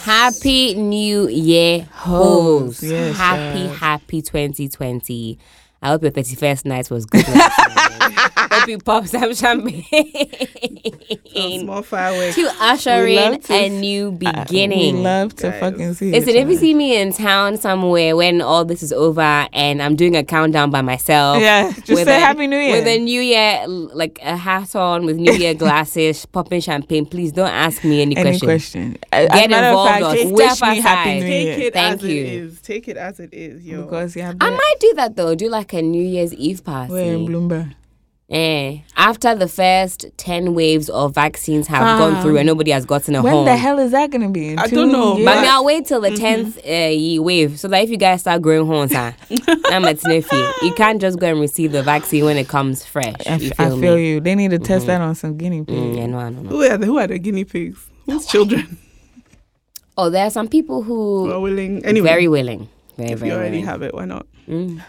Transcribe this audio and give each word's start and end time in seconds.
Happy 0.00 0.74
New 0.74 1.28
Year, 1.28 1.88
hoes. 1.92 2.82
Yes, 2.82 3.16
happy, 3.16 3.60
yes. 3.60 3.78
happy 3.78 4.22
2020. 4.22 5.38
I 5.82 5.88
hope 5.88 6.02
your 6.02 6.12
31st 6.12 6.64
night 6.64 6.90
was 6.90 7.06
good. 7.06 7.24
last 8.52 8.52
night. 8.52 8.60
hope 8.60 8.68
you 8.68 8.78
pop 8.78 9.06
some 9.06 9.34
champagne 9.34 9.84
Small 11.60 11.82
fireworks. 11.82 12.34
to 12.36 12.50
usher 12.60 13.04
We 13.04 13.18
in 13.18 13.32
love 13.32 13.42
to 13.44 13.52
a 13.52 13.66
s- 13.66 13.72
new 13.72 14.08
uh, 14.08 14.10
We 14.10 14.16
beginning. 14.18 15.02
love 15.02 15.34
to 15.36 15.50
Guys. 15.50 15.60
fucking 15.60 15.94
see. 15.94 16.12
Listen, 16.12 16.30
each 16.30 16.36
if 16.36 16.48
you 16.48 16.56
see 16.56 16.74
me 16.74 17.00
in 17.00 17.12
town 17.12 17.56
somewhere 17.56 18.16
when 18.16 18.40
all 18.40 18.64
this 18.64 18.82
is 18.82 18.92
over 18.92 19.46
and 19.52 19.82
I'm 19.82 19.96
doing 19.96 20.16
a 20.16 20.24
countdown 20.24 20.70
by 20.70 20.82
myself, 20.82 21.40
Yeah, 21.40 21.70
just 21.72 21.88
with 21.88 22.04
say 22.04 22.16
a- 22.16 22.20
Happy 22.20 22.46
New 22.46 22.58
Year. 22.58 22.76
with 22.78 22.86
a 22.86 22.98
New 22.98 23.20
Year, 23.20 23.64
like 23.66 24.18
a 24.22 24.36
hat 24.36 24.74
on 24.76 25.04
with 25.06 25.16
New 25.16 25.32
Year 25.32 25.54
glasses, 25.64 26.24
popping 26.26 26.60
champagne, 26.60 27.06
please 27.06 27.32
don't 27.32 27.48
ask 27.50 27.84
me 27.84 28.02
any, 28.02 28.16
Any 28.16 28.38
questions. 28.38 28.42
question? 28.42 28.96
Get 29.12 29.50
a 29.50 29.68
involved 29.68 29.90
fact, 29.90 30.04
or 30.04 30.32
wish 30.32 30.52
step 30.52 30.68
me 30.68 30.80
Happy 30.80 31.10
aside. 31.10 31.20
New 31.20 31.26
Take 31.26 31.58
it 31.58 31.72
Thank 31.72 31.94
as 31.94 32.02
you. 32.08 32.20
it 32.22 32.26
is. 32.28 32.60
Take 32.60 32.88
it 32.88 32.96
as 32.96 33.20
it 33.20 33.30
is, 33.32 33.64
yo. 33.64 33.82
Because 33.82 34.16
yeah, 34.16 34.32
I 34.40 34.50
might 34.50 34.74
do 34.80 34.92
that 34.96 35.16
though. 35.16 35.34
Do 35.34 35.48
like 35.48 35.72
a 35.72 35.82
New 35.82 36.02
Year's 36.02 36.34
Eve 36.34 36.64
party. 36.64 36.92
we're 36.92 37.14
in 37.14 37.26
Bloomberg. 37.26 37.74
Eh, 38.32 38.78
after 38.96 39.34
the 39.34 39.46
first 39.46 40.06
10 40.16 40.54
waves 40.54 40.88
of 40.88 41.14
vaccines 41.14 41.66
have 41.66 41.98
gone 41.98 42.22
through 42.22 42.38
and 42.38 42.46
nobody 42.46 42.70
has 42.70 42.86
gotten 42.86 43.14
a 43.14 43.22
When 43.22 43.30
home. 43.30 43.44
the 43.44 43.56
hell 43.56 43.78
is 43.78 43.90
that 43.90 44.10
gonna 44.10 44.30
be? 44.30 44.48
In 44.52 44.58
I 44.58 44.66
two 44.68 44.76
don't 44.76 44.90
know, 44.90 45.16
years? 45.18 45.26
but 45.26 45.34
but- 45.34 45.42
me, 45.42 45.48
I'll 45.48 45.64
wait 45.66 45.84
till 45.84 46.00
the 46.00 46.08
10th 46.10 46.56
uh, 47.18 47.22
wave 47.22 47.58
so 47.60 47.68
that 47.68 47.84
if 47.84 47.90
you 47.90 47.98
guys 47.98 48.20
start 48.22 48.40
growing 48.40 48.66
horns, 48.66 48.94
huh, 48.94 49.12
I'm 49.66 49.84
a 49.84 49.94
sniffy. 49.96 50.36
You 50.62 50.72
can't 50.74 50.98
just 50.98 51.18
go 51.18 51.26
and 51.26 51.40
receive 51.40 51.72
the 51.72 51.82
vaccine 51.82 52.24
when 52.24 52.38
it 52.38 52.48
comes 52.48 52.86
fresh. 52.86 53.14
I, 53.28 53.36
you 53.36 53.50
f- 53.50 53.60
I 53.60 53.68
feel, 53.68 53.80
feel 53.80 53.98
you. 53.98 54.20
They 54.20 54.34
need 54.34 54.52
to 54.52 54.58
test 54.58 54.86
that 54.86 55.02
on 55.02 55.14
some 55.14 55.36
guinea 55.36 55.62
pigs. 55.64 55.78
Mm, 55.78 55.96
yeah, 55.98 56.06
no, 56.06 56.18
I 56.18 56.22
don't 56.30 56.44
know. 56.44 56.48
Who 56.50 56.62
are 56.62 56.78
the 56.78 56.86
who 56.86 56.98
are 56.98 57.06
the 57.06 57.18
guinea 57.18 57.44
pigs? 57.44 57.86
Whose 58.06 58.26
children 58.26 58.78
Oh, 59.98 60.08
there 60.08 60.24
are 60.26 60.30
some 60.30 60.48
people 60.48 60.82
who 60.82 61.30
are 61.30 61.38
willing? 61.38 61.84
Anyway, 61.84 62.08
very 62.08 62.28
willing. 62.28 62.66
Very, 62.96 63.10
if 63.12 63.18
very 63.18 63.30
you 63.30 63.36
already 63.36 63.50
willing. 63.58 63.66
have 63.66 63.82
it, 63.82 63.92
why 63.94 64.06
not? 64.06 64.26
Mm. 64.48 64.82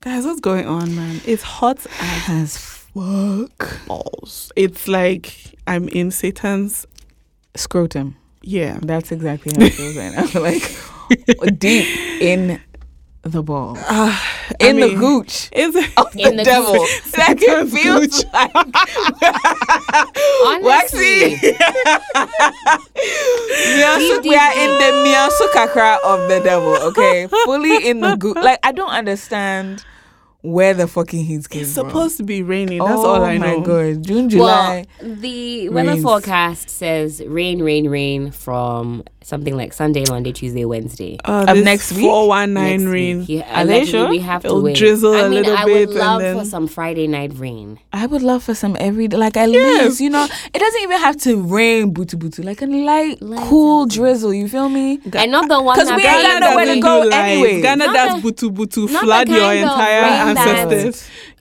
Guys, 0.00 0.24
what's 0.24 0.40
going 0.40 0.66
on, 0.66 0.96
man? 0.96 1.20
It's 1.26 1.42
hot 1.42 1.84
as 2.28 2.56
Fuck. 2.96 3.86
balls. 3.86 4.50
It's 4.56 4.88
like 4.88 5.54
I'm 5.66 5.88
in 5.88 6.10
Satan's. 6.10 6.86
Scrotum. 7.54 8.16
Yeah. 8.42 8.78
That's 8.82 9.12
exactly 9.12 9.52
how 9.56 9.64
it 9.66 9.74
feels 9.74 9.96
right 9.96 10.12
now. 10.12 10.40
like 10.40 11.58
deep 11.58 11.86
in 12.20 12.60
the 13.22 13.42
ball, 13.42 13.76
Uh, 13.88 14.16
in 14.60 14.78
the 14.78 14.94
gooch 14.94 15.48
Is 15.52 15.74
it? 15.74 15.90
of 15.98 16.14
In 16.16 16.36
the, 16.36 16.44
the 16.44 16.44
devil. 16.44 16.72
gooch. 16.74 17.18
Like 17.18 17.42
it 17.42 17.48
Satan's 17.48 17.72
feels 17.74 18.06
gooch. 18.06 18.24
like 18.32 18.52
Honestly, 20.46 21.36
Miasu- 23.76 24.22
we 24.22 24.34
are 24.36 24.52
in 24.54 24.70
the 24.78 24.90
miasu 25.04 25.46
kakra 25.52 25.98
of 26.04 26.28
the 26.28 26.40
devil. 26.44 26.76
Okay, 26.90 27.26
fully 27.44 27.88
in 27.88 28.00
the 28.00 28.16
gooch. 28.16 28.36
Like 28.36 28.60
I 28.62 28.72
don't 28.72 28.90
understand 28.92 29.84
where 30.46 30.74
the 30.74 30.86
fucking 30.86 31.24
heat 31.24 31.48
came 31.48 31.62
It's 31.62 31.74
from. 31.74 31.88
supposed 31.88 32.16
to 32.18 32.22
be 32.22 32.42
raining. 32.42 32.78
That's 32.78 32.92
oh 32.92 33.06
all 33.06 33.24
I 33.24 33.36
know. 33.36 33.58
my 33.58 33.64
god, 33.66 34.02
June, 34.02 34.28
July. 34.28 34.86
Well, 35.02 35.14
the 35.16 35.68
weather 35.70 35.90
rains. 35.90 36.02
forecast 36.02 36.70
says 36.70 37.22
rain, 37.26 37.62
rain, 37.62 37.88
rain 37.88 38.30
from 38.30 39.02
something 39.22 39.56
like 39.56 39.72
Sunday, 39.72 40.04
Monday, 40.08 40.30
Tuesday, 40.32 40.64
Wednesday. 40.64 41.18
Uh, 41.24 41.46
Of 41.48 41.56
this 41.56 41.64
next 41.64 41.92
week? 41.92 42.02
419 42.02 42.54
Next 42.80 42.92
rain. 42.92 43.18
week. 43.20 43.28
Yeah, 43.28 43.60
Are 43.60 43.64
they 43.66 43.84
sure? 43.84 44.08
We 44.08 44.20
have 44.20 44.42
to 44.42 44.48
It'll 44.48 44.62
wait. 44.62 44.76
drizzle 44.76 45.14
I 45.14 45.20
a 45.22 45.28
mean, 45.28 45.42
little 45.42 45.56
I 45.56 45.64
bit 45.64 45.88
would 45.88 45.96
and 45.96 45.98
love 45.98 46.20
then- 46.22 46.38
for 46.38 46.44
some 46.44 46.68
Friday 46.68 47.08
night 47.08 47.32
rain. 47.34 47.80
I 47.92 48.06
would 48.06 48.22
love 48.22 48.44
for 48.44 48.54
some 48.54 48.76
every 48.78 49.08
day. 49.08 49.16
like 49.16 49.36
at 49.36 49.50
Yes. 49.50 49.84
least 49.84 50.00
you 50.00 50.10
know 50.10 50.24
it 50.54 50.58
doesn't 50.58 50.82
even 50.82 50.98
have 51.00 51.16
to 51.22 51.42
rain 51.42 51.90
booty 51.92 52.16
booty 52.16 52.42
like 52.44 52.62
a 52.62 52.66
light, 52.66 53.20
Light 53.20 53.40
cool 53.48 53.82
something. 53.82 53.96
drizzle. 54.00 54.32
You 54.34 54.46
feel 54.48 54.68
me? 54.68 55.00
and 55.12 55.32
not 55.32 55.48
the 55.48 55.60
one 55.60 55.74
'Cause 55.76 55.88
that 55.88 55.96
we 55.96 56.04
ain't 56.04 56.22
got 56.22 56.30
rain 56.30 56.40
nowhere 56.50 56.64
to 56.66 56.70
with, 56.74 56.82
go 56.82 57.02
do 57.02 57.08
live. 57.10 57.24
anyways. 57.24 57.62
Ghana 57.62 57.86
Not 57.86 57.94
does 57.94 58.22
the- 58.22 58.32
butu 58.32 58.50
butu, 58.54 58.92
not 58.92 59.02
flood 59.04 59.28
your 59.28 59.52
entire 59.52 60.30
rain 60.36 60.92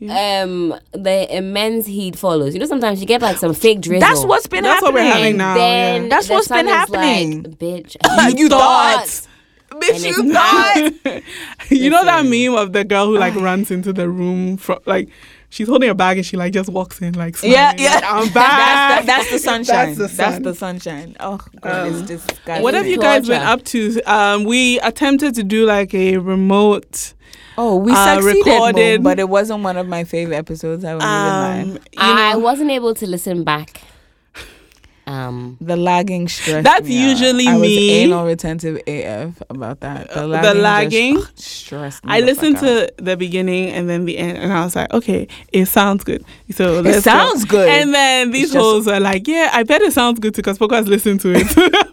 that- 0.02 0.44
Um, 0.44 0.76
the 0.92 1.36
immense 1.38 1.86
heat 1.88 2.16
follows. 2.16 2.54
You 2.54 2.60
know, 2.60 2.66
sometimes 2.66 3.00
you 3.02 3.06
get 3.08 3.22
like 3.22 3.38
some 3.38 3.54
fake 3.54 3.82
drizzle. 3.82 4.08
That's 4.08 4.26
what's 4.26 4.48
been 4.48 4.64
That's 4.64 4.82
what 4.82 4.94
we're 4.94 5.02
happening. 5.04 5.24
having 5.24 5.38
now, 5.38 5.56
then 5.56 6.04
yeah. 6.04 6.10
That's 6.10 6.28
the 6.28 6.34
what's 6.34 6.48
been 6.48 6.68
happening. 6.68 7.44
Like, 7.44 7.58
Bitch, 7.58 7.96
You 8.38 8.50
thought. 8.50 9.28
Bitch, 9.72 10.06
you 10.06 10.32
thought. 10.34 11.22
you 11.70 11.90
know 11.90 12.06
that 12.06 12.26
meme 12.26 12.56
of 12.56 12.72
the 12.72 12.84
girl 12.86 13.08
who 13.08 13.18
like 13.18 13.36
runs 13.36 13.72
into 13.72 13.92
the 13.92 14.08
room 14.10 14.56
from 14.56 14.80
like 14.86 15.10
she's 15.50 15.68
holding 15.68 15.90
a 15.90 15.96
bag 15.96 16.16
and 16.18 16.26
she 16.26 16.38
like 16.38 16.54
just 16.54 16.70
walks 16.70 17.02
in 17.02 17.14
like 17.16 17.36
Yeah, 17.44 17.72
smiling, 17.76 17.80
yeah. 17.84 17.96
like, 17.96 18.04
I'm 18.06 18.20
That's 18.20 18.34
back. 18.34 19.02
the, 19.02 19.06
that's 19.08 19.32
the 19.32 19.40
sunshine. 19.40 19.96
That's 19.96 20.16
That's 20.16 20.38
the 20.38 20.44
the, 20.44 20.56
sunshine. 20.56 21.18
Oh 21.20 21.40
god, 21.60 21.88
Um, 21.88 21.94
it's 21.94 22.02
disgusting. 22.04 22.64
What 22.64 22.74
have 22.74 22.88
you 22.88 22.98
guys 23.00 23.28
been 23.28 23.42
up 23.42 23.64
to? 23.66 24.02
Um, 24.04 24.46
we 24.46 24.80
attempted 24.80 25.36
to 25.36 25.44
do 25.44 25.66
like 25.66 25.94
a 25.94 26.18
remote. 26.20 27.14
Oh, 27.58 27.78
we 27.78 27.92
uh, 27.94 28.16
succeeded, 28.16 28.46
recorded- 28.46 29.04
but 29.04 29.20
it 29.20 29.30
wasn't 29.30 29.64
one 29.64 29.78
of 29.78 29.88
my 29.88 30.04
favorite 30.04 30.36
episodes. 30.36 30.84
I 30.84 30.92
won't 30.94 31.04
even 31.04 31.14
Um, 31.14 31.74
lie. 31.74 31.80
you 31.80 31.80
I 31.98 32.34
know, 32.34 32.40
wasn't 32.40 32.72
able 32.72 32.94
to 32.96 33.08
listen 33.08 33.44
back. 33.44 33.82
Um, 35.08 35.58
The 35.62 35.76
lagging 35.78 36.28
stress. 36.28 36.64
That's 36.64 36.90
usually 36.90 37.48
I 37.48 37.58
me. 37.58 37.60
was 37.60 37.78
anal 37.78 38.26
retentive 38.26 38.82
AF 38.88 39.40
about 39.52 39.82
that. 39.82 40.10
The 40.10 40.24
Uh, 40.24 40.28
lagging, 40.28 40.54
the 40.56 40.62
lagging? 40.62 41.16
just 41.18 41.40
stressed. 41.62 42.04
me 42.06 42.12
I 42.12 42.22
the 42.22 42.26
listened 42.26 42.58
to 42.58 42.92
the 42.98 43.16
beginning 43.16 43.70
and 43.70 43.88
then 43.88 44.06
the 44.06 44.18
end, 44.18 44.40
and 44.40 44.52
I 44.52 44.64
was 44.64 44.76
like, 44.76 44.92
okay, 44.92 45.28
it 45.54 45.68
sounds 45.68 46.04
good. 46.04 46.26
So 46.52 46.80
It 46.80 46.86
let's 46.86 47.06
go. 47.06 47.12
sounds 47.12 47.46
good. 47.46 47.70
And 47.70 47.94
then 47.94 48.32
these 48.32 48.46
It's 48.46 48.56
hoes 48.56 48.88
are 48.88 49.00
like, 49.00 49.28
yeah, 49.28 49.52
I 49.54 49.62
bet 49.62 49.84
it 49.84 49.94
sounds 49.94 50.20
good 50.20 50.34
too, 50.34 50.42
because 50.42 50.58
Poco 50.58 50.74
has 50.76 50.88
listened 50.88 51.20
to 51.22 51.34
it. 51.36 51.48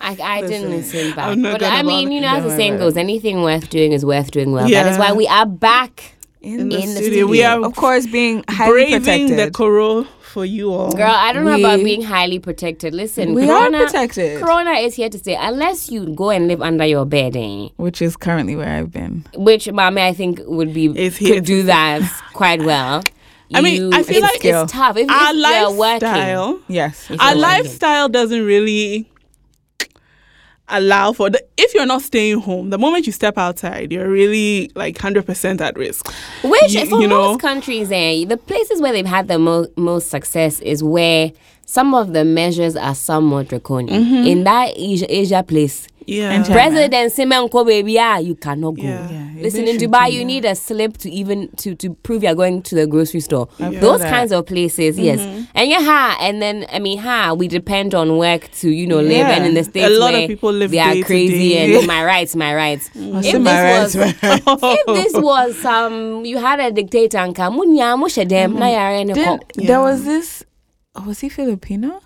I'm 0.00 0.10
like, 0.10 0.18
"Guys, 0.18 0.20
I, 0.20 0.36
I 0.38 0.40
didn't 0.46 0.70
listen 0.70 1.14
back. 1.14 1.28
I'm 1.28 1.42
not 1.42 1.60
But 1.60 1.62
I 1.70 1.82
mean, 1.82 2.12
you 2.12 2.20
know, 2.20 2.28
as 2.28 2.44
the 2.44 2.50
saying 2.56 2.78
goes, 2.78 2.96
anything 2.96 3.42
worth 3.42 3.68
doing 3.70 3.92
is 3.92 4.04
worth 4.04 4.30
doing 4.30 4.52
well. 4.52 4.64
That 4.64 4.70
Yeah. 4.70 4.92
is 4.92 4.98
why 4.98 5.12
we 5.12 5.26
are 5.26 5.46
back. 5.46 6.14
in, 6.40 6.68
the 6.68 6.76
the, 6.76 6.82
in 6.82 6.94
the 6.94 7.02
studio, 7.02 7.26
we 7.26 7.42
are 7.42 7.64
of 7.64 7.74
course, 7.74 8.06
being 8.06 8.44
highly 8.48 8.70
braving 8.72 9.00
protected. 9.00 9.38
the 9.38 9.50
coro 9.50 10.04
for 10.22 10.44
you 10.44 10.72
all. 10.72 10.92
Girl, 10.92 11.10
I 11.10 11.32
don't 11.32 11.44
know 11.44 11.58
about 11.58 11.82
being 11.82 12.02
highly 12.02 12.38
protected. 12.38 12.94
Listen, 12.94 13.34
we 13.34 13.44
corona, 13.44 13.78
are 13.78 13.86
protected, 13.86 14.40
Corona 14.40 14.72
is 14.72 14.94
here 14.94 15.08
to 15.08 15.18
stay. 15.18 15.34
Unless 15.34 15.90
you 15.90 16.06
go 16.14 16.30
and 16.30 16.46
live 16.46 16.62
under 16.62 16.86
your 16.86 17.04
bed, 17.06 17.34
eh? 17.36 17.68
which 17.76 18.00
is 18.00 18.16
currently 18.16 18.54
where 18.54 18.68
I've 18.68 18.92
been. 18.92 19.24
which 19.34 19.70
mommy 19.72 20.00
I 20.02 20.12
think 20.14 20.40
would 20.46 20.72
be 20.72 20.86
Is 20.86 21.16
here 21.16 21.34
could 21.36 21.44
do 21.44 21.62
that 21.64 22.02
quite 22.34 22.62
well. 22.62 23.02
I 23.54 23.60
mean, 23.62 23.92
I 23.94 24.02
feel 24.04 24.22
it's, 24.22 24.22
like 24.34 24.44
it's 24.44 24.72
tough. 24.72 24.96
If, 24.98 25.10
Our 25.10 25.30
if 25.30 25.36
you're 25.36 25.70
working, 25.70 26.08
lifestyle, 26.08 26.60
Yes, 26.68 27.10
If 27.10 27.20
our 27.20 27.34
you're 27.34 27.42
working. 27.42 27.64
lifestyle 27.64 28.08
doesn't 28.10 28.44
really 28.44 29.10
allow 30.70 31.12
for 31.12 31.30
the 31.30 31.42
if 31.56 31.74
you're 31.74 31.86
not 31.86 32.02
staying 32.02 32.38
home 32.40 32.70
the 32.70 32.78
moment 32.78 33.06
you 33.06 33.12
step 33.12 33.36
outside 33.38 33.90
you're 33.92 34.08
really 34.08 34.70
like 34.74 34.96
100% 34.96 35.60
at 35.60 35.76
risk 35.76 36.12
Which 36.44 36.74
You- 36.74 36.86
for 36.86 37.00
you 37.00 37.08
know- 37.08 37.28
most 37.32 37.40
countries, 37.40 37.90
eh, 37.92 38.24
the 38.24 38.36
places 38.36 38.80
where 38.80 38.92
they've 38.92 39.06
had 39.06 39.28
the 39.28 39.38
mo- 39.38 39.66
most 39.76 40.10
success 40.10 40.60
is 40.60 40.82
where 40.82 41.32
some 41.66 41.94
of 41.94 42.12
the 42.14 42.24
measures 42.24 42.76
are 42.76 42.94
somewhat 42.94 43.48
draconian. 43.48 44.02
Mm-hmm. 44.04 44.26
In 44.26 44.44
that 44.44 44.72
Asia, 44.76 45.06
Asia 45.14 45.42
place, 45.42 45.86
yeah 46.08 46.32
And 46.32 46.44
China. 46.44 46.54
President 46.58 47.12
Simenko 47.12 47.66
baby, 47.66 47.98
ah, 47.98 48.16
you 48.18 48.34
cannot 48.34 48.72
go. 48.76 48.82
Yeah. 48.82 49.08
Yeah, 49.10 49.42
Listen, 49.44 49.68
in 49.68 49.76
Dubai, 49.76 50.06
do 50.10 50.14
you 50.16 50.24
need 50.24 50.44
a 50.44 50.54
slip 50.54 50.96
to 50.98 51.08
even 51.10 51.48
to 51.62 51.74
to 51.76 51.94
prove 52.06 52.24
you're 52.24 52.34
going 52.34 52.62
to 52.62 52.74
the 52.74 52.86
grocery 52.88 53.20
store. 53.20 53.46
I 53.60 53.70
Those 53.86 54.00
that. 54.00 54.10
kinds 54.10 54.32
of 54.32 54.46
places, 54.46 54.98
yes. 54.98 55.20
Mm-hmm. 55.20 55.44
And 55.54 55.70
yeah, 55.70 55.82
ha, 55.90 56.16
and 56.20 56.42
then 56.42 56.66
I 56.72 56.78
mean, 56.80 56.98
ha, 56.98 57.34
we 57.34 57.46
depend 57.46 57.94
on 57.94 58.16
work 58.18 58.50
to 58.60 58.70
you 58.80 58.86
know 58.88 59.00
live, 59.00 59.26
Yeah. 59.28 59.36
and 59.36 59.46
in 59.46 59.54
the 59.54 59.64
states 59.64 59.86
a 59.86 59.90
lot 60.00 60.14
of 60.14 60.20
where 60.20 60.28
people 60.34 60.52
live 60.52 60.70
they 60.72 60.80
are 60.80 60.94
day 60.94 61.00
to 61.02 61.06
crazy 61.06 61.48
day. 61.50 61.76
and 61.78 61.86
my 61.86 62.02
rights, 62.04 62.34
my 62.34 62.52
rights. 62.54 62.90
Oh, 62.96 63.18
If 63.18 63.24
this 63.24 63.38
my 63.38 63.62
was 63.78 63.96
rights, 63.96 64.18
if 64.22 64.86
this 64.98 65.14
was 65.30 65.56
some 65.68 66.24
you 66.24 66.38
had 66.38 66.58
a 66.58 66.70
dictator 66.72 67.18
and 67.18 67.34
come 67.36 67.58
munya 67.60 67.94
mushe 68.02 68.26
dem 68.26 68.54
na 68.54 68.66
yare 68.76 69.04
ne 69.04 69.12
Then 69.14 69.38
there 69.56 69.80
was 69.80 70.04
this. 70.04 70.42
Oh, 70.96 71.04
was 71.06 71.20
he 71.20 71.28
Filipino? 71.28 72.00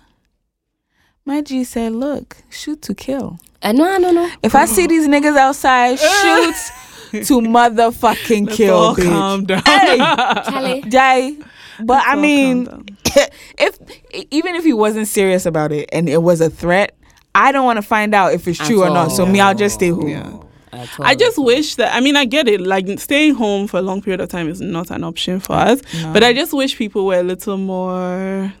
My 1.25 1.41
G 1.41 1.63
said, 1.63 1.93
"Look, 1.93 2.37
shoot 2.49 2.81
to 2.83 2.93
kill. 2.93 3.39
Uh, 3.61 3.71
no, 3.71 3.97
no, 3.97 4.11
no. 4.11 4.29
If 4.43 4.55
I 4.55 4.65
see 4.65 4.87
these 4.87 5.07
niggas 5.07 5.37
outside, 5.37 5.97
shoot 5.99 7.23
to 7.25 7.39
motherfucking 7.41 8.45
Let's 8.47 8.57
kill, 8.57 8.75
all 8.75 8.95
bitch. 8.95 9.07
calm 9.09 9.45
down 9.45 9.61
Hey, 9.65 9.97
Charlie. 10.49 10.81
die. 10.81 11.31
But 11.79 11.87
Let's 11.95 12.07
I 12.07 12.15
mean, 12.15 12.85
if 13.57 13.79
even 14.31 14.55
if 14.55 14.63
he 14.63 14.73
wasn't 14.73 15.07
serious 15.07 15.45
about 15.45 15.71
it 15.71 15.89
and 15.93 16.09
it 16.09 16.21
was 16.21 16.41
a 16.41 16.49
threat, 16.49 16.95
I 17.33 17.51
don't 17.51 17.65
want 17.65 17.77
to 17.77 17.81
find 17.83 18.13
out 18.13 18.33
if 18.33 18.47
it's 18.47 18.59
At 18.59 18.67
true 18.67 18.83
or 18.83 18.89
not. 18.89 19.11
So 19.11 19.25
me, 19.25 19.39
I'll 19.39 19.55
just 19.55 19.75
stay 19.75 19.89
home. 19.89 20.07
yeah 20.09 20.39
I 20.99 21.13
just 21.15 21.37
wish 21.37 21.75
that 21.75 21.95
I 21.95 21.99
mean 21.99 22.15
I 22.15 22.25
get 22.25 22.47
it 22.47 22.59
like 22.59 22.87
staying 22.99 23.35
home 23.35 23.67
for 23.67 23.77
a 23.77 23.81
long 23.83 24.01
period 24.01 24.19
of 24.21 24.29
time 24.29 24.49
is 24.49 24.59
not 24.59 24.89
an 24.89 25.03
option 25.03 25.39
for 25.39 25.53
us 25.53 25.81
No. 26.01 26.11
but 26.13 26.23
I 26.23 26.33
just 26.33 26.51
wish 26.51 26.75
people 26.75 27.05
were 27.05 27.19
a 27.19 27.23
little 27.23 27.57
more 27.57 28.51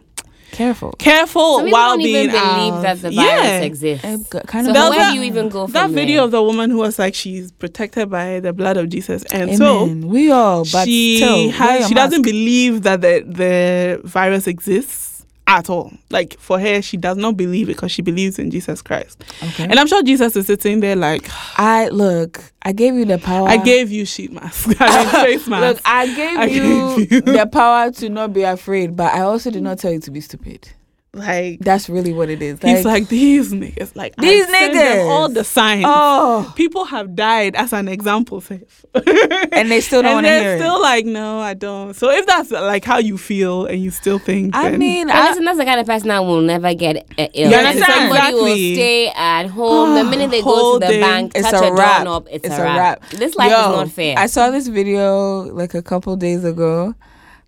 Careful. 0.53 0.91
careful 0.99 1.57
Some 1.57 1.65
people 1.65 1.77
while 1.79 1.89
don't 1.89 1.97
being 1.97 2.15
even 2.29 2.31
believe 2.31 2.73
out. 2.73 2.81
that 2.83 3.01
the 3.01 3.07
um, 3.09 3.15
virus 3.15 3.43
yeah. 3.43 3.59
exists. 3.61 4.03
Kind 4.03 4.65
So 4.65 4.71
of 4.71 4.73
There 4.75 4.83
was 4.83 4.89
where 4.91 4.99
that- 4.99 5.11
do 5.13 5.17
you 5.17 5.23
even 5.23 5.49
go 5.49 5.65
from 5.65 5.73
that 5.73 5.89
video 5.89 6.15
there? 6.17 6.25
of 6.25 6.31
the 6.31 6.43
woman 6.43 6.69
who 6.69 6.77
was 6.77 6.97
like 6.99 7.15
she's 7.15 7.51
protected 7.51 8.09
by 8.09 8.39
the 8.39 8.53
blood 8.53 8.77
of 8.77 8.87
Jesus 8.89 9.23
and 9.33 9.57
so 9.57 9.85
we 9.85 10.31
all, 10.31 10.63
but 10.71 10.85
she 10.85 11.17
still, 11.17 11.49
has, 11.51 11.79
your 11.81 11.87
she 11.89 11.93
doesn't 11.95 12.21
believe 12.21 12.83
that 12.83 13.01
the 13.01 13.23
the 13.27 14.01
virus 14.07 14.47
exists 14.47 15.12
at 15.47 15.69
all. 15.69 15.91
Like 16.09 16.37
for 16.39 16.59
her, 16.59 16.81
she 16.81 16.95
does 16.97 17.17
not 17.17 17.35
believe 17.37 17.67
it 17.69 17.73
because 17.75 17.91
she 17.91 18.01
believes 18.01 18.39
in 18.39 18.49
Jesus 18.51 18.81
Christ. 18.81 19.23
Okay. 19.43 19.63
And 19.65 19.79
I'm 19.79 19.87
sure 19.87 20.01
Jesus 20.03 20.35
is 20.35 20.47
sitting 20.47 20.79
there 20.79 20.95
like, 20.95 21.27
I 21.59 21.89
look. 21.89 22.41
I 22.63 22.71
gave 22.71 22.93
you 22.95 23.03
the 23.05 23.17
power. 23.17 23.47
I 23.49 23.57
gave 23.57 23.91
you 23.91 24.05
sheet 24.05 24.31
mask, 24.31 24.69
I 24.79 25.03
mean, 25.03 25.09
face 25.11 25.47
mask. 25.49 25.75
Look, 25.77 25.81
I 25.85 26.05
gave 26.15 26.37
I 26.37 26.45
you 26.45 26.97
gave 26.97 27.11
you- 27.11 27.21
the 27.21 27.45
power 27.51 27.91
to 27.91 28.09
not 28.09 28.31
be 28.33 28.43
afraid, 28.43 28.95
but 28.95 29.13
I 29.13 29.21
also 29.21 29.51
did 29.51 29.63
not 29.63 29.79
tell 29.79 29.91
you 29.91 29.99
to 29.99 30.11
be 30.11 30.21
stupid. 30.21 30.69
Like 31.15 31.59
That's 31.59 31.89
really 31.89 32.11
what 32.11 32.29
it 32.29 32.41
is. 32.41 32.57
he's 32.61 32.83
like 32.85 33.07
these 33.07 33.53
niggas, 33.53 33.95
like 33.95 34.15
I 34.17 34.21
These 34.21 34.47
sent 34.49 34.73
them 34.73 34.97
niggas. 34.97 35.09
all 35.11 35.29
the 35.29 35.43
signs. 35.43 35.83
oh, 35.87 36.51
People 36.55 36.85
have 36.85 37.15
died 37.15 37.55
as 37.55 37.71
an 37.71 37.87
example, 37.87 38.41
safe. 38.41 38.83
and 38.95 39.69
they 39.69 39.79
still 39.79 40.01
don't 40.01 40.09
and 40.09 40.15
want 40.15 40.25
to 40.25 40.29
they're 40.31 40.41
hear 40.41 40.57
still 40.57 40.77
it. 40.77 40.81
like, 40.81 41.05
no, 41.05 41.39
I 41.39 41.53
don't. 41.53 41.93
So 41.95 42.09
if 42.09 42.25
that's 42.25 42.49
like 42.49 42.83
how 42.83 42.97
you 42.97 43.19
feel 43.19 43.65
and 43.67 43.79
you 43.83 43.91
still 43.91 44.17
think, 44.17 44.55
I 44.55 44.71
then- 44.71 44.79
mean, 44.79 45.07
But 45.07 45.15
I, 45.15 45.29
listen, 45.29 45.45
that's 45.45 45.59
the 45.59 45.65
kind 45.65 45.79
of 45.79 45.85
person 45.85 46.07
that 46.07 46.19
will 46.25 46.41
never 46.41 46.73
get 46.73 46.97
uh, 47.19 47.27
ill. 47.33 47.51
You 47.51 47.57
And 47.57 47.67
understand? 47.67 47.93
Somebody 48.11 48.33
will 48.33 48.55
stay 48.75 49.07
at 49.09 49.47
home. 49.47 49.93
the 49.93 50.03
minute 50.05 50.31
they 50.31 50.41
go 50.41 50.79
to 50.79 50.85
the 50.87 50.99
bank, 50.99 51.33
it's 51.35 51.47
touch 51.49 51.61
a 51.61 51.67
a 51.67 51.73
wrap. 51.75 51.97
doorknob, 52.05 52.27
it's, 52.31 52.45
it's 52.47 52.55
a 52.57 52.61
wrap. 52.63 53.07
This 53.11 53.35
life 53.35 53.51
Yo, 53.51 53.59
is 53.59 53.75
not 53.77 53.91
fair. 53.91 54.17
I 54.17 54.25
saw 54.25 54.49
this 54.49 54.67
video 54.67 55.43
like 55.53 55.75
a 55.75 55.83
couple 55.83 56.15
days 56.15 56.43
ago. 56.43 56.95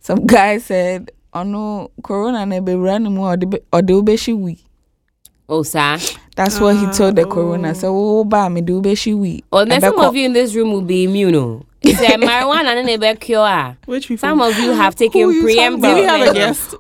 Some 0.02 0.28
guy 0.28 0.60
said, 0.60 1.10
"Oh 1.36 1.44
no, 1.44 1.92
Corona 2.02 2.46
ne 2.46 2.60
be 2.62 2.74
running 2.76 3.14
more 3.14 3.34
or 3.34 3.82
the 3.82 3.94
ubeshi 3.94 4.34
we." 4.36 4.58
oh, 5.48 5.62
sir. 5.64 5.98
That's 6.36 6.60
what 6.60 6.76
he 6.76 6.86
told 6.92 7.16
the 7.16 7.22
Ah, 7.28 7.30
Corona. 7.30 7.70
oh. 7.70 7.74
So, 7.74 7.88
oh, 7.96 8.24
ba 8.24 8.50
me 8.50 8.62
do 8.62 8.82
ubeshi 8.82 9.14
we. 9.16 9.44
Well, 9.52 9.66
then 9.66 9.80
some 9.82 10.00
of 10.00 10.16
you 10.16 10.26
in 10.26 10.34
this 10.34 10.56
room 10.56 10.72
will 10.72 10.82
be 10.82 11.04
immune. 11.04 11.36
oh. 11.36 11.62
It's 11.82 12.00
a 12.14 12.18
marijuana 12.18 12.74
and 12.82 13.04
a 13.04 13.16
cure. 13.16 13.78
which 13.86 14.08
people. 14.08 14.18
Some 14.28 14.42
of 14.42 14.58
you 14.58 14.72
have 14.72 14.94
Who 14.96 15.06
taken 15.06 15.22
you 15.22 15.42
talking 15.42 15.56
preemptive 15.58 15.78
about? 15.78 15.96
do 15.96 16.02
we 16.02 16.04
have 16.08 16.22
a 16.30 16.34
measures. 16.34 16.76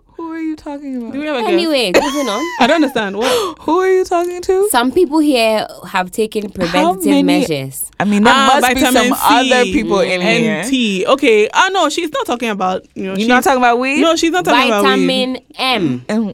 Guest? 0.56 0.63
Who 0.63 0.72
are 0.72 0.80
you 0.80 0.81
talking 0.81 0.98
about? 0.98 1.13
Do 1.13 1.19
we 1.19 1.25
have 1.28 1.36
a 1.38 1.40
guest? 1.42 1.52
Anyway, 1.54 1.92
moving 1.96 2.28
on. 2.30 2.42
I 2.60 2.68
don't 2.68 2.75
understand. 2.75 3.18
What? 3.18 3.57
Who 3.62 3.80
are 3.80 3.90
you 3.92 4.04
talking 4.06 4.42
to? 4.42 4.68
Some 4.72 4.92
people 4.92 5.19
here 5.19 5.68
have 5.88 6.12
taken 6.12 6.50
preventative 6.50 7.06
many- 7.06 7.24
measures. 7.24 7.92
I 8.00 8.06
mean, 8.06 8.24
there 8.24 8.34
Ah, 8.36 8.60
must 8.62 8.74
be 8.75 8.81
some 8.81 8.94
C 8.96 9.12
other 9.13 9.63
people 9.66 10.00
in 10.02 10.22
here. 10.22 10.56
and 10.62 10.69
tea. 10.69 11.06
Okay. 11.07 11.50
Ah, 11.54 11.69
no, 11.72 11.90
she's 11.90 12.12
not 12.12 12.25
talking 12.25 12.50
about. 12.50 12.86
You 12.96 13.04
know, 13.04 13.10
You're 13.12 13.19
she's 13.19 13.28
not 13.28 13.44
talking 13.44 13.60
about 13.60 13.80
weed. 13.80 14.02
No, 14.02 14.16
she's 14.16 14.31
not 14.31 14.46
talking 14.46 14.69
about 14.69 14.84
weed. 14.84 14.90
Vitamin 14.90 15.38
M. 15.57 16.06
And 16.10 16.34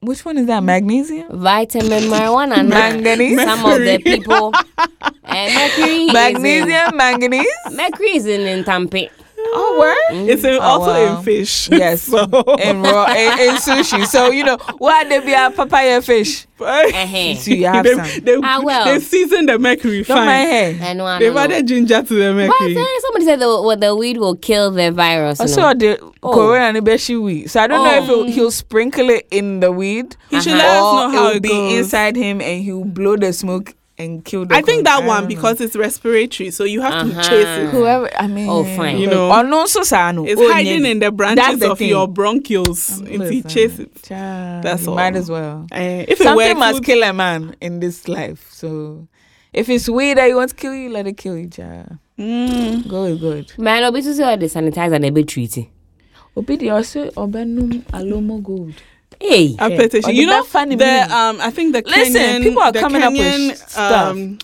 which 0.00 0.24
one 0.24 0.36
is 0.36 0.46
that? 0.48 0.62
Magnesium. 0.62 1.28
Vitamin 1.40 2.02
marijuana. 2.04 2.58
and 2.58 2.68
Manganese? 2.70 3.40
Some 3.42 3.64
of 3.64 3.78
the 3.78 3.98
people. 3.98 4.52
and 5.24 5.54
mercury. 5.54 6.06
Magnesium, 6.12 6.96
manganese. 6.96 7.46
Is 7.46 7.70
in, 7.70 7.76
mercury 7.76 8.16
is 8.16 8.26
in, 8.26 8.40
in 8.42 8.64
Tampe. 8.64 9.08
Oh, 9.46 9.76
word. 9.78 10.28
It's 10.28 10.42
in, 10.44 10.54
Oh, 10.54 10.60
also 10.60 10.92
wow. 10.92 11.18
in 11.18 11.24
fish. 11.24 11.68
Yes, 11.72 12.02
so, 12.02 12.24
in 12.56 12.82
raw 12.82 13.06
in, 13.12 13.38
in 13.40 13.54
sushi. 13.56 14.06
So 14.06 14.30
you 14.30 14.44
know 14.44 14.56
why 14.78 15.04
they 15.04 15.20
be 15.20 15.32
a 15.32 15.50
papaya 15.50 16.00
fish. 16.02 16.46
Uh-huh. 16.64 17.34
So 17.34 17.50
you 17.50 17.66
have 17.66 17.84
they, 17.84 17.94
some. 17.94 18.24
they, 18.24 18.36
Ah, 18.42 18.60
well. 18.62 18.84
they 18.86 19.00
season 19.00 19.46
the 19.46 19.58
mercury 19.58 20.02
Don't 20.04 20.24
mind 20.24 20.48
fine. 20.48 20.74
her. 20.76 20.84
I 20.86 20.92
know, 20.94 21.04
I 21.04 21.18
They've 21.18 21.34
know. 21.34 21.40
added 21.40 21.66
ginger 21.66 22.00
to 22.02 22.14
the 22.14 22.30
But 22.32 22.46
mercury. 22.48 22.74
then 22.74 22.86
somebody 23.02 23.24
said 23.26 23.40
the, 23.40 23.46
well, 23.48 23.76
the 23.76 23.94
weed 23.94 24.16
will 24.18 24.36
kill 24.36 24.70
the 24.70 24.90
virus. 24.92 25.40
you 25.40 25.42
Also, 25.42 25.60
know. 25.60 25.74
the 25.74 25.98
Oh. 26.22 26.32
Corona 26.32 26.66
and 26.66 26.76
the 26.76 26.80
beshi 26.80 27.20
weed. 27.22 27.48
So 27.50 27.60
I 27.60 27.66
don't 27.66 27.84
know 27.84 27.94
if 28.02 28.08
Oh. 28.08 28.22
he'll, 28.24 28.32
he'll 28.32 28.50
sprinkle 28.52 29.10
it 29.10 29.26
in 29.30 29.60
the 29.60 29.72
weed, 29.72 30.16
He 30.30 30.40
should 30.40 30.52
Uh-huh. 30.52 30.58
let 30.62 30.70
us 30.76 30.80
know 30.82 31.10
how 31.10 31.24
it'll 31.30 31.36
it 31.36 31.42
be 31.42 31.76
inside 31.76 32.16
him 32.16 32.40
and 32.40 32.62
he'll 32.62 32.84
blow 32.84 33.16
the 33.16 33.32
smoke 33.32 33.74
and 33.96 34.24
kill 34.24 34.44
the. 34.44 34.54
I 34.56 34.62
think 34.62 34.84
that 34.84 35.02
I 35.02 35.06
one 35.06 35.20
don't 35.22 35.22
know. 35.24 35.28
because 35.36 35.60
it's 35.60 35.76
respiratory, 35.76 36.50
so 36.50 36.64
you 36.64 36.80
have 36.80 37.06
to 37.06 37.10
Uh-huh. 37.12 37.22
chase 37.22 37.46
it. 37.46 37.70
whoever 37.70 38.10
I 38.18 38.26
mean, 38.26 38.48
Oh, 38.48 38.64
fine. 38.64 38.98
You 38.98 39.06
know. 39.06 39.30
oh 39.30 39.42
no, 39.42 39.66
so 39.66 39.82
sano. 39.82 40.24
It's 40.24 40.40
Oh, 40.40 40.52
hiding 40.52 40.84
yeah. 40.84 40.90
in 40.90 40.98
the 40.98 41.06
That's 41.10 41.16
branches 41.16 41.60
the 41.60 41.70
of 41.72 41.78
thing. 41.78 41.88
your 41.90 42.08
bronchioles. 42.08 43.06
If 43.08 43.32
you 43.32 43.42
chase 43.42 43.78
it, 43.78 44.02
child, 44.02 44.64
That's 44.64 44.82
you 44.84 44.90
all. 44.90 44.96
Might 44.96 45.16
as 45.16 45.30
well. 45.30 45.66
Eh, 45.72 46.06
if 46.08 46.20
it 46.20 46.24
Something 46.24 46.48
were 46.54 46.58
must 46.58 46.82
kill 46.84 47.02
a 47.02 47.12
man 47.12 47.54
in 47.60 47.80
this 47.80 48.08
life. 48.08 48.48
So 48.50 49.06
if 49.52 49.68
it's 49.68 49.88
weed 49.88 50.14
that 50.18 50.26
you 50.26 50.36
want 50.36 50.50
to 50.50 50.56
kill 50.56 50.74
you, 50.74 50.90
let 50.90 51.06
it 51.06 51.16
kill 51.16 51.36
you, 51.38 51.48
child. 51.48 51.98
Mm. 52.18 52.88
Go 52.88 53.04
is 53.04 53.20
good. 53.20 53.52
Man, 53.58 53.82
I'll 53.84 53.92
be 53.92 54.02
to 54.02 54.14
say 54.14 54.36
the 54.36 54.46
sanitizer 54.46 54.94
and 54.96 55.04
a 55.04 55.10
bit 55.10 55.28
treaty. 55.28 55.70
Obi 56.36 56.56
the 56.56 56.70
also 56.70 57.10
obenum 57.12 57.82
alomo 57.92 58.42
gold. 58.42 58.74
Hey. 59.20 59.56
A 59.58 59.70
Yeah. 59.70 59.76
petition. 59.76 60.10
Or 60.10 60.12
You 60.12 60.26
know, 60.26 60.42
bad 60.42 60.46
funny 60.46 60.76
the 60.76 61.14
um, 61.16 61.38
I 61.40 61.50
think 61.50 61.72
the 61.74 61.82
Listen, 61.86 62.14
Kenyan, 62.20 62.42
people 62.42 62.62
are 62.62 62.72
the 62.72 62.80
coming 62.80 63.02
up 63.02 63.12
with 63.12 63.56
stuff. 63.58 64.10
Um, 64.10 64.38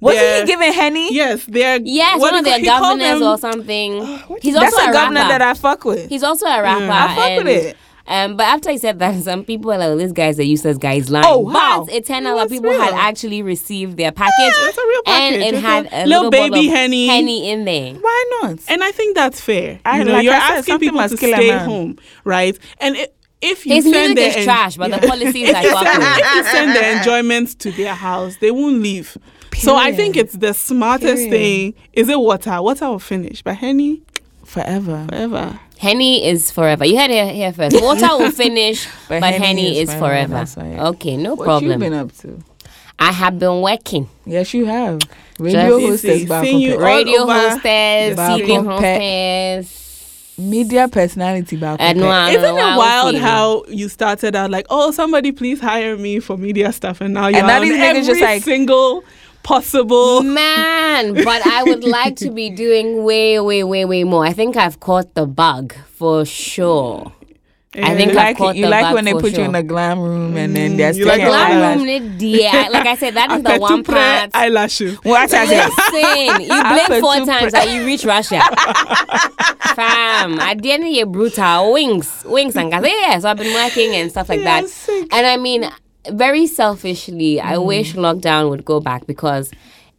Wasn't 0.00 0.20
they're- 0.22 0.40
he 0.42 0.46
giving 0.46 0.72
Henny? 0.72 1.12
Yes, 1.14 1.44
they're 1.48 1.80
Yes, 1.82 2.20
one 2.20 2.34
of 2.36 2.44
their 2.44 2.58
he 2.60 2.64
governors 2.66 3.18
them- 3.20 3.22
or 3.28 3.38
something. 3.38 3.98
what 4.28 4.42
He's 4.42 4.54
also 4.56 4.76
a 4.86 4.90
a 4.90 4.92
governor 4.92 5.20
rapper. 5.20 5.28
that 5.38 5.42
I 5.42 5.54
fuck 5.54 5.84
with. 5.84 6.08
He's 6.08 6.22
also 6.22 6.46
a 6.46 6.62
rapper. 6.62 6.84
I 6.90 7.14
fuck 7.14 7.18
and, 7.30 7.44
with 7.44 7.64
it. 7.66 7.76
Um, 8.10 8.36
but 8.38 8.44
after 8.44 8.70
he 8.70 8.78
said 8.78 9.00
that, 9.00 9.22
some 9.22 9.44
people 9.44 9.66
were 9.70 9.76
like, 9.76 9.88
well, 9.88 9.98
"This 9.98 10.12
guy's 10.12 10.38
a 10.38 10.44
useless 10.44 10.78
guy. 10.78 10.94
He's 10.94 11.10
lying." 11.10 11.26
Oh, 11.28 11.46
how? 11.48 11.84
But 11.84 11.92
it 11.94 12.06
turned 12.06 12.26
out 12.26 12.36
that 12.36 12.48
That's 12.48 12.52
people 12.52 12.70
real. 12.70 12.80
had 12.80 12.94
actually 12.94 13.42
received 13.42 13.96
their 13.98 14.12
package, 14.12 14.32
It's 14.56 14.78
a 14.78 14.80
real 14.86 15.02
package. 15.02 15.34
and 15.34 15.42
package. 15.42 15.54
it 15.54 15.60
had 15.60 15.86
a 15.86 16.04
a 16.04 16.06
little 16.06 16.30
little 16.30 16.30
baby 16.30 16.68
of 16.68 16.74
Henny. 16.74 17.06
henny 17.06 17.50
in 17.50 17.64
there. 17.66 17.94
Why 17.94 18.24
not? 18.42 18.60
And 18.68 18.82
I 18.82 18.92
think 18.92 19.14
that's 19.14 19.40
fair. 19.42 19.80
I- 19.84 19.98
you 19.98 20.04
know, 20.06 20.12
like 20.12 20.24
you're 20.24 20.32
I 20.32 20.38
said, 20.48 20.58
asking 20.58 20.78
people 20.78 21.00
to 21.06 21.16
stay 21.18 21.48
man. 21.50 21.68
home, 21.68 21.98
right? 22.24 22.56
And 22.80 22.96
i 22.96 23.08
if 23.40 23.64
you 23.66 23.74
His 23.74 23.84
send 23.84 24.14
music 24.14 24.16
their 24.16 24.28
is 24.30 24.36
en- 24.36 24.44
trash, 24.44 24.76
but 24.76 24.90
the 24.90 25.06
policies 25.06 25.48
if 25.48 25.56
I 25.56 25.62
you, 25.62 25.70
fuck 25.70 25.84
with. 25.84 26.18
if 26.18 26.34
you 26.34 26.42
send 26.50 26.74
their 26.76 26.96
enjoyment 26.98 27.58
to 27.60 27.70
their 27.72 27.94
house, 27.94 28.36
they 28.40 28.50
won't 28.50 28.80
leave. 28.82 29.16
So 29.56 29.74
I 29.76 29.92
think 29.92 30.16
it's 30.16 30.34
the 30.34 30.54
smartest 30.54 31.14
Period. 31.28 31.30
thing. 31.30 31.74
Is 31.92 32.08
it 32.08 32.18
water? 32.18 32.60
Water 32.62 32.88
will 32.90 32.98
finish, 32.98 33.42
but 33.42 33.56
Henny 33.56 34.02
Forever. 34.44 35.06
forever. 35.08 35.58
Henny 35.78 36.26
is 36.26 36.50
forever. 36.50 36.84
You 36.84 36.98
heard 36.98 37.10
it 37.10 37.34
here 37.34 37.52
first. 37.52 37.80
Water 37.82 38.08
will 38.18 38.30
finish, 38.32 38.86
But 39.08 39.20
but, 39.20 39.32
Henny 39.34 39.46
Henny, 39.46 39.78
is 39.78 39.88
is 39.90 39.94
forever, 39.94 40.44
forever. 40.46 40.80
Okay, 40.88 41.16
no 41.16 41.36
problem. 41.36 41.68
What 41.68 41.72
you 41.74 41.78
been 41.78 41.92
up 41.94 42.12
to? 42.18 42.42
I 42.98 43.12
have 43.12 43.38
been 43.38 43.60
working. 43.60 44.08
Yes, 44.26 44.52
you 44.54 44.64
have. 44.66 44.98
Radio 45.38 45.78
Just- 45.78 45.86
hostess, 46.02 46.20
See, 46.22 46.26
back 46.26 46.44
seeing 46.44 46.58
you 46.58 46.80
Radio 46.80 47.26
hostess, 47.26 48.16
the 48.16 48.22
TV 48.22 48.64
hostess. 48.64 49.87
Media 50.38 50.88
personality 50.88 51.56
back 51.56 51.80
I 51.80 51.90
up. 51.90 51.96
know, 51.96 52.08
I 52.08 52.30
Isn't 52.30 52.42
know, 52.42 52.56
it 52.56 52.62
I 52.62 52.76
wild 52.76 53.16
how 53.16 53.64
you 53.68 53.88
started 53.88 54.36
out 54.36 54.50
like, 54.50 54.66
oh, 54.70 54.90
somebody 54.92 55.32
please 55.32 55.60
hire 55.60 55.96
me 55.96 56.20
for 56.20 56.36
media 56.36 56.72
stuff, 56.72 57.00
and 57.00 57.14
now 57.14 57.26
you're 57.28 57.46
now 57.46 57.56
on 57.60 57.62
these 57.68 57.78
every 57.78 58.02
just 58.02 58.20
like- 58.20 58.42
single 58.42 59.04
possible. 59.42 60.22
Man, 60.22 61.14
but 61.14 61.46
I 61.46 61.64
would 61.64 61.84
like 61.98 62.16
to 62.16 62.30
be 62.30 62.50
doing 62.50 63.02
way, 63.04 63.40
way, 63.40 63.64
way, 63.64 63.84
way 63.84 64.04
more. 64.04 64.24
I 64.24 64.32
think 64.32 64.56
I've 64.56 64.78
caught 64.80 65.14
the 65.14 65.26
bug 65.26 65.74
for 65.94 66.24
sure. 66.24 67.12
I 67.74 67.94
think 67.94 68.12
You 68.12 68.16
like 68.16 68.40
it, 68.40 68.56
you 68.56 68.66
like 68.66 68.82
bug 68.86 68.94
when 68.94 69.04
they 69.04 69.12
for 69.12 69.20
put 69.20 69.36
you 69.36 69.44
in 69.44 69.52
the 69.52 69.62
glam 69.62 70.00
room 70.00 70.36
and 70.36 70.56
then 70.56 70.72
mm. 70.72 70.76
they're 70.78 70.92
you 70.92 71.04
like 71.04 71.20
sticking 71.20 71.26
the 71.26 71.30
Glam 71.30 71.52
eyelash. 71.52 71.78
room, 71.78 72.16
yeah, 72.18 72.68
like 72.72 72.86
I 72.86 72.96
said, 72.96 73.14
that 73.14 73.30
is 73.32 73.42
the 73.42 73.50
After 73.50 73.60
one 73.60 73.84
two 73.84 73.92
part. 73.92 74.30
eyelashes. 74.34 74.94
What 75.04 75.32
I 75.34 75.46
say? 75.46 75.66
Listen, 75.66 76.40
you 76.46 76.52
After 76.52 76.86
blink 76.88 77.02
four 77.02 77.14
times 77.26 77.52
pre- 77.52 77.60
and 77.60 77.70
you 77.70 77.84
reach 77.84 78.04
Russia. 78.04 78.40
Fam, 79.74 80.38
at 80.40 80.62
the 80.62 80.72
end 80.72 80.84
of 80.84 80.90
your 80.90 81.06
brutal 81.06 81.72
wings, 81.72 82.24
wings 82.26 82.56
and 82.56 82.70
gas. 82.70 82.84
Yeah, 82.86 83.18
so 83.18 83.28
I've 83.28 83.36
been 83.36 83.52
working 83.54 83.94
and 83.94 84.10
stuff 84.10 84.28
like 84.30 84.40
Yeah, 84.40 84.62
that. 84.62 84.68
sick. 84.70 85.08
And 85.12 85.26
I 85.26 85.36
mean, 85.36 85.70
very 86.10 86.46
selfishly, 86.46 87.40
I 87.40 87.54
mm. 87.54 87.66
wish 87.66 87.94
lockdown 87.94 88.48
would 88.50 88.64
go 88.64 88.80
back 88.80 89.06
because 89.06 89.50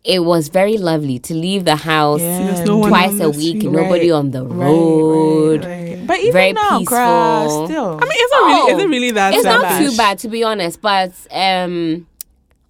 it 0.04 0.20
was 0.24 0.48
very 0.48 0.78
lovely 0.78 1.20
to 1.20 1.34
leave 1.34 1.66
the 1.66 1.76
house 1.76 2.22
Yeah, 2.22 2.64
no 2.64 2.88
twice 2.88 3.20
a 3.20 3.30
week, 3.30 3.64
Right, 3.64 3.72
nobody 3.72 4.12
on 4.12 4.32
the 4.32 4.46
road. 4.46 5.66
right, 5.66 5.98
right. 5.98 6.08
But 6.08 6.20
even 6.20 6.34
Very 6.34 6.54
now, 6.54 6.82
cry, 6.86 7.44
peaceful. 7.46 7.66
still. 7.68 7.98
I 8.02 8.06
mean, 8.06 8.12
it's 8.14 8.32
not 8.32 8.46
really. 8.48 8.72
Is 8.72 8.80
it 8.84 8.90
really 8.90 9.12
that? 9.12 9.34
It's 9.34 9.44
not 9.44 9.62
selfish? 9.62 9.92
too 9.92 9.98
bad 9.98 10.20
to 10.20 10.28
be 10.30 10.44
honest, 10.44 10.82
but 10.82 11.12
um, 11.32 12.08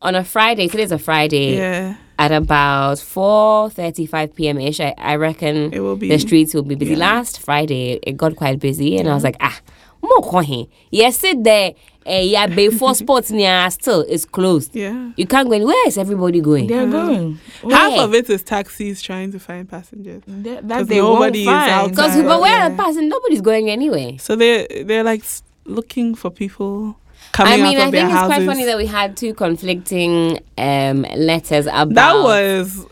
on 0.01 0.15
a 0.15 0.23
Friday, 0.23 0.67
today's 0.67 0.91
a 0.91 0.97
Friday. 0.99 1.55
Yeah. 1.57 1.95
at 2.17 2.33
about 2.33 2.97
4.35 2.97 4.35
p.m. 4.35 4.59
ish, 4.59 4.79
I, 4.81 4.93
I 4.97 5.15
reckon 5.15 5.71
It 5.73 5.79
will 5.79 5.95
be. 5.95 6.09
the 6.09 6.19
streets 6.19 6.53
will 6.53 6.63
be 6.63 6.75
busy. 6.75 6.91
yeah. 6.91 6.97
Last 6.97 7.39
Friday, 7.39 7.99
it 8.03 8.17
got 8.17 8.35
quite 8.35 8.59
busy, 8.59 8.97
and 8.97 9.07
I 9.09 9.13
was 9.13 9.23
like, 9.23 9.37
ah, 9.39 9.57
more 10.01 10.21
coin. 10.21 10.67
Yes, 10.91 11.17
sit 11.19 11.43
there. 11.43 11.73
Uh, 12.07 12.11
yeah, 12.13 12.47
before 12.47 12.95
sports 12.95 13.29
near 13.39 13.69
still 13.69 14.01
is 14.01 14.25
closed. 14.25 14.75
Yeah. 14.75 15.11
You 15.15 15.27
can't 15.27 15.47
go 15.47 15.53
in. 15.53 15.65
Where 15.65 15.87
is 15.87 15.97
everybody 15.97 16.41
going? 16.41 16.67
They're 16.67 16.87
going. 16.87 17.39
Half 17.69 17.91
Where? 17.91 18.01
of 18.03 18.13
it 18.15 18.29
is 18.29 18.41
taxis 18.41 19.01
trying 19.01 19.31
to 19.33 19.39
find 19.39 19.69
passengers. 19.69 20.23
That, 20.25 20.61
'Cause 20.61 20.67
that 20.69 20.87
they 20.87 20.97
nobody 20.97 21.41
is 21.41 21.47
won't 21.47 21.59
find. 21.59 21.71
out 21.71 21.89
Because 21.89 22.15
but 22.23 22.41
where 22.41 22.61
are 22.61 22.69
the 22.69 22.75
passing? 22.75 23.09
Nobody's 23.09 23.41
going 23.41 23.69
anyway. 23.69 24.17
So 24.17 24.35
they 24.35 24.83
they're 24.87 25.03
like 25.03 25.23
looking 25.65 26.15
for 26.15 26.31
people 26.31 26.95
coming 27.33 27.53
I 27.53 27.57
mean, 27.57 27.77
out 27.77 27.87
I 27.89 27.91
think 27.91 28.05
it's 28.05 28.13
houses. 28.13 28.35
quite 28.37 28.45
funny 28.45 28.65
that 28.65 28.77
we 28.77 28.85
had 28.87 29.15
two 29.17 29.33
conflicting 29.33 30.39
um, 30.57 31.01
letters 31.15 31.67
about. 31.67 31.93
that 31.93 32.13
was 32.23 32.85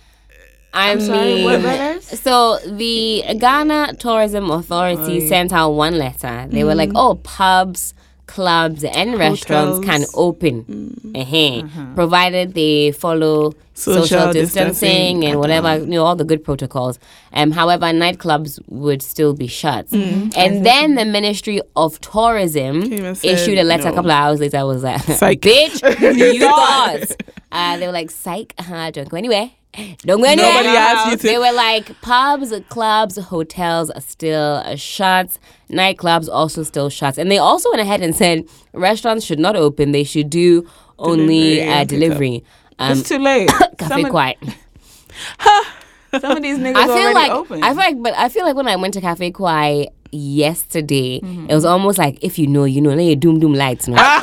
I 0.73 0.91
I'm 0.91 0.99
sorry, 1.01 1.35
mean, 1.35 1.43
what 1.45 1.61
letters? 1.61 2.19
so 2.19 2.59
the 2.67 3.23
Ghana 3.39 3.95
Tourism 3.97 4.51
Authority 4.51 5.23
Oh, 5.25 5.27
sent 5.27 5.53
out 5.53 5.71
one 5.71 5.97
letter. 5.97 6.45
They 6.49 6.63
were 6.65 6.75
like, 6.75 6.91
"Oh, 6.93 7.15
pubs, 7.23 7.93
clubs 8.27 8.83
and 8.83 9.17
restaurants 9.17 9.79
can 9.79 10.01
Hotels. 10.01 10.13
open, 10.15 11.13
uh 11.15 11.95
provided 11.95 12.53
they 12.53 12.91
follow 12.91 13.53
social, 13.73 14.03
Social 14.03 14.33
distancing, 14.33 14.67
distancing, 14.67 15.25
and 15.25 15.39
whatever, 15.39 15.77
you 15.77 15.85
know, 15.85 16.03
all 16.05 16.15
the 16.15 16.25
good 16.25 16.43
protocols. 16.43 16.99
Um, 17.33 17.51
however, 17.51 17.85
nightclubs 17.85 18.59
would 18.67 19.01
still 19.01 19.33
be 19.33 19.47
shut. 19.47 19.91
And 19.91 20.65
then 20.65 20.95
the 20.95 21.05
Ministry 21.05 21.61
of 21.75 21.99
Tourism 22.01 22.81
Came 22.89 23.05
issued 23.05 23.21
said 23.23 23.57
a 23.57 23.63
letter 23.63 23.85
no. 23.85 23.91
a 23.91 23.93
couple 23.93 24.11
of 24.11 24.17
hours 24.17 24.39
later. 24.39 24.57
I 24.57 24.63
was 24.63 24.83
like, 24.83 25.01
bitch, 25.05 25.81
you 26.33 26.39
thought. 26.39 27.11
Uh, 27.51 27.77
they 27.77 27.85
were 27.87 27.93
like, 27.93 28.11
psych, 28.11 28.53
uh, 28.57 28.91
don't 28.91 29.09
go 29.09 29.17
anywhere. 29.17 29.51
Don't 30.01 30.21
go 30.21 30.25
anywhere. 30.27 30.51
Nobody 30.53 30.69
asked 30.69 31.11
you 31.11 31.17
to- 31.17 31.27
They 31.27 31.37
were 31.37 31.51
like, 31.53 31.99
pubs, 32.01 32.53
clubs, 32.69 33.17
hotels 33.17 33.89
are 33.91 34.01
still 34.01 34.61
uh, 34.65 34.75
shut. 34.75 35.37
Nightclubs 35.69 36.29
also 36.31 36.63
still 36.63 36.89
shut. 36.89 37.17
And 37.17 37.29
they 37.29 37.37
also 37.37 37.69
went 37.71 37.81
ahead 37.81 38.01
and 38.01 38.15
said 38.15 38.45
restaurants 38.73 39.25
should 39.25 39.39
not 39.39 39.55
open. 39.55 39.91
They 39.91 40.03
should 40.03 40.29
do 40.29 40.67
only 40.99 41.55
Delivery 41.57 41.69
uh, 41.71 41.83
delivery. 41.83 42.43
Um, 42.79 42.97
it's 42.97 43.07
too 43.09 43.19
late. 43.19 43.49
cafe 43.77 44.01
some, 44.03 44.09
quiet. 44.11 44.37
some 46.21 46.37
of 46.37 46.41
these 46.43 46.57
niggas 46.57 46.75
I 46.75 46.85
feel 46.85 46.93
already 46.95 47.13
like 47.15 47.31
open. 47.31 47.63
I 47.63 47.67
feel 47.69 47.77
like, 47.77 48.01
but 48.03 48.13
I 48.15 48.29
feel 48.29 48.45
like 48.45 48.55
when 48.55 48.67
I 48.67 48.75
went 48.75 48.93
to 48.95 49.01
Cafe 49.01 49.31
Kwai 49.31 49.87
yesterday, 50.11 51.19
Mm-hmm. 51.19 51.49
it 51.49 51.53
was 51.55 51.65
almost 51.65 51.97
like 51.97 52.17
if 52.23 52.39
you 52.39 52.47
know, 52.47 52.63
you 52.63 52.81
know, 52.81 52.91
like 52.93 53.19
doom 53.19 53.39
doom 53.39 53.53
lights. 53.53 53.87
No? 53.87 53.95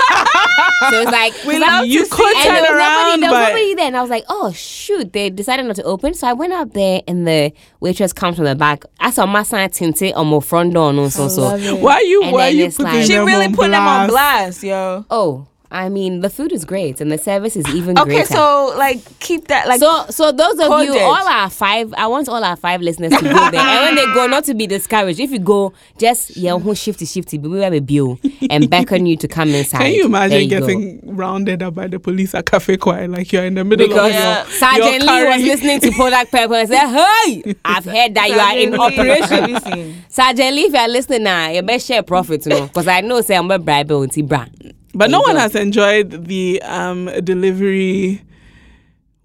so 0.91 1.01
it's 1.03 1.11
like 1.13 1.33
We 1.45 1.53
'cause 1.55 1.61
love 1.61 1.87
You 1.87 2.01
to 2.01 2.05
see 2.07 2.11
could 2.11 2.37
and 2.37 2.45
turn 2.45 2.55
there 2.55 2.63
was 2.63 2.71
around, 2.71 3.21
nobody, 3.21 3.21
there 3.21 3.31
was 3.31 3.39
but 3.41 3.49
nobody 3.49 3.75
there, 3.75 3.87
and 3.87 3.97
I 3.97 4.01
was 4.03 4.11
like, 4.11 4.25
"Oh 4.29 4.53
shoot!" 4.53 5.13
They 5.13 5.31
decided 5.31 5.67
not 5.67 5.77
to 5.77 5.83
open, 5.85 6.15
so 6.15 6.27
I 6.27 6.33
went 6.33 6.53
out 6.53 6.73
there, 6.75 7.03
and 7.07 7.27
the 7.27 7.53
waitress 7.81 8.13
comes 8.13 8.37
from 8.37 8.45
the 8.47 8.55
back. 8.55 8.85
I 9.01 9.11
saw 9.11 9.27
my 9.27 9.43
sign 9.43 9.69
tinte 9.71 10.13
on 10.15 10.27
my 10.29 10.41
front 10.41 10.75
door, 10.75 10.93
no, 10.93 11.09
so 11.09 11.29
so. 11.29 11.43
why 11.77 11.95
are 11.95 12.03
you 12.03 12.23
And 12.23 12.33
why 12.33 12.49
are 12.49 12.51
you 12.51 12.71
putting 12.71 12.85
like- 12.93 13.05
she 13.07 13.17
really 13.17 13.47
on 13.47 13.55
put 13.55 13.71
them 13.71 13.83
on 13.87 14.09
blast? 14.09 14.61
blast, 14.61 14.65
yo. 14.65 15.05
Oh, 15.11 15.47
I 15.75 15.89
mean, 15.89 16.21
the 16.21 16.31
food 16.31 16.53
is 16.53 16.65
great, 16.65 17.01
and 17.01 17.11
the 17.11 17.19
service 17.19 17.57
is 17.57 17.67
even 17.75 17.97
good. 17.97 18.03
Okay, 18.03 18.11
greater. 18.19 18.33
so 18.35 18.75
like 18.79 19.01
keep 19.19 19.49
that 19.49 19.67
like 19.67 19.81
So, 19.81 20.07
so 20.09 20.31
those 20.31 20.53
of 20.55 20.67
you, 20.83 20.87
Coded. 20.93 21.03
all 21.03 21.27
our 21.29 21.51
five, 21.51 21.93
I 21.95 22.07
want 22.07 22.29
all 22.29 22.43
our 22.45 22.55
five 22.57 22.81
listeners 22.81 23.11
to 23.13 23.21
go 23.21 23.51
there. 23.51 23.61
and 23.61 23.81
when 23.85 23.95
they 23.97 24.05
go, 24.15 24.27
not 24.29 24.45
to 24.45 24.55
be 24.55 24.67
discouraged. 24.69 25.19
If 25.19 25.33
you 25.33 25.41
go, 25.41 25.73
just 25.99 26.37
yeah, 26.37 26.57
who 26.59 26.75
shifty 26.77 27.07
shifty, 27.07 27.39
but 27.39 27.51
we 27.51 27.61
have 27.61 27.75
a 27.75 27.81
bill 27.81 28.21
and 28.51 28.71
beckon 28.71 29.05
you 29.07 29.17
to 29.17 29.27
come 29.29 29.49
inside. 29.55 29.79
Can 29.79 29.93
you 29.95 30.05
imagine 30.07 30.49
go. 30.49 30.61
getting 30.61 31.01
rounded 31.17 31.63
up 31.63 31.75
by 31.75 31.89
the 31.89 31.99
police 31.99 32.35
at 32.35 32.47
Cafe 32.47 32.77
Quiet 32.77 33.11
like 33.11 33.33
you're 33.33 33.45
in 33.45 33.55
the 33.55 33.65
middle 33.65 33.89
Because 33.89 34.11
of 34.11 34.15
Yeah. 34.15 34.43
your, 34.45 34.51
Sergeant 34.53 35.03
your 35.05 35.13
Lee 35.13 35.27
was 35.37 35.43
listening 35.43 35.81
to 35.81 35.91
Kodak 35.91 36.31
Pepper 36.31 36.55
and 36.55 36.69
said, 36.69 36.87
"Hey, 36.89 37.55
I've 37.65 37.85
heard 37.85 38.15
that 38.15 38.29
you 38.29 38.39
are 38.39 38.57
in 38.57 38.73
Have 38.73 38.81
operation." 38.81 39.79
you? 39.79 39.95
Sergeant 40.09 40.55
Lee, 40.55 40.63
if 40.67 40.73
you 40.73 40.79
are 40.79 40.89
listening 40.89 41.25
now, 41.25 41.49
you 41.51 41.63
best 41.63 41.87
share 41.89 42.03
profits, 42.05 42.47
you 42.47 42.51
know, 42.51 42.67
because 42.69 42.87
I 42.87 43.01
know 43.01 43.21
say 43.23 43.35
I'm 43.37 43.51
a 43.51 43.59
bribe 43.59 43.91
on 43.91 44.09
Tibra. 44.09 44.49
But 44.95 45.11
no 45.11 45.21
one 45.21 45.37
has 45.37 45.55
enjoyed 45.55 46.27
the 46.27 46.63
um, 46.63 47.07
delivery 47.25 48.23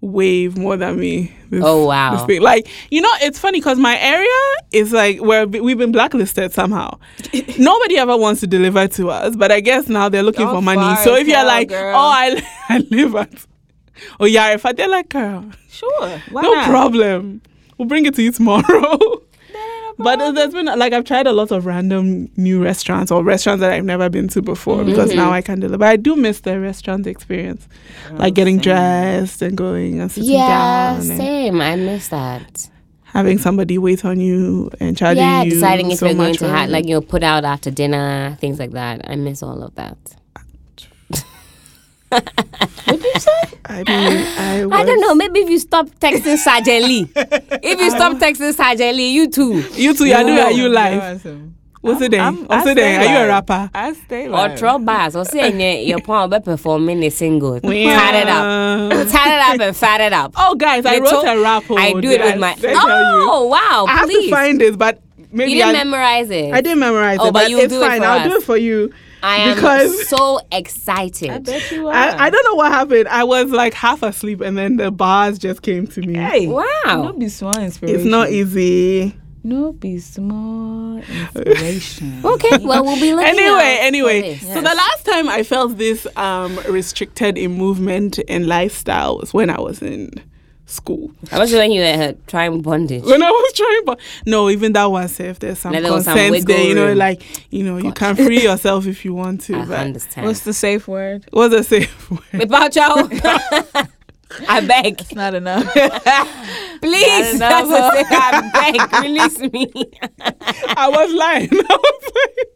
wave 0.00 0.56
more 0.56 0.76
than 0.76 0.98
me. 0.98 1.32
This- 1.50 1.62
Oh, 1.64 1.86
wow. 1.86 2.26
Like 2.40 2.68
you 2.90 3.00
know, 3.00 3.10
it's 3.22 3.38
funny 3.38 3.60
because 3.60 3.78
my 3.78 3.98
area 3.98 4.28
is 4.72 4.92
like 4.92 5.20
where 5.20 5.46
we've 5.46 5.76
been 5.78 5.92
blacklisted 5.92 6.52
somehow. 6.52 6.98
Nobody 7.58 7.98
ever 7.98 8.16
wants 8.16 8.40
to 8.40 8.46
deliver 8.46 8.86
to 8.88 9.10
us, 9.10 9.36
but 9.36 9.52
I 9.52 9.60
guess 9.60 9.88
now 9.88 10.08
they're 10.08 10.22
looking 10.22 10.46
Don't 10.46 10.56
for 10.56 10.62
money. 10.62 10.96
So 11.02 11.16
if 11.16 11.26
you're 11.28 11.44
like, 11.44 11.68
girl. 11.68 11.94
oh, 11.96 11.98
I, 11.98 12.42
I 12.68 12.78
live 12.90 13.14
at, 13.16 13.46
oh 14.20 14.24
yeah, 14.26 14.54
if 14.54 14.64
I 14.64 14.72
they're 14.72 14.88
like, 14.88 15.08
girl, 15.08 15.50
Sure. 15.68 16.22
No 16.32 16.40
not? 16.40 16.68
problem. 16.68 17.42
We'll 17.78 17.88
bring 17.88 18.06
it 18.06 18.14
to 18.14 18.22
you 18.22 18.32
tomorrow. 18.32 18.98
But 19.98 20.32
there's 20.32 20.52
been 20.52 20.66
like 20.66 20.92
I've 20.92 21.04
tried 21.04 21.26
a 21.26 21.32
lot 21.32 21.50
of 21.50 21.66
random 21.66 22.30
new 22.36 22.62
restaurants 22.62 23.10
or 23.12 23.22
restaurants 23.22 23.60
that 23.60 23.72
I've 23.72 23.84
never 23.84 24.08
been 24.08 24.28
to 24.28 24.42
before 24.42 24.84
because 24.84 25.14
now 25.14 25.26
mm-hmm. 25.26 25.32
I 25.34 25.42
can 25.42 25.60
deliver. 25.60 25.78
But 25.78 25.88
I 25.88 25.96
do 25.96 26.16
miss 26.16 26.40
the 26.40 26.58
restaurant 26.60 27.06
experience, 27.06 27.68
oh, 28.10 28.14
like 28.14 28.34
getting 28.34 28.56
same. 28.56 28.62
dressed 28.62 29.42
and 29.42 29.56
going 29.56 30.00
and 30.00 30.10
sitting 30.10 30.30
Yeah, 30.30 30.46
down 30.48 30.96
and 30.96 31.04
same. 31.04 31.60
I 31.60 31.76
miss 31.76 32.08
that. 32.08 32.68
having 33.04 33.38
somebody 33.38 33.76
wait 33.78 34.04
on 34.04 34.20
you 34.20 34.70
and 34.80 34.96
charging 34.96 35.22
Yeah, 35.24 35.42
you. 35.42 35.50
deciding 35.50 35.90
if 35.90 35.98
so 35.98 36.06
you're 36.06 36.14
going 36.14 36.34
to 36.36 36.48
have 36.48 36.70
like 36.70 36.86
you 36.86 36.94
know 36.94 37.00
put 37.00 37.22
out 37.22 37.44
after 37.44 37.70
dinner, 37.70 38.36
things 38.40 38.58
like 38.58 38.70
that. 38.72 39.00
I 39.08 39.16
miss 39.16 39.42
all 39.42 39.62
of 39.62 39.74
that. 39.74 39.98
I 42.12 43.84
mean, 43.86 44.26
I, 44.36 44.64
was, 44.66 44.72
I 44.80 44.84
don't 44.84 45.00
know. 45.00 45.14
Maybe 45.14 45.40
if 45.40 45.48
you 45.50 45.58
stop 45.58 45.86
texting 46.00 46.36
Sergeant 46.38 46.84
Lee, 46.84 47.10
if 47.14 47.80
you 47.80 47.90
stop 47.90 48.16
texting 48.16 48.52
Sergeant 48.54 48.96
Lee, 48.96 49.10
you 49.12 49.28
too. 49.30 49.60
You 49.74 49.94
two, 49.94 50.06
you're 50.06 50.18
doing 50.22 50.34
No, 50.36 50.42
are 50.46 50.50
you 50.52 50.64
no, 50.64 50.74
live? 50.74 51.24
What's 51.82 52.02
it 52.02 52.12
I'm- 52.14 52.36
then? 52.36 52.46
I 52.50 52.56
What's 52.56 52.66
it 52.68 52.72
stay 52.72 52.74
then? 52.74 53.00
Are 53.00 53.12
you 53.20 53.24
a 53.24 53.28
rapper? 53.28 53.70
I 53.72 53.92
stay 53.94 54.26
Or 54.26 54.30
live. 54.30 54.58
throw 54.58 54.78
bars 54.78 55.16
or 55.16 55.24
say 55.24 55.84
your 55.86 56.00
point 56.02 56.24
about 56.26 56.44
performing 56.44 57.02
a 57.04 57.10
single. 57.10 57.58
Tat 57.60 58.14
it 58.14 58.28
up. 58.28 59.08
Tat 59.10 59.26
it 59.28 59.54
up 59.54 59.66
and 59.66 59.76
fat 59.76 60.00
it 60.02 60.12
up. 60.12 60.34
Oh, 60.36 60.54
guys, 60.56 60.84
I 60.84 60.98
Little- 60.98 61.22
wrote 61.24 61.38
a 61.38 61.40
rap. 61.40 61.62
oh, 61.70 61.76
I 61.76 61.92
do 61.98 62.10
it 62.10 62.20
with 62.20 62.38
my. 62.38 62.54
did 62.56 62.66
I 62.66 62.72
tell 62.74 62.88
you? 63.20 63.28
Oh 63.30 63.46
wow! 63.46 63.86
I 63.88 63.92
have 63.96 64.06
please. 64.08 64.24
to 64.28 64.30
find 64.30 64.60
this, 64.60 64.76
but 64.76 65.00
maybe 65.32 65.52
you 65.52 65.58
didn't 65.58 65.76
I, 65.76 65.84
memorize 65.84 66.28
it. 66.30 66.52
I 66.52 66.60
didn't 66.60 66.80
memorize 66.80 67.18
Oh, 67.20 67.28
it, 67.28 67.32
but 67.32 67.42
but, 67.44 67.50
you'll 67.50 67.60
it's 67.60 67.72
do 67.72 67.80
it 67.82 67.86
fine. 67.86 68.00
for 68.00 68.06
I'll 68.08 68.18
us. 68.20 68.28
do 68.28 68.36
it 68.36 68.42
for 68.42 68.56
you. 68.58 68.92
I 69.22 69.36
am 69.36 69.54
because- 69.56 70.08
so 70.08 70.40
excited. 70.52 71.30
I 71.30 71.38
bet 71.38 71.70
you 71.70 71.88
are. 71.88 71.92
I, 71.94 72.26
I 72.26 72.30
don't 72.30 72.44
know 72.44 72.54
what 72.54 72.72
happened. 72.72 73.08
I 73.08 73.24
was 73.24 73.50
like 73.50 73.74
half 73.74 74.02
asleep, 74.02 74.40
and 74.40 74.56
then 74.56 74.76
the 74.76 74.90
bars 74.90 75.38
just 75.38 75.62
came 75.62 75.86
to 75.88 76.00
me. 76.00 76.14
Hey, 76.14 76.46
Wow. 76.46 76.64
No 76.86 77.12
be 77.12 77.28
small 77.28 77.58
inspiration. 77.58 78.00
It's 78.00 78.08
not 78.08 78.30
easy. 78.30 79.14
No 79.42 79.72
be 79.72 79.98
small 79.98 80.98
inspiration. 80.98 82.20
Okay, 82.24 82.58
well 82.58 82.84
we'll 82.84 83.00
be 83.00 83.14
looking. 83.14 83.28
Anyway, 83.38 83.48
out 83.74 83.78
for 83.78 83.84
anyway. 83.86 84.20
this. 84.22 84.42
So 84.42 84.54
the 84.60 84.74
last 84.74 85.04
time 85.06 85.28
I 85.28 85.42
felt 85.42 85.78
this 85.78 86.06
um, 86.16 86.58
restricted 86.68 87.38
in 87.38 87.52
movement 87.52 88.18
and 88.28 88.46
lifestyle 88.46 89.16
was 89.18 89.32
when 89.32 89.48
I 89.50 89.58
was 89.60 89.80
in 89.82 90.10
school. 90.70 91.10
I 91.32 91.38
was 91.38 91.52
when 91.52 91.72
you 91.72 91.80
were 91.82 92.14
trying 92.26 92.60
bondage. 92.62 93.02
When 93.04 93.22
I 93.22 93.30
was 93.30 93.52
trying, 93.52 93.84
but 93.84 94.00
no, 94.26 94.48
even 94.50 94.72
that 94.74 94.84
was 94.90 95.12
safe. 95.12 95.38
there's 95.40 95.58
some 95.58 95.72
Like 95.72 95.82
there 95.82 95.92
was 95.92 96.04
some 96.04 96.16
consent 96.16 96.46
there, 96.46 96.62
you 96.64 96.74
know, 96.74 96.86
room. 96.86 96.98
like 96.98 97.22
you 97.52 97.64
know, 97.64 97.76
you 97.78 97.92
can 97.92 98.14
free 98.16 98.42
yourself 98.48 98.86
if 98.86 99.04
you 99.04 99.12
want 99.14 99.40
to. 99.42 99.56
I 99.56 99.64
but 99.64 99.78
understand. 99.78 100.26
What's 100.26 100.40
the 100.40 100.52
safe 100.52 100.86
word? 100.88 101.26
what's 101.32 101.54
the 101.54 101.62
safe 101.64 102.10
word? 102.32 102.42
About 102.42 102.74
y'all. 102.76 103.08
I 104.48 104.60
beg, 104.60 105.00
It's 105.00 105.12
not 105.14 105.34
enough. 105.34 105.64
please. 106.80 107.38
Not 107.40 107.48
That's 107.50 107.68
enough. 107.68 107.94
what 107.94 108.06
I 108.10 108.50
beg, 108.70 109.02
release 109.02 109.38
me. 109.40 109.68
I 110.76 110.88
was 110.88 111.12
lying. 111.12 111.48
I 111.52 111.76
was 111.76 112.12
lying. 112.14 112.46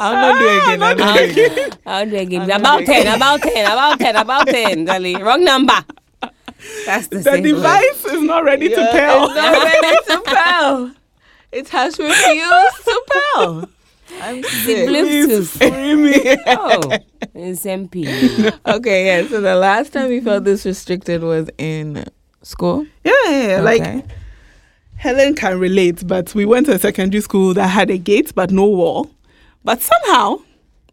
I'll 0.00 0.12
not 0.14 0.38
do 0.38 0.46
it 0.46 0.62
again. 0.62 0.82
I'll 0.82 0.96
not 0.96 1.16
do 1.16 1.22
it 1.22 1.30
again. 1.52 1.78
I'll 1.86 2.06
do 2.06 2.14
it 2.16 2.22
again. 2.22 2.50
About 2.50 2.84
ten, 2.84 3.16
about 3.16 3.42
ten, 3.42 3.66
about 3.66 3.98
ten, 3.98 4.16
about 4.16 4.46
ten, 4.46 4.84
darling. 4.84 5.20
Wrong 5.20 5.42
number. 5.44 5.74
That's 6.86 7.08
the, 7.08 7.16
The 7.18 7.22
same 7.22 7.42
word. 7.42 7.48
device 7.56 8.04
is 8.04 8.22
not 8.22 8.44
ready 8.44 8.68
to 8.68 8.74
pell. 8.76 9.26
It's 9.26 9.34
not 9.34 9.62
ready 9.64 9.96
to 10.06 10.22
pal. 10.34 10.92
It 11.52 11.68
has 11.70 11.98
refused 11.98 12.84
to 12.84 13.02
pell. 13.12 13.68
I'm 14.20 14.42
sick. 14.42 14.88
Bluetooth. 14.88 16.36
Oh, 16.46 16.98
it's 17.34 17.64
MP. 17.64 18.06
Okay, 18.66 19.06
yeah. 19.06 19.28
So 19.28 19.40
the 19.40 19.56
last 19.56 19.92
time 19.92 20.08
we 20.08 20.20
felt 20.20 20.44
this 20.44 20.64
restricted 20.64 21.22
was 21.22 21.50
in 21.58 22.04
school. 22.42 22.86
Yeah, 23.04 23.12
yeah, 23.26 23.46
yeah. 23.48 23.60
like 23.62 24.04
Helen 24.96 25.34
can 25.34 25.58
relate, 25.58 26.06
but 26.06 26.34
we 26.34 26.44
went 26.44 26.66
to 26.66 26.74
a 26.74 26.78
secondary 26.78 27.20
school 27.20 27.52
that 27.54 27.66
had 27.68 27.90
a 27.90 27.98
gate 27.98 28.32
but 28.34 28.50
no 28.50 28.64
wall. 28.66 29.10
But 29.64 29.82
somehow, 29.82 30.38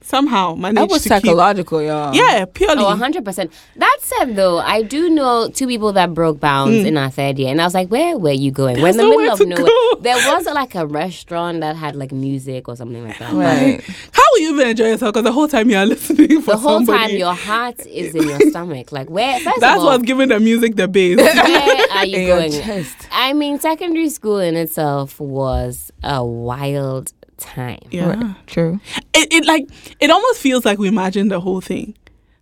somehow 0.05 0.55
managed 0.55 0.77
that 0.77 0.89
was 0.89 1.03
to 1.03 1.09
keep. 1.09 1.23
psychological, 1.23 1.81
y'all. 1.81 2.13
Yeah, 2.13 2.45
purely. 2.45 2.83
Oh, 2.83 2.95
100%. 2.95 3.51
That 3.77 3.97
said, 4.01 4.35
though, 4.35 4.59
I 4.59 4.81
do 4.83 5.09
know 5.09 5.49
two 5.49 5.67
people 5.67 5.93
that 5.93 6.13
broke 6.13 6.39
bounds 6.39 6.75
mm. 6.77 6.85
in 6.85 6.97
our 6.97 7.09
third 7.09 7.39
year. 7.39 7.49
And 7.49 7.61
I 7.61 7.65
was 7.65 7.73
like, 7.73 7.89
where 7.89 8.17
were 8.17 8.31
you 8.31 8.51
going? 8.51 8.81
We're 8.81 8.89
in 8.89 8.97
the 8.97 9.03
There's 9.03 9.17
middle 9.17 9.33
of 9.33 9.39
nowhere 9.59 9.65
go. 9.93 9.99
There 10.01 10.15
was 10.15 10.45
like 10.45 10.75
a 10.75 10.85
restaurant 10.85 11.61
that 11.61 11.75
had 11.75 11.95
like 11.95 12.11
music 12.11 12.67
or 12.67 12.75
something 12.75 13.03
like 13.07 13.17
that. 13.19 13.31
but 13.31 13.37
Right. 13.39 13.81
How 14.11 14.23
will 14.33 14.39
you 14.41 14.53
even 14.53 14.67
enjoy 14.69 14.87
yourself? 14.89 15.13
Because 15.13 15.23
the 15.25 15.31
whole 15.31 15.47
time 15.47 15.69
you 15.69 15.77
are 15.77 15.85
listening 15.93 16.41
for 16.41 16.51
The 16.51 16.57
whole 16.57 16.77
somebody. 16.85 16.97
time 17.13 17.17
your 17.17 17.33
heart 17.33 17.79
is 17.85 18.13
in 18.15 18.23
your 18.27 18.39
stomach. 18.49 18.91
Like, 18.91 19.09
where, 19.09 19.39
first 19.39 19.59
That's 19.59 19.77
of 19.77 19.83
all, 19.83 19.85
what's 19.93 20.03
giving 20.03 20.29
the 20.29 20.39
music 20.39 20.75
the 20.75 20.87
bass. 20.87 21.17
where 21.17 21.87
are 21.91 22.05
you 22.05 22.17
In 22.17 22.27
your 22.27 22.37
going? 22.39 22.51
chest. 22.51 22.95
I 23.11 23.33
mean, 23.33 23.59
secondary 23.59 24.09
school 24.09 24.39
in 24.39 24.55
itself 24.55 25.19
was 25.19 25.91
a 26.03 26.23
wild 26.25 27.13
time. 27.37 27.79
yeah. 27.91 28.33
True. 28.47 28.79
It, 29.13 29.33
it 29.33 29.45
like 29.45 29.67
it 29.99 30.09
almost 30.09 30.39
feels 30.39 30.65
like 30.65 30.79
we 30.79 30.87
imagined 30.87 31.31
the 31.31 31.39
whole 31.39 31.61
thing. 31.61 31.95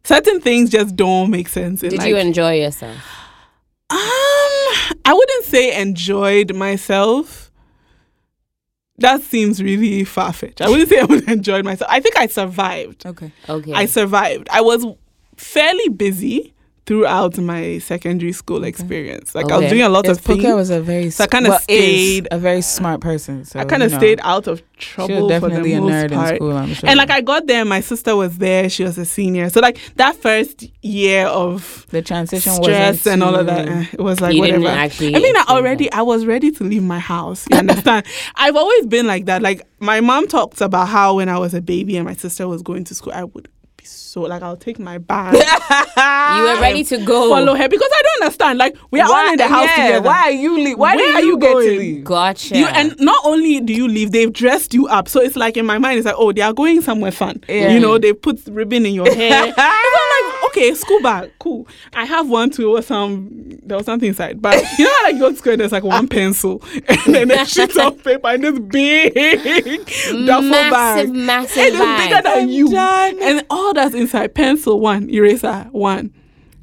Certain 0.03 0.41
things 0.41 0.69
just 0.69 0.95
don't 0.95 1.29
make 1.29 1.47
sense. 1.47 1.83
in, 1.83 1.89
Did 1.89 1.99
like, 1.99 2.09
you 2.09 2.17
enjoy 2.17 2.55
yourself? 2.59 2.97
Um, 3.89 3.97
I 5.05 5.13
wouldn't 5.13 5.45
say 5.45 5.79
enjoyed 5.79 6.55
myself. 6.55 7.51
That 8.97 9.21
seems 9.21 9.61
really 9.61 10.03
far 10.03 10.31
fetched. 10.31 10.61
I 10.61 10.69
wouldn't 10.69 10.89
say 10.89 10.99
I 10.99 11.05
would 11.05 11.27
enjoyed 11.29 11.65
myself. 11.65 11.89
I 11.91 11.99
think 11.99 12.17
I 12.17 12.27
survived. 12.27 13.05
Okay. 13.05 13.31
Okay. 13.49 13.73
I 13.73 13.85
survived. 13.85 14.47
I 14.49 14.61
was 14.61 14.85
fairly 15.37 15.89
busy, 15.89 16.53
throughout 16.87 17.37
my 17.37 17.77
secondary 17.77 18.31
school 18.31 18.63
experience. 18.63 19.35
Like 19.35 19.51
I 19.51 19.57
was 19.59 19.69
doing 19.69 19.83
a 19.83 19.89
lot 19.89 20.05
Yes, 20.05 20.17
of 20.17 20.23
things. 20.23 20.39
Puka 20.39 20.55
was 20.55 20.71
a 20.71 20.81
very 20.81 21.11
So 21.11 21.25
I 21.25 21.27
kinda 21.27 21.49
well, 21.51 21.59
stayed- 21.59 22.27
a 22.31 22.39
very 22.39 22.61
smart 22.61 23.01
person. 23.01 23.45
So 23.45 23.59
I 23.59 23.65
kind 23.65 23.83
of 23.83 23.91
you 23.91 23.95
know, 23.97 23.99
stayed 24.01 24.19
out 24.23 24.47
of 24.47 24.63
She 24.79 24.87
trouble 24.95 25.27
was 25.27 25.39
for 25.39 25.49
the 25.49 25.73
a 25.73 25.79
most 25.79 25.91
nerd 25.93 26.11
part. 26.11 26.31
in 26.31 26.35
school. 26.37 26.57
I'm 26.57 26.73
sure. 26.73 26.89
And 26.89 26.97
like 26.97 27.11
I 27.11 27.21
got 27.21 27.45
there, 27.45 27.63
my 27.65 27.81
sister 27.81 28.15
was 28.15 28.39
there. 28.39 28.67
She 28.67 28.83
was 28.83 28.97
a 28.97 29.05
senior. 29.05 29.49
So 29.51 29.59
like 29.61 29.77
that 29.97 30.15
first 30.15 30.65
year 30.81 31.27
of 31.27 31.85
the 31.91 32.01
transition 32.01 32.51
stress 32.53 32.95
wasn't 33.05 33.13
and 33.13 33.23
all 33.23 33.35
of 33.35 33.45
that, 33.45 33.69
eh, 33.69 33.85
it 33.93 34.01
was 34.01 34.19
like 34.19 34.35
whatever. 34.37 34.67
actually 34.67 35.15
I 35.15 35.19
mean, 35.19 35.35
I 35.35 35.41
experience 35.41 35.49
already 35.49 35.91
I 35.91 36.01
was 36.01 36.25
ready 36.25 36.49
to 36.51 36.63
leave 36.63 36.83
my 36.83 36.99
house. 36.99 37.45
You 37.51 37.57
understand? 37.59 38.07
I've 38.35 38.55
always 38.55 38.87
been 38.87 39.05
like 39.05 39.25
that. 39.25 39.43
Like 39.43 39.61
my 39.79 40.01
mom 40.01 40.27
talks 40.27 40.61
about 40.61 40.87
how 40.87 41.15
when 41.17 41.29
I 41.29 41.37
was 41.37 41.53
a 41.53 41.61
baby 41.61 41.95
and 41.97 42.05
my 42.05 42.15
sister 42.15 42.47
was 42.47 42.63
going 42.63 42.85
to 42.85 42.95
school, 42.95 43.13
I 43.13 43.25
would 43.25 43.47
be 43.81 43.87
so 43.87 44.21
like 44.21 44.41
I'll 44.43 44.57
take 44.57 44.79
my 44.79 44.97
bag, 44.97 45.33
You 46.37 46.43
were 46.43 46.61
ready 46.61 46.83
to 46.85 46.97
go. 47.03 47.29
follow 47.29 47.55
her 47.55 47.67
because 47.67 47.89
I 47.93 48.01
don't 48.01 48.23
understand. 48.23 48.59
Like 48.59 48.77
we 48.91 48.99
are 48.99 49.09
all 49.09 49.31
in 49.31 49.37
the 49.37 49.47
house 49.47 49.69
yeah, 49.77 49.87
together. 49.87 50.07
Why 50.07 50.19
are 50.23 50.31
you 50.31 50.55
leave? 50.55 50.77
Why 50.77 50.95
Where 50.95 51.15
are 51.15 51.21
you, 51.21 51.27
you 51.27 51.39
get 51.39 51.53
going? 51.53 51.79
leave? 51.79 52.03
Gotcha. 52.03 52.57
You 52.57 52.67
and 52.67 52.95
not 52.99 53.23
only 53.25 53.59
do 53.59 53.73
you 53.73 53.87
leave, 53.87 54.11
they've 54.11 54.31
dressed 54.31 54.73
you 54.73 54.87
up. 54.87 55.07
So 55.07 55.21
it's 55.21 55.35
like 55.35 55.57
in 55.57 55.65
my 55.65 55.77
mind, 55.77 55.97
it's 55.97 56.05
like, 56.05 56.15
oh, 56.17 56.31
they 56.31 56.41
are 56.41 56.53
going 56.53 56.81
somewhere 56.81 57.11
fun. 57.11 57.43
Yeah. 57.47 57.71
You 57.71 57.79
know, 57.79 57.97
they 57.97 58.13
put 58.13 58.41
ribbon 58.47 58.85
in 58.85 58.93
your 58.93 59.11
hair. 59.13 59.53
and 60.55 60.63
I'm 60.63 60.67
like, 60.67 60.71
okay, 60.71 60.73
school 60.75 61.01
bag, 61.01 61.31
cool. 61.39 61.67
I 61.93 62.05
have 62.05 62.29
one 62.29 62.49
too. 62.49 62.75
Or 62.75 62.81
some 62.81 63.29
there 63.63 63.77
was 63.77 63.85
something 63.85 64.09
inside, 64.09 64.41
but 64.41 64.55
you 64.77 64.85
know 64.85 64.91
how 64.97 65.03
like 65.05 65.13
you 65.15 65.19
go 65.21 65.31
to 65.31 65.35
school, 65.37 65.51
and 65.53 65.61
there's 65.61 65.71
like 65.71 65.83
one 65.83 66.07
pencil 66.07 66.61
and 66.87 67.15
then 67.15 67.31
a 67.31 67.45
sheet 67.45 67.75
of 67.77 68.03
paper 68.03 68.27
and 68.27 68.43
this 68.43 68.59
big 68.59 69.13
duffel 70.25 70.49
bag. 70.51 71.09
massive, 71.09 71.11
massive 71.15 71.57
It 71.57 71.73
is 71.73 71.79
bag. 71.79 72.09
bigger 72.09 72.21
than 72.21 72.37
I'm 72.43 72.49
you, 72.49 72.69
done. 72.69 73.17
and 73.21 73.45
all 73.49 73.73
that's 73.73 73.95
inside: 73.95 74.33
pencil 74.35 74.79
one, 74.79 75.09
eraser 75.09 75.67
one, 75.71 76.13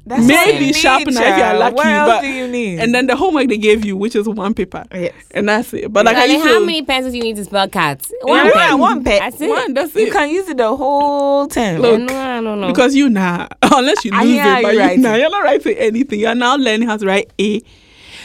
That's 0.09 0.25
maybe 0.25 0.41
all 0.41 0.99
you 0.99 1.05
need, 1.05 1.07
if 1.07 1.37
you're 1.37 1.53
lucky. 1.53 1.75
What 1.75 1.85
else 1.85 2.09
but 2.09 2.21
do 2.21 2.27
you 2.27 2.47
need? 2.47 2.79
and 2.79 2.93
then 2.95 3.05
the 3.07 3.15
homework 3.15 3.47
they 3.47 3.57
gave 3.57 3.85
you, 3.85 3.95
which 3.95 4.15
is 4.15 4.27
one 4.27 4.53
paper, 4.53 4.83
yes. 4.93 5.13
and 5.31 5.47
that's 5.47 5.71
it. 5.73 5.93
But 5.93 6.05
like 6.05 6.15
I 6.17 6.21
Darling, 6.21 6.35
used 6.35 6.47
how 6.47 6.59
to- 6.59 6.65
many 6.65 6.81
pencils 6.81 7.11
do 7.13 7.17
you 7.17 7.23
need 7.23 7.35
to 7.35 7.45
spell 7.45 7.67
cats? 7.69 8.11
One, 8.23 8.51
pen. 8.51 8.79
one 8.79 9.03
pen. 9.03 9.19
That's 9.19 9.39
it. 9.39 9.49
One, 9.49 9.73
that's 9.73 9.95
You 9.95 10.07
it. 10.07 10.13
can 10.13 10.29
use 10.29 10.49
it 10.49 10.57
the 10.57 10.75
whole 10.75 11.47
time. 11.47 11.81
Look, 11.81 12.01
no, 12.01 12.15
I 12.15 12.41
don't 12.41 12.59
know. 12.59 12.67
Because 12.67 12.95
you 12.95 13.09
nah, 13.09 13.47
unless 13.61 14.03
you 14.03 14.11
I 14.13 14.23
lose 14.23 14.33
hear 14.33 14.41
how 14.43 14.59
it, 14.59 14.63
but 14.63 14.73
you 14.73 14.79
you 14.79 14.85
write 14.87 14.99
nah, 14.99 15.13
it. 15.13 15.19
you're 15.21 15.29
not 15.29 15.43
writing 15.43 15.77
anything. 15.77 16.19
You're 16.19 16.35
now 16.35 16.55
learning 16.57 16.87
how 16.87 16.97
to 16.97 17.05
write 17.05 17.31
A. 17.39 17.61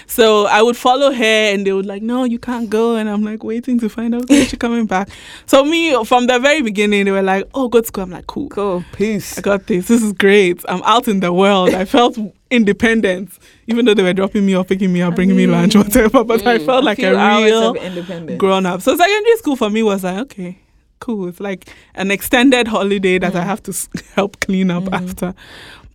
So 0.07 0.47
I 0.47 0.63
would 0.63 0.77
follow 0.77 1.11
her, 1.13 1.25
and 1.25 1.67
they 1.67 1.73
would 1.73 1.87
like, 1.87 2.03
no, 2.03 2.25
you 2.25 2.39
can't 2.39 2.69
go, 2.71 2.97
and 2.97 3.09
I'm 3.09 3.23
like 3.23 3.43
waiting 3.43 3.79
to 3.81 3.89
find 3.89 4.15
out 4.15 4.29
when 4.29 4.45
she's 4.47 4.59
coming 4.59 4.87
back. 4.87 5.09
So 5.47 5.65
me, 5.65 6.05
from 6.05 6.27
the 6.27 6.39
very 6.39 6.63
beginning, 6.63 7.05
they 7.07 7.11
were 7.11 7.23
like, 7.23 7.49
oh, 7.55 7.69
go 7.69 7.81
to 7.81 7.87
school. 7.87 8.05
I'm 8.05 8.11
like, 8.11 8.27
cool, 8.27 8.49
cool. 8.49 8.85
Peace. 8.93 9.39
I 9.39 9.41
got 9.41 9.67
this. 9.67 9.89
This 9.89 10.03
is 10.03 10.13
great. 10.13 10.63
I'm 10.69 10.83
out 10.85 11.09
in 11.09 11.21
the 11.21 11.33
world. 11.33 11.75
I 11.75 11.85
felt 11.85 12.19
independent, 12.51 13.31
even 13.67 13.85
though 13.85 13.95
they 13.95 14.03
were 14.03 14.13
dropping 14.13 14.47
me 14.47 14.55
or 14.57 14.65
picking 14.65 14.93
me 14.93 15.03
up, 15.03 15.15
bringing 15.15 15.37
me 15.37 15.47
lunch, 15.47 15.75
whatever. 15.75 16.23
But 16.25 16.47
I 16.47 16.59
felt 16.59 16.85
like 16.85 16.99
a, 17.01 17.13
real 17.15 18.37
grown 18.37 18.67
up. 18.67 18.83
So 18.83 18.97
secondary 18.97 19.37
school 19.39 19.57
for 19.57 19.71
me 19.71 19.83
was 19.83 20.05
like, 20.05 20.19
okay, 20.19 20.59
cool. 21.01 21.29
It's 21.29 21.41
like 21.41 21.69
an 21.95 22.11
extended 22.11 22.69
holiday 22.69 23.19
that 23.19 23.35
I 23.35 23.41
Mm. 23.41 23.45
have 23.47 23.63
to 23.65 23.71
s- 23.73 23.89
help 24.15 24.39
clean 24.41 24.71
up 24.71 24.93
after. 24.93 25.35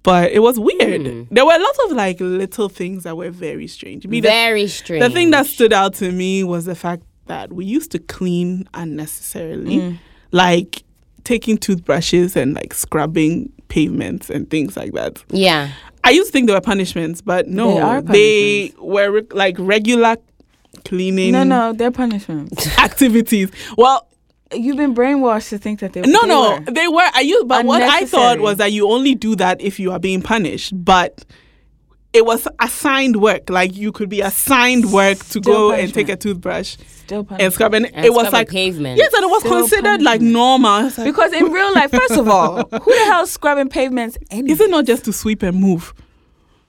But 0.04 0.32
it 0.32 0.40
was 0.40 0.58
weird. 0.60 1.02
Mm. 1.02 1.28
There 1.30 1.46
were 1.46 1.58
lots 1.60 1.80
of 1.86 1.92
like 1.92 2.20
little 2.22 2.70
things 2.70 3.04
that 3.04 3.18
were 3.18 3.30
very 3.32 3.68
strange. 3.68 4.08
Me, 4.08 4.22
the, 4.22 4.30
Very 4.30 4.68
strange. 4.68 5.04
the 5.04 5.10
thing 5.10 5.32
that 5.32 5.46
stood 5.46 5.74
out 5.74 5.94
to 5.96 6.12
me 6.12 6.44
was 6.44 6.66
the 6.66 6.76
fact 6.76 7.04
that 7.26 7.52
we 7.52 7.66
used 7.66 7.92
to 7.92 8.00
clean 8.00 8.68
unnecessarily, 8.74 9.78
Mm. 9.78 9.98
like 10.32 10.84
taking 11.26 11.58
toothbrushes 11.58 12.36
and 12.36 12.54
like 12.56 12.74
scrubbing 12.74 13.52
pavements 13.68 14.30
and 14.30 14.50
things 14.50 14.76
like 14.78 14.94
that. 14.94 15.24
Yeah. 15.30 15.70
I 16.04 16.12
used 16.12 16.30
to 16.30 16.32
think 16.32 16.48
they 16.48 16.54
were 16.54 16.62
punishments, 16.62 17.22
but 17.22 17.48
no, 17.48 17.74
They 17.76 17.82
are 17.82 18.02
they 18.02 18.74
were 18.80 19.12
re- 19.12 19.28
like 19.32 19.58
regular 19.60 20.16
cleaning 20.86 21.34
No, 21.34 21.44
no, 21.44 21.74
they're 21.74 21.92
punishments. 21.92 22.68
activities. 22.80 23.52
Well, 23.78 24.08
You've 24.54 24.78
been 24.78 24.96
brainwashed 24.96 25.50
to 25.50 25.58
think 25.60 25.80
that 25.82 25.94
they 25.94 26.02
were. 26.02 26.08
no, 26.08 26.22
they 26.22 26.28
no, 26.28 26.60
were. 26.66 26.72
they 26.72 26.88
were. 26.88 27.10
I 27.14 27.22
used, 27.22 27.48
but 27.48 27.66
what 27.66 27.82
I 27.84 28.06
thought 28.06 28.40
was 28.40 28.58
that 28.58 28.72
you 28.72 28.90
only 28.90 29.14
do 29.16 29.36
that 29.36 29.62
if 29.62 29.80
you 29.80 29.92
are 29.92 30.00
being 30.00 30.22
punished. 30.22 30.74
But 30.74 31.24
it 32.14 32.26
was 32.26 32.48
assigned 32.60 33.22
work. 33.22 33.50
Like 33.50 33.76
you 33.76 33.92
could 33.92 34.10
be 34.10 34.22
assigned 34.22 34.92
work 34.92 35.18
to 35.20 35.24
Still 35.26 35.42
go 35.42 35.72
and 35.74 35.94
take 35.94 36.10
a 36.10 36.16
toothbrush 36.16 36.78
Still 37.06 37.28
and 37.40 37.54
scrub, 37.54 37.74
and, 37.76 37.86
And 37.94 38.06
it 38.06 38.14
was 38.14 38.32
like 38.34 38.50
pavement. 38.50 38.98
yes, 38.98 39.14
and 39.14 39.24
it 39.24 39.30
was 39.30 39.42
Still 39.44 39.60
considered 39.60 40.02
like 40.02 40.22
normal. 40.22 40.84
Like, 40.86 40.96
Because 40.98 41.32
in 41.34 41.52
real 41.52 41.72
life, 41.74 41.92
first 41.92 42.18
of 42.18 42.28
all, 42.28 42.58
who 42.72 42.94
the 42.96 43.06
hell 43.06 43.24
is 43.24 43.32
scrubbing 43.32 43.70
pavements 43.70 44.18
anyway? 44.32 44.52
is 44.52 44.60
it 44.62 44.70
not 44.72 44.86
just 44.86 45.06
to 45.06 45.14
sweep 45.14 45.44
and 45.44 45.60
move? 45.60 45.94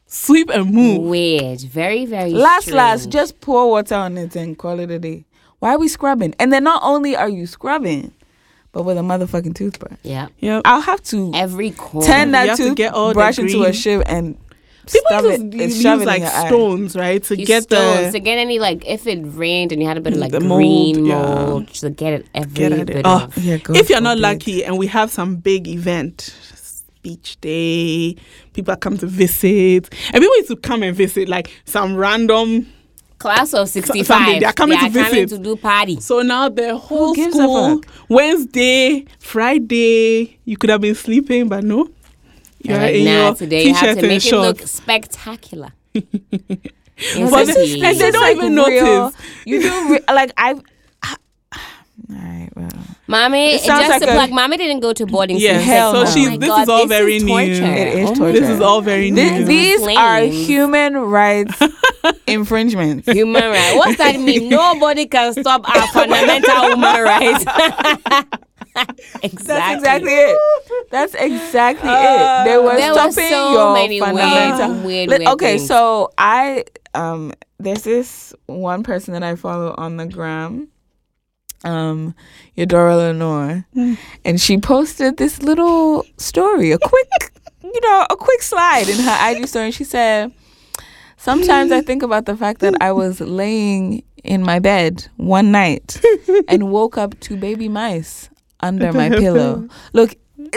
Sweep 0.07 0.51
and 0.51 0.73
move. 0.75 1.03
Weird. 1.05 1.61
Very, 1.61 2.05
very 2.05 2.31
Last, 2.33 2.63
strange. 2.65 2.77
last, 2.77 3.09
just 3.11 3.41
pour 3.41 3.71
water 3.71 3.95
on 3.95 4.19
it 4.19 4.35
and 4.37 4.59
call 4.59 4.81
it 4.81 4.91
a 4.91 4.99
day. 4.99 5.25
Why 5.61 5.75
are 5.75 5.79
we 5.79 5.89
scrubbing? 5.89 6.35
And 6.39 6.53
then 6.53 6.65
not 6.65 6.83
only 6.83 7.15
are 7.17 7.29
you 7.29 7.47
scrubbing, 7.47 8.13
but 8.73 8.83
with 8.85 8.99
a 8.99 9.03
motherfucking 9.03 9.55
toothbrush. 9.55 9.99
Yeah. 10.03 10.29
Yeah. 10.39 10.61
I'll 10.65 10.81
have 10.81 11.03
to 11.05 11.33
Every 11.35 11.71
corner. 11.71 12.07
turn 12.07 12.29
You 12.29 12.33
that 12.33 12.57
to 12.57 12.75
get 12.75 12.93
all 12.95 13.09
the 13.09 13.15
toothbrush 13.15 13.39
into 13.39 13.59
a 13.61 13.63
green- 13.65 13.73
shiv 13.73 14.03
and 14.07 14.39
People 14.87 15.01
stuff 15.09 15.23
used 15.25 15.35
it, 15.35 15.39
to 15.39 15.63
and 15.63 15.73
use 15.73 15.81
shove 15.83 15.99
it 16.01 16.03
in 16.03 16.07
like 16.09 16.21
your 16.23 16.31
eye. 16.31 16.47
stones, 16.49 16.97
right, 16.97 17.23
to 17.25 17.39
Use 17.39 17.47
get 17.47 17.63
stones 17.65 18.07
the 18.13 18.19
to 18.19 18.21
get 18.25 18.39
any 18.39 18.59
like 18.59 18.85
if 18.87 19.07
it 19.07 19.21
rained 19.23 19.71
and 19.71 19.81
you 19.81 19.87
had 19.87 19.97
a 19.97 20.01
bit 20.01 20.15
of 20.15 20.19
like 20.19 20.33
The 20.33 20.41
mold, 20.41 20.59
green 20.59 21.05
yeah. 21.07 21.23
mold 21.23 21.69
to 21.75 21.91
get 21.91 22.13
it 22.15 22.27
every 22.35 22.55
Get 22.55 22.73
at 22.73 22.79
it. 22.81 22.87
bit 22.87 23.03
Oh. 23.07 23.29
Yeah, 23.37 23.59
God 23.59 23.77
if 23.77 23.89
you're 23.91 24.01
not 24.01 24.17
forbid. 24.17 24.23
lucky 24.23 24.65
and 24.65 24.79
we 24.79 24.89
have 24.89 25.11
some 25.13 25.37
big 25.37 25.69
event 25.69 26.35
speech 26.55 27.37
day 27.41 28.17
people 28.53 28.75
come 28.77 28.97
to 28.99 29.07
visit 29.07 29.89
and 30.13 30.23
people 30.23 30.37
used 30.37 30.49
to 30.49 30.57
come 30.57 30.83
and 30.83 30.97
visit 30.97 31.29
like 31.29 31.51
some 31.67 31.95
random 31.95 32.67
Class 33.21 33.53
of 33.55 33.69
65 33.69 34.07
Sunday, 34.07 34.39
they 34.41 34.47
are 34.47 34.53
coming 34.53 34.79
to 34.79 34.89
visit. 34.89 35.11
coming 35.11 35.29
to 35.29 35.39
do 35.39 35.55
party. 35.57 36.01
so 36.01 36.23
now 36.23 36.49
the 36.49 36.77
whole 36.77 37.15
gives 37.15 37.35
a 37.37 37.43
school 37.43 37.83
wednesday 38.09 39.05
friday 39.19 40.39
you 40.47 40.57
could 40.57 40.71
have 40.71 40.81
been 40.81 40.95
sleeping 40.95 41.47
but 41.49 41.63
no 41.63 41.89
you're 42.63 42.75
And 42.77 42.83
like, 42.83 42.95
in 42.95 43.07
your 43.07 43.35
today 43.35 43.65
you 43.65 43.75
have 43.75 43.81
t-shirt 43.81 43.95
to 43.97 43.99
and 44.01 44.09
make 44.09 44.25
it 44.27 44.33
look 44.33 44.59
shorts 44.59 44.71
spectacular. 44.73 45.71
But 47.31 47.49
Inside 47.49 47.83
and 47.83 47.99
they 47.99 48.11
don't 48.11 48.21
like 48.23 48.37
even 48.37 48.55
real- 48.55 48.69
notice. 48.69 49.21
You 49.47 49.63
do 49.63 49.93
re- 49.93 50.01
like 50.13 50.33
I. 50.37 50.55
All 52.09 52.17
right, 52.17 52.49
well. 52.57 52.71
Mommy, 53.07 53.55
It 53.55 53.61
sounds 53.61 53.87
just 53.87 54.01
like 54.01 54.09
a- 54.11 54.13
plug, 54.15 54.31
mommy 54.31 54.57
didn't 54.57 54.81
go 54.81 54.93
to 54.93 55.05
boarding 55.07 55.37
Yes, 55.39 55.63
school. 55.63 55.75
Hell 55.75 55.93
so 55.93 56.03
no. 56.05 56.11
she's 56.11 56.29
Oh 56.29 56.37
this 56.39 56.49
God, 56.49 56.63
is 56.63 56.69
all 56.69 56.87
this 56.87 56.99
very 56.99 57.17
is 57.17 57.25
new. 57.25 57.39
It 57.39 57.51
is 57.99 58.11
Oh 58.11 58.15
torture. 58.15 58.33
this 58.41 58.49
is 58.49 58.61
all 58.61 58.81
very 58.81 59.11
Th- 59.11 59.33
new 59.33 59.45
these 59.45 59.81
Flames. 59.81 59.99
are 59.99 60.21
human 60.23 60.97
rights 60.97 61.59
infringements. 62.27 63.07
Human 63.11 63.43
rights. 63.43 63.77
What's 63.77 63.99
that 63.99 64.19
mean? 64.19 64.49
Nobody 64.61 65.07
can 65.07 65.33
stop 65.35 65.69
our 65.69 65.87
fundamental 65.93 66.69
human 66.69 67.03
rights. 67.03 67.45
exactly. 69.23 69.47
That's 69.47 69.77
exactly 69.77 70.13
it. 70.13 70.39
That's 70.91 71.15
exactly 71.15 71.91
it. 71.91 72.45
They 72.45 72.57
were 72.59 72.77
There 72.77 72.91
were 72.95 73.11
stopping 73.13 73.29
so 73.31 73.53
your 73.53 73.75
many 73.75 74.01
weird, 74.01 74.15
fundamental. 74.17 74.87
weird, 74.87 75.09
Li- 75.11 75.19
weird 75.19 75.29
okay, 75.35 75.57
things. 75.59 75.69
so 75.69 76.11
I 76.17 76.65
um 76.95 77.33
there's 77.59 77.83
this 77.83 78.33
one 78.47 78.83
person 78.83 79.13
that 79.15 79.23
I 79.23 79.35
follow 79.37 79.75
on 79.77 79.97
the 79.97 80.07
gram, 80.07 80.69
um, 81.65 82.15
Eudora 82.55 82.97
Lenore, 82.97 83.65
and 84.25 84.41
she 84.41 84.59
posted 84.59 85.17
this 85.17 85.43
little 85.43 86.05
story, 86.17 86.73
a 86.73 86.79
quick, 86.79 87.09
you 87.63 87.81
know, 87.83 88.07
a 88.11 88.17
quick 88.17 88.43
slide 88.43 88.89
in 88.89 88.99
her 88.99 89.31
IG 89.31 89.47
story. 89.49 89.67
And 89.67 89.75
she 89.75 89.85
said, 89.85 90.33
"Sometimes 91.17 91.73
I 91.73 91.81
think 91.83 92.03
about 92.03 92.27
the 92.27 92.37
fact 92.37 92.61
that 92.61 92.75
I 92.81 92.93
was 92.93 93.21
laying 93.21 94.03
in 94.25 94.43
my 94.43 94.59
bed 94.59 95.07
one 95.17 95.51
night 95.51 96.01
and 96.49 96.71
woke 96.71 96.97
up 96.99 97.19
to 97.21 97.37
baby 97.37 97.69
mice 97.69 98.29
under 98.61 98.93
my 98.93 99.09
pillow. 99.23 99.69
Look." 99.93 100.15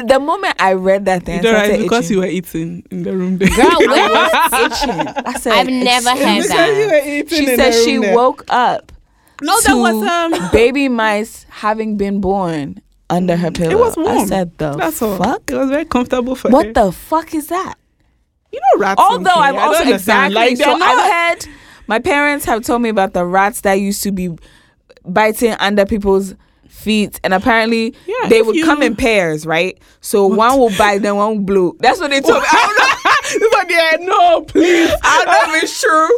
The 0.08 0.18
moment 0.18 0.56
I 0.60 0.74
read 0.74 1.04
that 1.06 1.24
thing, 1.24 1.46
I 1.46 1.66
It's 1.66 1.84
because 1.84 2.06
itching. 2.06 2.16
you 2.16 2.20
were 2.22 2.28
eating 2.28 2.84
in 2.90 3.04
the 3.04 3.16
room 3.16 3.38
there. 3.38 3.50
Girl, 3.50 3.80
where 3.80 4.10
was 4.10 4.54
itching. 4.72 5.08
I 5.26 5.34
said, 5.38 5.52
I've 5.54 5.68
never 5.68 6.10
"Excuse 6.12 6.50
had 6.50 6.58
that. 6.58 6.80
you 6.80 6.88
were 6.88 7.18
eating 7.20 7.28
She 7.46 7.52
in 7.52 7.58
said 7.60 7.74
the 7.74 7.76
room 7.78 7.86
she 7.86 7.98
there. 7.98 8.16
woke 8.16 8.46
up 8.48 8.93
No, 9.42 9.58
to 9.60 9.64
that 9.68 9.76
was 9.76 10.04
um. 10.42 10.52
baby 10.52 10.88
mice 10.90 11.46
having 11.50 11.98
been 11.98 12.22
born 12.22 12.82
under 13.10 13.36
her 13.36 13.52
pillow. 13.52 13.72
It 13.72 13.78
was 13.80 13.96
warm. 13.98 14.18
I 14.18 14.26
said, 14.26 14.58
the 14.58 14.74
That's 14.74 15.02
all. 15.02 15.18
fuck? 15.18 15.42
It 15.52 15.56
was 15.56 15.70
very 15.70 15.86
comfortable 15.86 16.36
for 16.36 16.50
her. 16.50 16.54
What 16.54 16.74
the 16.74 16.92
fuck 16.92 17.34
is 17.34 17.48
that? 17.48 17.76
You 18.52 18.60
know, 18.60 18.82
rats. 18.82 19.02
Although. 19.02 19.30
I've 19.32 19.56
also 19.56 19.82
understand. 19.84 20.34
exactly 20.34 20.36
like 20.36 20.58
so 20.58 20.64
they're 20.66 20.78
not. 20.78 21.00
I've 21.00 21.12
heard 21.44 21.54
my 21.88 22.00
parents 22.00 22.46
have 22.46 22.64
told 22.64 22.82
me 22.82 22.90
about 22.90 23.14
the 23.14 23.26
rats 23.26 23.62
that 23.62 23.74
used 23.74 24.04
to 24.04 24.12
be 24.12 24.30
biting 25.06 25.54
under 25.60 25.86
people's 25.86 26.36
feet 26.70 27.20
and 27.24 27.34
apparently 27.34 27.94
Yeah, 28.06 28.30
they 28.30 28.42
would 28.42 28.56
you- 28.56 28.66
come 28.66 28.82
in 28.82 28.96
pairs, 28.96 29.46
right? 29.46 29.78
So 30.02 30.28
one 30.28 30.58
will 30.60 30.72
bite, 30.78 31.02
then 31.02 31.16
one 31.18 31.30
will 31.38 31.44
blow. 31.44 31.76
That's 31.80 32.00
what 32.00 32.10
they 32.10 32.22
told 32.22 32.42
me. 32.42 32.48
I 32.50 32.66
don't 32.68 32.78
know. 32.78 32.83
It's 33.70 33.98
like, 33.98 34.08
no, 34.08 34.42
please. 34.42 34.92
I 35.04 35.24
know 35.26 35.56
it's 35.62 35.82
true. 35.82 36.10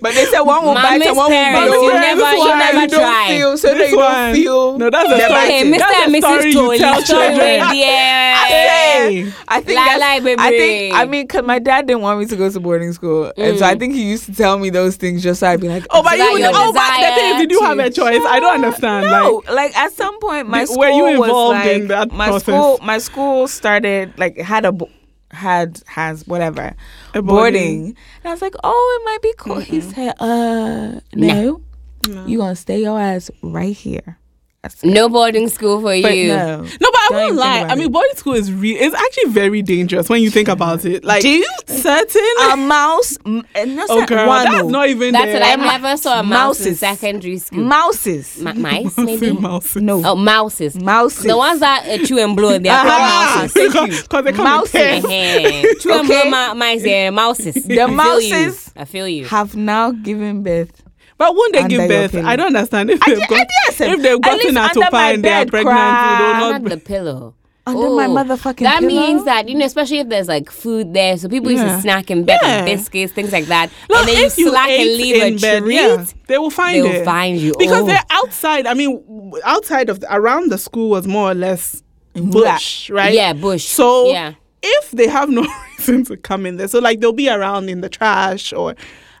But 0.00 0.14
they 0.14 0.24
said 0.26 0.40
one 0.40 0.64
will 0.64 0.74
Mama's 0.74 0.98
bite 1.00 1.06
and 1.06 1.16
one 1.16 1.30
will 1.30 1.36
parents, 1.36 1.74
blow. 1.74 1.82
you 1.82 1.92
never, 1.92 2.22
one, 2.22 2.36
you 2.36 2.48
never 2.48 2.80
you 2.80 2.88
don't 2.88 3.00
try. 3.00 3.26
feel, 3.28 3.58
so 3.58 3.74
that 3.74 3.90
you 3.90 3.96
don't 3.96 4.34
feel. 4.34 4.78
No, 4.78 4.90
that's 4.90 5.06
a 5.06 5.16
they're 5.16 5.28
story. 5.28 5.40
Hey. 5.40 5.70
Mr. 5.70 5.78
That's 5.78 6.06
and 6.06 6.14
a 6.14 6.20
story 6.20 6.38
Mrs. 6.38 6.46
you 6.46 6.52
Tolly, 6.52 6.78
tell 6.78 7.02
story 7.02 7.26
children. 7.28 7.60
with 7.60 7.70
the 7.70 9.34
I 9.48 9.60
think 9.60 9.76
Lie, 9.76 9.84
that's, 9.84 10.00
lie, 10.00 10.20
baby. 10.20 10.40
I 10.40 10.50
think 10.50 10.94
I 10.94 11.04
mean, 11.06 11.28
cause 11.28 11.44
my 11.44 11.58
dad 11.58 11.86
didn't 11.86 12.02
want 12.02 12.20
me 12.20 12.26
to 12.26 12.36
go 12.36 12.50
to 12.50 12.60
boarding 12.60 12.92
school, 12.92 13.32
and 13.36 13.58
so 13.58 13.64
I 13.64 13.74
mm. 13.74 13.78
think 13.78 13.94
he 13.94 14.08
used 14.08 14.26
to 14.26 14.34
tell 14.34 14.58
me 14.58 14.70
those 14.70 14.96
things 14.96 15.22
just 15.22 15.40
so 15.40 15.48
I'd 15.48 15.60
be 15.60 15.68
like, 15.68 15.86
Oh, 15.90 16.02
but 16.02 16.16
So 16.18 16.24
you 16.24 16.32
would, 16.32 16.42
oh, 16.54 16.72
but 16.72 17.00
the 17.00 17.14
thing 17.14 17.34
is, 17.34 17.40
you 17.40 17.46
do 17.46 17.58
have 17.64 17.78
a 17.78 17.90
choice. 17.90 18.22
I 18.26 18.40
don't 18.40 18.64
understand. 18.64 19.06
No, 19.06 19.42
Like, 19.46 19.54
like 19.64 19.76
at 19.76 19.92
some 19.92 20.18
point, 20.20 20.48
my 20.48 20.60
Were 20.60 20.66
school 20.66 20.96
you 20.96 21.18
was 21.18 21.28
involved 21.28 21.58
like 21.58 21.76
in 21.76 21.88
that 21.88 22.12
my 22.12 22.38
school. 22.38 22.78
My 22.82 22.98
school 22.98 23.48
started 23.48 24.12
like 24.18 24.38
had 24.38 24.64
a 24.64 24.72
bo- 24.72 24.90
had 25.34 25.82
has 25.86 26.26
whatever 26.26 26.74
boarding. 27.12 27.26
boarding. 27.26 27.86
and 27.88 27.96
I 28.26 28.30
was 28.30 28.40
like, 28.42 28.54
oh, 28.64 29.00
it 29.00 29.04
might 29.04 29.22
be 29.22 29.34
cool. 29.36 29.58
He 29.60 29.80
said, 29.80 30.14
uh, 30.20 31.00
no, 31.14 31.60
No. 32.08 32.26
you 32.26 32.38
gonna 32.38 32.56
stay 32.56 32.80
your 32.80 32.98
ass 33.00 33.30
right 33.42 33.74
here. 33.76 34.18
I 34.64 34.68
said, 34.68 34.90
No 34.90 35.10
boarding 35.10 35.48
school 35.50 35.76
for 35.78 36.00
but 36.00 36.16
you. 36.16 36.28
no. 36.28 36.62
No, 36.62 36.62
but 36.62 36.80
I 36.80 37.08
Don't 37.10 37.20
won't 37.20 37.36
lie. 37.36 37.60
I 37.64 37.74
mean, 37.74 37.92
boarding 37.92 38.16
school 38.16 38.32
is 38.32 38.50
re- 38.50 38.78
it's 38.78 38.94
actually 38.94 39.30
very 39.30 39.60
dangerous 39.60 40.08
when 40.08 40.22
you 40.22 40.30
think 40.30 40.48
about 40.48 40.86
it. 40.86 41.04
Like, 41.04 41.20
Do 41.22 41.28
you- 41.28 41.46
certain? 41.66 42.22
A 42.50 42.56
mouse, 42.56 43.18
m- 43.26 43.44
oh, 43.54 44.06
girl, 44.06 44.26
one, 44.26 44.44
that's 44.44 44.66
not 44.68 44.88
even 44.88 45.12
That's 45.12 45.26
there. 45.26 45.40
what 45.40 45.42
I 45.60 45.78
never 45.78 45.96
saw 45.98 46.20
a 46.20 46.22
mouse 46.22 46.60
in 46.60 46.64
mouses. 46.72 46.80
secondary 46.80 47.36
school. 47.38 47.62
mouses. 47.62 48.38
Ma- 48.40 48.54
mice, 48.54 48.96
maybe? 48.96 49.32
mouses. 49.32 49.82
no, 49.82 50.02
Oh, 50.04 50.16
mouses. 50.16 50.76
mouses. 50.80 51.24
The 51.24 51.36
ones 51.36 51.60
that 51.60 51.86
uh, 51.86 52.04
chew 52.06 52.18
and 52.18 52.34
blow, 52.34 52.58
they 52.58 52.68
are 52.70 52.82
called 52.86 53.42
mouses. 53.42 53.52
thank 53.52 53.74
you. 53.92 54.02
Because 54.02 54.24
they 54.24 54.32
come 54.32 54.44
Mouses. 54.44 54.74
in 54.74 54.80
pairs. 55.02 55.04
Eh-heh. 55.04 55.74
Chew 55.80 55.92
and 55.92 56.08
blow 56.08 56.18
Okay. 56.20 56.30
ma- 56.30 56.54
mice, 56.54 56.82
they're 56.82 57.12
mouses. 57.12 57.54
The 57.54 57.74
I 57.82 57.86
feel 57.86 57.88
you. 57.88 57.94
mouses 57.96 58.72
I 58.76 58.84
feel 58.86 59.08
you. 59.08 59.24
have 59.26 59.54
now 59.54 59.90
given 59.90 60.42
birth. 60.42 60.80
But 61.16 61.32
won't 61.36 61.52
they 61.52 61.68
give 61.68 61.88
birth? 61.88 62.14
I 62.16 62.34
don't 62.34 62.48
understand 62.56 62.90
if 62.90 63.00
I 63.00 63.10
they've 63.10 63.18
did- 63.20 63.28
got 63.28 63.38
I 63.38 63.44
did 63.44 63.63
listen. 63.80 63.90
if 63.94 64.02
they've 64.02 64.14
At 64.16 64.22
gotten 64.22 64.38
least 64.38 64.48
her 64.58 64.68
to 64.68 64.68
under 64.68 64.80
my 64.80 64.90
find 64.90 65.24
they 65.24 65.32
are 65.32 65.44
bed, 65.44 65.50
pregnant. 65.50 65.76
They 65.76 65.80
will 65.82 66.32
cry. 66.32 66.40
not. 66.50 66.62
Not 66.62 66.70
the 66.70 66.76
pillow. 66.78 67.34
Under 67.66 67.88
my 67.90 68.04
Oh, 68.04 68.08
motherfucking 68.14 68.58
That 68.60 68.80
pillow? 68.80 68.88
means 68.88 69.24
that 69.24 69.48
you 69.48 69.54
know, 69.54 69.64
especially 69.64 70.00
if 70.00 70.08
there's 70.10 70.28
like 70.28 70.50
food 70.50 70.92
there, 70.92 71.16
so 71.16 71.28
people 71.30 71.50
used 71.50 71.64
to 71.64 71.80
snack 71.80 72.10
in 72.10 72.24
bed 72.24 72.38
Yeah. 72.42 72.56
with 72.64 72.66
biscuits, 72.78 73.12
things 73.14 73.32
like 73.32 73.46
that, 73.46 73.70
No, 73.90 74.00
and 74.00 74.08
then 74.08 74.16
you 74.18 74.24
if 74.26 74.36
you 74.36 74.50
slack 74.50 74.68
and 74.68 74.80
ate 74.82 74.98
leave 74.98 75.22
in 75.22 75.34
a 75.34 75.38
bed, 75.38 75.62
treat. 75.62 75.74
yeah, 75.76 76.04
they 76.26 76.36
will 76.36 76.50
find 76.50 76.84
they 76.84 76.98
will 76.98 77.04
find 77.06 77.38
you. 77.40 77.54
because 77.58 77.82
Oh. 77.84 77.86
they're 77.86 78.04
outside. 78.10 78.66
I 78.66 78.74
mean, 78.74 79.32
outside 79.44 79.88
of 79.88 80.00
the, 80.00 80.14
around 80.14 80.50
the 80.50 80.58
school 80.58 80.90
was 80.90 81.06
more 81.06 81.30
or 81.30 81.34
less 81.34 81.82
bush, 82.14 82.90
right? 82.90 83.14
Yeah, 83.14 83.32
bush. 83.32 83.64
So 83.64 84.10
Yeah. 84.10 84.34
if 84.62 84.90
they 84.90 85.08
have 85.08 85.30
no 85.30 85.46
reason 85.78 86.04
to 86.04 86.18
come 86.18 86.44
in 86.44 86.58
there, 86.58 86.68
so 86.68 86.80
like 86.80 87.00
they'll 87.00 87.12
be 87.14 87.30
around 87.30 87.70
in 87.70 87.80
the 87.80 87.88
trash 87.88 88.52
or 88.52 88.74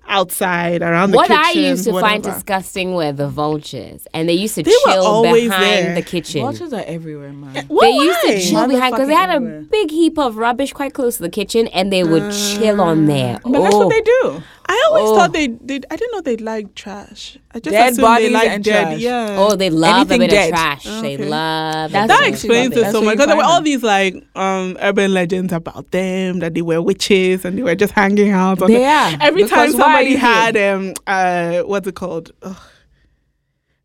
outside 0.08 0.82
around 0.82 1.10
the 1.10 1.16
What 1.16 1.28
kitchen. 1.28 1.42
I 1.44 1.50
used 1.52 1.84
to 1.84 1.92
find 2.00 2.22
disgusting 2.22 2.94
were 2.94 3.12
the 3.12 3.28
vultures, 3.28 4.06
and 4.14 4.28
they 4.28 4.32
used 4.34 4.54
to 4.56 4.62
They 4.62 4.70
chill 4.84 5.22
behind 5.22 5.50
there. 5.86 5.94
the 5.94 6.02
kitchen. 6.02 6.42
Vultures 6.42 6.72
are 6.72 6.84
everywhere, 6.86 7.32
man. 7.32 7.64
Why? 7.68 7.86
They 7.86 7.92
used 7.92 8.20
to 8.22 8.40
chill 8.50 8.68
behind 8.68 8.94
because 8.94 9.08
they 9.08 9.14
had 9.14 9.30
a 9.30 9.38
Motherfucking 9.40 9.70
big 9.70 9.90
heap 9.90 10.18
of 10.18 10.36
rubbish 10.36 10.72
quite 10.72 10.94
close 10.94 11.16
to 11.16 11.22
the 11.22 11.28
kitchen, 11.30 11.68
and 11.68 11.92
they 11.92 12.04
would 12.04 12.22
uh, 12.22 12.32
chill 12.32 12.80
on 12.80 13.06
there. 13.06 13.40
But 13.44 13.60
that's 13.62 13.74
Oh. 13.74 13.78
what 13.86 13.90
they 13.90 14.00
do. 14.00 14.42
I 14.66 14.86
always 14.88 15.04
Oh. 15.10 15.16
thought 15.16 15.32
they 15.32 15.46
did. 15.48 15.84
I 15.90 15.96
didn't 15.96 16.12
know 16.12 16.20
they 16.22 16.36
liked 16.38 16.74
trash. 16.76 17.36
I 17.54 17.60
just 17.60 17.72
Dead 17.72 17.92
assumed 17.92 18.02
bodies 18.02 18.28
they 18.28 18.32
liked 18.34 18.46
and 18.48 18.64
dead. 18.64 18.82
trash. 18.88 19.00
Yeah. 19.00 19.36
Oh, 19.38 19.56
they 19.56 19.68
love 19.70 19.96
Anything 20.10 20.22
a 20.22 20.24
bit 20.24 20.30
dead. 20.30 20.44
of 20.52 20.58
trash. 20.58 20.84
They 20.84 21.14
Okay. 21.14 21.28
love. 21.28 21.92
That's 21.92 22.04
it. 22.04 22.08
that 22.08 22.20
what 22.20 22.28
explains 22.28 22.74
you- 22.74 22.80
it 22.80 22.82
that's 22.84 22.92
so 22.92 23.00
where 23.00 23.06
much 23.06 23.14
because 23.16 23.26
there 23.26 23.36
were 23.36 23.42
all 23.44 23.60
these 23.60 23.82
like 23.82 24.14
um 24.36 24.76
urban 24.80 25.12
legends 25.12 25.52
about 25.52 25.90
them 25.90 26.38
that 26.38 26.54
they 26.54 26.62
were 26.62 26.80
witches 26.80 27.44
and 27.44 27.58
they 27.58 27.62
were 27.62 27.74
just 27.74 27.92
hanging 27.92 28.30
out. 28.30 28.62
on 28.62 28.68
They 28.70 28.78
the- 28.78 28.84
are, 28.86 29.16
Every 29.20 29.42
time 29.42 29.70
because 29.70 29.74
why 29.74 29.78
are 29.78 29.82
somebody 29.82 30.16
had 30.16 30.56
um 30.56 30.94
uh 31.06 31.60
what's 31.62 31.86
it 31.86 31.94
called? 31.94 32.30
Ugh. 32.42 32.56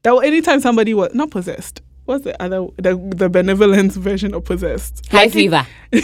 That 0.04 0.16
anytime 0.24 0.62
somebody 0.62 0.94
was 0.94 1.14
not 1.14 1.30
possessed. 1.30 1.82
What's 2.10 2.24
the 2.24 2.42
other 2.42 2.66
the 2.78 2.98
the 3.16 3.30
benevolent 3.30 3.94
version 3.94 4.34
of 4.34 4.44
possessed? 4.44 5.06
High 5.12 5.26
Like, 5.26 5.32
fever. 5.32 5.68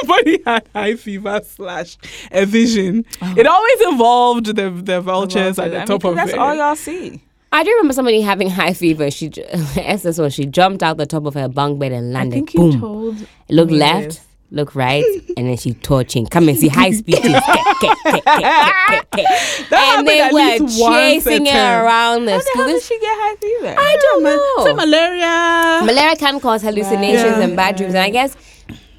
somebody 0.00 0.40
had 0.46 0.66
high 0.74 0.96
fever 0.96 1.40
slash 1.44 1.98
a 2.32 2.46
vision. 2.46 3.04
Oh. 3.20 3.34
It 3.36 3.46
always 3.46 3.80
involved 3.82 4.46
the 4.46 4.70
the 4.70 5.00
vultures 5.02 5.58
at 5.58 5.70
the 5.72 5.76
I 5.76 5.78
mean, 5.80 5.86
top 5.86 6.02
'cause 6.02 6.10
of 6.12 6.16
that's 6.16 6.32
it. 6.32 6.38
all 6.38 6.54
y'all 6.54 6.74
see. 6.76 7.20
I 7.52 7.62
do 7.64 7.70
remember 7.70 7.92
somebody 7.92 8.20
having 8.22 8.50
high 8.50 8.72
fever. 8.72 9.10
She, 9.10 9.28
ju- 9.28 9.44
Esther, 9.76 10.12
so 10.12 10.28
she 10.28 10.46
jumped 10.46 10.82
out 10.82 10.96
the 10.96 11.06
top 11.06 11.26
of 11.26 11.34
her 11.34 11.48
bunk 11.48 11.78
bed 11.78 11.92
and 11.92 12.10
I 12.16 12.20
landed. 12.20 12.34
think 12.36 12.54
you 12.54 12.60
Boom. 12.60 12.80
told. 12.80 13.26
Look 13.50 13.70
left, 13.70 14.08
this. 14.08 14.25
Look 14.50 14.74
right, 14.74 15.04
and 15.36 15.48
then 15.48 15.56
she 15.56 15.74
torching. 15.74 16.26
Come 16.26 16.48
and 16.48 16.58
see 16.58 16.68
high 16.68 16.90
speed. 16.92 17.18
And 19.72 20.06
they 20.06 20.28
were 20.32 20.58
chasing 20.68 21.46
her 21.46 21.84
around 21.84 22.26
the 22.26 22.32
How 22.32 22.40
school. 22.40 22.62
hell 22.64 22.72
did 22.72 22.82
she 22.82 22.98
get 22.98 23.08
high 23.08 23.36
fever? 23.36 23.74
I 23.78 23.96
don't 24.00 24.22
know. 24.22 24.64
Say 24.64 24.72
malaria. 24.74 25.80
Malaria 25.84 26.16
can 26.16 26.40
cause 26.40 26.62
hallucinations 26.62 27.32
Right. 27.36 27.42
and 27.42 27.56
bad 27.56 27.76
dreams, 27.76 27.94
and 27.94 28.02
I 28.02 28.10
guess 28.10 28.36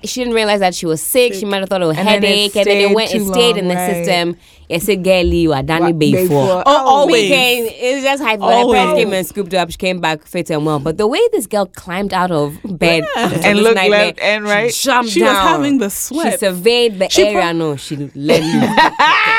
she 0.07 0.21
didn't 0.21 0.33
realize 0.35 0.59
that 0.61 0.73
she 0.75 0.85
was 0.85 1.01
sick. 1.01 1.33
She 1.33 1.45
might 1.45 1.59
have 1.59 1.69
thought 1.69 1.81
it 1.81 1.85
was 1.85 1.97
And 1.97 2.07
then 2.07 2.23
it 2.23 2.27
headache, 2.27 2.55
and 2.55 2.65
then 2.65 2.91
it 2.91 2.95
went. 2.95 3.13
It 3.13 3.19
too 3.19 3.27
stayed 3.27 3.57
in 3.57 3.67
the 3.67 3.75
right. 3.75 3.93
system. 4.05 4.37
It 4.69 4.81
said, 4.81 5.03
"Girlie, 5.03 5.37
you 5.37 5.53
are 5.53 5.63
Danny 5.63 5.85
What, 5.93 5.99
before." 5.99 6.21
before? 6.23 6.63
Oh, 6.65 6.85
always. 6.87 7.29
Became, 7.29 7.65
it's 7.69 8.03
just 8.03 8.21
high 8.21 8.33
fever. 8.35 8.45
Her 8.47 8.51
Always. 8.53 8.77
parents 8.79 8.99
came 8.99 9.13
and 9.13 9.25
scooped 9.27 9.51
her 9.53 9.59
up. 9.59 9.71
She 9.71 9.77
came 9.77 10.01
back 10.01 10.23
fit 10.25 10.49
and 10.49 10.65
well. 10.65 10.79
But 10.79 10.97
the 10.97 11.07
way 11.07 11.19
this 11.31 11.47
girl 11.47 11.67
climbed 11.67 12.13
out 12.13 12.31
of 12.31 12.57
bed 12.65 13.05
Yeah. 13.15 13.23
And 13.45 13.57
this 13.57 13.63
looked 13.63 13.75
nightmare, 13.75 14.05
left 14.07 14.19
and 14.19 14.43
right. 14.45 14.73
she 14.73 14.85
jumped 14.89 15.11
She 15.11 15.21
was 15.23 15.31
having 15.31 15.77
the 15.77 15.89
sweat. 15.89 16.33
She 16.33 16.37
surveyed 16.39 16.99
the 16.99 17.07
She 17.09 17.23
area. 17.27 17.39
pro- 17.41 17.51
no, 17.53 17.75
she 17.77 17.95
let 17.95 18.11
loose. 18.15 18.43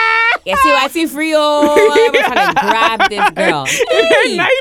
You 0.46 0.56
see, 0.56 0.70
I 0.72 0.88
see 0.88 1.04
free. 1.06 1.34
Oh, 1.36 1.40
I 1.92 2.10
was 2.10 2.20
trying 2.22 2.54
to 2.54 2.60
grab 2.60 3.10
this 3.10 3.30
girl. 3.30 3.66
Hey. 3.90 4.36
90. 4.36 4.52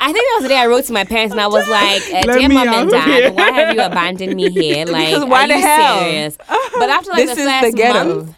I 0.00 0.12
think 0.12 0.24
that 0.24 0.34
was 0.36 0.42
the 0.44 0.48
day 0.48 0.58
I 0.58 0.66
wrote 0.66 0.84
to 0.84 0.92
my 0.92 1.04
parents 1.04 1.32
and 1.32 1.40
I 1.40 1.46
was 1.48 1.68
like, 1.80 2.02
uh, 2.14 2.32
"Dear 2.38 2.48
mom 2.48 2.68
and 2.68 2.90
dad, 2.90 3.06
here." 3.24 3.32
why 3.32 3.50
have 3.50 3.74
you 3.74 3.82
abandoned 3.82 4.34
me 4.36 4.50
here? 4.50 4.86
Like, 4.96 5.08
Because 5.08 5.24
why 5.24 5.44
are 5.44 5.48
the 5.48 5.54
you 5.56 5.60
hell? 5.66 5.98
serious?" 6.00 6.36
But 6.78 6.88
after 6.90 7.10
like 7.10 7.18
This 7.26 7.36
the 7.36 7.44
the 7.44 7.58
first 7.62 7.76
ghetto. 7.76 8.04
month, 8.16 8.36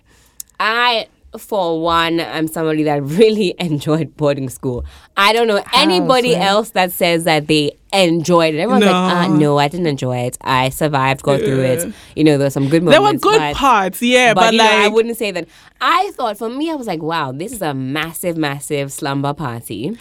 I, 0.59 1.07
for 1.39 1.81
one, 1.81 2.19
I'm 2.21 2.49
somebody 2.49 2.83
that 2.85 3.03
really 3.03 3.55
enjoyed 3.59 4.17
boarding 4.17 4.49
school. 4.49 4.85
I 5.17 5.33
don't 5.33 5.47
know 5.47 5.63
anybody 5.75 6.35
else 6.35 6.71
that 6.71 6.93
says 6.93 7.25
that 7.25 7.47
they 7.47 7.73
enjoyed 7.93 8.55
it. 8.55 8.59
Everyone's 8.59 8.85
like, 8.87 8.95
uh, 8.95 9.29
No. 9.29 9.35
"No, 9.37 9.59
I 9.59 9.69
didn't 9.69 9.87
enjoy 9.87 10.17
it. 10.19 10.39
I 10.41 10.71
survived, 10.71 11.23
got 11.23 11.41
through 11.41 11.61
it. 11.63 11.93
You 12.17 12.25
know, 12.25 12.39
there 12.39 12.47
were 12.47 12.51
some 12.51 12.69
good 12.69 12.83
moments. 12.83 12.95
There 12.99 13.03
were 13.13 13.19
good 13.19 13.39
but- 13.39 13.55
parts, 13.57 14.01
yeah, 14.03 14.33
but, 14.35 14.41
but, 14.47 14.53
you 14.55 14.59
know, 14.59 14.65
like 14.65 14.73
I 14.75 14.89
wouldn't 14.89 15.17
say 15.19 15.31
that. 15.31 15.47
I 15.81 16.11
thought 16.15 16.37
for 16.39 16.49
me, 16.49 16.71
I 16.71 16.75
was 16.75 16.87
like, 16.87 17.03
wow, 17.03 17.33
this 17.33 17.53
is 17.53 17.63
a 17.63 17.75
massive, 17.75 18.37
massive 18.37 18.93
slumber 18.93 19.33
party 19.35 19.97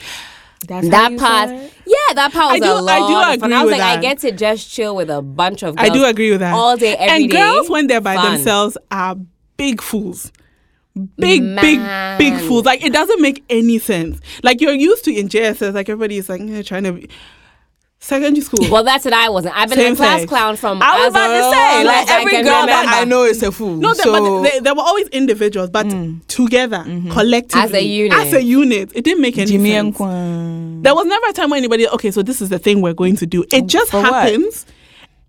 That's 0.68 0.90
that 0.90 1.18
part, 1.18 1.50
yeah, 1.50 2.14
that 2.16 2.32
part 2.34 2.54
was 2.54 2.62
I 2.62 2.66
do- 2.66 2.72
a 2.72 2.82
lot. 2.82 2.90
I 2.90 3.00
do 3.38 3.44
agree 3.46 3.54
I 3.56 3.64
was 3.64 3.72
like, 3.72 3.82
I 3.82 3.98
get 4.02 4.20
to 4.20 4.32
just 4.32 4.70
chill 4.70 4.96
with 4.96 5.10
a 5.10 5.22
bunch 5.22 5.64
of 5.64 5.76
girls. 5.76 5.90
I 5.90 5.94
do 5.94 6.04
agree 6.06 6.32
with 6.32 6.42
that. 6.42 6.54
all 6.54 6.76
day, 6.78 6.96
every 6.96 7.24
and 7.24 7.32
day. 7.32 7.38
girls, 7.38 7.70
when 7.70 7.88
they're 7.88 8.02
by 8.02 8.16
Fun. 8.16 8.34
themselves, 8.36 8.78
are 8.92 9.16
big 9.58 9.82
fools. 9.82 10.32
Big, 11.18 11.42
Man. 11.42 12.18
big, 12.20 12.34
big 12.34 12.48
fools. 12.48 12.66
Like 12.66 12.84
it 12.84 12.92
doesn't 12.92 13.22
make 13.22 13.44
any 13.50 13.80
sense. 13.80 14.20
Like 14.44 14.60
you're 14.60 14.74
used 14.74 15.06
to 15.06 15.16
in 15.18 15.30
JSS, 15.30 15.74
like 15.74 15.88
everybody's 15.88 16.28
like 16.28 16.42
eh, 16.42 16.62
trying 16.62 16.84
to 16.84 16.92
be 16.94 17.10
secondary 18.00 18.42
school. 18.42 18.70
Well, 18.72 18.84
that's 18.84 19.06
what 19.06 19.14
I 19.14 19.30
wasn't. 19.30 19.58
I've 19.58 19.70
been 19.70 19.78
Same 19.78 19.94
a 19.94 19.96
class 19.96 20.20
sex. 20.22 20.30
clown 20.30 20.56
from. 20.56 20.82
I 20.82 21.00
was 21.00 21.10
about 21.10 21.28
to 21.28 21.56
say, 21.56 21.80
as 21.82 21.86
like 21.86 22.10
every 22.10 22.32
can 22.32 22.44
girl 22.44 22.66
that. 22.66 22.86
I 22.88 23.04
know 23.04 23.24
is 23.24 23.44
a 23.44 23.52
fool. 23.52 23.76
no, 23.76 23.94
they- 23.94 24.04
so 24.04 24.12
but 24.12 24.44
they, 24.50 24.60
they 24.60 24.72
were 24.72 24.82
always 24.82 25.08
individuals, 25.10 25.70
but 25.70 25.86
mm. 25.88 26.26
together, 26.28 26.78
mm-hmm. 26.78 27.12
collectively, 27.12 27.62
As 27.62 27.74
a 27.74 27.84
unit. 27.84 28.18
As 28.18 28.34
a 28.34 28.42
unit, 28.44 28.92
it 28.96 29.04
didn't 29.04 29.22
make 29.22 29.38
any 29.38 29.52
Jimmy 29.52 29.72
sense. 29.72 29.86
and 29.88 29.96
Kwan. 29.96 30.82
There 30.82 30.96
was 30.96 31.06
never 31.06 31.28
a 31.28 31.34
time 31.34 31.50
where 31.50 31.58
anybody, 31.58 31.88
okay, 31.90 32.12
so 32.12 32.22
this 32.22 32.42
is 32.42 32.50
the 32.50 32.60
thing 32.60 32.82
we're 32.82 32.94
going 32.94 33.18
to 33.18 33.26
do. 33.26 33.44
It 33.44 33.66
mm. 33.66 33.68
just 33.68 33.92
For 33.92 34.02
happens 34.02 34.66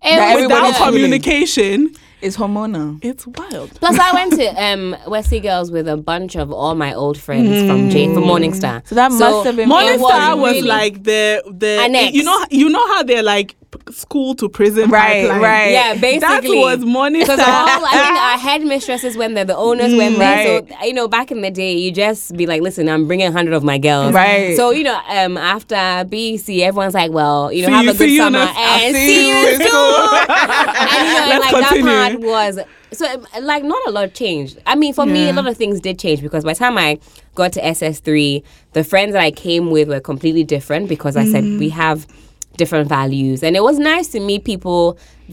It 0.03 0.15
That 0.15 0.35
was 0.35 0.43
everybody's 0.43 0.47
without 0.47 0.61
good. 0.61 0.75
feeling. 0.75 0.93
communication. 0.93 1.95
It's 2.21 2.37
hormonal. 2.37 2.99
It's 3.03 3.25
wild. 3.25 3.71
Plus, 3.75 3.97
I 3.97 4.13
went 4.13 4.33
to 4.33 4.45
um, 4.63 4.95
Wesley 5.07 5.39
Girls 5.39 5.71
with 5.71 5.87
a 5.87 5.97
bunch 5.97 6.35
of 6.35 6.51
all 6.51 6.75
my 6.75 6.93
old 6.93 7.17
friends 7.19 7.67
from 7.67 7.89
J 7.89 8.13
from 8.13 8.23
Morningstar. 8.23 8.85
So 8.87 8.95
that 8.95 9.11
must 9.11 9.45
have 9.45 9.55
been- 9.55 9.69
Morningstar 9.69 10.37
was, 10.39 10.53
really- 10.53 10.61
like 10.67 11.03
the 11.03 11.43
the 11.51 11.79
Annex. 11.81 12.13
you 12.15 12.23
know 12.23 12.45
you 12.51 12.69
know 12.69 12.87
how 12.93 13.03
they're 13.03 13.23
like 13.23 13.49
p- 13.49 13.60
school 13.89 14.35
to 14.35 14.49
prison 14.49 14.89
Right, 14.89 15.21
pipeline. 15.23 15.41
right. 15.41 15.71
Yeah, 15.71 15.93
basically. 15.95 16.19
That 16.19 16.77
was 16.77 16.85
money 16.85 17.19
Because 17.19 17.39
all 17.39 17.45
I 17.47 17.91
think 17.91 18.19
our 18.19 18.37
headmistresses 18.37 19.15
went 19.15 19.35
there, 19.35 19.45
the 19.45 19.55
owners 19.55 19.95
went 19.95 20.17
there. 20.17 20.61
right. 20.61 20.69
So 20.77 20.85
you 20.85 20.93
know, 20.93 21.07
back 21.07 21.31
in 21.31 21.41
the 21.41 21.51
day, 21.51 21.73
you 21.77 21.91
just 21.91 22.35
be 22.35 22.45
like, 22.45 22.61
"Listen, 22.61 22.89
I'm 22.89 23.07
bringing 23.07 23.31
hundred 23.31 23.53
of 23.53 23.63
my 23.63 23.77
girls." 23.77 24.13
Right. 24.13 24.55
So 24.57 24.71
you 24.71 24.83
know, 24.83 24.99
um, 25.07 25.37
after 25.37 25.75
BEC, 26.09 26.61
everyone's 26.61 26.93
like, 26.93 27.11
"Well, 27.11 27.51
you 27.51 27.61
know, 27.61 27.67
See 27.67 27.73
have 27.73 27.83
you- 27.85 27.89
a 27.91 27.93
good 27.93 27.99
see 28.09 28.13
you 28.15 28.21
summer 28.21 28.39
next- 28.39 28.57
and 28.59 28.95
see 28.95 29.05
see 29.07 29.27
you 29.29 29.35
you 29.37 29.47
in 29.55 29.61
in 29.61 29.67
school." 29.67 29.95
and 30.29 31.07
you 31.07 31.13
know, 31.13 31.27
Let's 31.29 31.51
like 31.53 31.63
continue. 31.65 31.85
that 31.85 32.11
part 32.11 32.21
was 32.21 32.59
so 32.93 33.05
like 33.41 33.63
not 33.63 33.81
a 33.87 33.91
lot 33.91 34.13
changed. 34.13 34.59
I 34.65 34.75
mean, 34.75 34.93
for 34.93 35.05
me, 35.05 35.29
a 35.29 35.33
lot 35.33 35.47
of 35.47 35.55
things 35.55 35.79
did 35.79 35.97
change 35.97 36.21
because 36.21 36.43
by 36.43 36.53
the 36.53 36.59
time 36.59 36.77
I 36.77 36.99
got 37.35 37.53
to 37.53 37.65
SS 37.65 37.99
three, 38.01 38.43
the 38.73 38.83
friends 38.83 39.13
that 39.13 39.21
I 39.21 39.31
came 39.31 39.71
with 39.71 39.87
were 39.87 40.01
completely 40.01 40.43
different 40.43 40.89
because 40.89 41.15
I 41.15 41.25
said 41.25 41.43
we 41.45 41.69
have 41.69 42.05
different 42.61 42.87
values. 42.99 43.41
And 43.45 43.55
it 43.59 43.63
was 43.69 43.77
nice 43.79 44.07
to 44.09 44.19
meet 44.19 44.41
people 44.45 44.83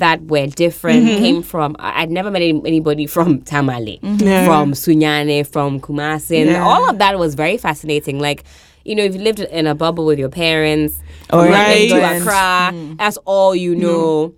that 0.02 0.18
were 0.32 0.46
different, 0.46 1.02
Mm-hmm. 1.06 1.18
came 1.24 1.42
from, 1.42 1.76
I'd 1.78 2.10
never 2.18 2.30
met 2.30 2.42
anybody 2.42 3.06
from 3.06 3.42
Tamale, 3.42 3.98
mm-hmm. 4.02 4.26
Yeah. 4.26 4.46
from 4.46 4.72
Sunyani, 4.72 5.46
from 5.54 5.80
Kumasi. 5.80 6.36
And 6.42 6.50
Yeah. 6.50 6.64
all 6.70 6.88
of 6.88 6.98
that 7.02 7.18
was 7.18 7.34
very 7.34 7.58
fascinating. 7.58 8.18
Like, 8.28 8.44
you 8.84 8.94
know, 8.96 9.04
if 9.08 9.12
you 9.14 9.20
lived 9.20 9.40
in 9.40 9.66
a 9.66 9.74
bubble 9.74 10.06
with 10.06 10.18
your 10.18 10.30
parents, 10.44 10.94
you 11.32 11.38
Right. 11.38 11.90
to. 11.90 11.96
Accra, 12.16 12.70
mm-hmm. 12.72 12.94
that's 13.00 13.18
all 13.26 13.54
you 13.54 13.72
mm-hmm. 13.72 13.82
know. 13.82 14.34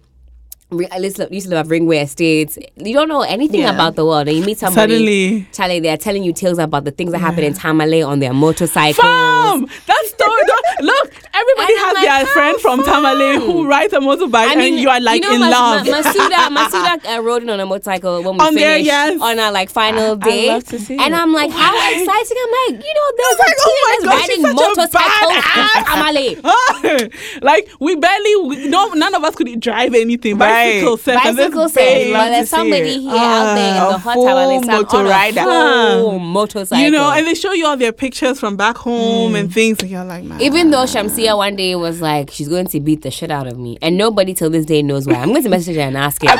Re- 0.79 0.89
I 0.93 0.99
used 0.99 1.17
to 1.17 1.27
used 1.37 1.47
to 1.49 1.51
live 1.55 1.67
at 1.67 1.71
Ringway 1.75 1.99
Estates. 2.07 2.55
You 2.77 2.95
don't 2.99 3.09
know 3.09 3.23
anything 3.23 3.63
Yeah. 3.67 3.75
about 3.75 3.93
the 3.99 4.05
world, 4.11 4.29
and 4.29 4.37
you 4.39 4.45
meet 4.45 4.59
somebody. 4.65 4.95
Suddenly. 4.95 5.47
Charlie, 5.53 5.81
they're 5.81 5.97
telling 6.07 6.23
you 6.23 6.33
tales 6.33 6.59
about 6.59 6.85
the 6.85 6.93
things 6.93 7.11
that 7.15 7.19
happen 7.19 7.43
in 7.43 7.55
Tamale 7.55 8.03
on 8.05 8.21
their 8.21 8.33
motorcycles. 8.33 9.05
Fam, 9.05 9.67
that 9.91 10.03
story. 10.15 10.43
Look, 10.91 11.07
everybody 11.41 11.75
has 11.79 11.95
like, 11.95 12.05
their 12.05 12.27
how 12.27 12.33
friend 12.33 12.61
from 12.61 12.83
Tamale 12.83 13.37
who 13.45 13.67
rides 13.67 13.93
a 13.93 13.99
motorbike, 13.99 14.49
I 14.49 14.63
and 14.63 14.79
you 14.79 14.89
are 14.89 15.01
like 15.01 15.23
know, 15.23 15.33
in 15.35 15.41
Mas- 15.41 15.51
love. 15.53 15.87
Ma- 15.87 16.03
Masuda, 16.03 16.41
Masuda 16.57 17.17
uh, 17.17 17.23
rode 17.23 17.49
on 17.49 17.61
a 17.61 17.67
motorcycle 17.67 18.23
when 18.23 18.35
we 18.35 18.41
On 18.41 18.55
there, 18.55 18.79
yes. 18.79 19.21
on 19.21 19.39
our 19.39 19.53
like 19.53 19.71
final 19.71 20.11
I- 20.23 20.27
I 20.27 20.31
day. 20.31 20.47
love 20.49 20.65
to 20.65 20.79
see 20.79 20.97
and. 20.99 21.15
I'm 21.15 21.33
like, 21.33 21.51
how 21.51 21.73
Right. 21.75 22.01
exciting! 22.01 22.37
I'm 22.45 22.75
like, 22.75 22.85
you 22.87 22.95
know, 22.95 23.07
there's 23.17 23.39
like, 23.39 23.57
a 23.57 23.61
oh 23.61 23.99
my 24.01 24.07
gosh, 24.07 24.21
riding 24.21 24.43
such 24.43 24.57
motorcycles 24.57 25.37
in 25.37 25.43
badass. 25.43 25.85
Tamale. 25.85 27.41
like 27.43 27.69
we 27.81 27.97
barely, 27.97 28.37
we, 28.37 28.69
no, 28.69 28.89
none 28.95 29.15
of 29.15 29.23
us 29.25 29.35
could 29.35 29.61
drive 29.61 29.95
anything. 29.95 30.39
Right. 30.39 30.75
Bicycle 30.75 30.97
set, 30.97 31.23
Bicycle 31.23 31.69
set, 31.69 32.13
but 32.13 32.29
there's 32.31 32.49
somebody 32.49 32.83
it. 32.97 33.01
here 33.01 33.11
out 33.13 33.55
there 33.55 33.71
in 33.75 33.77
Ah, 33.81 33.89
the 33.91 33.95
a 33.95 33.99
hot 33.99 34.15
full 34.15 34.27
Tamale 34.27 34.59
sun 34.65 34.77
motor 34.83 34.97
a 34.97 35.05
rider. 35.05 35.43
full 35.43 36.19
motorcycle. 36.19 36.85
You 36.85 36.91
know, 36.91 37.11
and 37.13 37.27
they 37.27 37.35
show 37.35 37.53
you 37.53 37.67
all 37.67 37.77
their 37.77 37.93
pictures 37.93 38.39
from 38.41 38.57
back 38.57 38.77
home 38.77 39.33
Mm. 39.33 39.39
and 39.41 39.53
things, 39.53 39.81
and 39.81 39.91
you're 39.91 40.05
like, 40.05 40.25
man. 40.25 40.41
Even 40.41 40.71
though 40.71 40.85
Shamsia 40.85 41.30
one 41.37 41.57
day 41.57 41.75
was 41.77 42.01
like, 42.01 42.31
she's 42.31 42.49
going 42.49 42.67
to 42.69 42.81
beat 42.81 43.03
the 43.03 43.11
shit 43.11 43.31
out 43.31 43.47
of 43.47 43.59
me, 43.59 43.79
and 43.83 43.97
nobody 43.97 44.35
till 44.35 44.51
this 44.51 44.65
day 44.67 44.83
knows 44.83 45.07
why. 45.07 45.15
I'm 45.15 45.29
going 45.29 45.43
to 45.43 45.49
message 45.49 45.77
her 45.77 45.83
and 45.83 45.97
ask 45.97 46.23
her. 46.23 46.35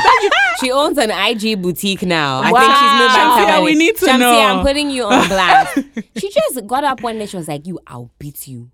she 0.59 0.71
owns 0.71 0.97
an 0.97 1.11
IG 1.11 1.61
boutique 1.61 2.03
now. 2.03 2.39
I 2.41 2.51
think 2.51 2.75
she's 2.75 2.91
moved 2.99 3.13
back 3.15 3.47
to 3.47 3.59
LA. 3.59 3.63
we 3.65 3.75
need 3.75 3.97
to 3.97 4.17
know. 4.17 4.39
I'm 4.39 4.65
putting 4.65 4.89
you 4.89 5.03
on 5.03 5.27
blast. 5.27 5.79
she 6.17 6.29
just 6.29 6.65
got 6.67 6.83
up 6.83 7.01
one 7.01 7.17
day. 7.17 7.25
She 7.25 7.37
was 7.37 7.47
like, 7.47 7.65
"You, 7.67 7.79
I'll 7.87 8.11
beat 8.19 8.47
you." 8.47 8.71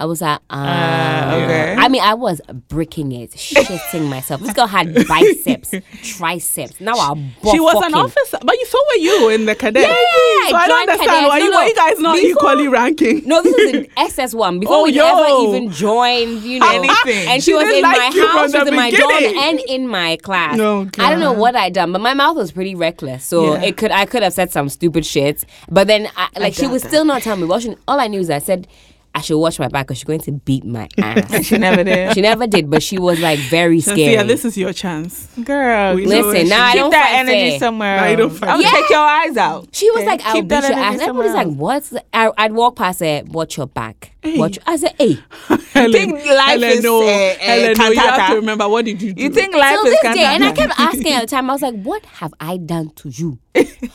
I 0.00 0.06
was 0.06 0.22
like, 0.22 0.38
uh, 0.50 0.54
Ah, 0.56 1.34
okay. 1.34 1.76
I 1.78 1.88
mean, 1.88 2.00
I 2.02 2.14
was 2.14 2.40
bricking 2.68 3.12
it, 3.12 3.32
shitting 3.32 4.08
myself. 4.08 4.40
This 4.40 4.54
girl 4.54 4.66
had 4.66 4.94
biceps, 5.08 5.74
triceps. 6.02 6.80
Now 6.80 6.94
I'll 6.96 7.16
she 7.52 7.60
was 7.60 7.84
an 7.84 7.94
officer, 7.94 8.38
but 8.42 8.54
you 8.58 8.66
so 8.66 8.78
were 8.88 8.96
you 9.02 9.28
in 9.28 9.44
the 9.46 9.54
cadet. 9.54 9.82
Yeah. 9.82 10.48
So 10.50 10.56
I 10.56 10.64
don't 10.68 10.80
understand 10.88 11.10
cadets. 11.10 11.28
why 11.28 11.38
No, 11.38 11.44
you, 11.44 11.50
no. 11.50 11.56
why 11.58 11.66
you 11.66 11.74
guys 11.74 11.98
not 12.00 12.14
Before- 12.16 12.30
equally 12.30 12.68
ranking. 12.68 13.22
No, 13.26 13.42
this 13.42 13.54
is 13.54 13.74
an 13.74 13.84
SS1 13.98 14.60
before 14.60 14.76
Oh, 14.76 14.84
we 14.84 14.98
ever 14.98 15.56
even 15.56 15.70
joined, 15.70 16.42
you 16.42 16.60
know. 16.60 16.68
Anything. 16.70 17.28
And 17.28 17.42
she, 17.42 17.50
She 17.50 17.54
was 17.54 17.68
in 17.68 17.82
like 17.82 17.98
my 17.98 18.04
house, 18.26 18.52
she 18.52 18.58
was 18.58 18.68
in 18.68 18.74
my 18.76 18.90
dorm 18.90 19.12
and 19.38 19.60
in 19.68 19.86
my 19.86 20.16
class. 20.16 20.56
No, 20.56 20.88
I 20.98 21.10
don't 21.10 21.20
know 21.20 21.32
what 21.32 21.54
I'd 21.56 21.74
done, 21.74 21.92
but 21.92 22.00
my 22.00 22.14
mouth 22.14 22.36
was 22.36 22.52
pretty 22.52 22.74
reckless. 22.74 23.24
So 23.24 23.52
Yeah. 23.54 23.62
it 23.64 23.76
could 23.76 23.90
I 23.90 24.06
could 24.06 24.22
have 24.22 24.32
said 24.32 24.50
some 24.50 24.68
stupid 24.70 25.04
shit. 25.04 25.44
But 25.70 25.88
then 25.88 26.08
I, 26.16 26.28
like 26.38 26.54
she 26.54 26.66
was 26.66 26.82
that. 26.82 26.88
still 26.88 27.04
not 27.04 27.20
telling 27.22 27.40
me. 27.42 27.46
What 27.46 27.62
she, 27.62 27.74
all 27.86 28.00
I 28.00 28.06
knew 28.06 28.20
is 28.20 28.30
I 28.30 28.38
said 28.38 28.66
I 29.14 29.20
should 29.22 29.38
watch 29.38 29.58
my 29.58 29.68
back 29.68 29.86
because 29.86 29.98
she's 29.98 30.04
going 30.04 30.20
to 30.20 30.32
beat 30.32 30.64
my 30.64 30.88
ass. 30.98 31.44
She 31.46 31.58
never 31.58 31.82
did. 31.82 32.14
she 32.14 32.20
never 32.20 32.46
did, 32.46 32.70
but 32.70 32.82
she 32.82 32.98
was 32.98 33.20
like 33.20 33.38
very 33.40 33.80
So, 33.80 33.94
yeah, 33.94 34.22
this 34.22 34.44
is 34.44 34.56
your 34.56 34.72
chance. 34.72 35.28
Girl, 35.42 35.94
We 35.96 36.06
Listen, 36.06 36.48
now 36.48 36.64
I 36.66 36.74
don't 36.76 36.90
that 36.90 37.12
energy 37.18 37.50
fair. 37.50 37.58
somewhere. 37.58 38.00
No, 38.00 38.06
you 38.06 38.16
don't 38.16 38.30
else. 38.30 38.38
fight 38.38 38.48
I 38.50 38.56
would 38.56 38.66
fair. 38.66 38.80
take 38.80 38.90
your 38.90 38.98
eyes 39.00 39.36
out. 39.36 39.68
She 39.72 39.90
was 39.90 39.98
Okay? 40.00 40.06
like, 40.06 40.24
I'll 40.26 40.34
Keep 40.34 40.44
beat 40.44 40.48
that 40.50 40.62
your 40.70 40.78
energy 40.78 41.02
ass. 41.02 41.08
Everybody's 41.08 41.34
like, 41.34 41.48
what's 41.48 41.94
I, 42.12 42.30
I'd 42.38 42.52
walk 42.52 42.76
past 42.76 43.00
her, 43.00 43.22
watch 43.26 43.56
your 43.56 43.66
back. 43.66 44.12
Watch 44.22 44.58
I 44.66 44.76
said, 44.76 44.94
hey. 44.98 45.18
Helen, 45.72 45.92
think 45.92 46.12
life 46.12 46.26
Helen, 46.26 46.64
is, 46.70 46.82
no, 46.82 47.02
uh, 47.02 47.34
Helen, 47.38 47.78
no, 47.78 47.88
you 47.90 47.98
have 48.00 48.30
to 48.30 48.36
remember 48.36 48.68
what 48.68 48.84
did 48.84 49.00
you 49.00 49.12
do? 49.14 49.22
You 49.22 49.30
think 49.30 49.54
life 49.54 49.70
Till 49.76 49.86
is 49.86 49.98
this 50.02 50.14
day, 50.14 50.24
and 50.24 50.44
I 50.44 50.52
kept 50.52 50.78
asking 50.78 51.12
at 51.12 51.20
the 51.22 51.26
time. 51.26 51.48
I 51.48 51.54
was 51.54 51.62
like, 51.62 51.80
"What 51.82 52.04
have 52.04 52.34
I 52.38 52.58
done 52.58 52.90
to 52.96 53.08
you? 53.08 53.38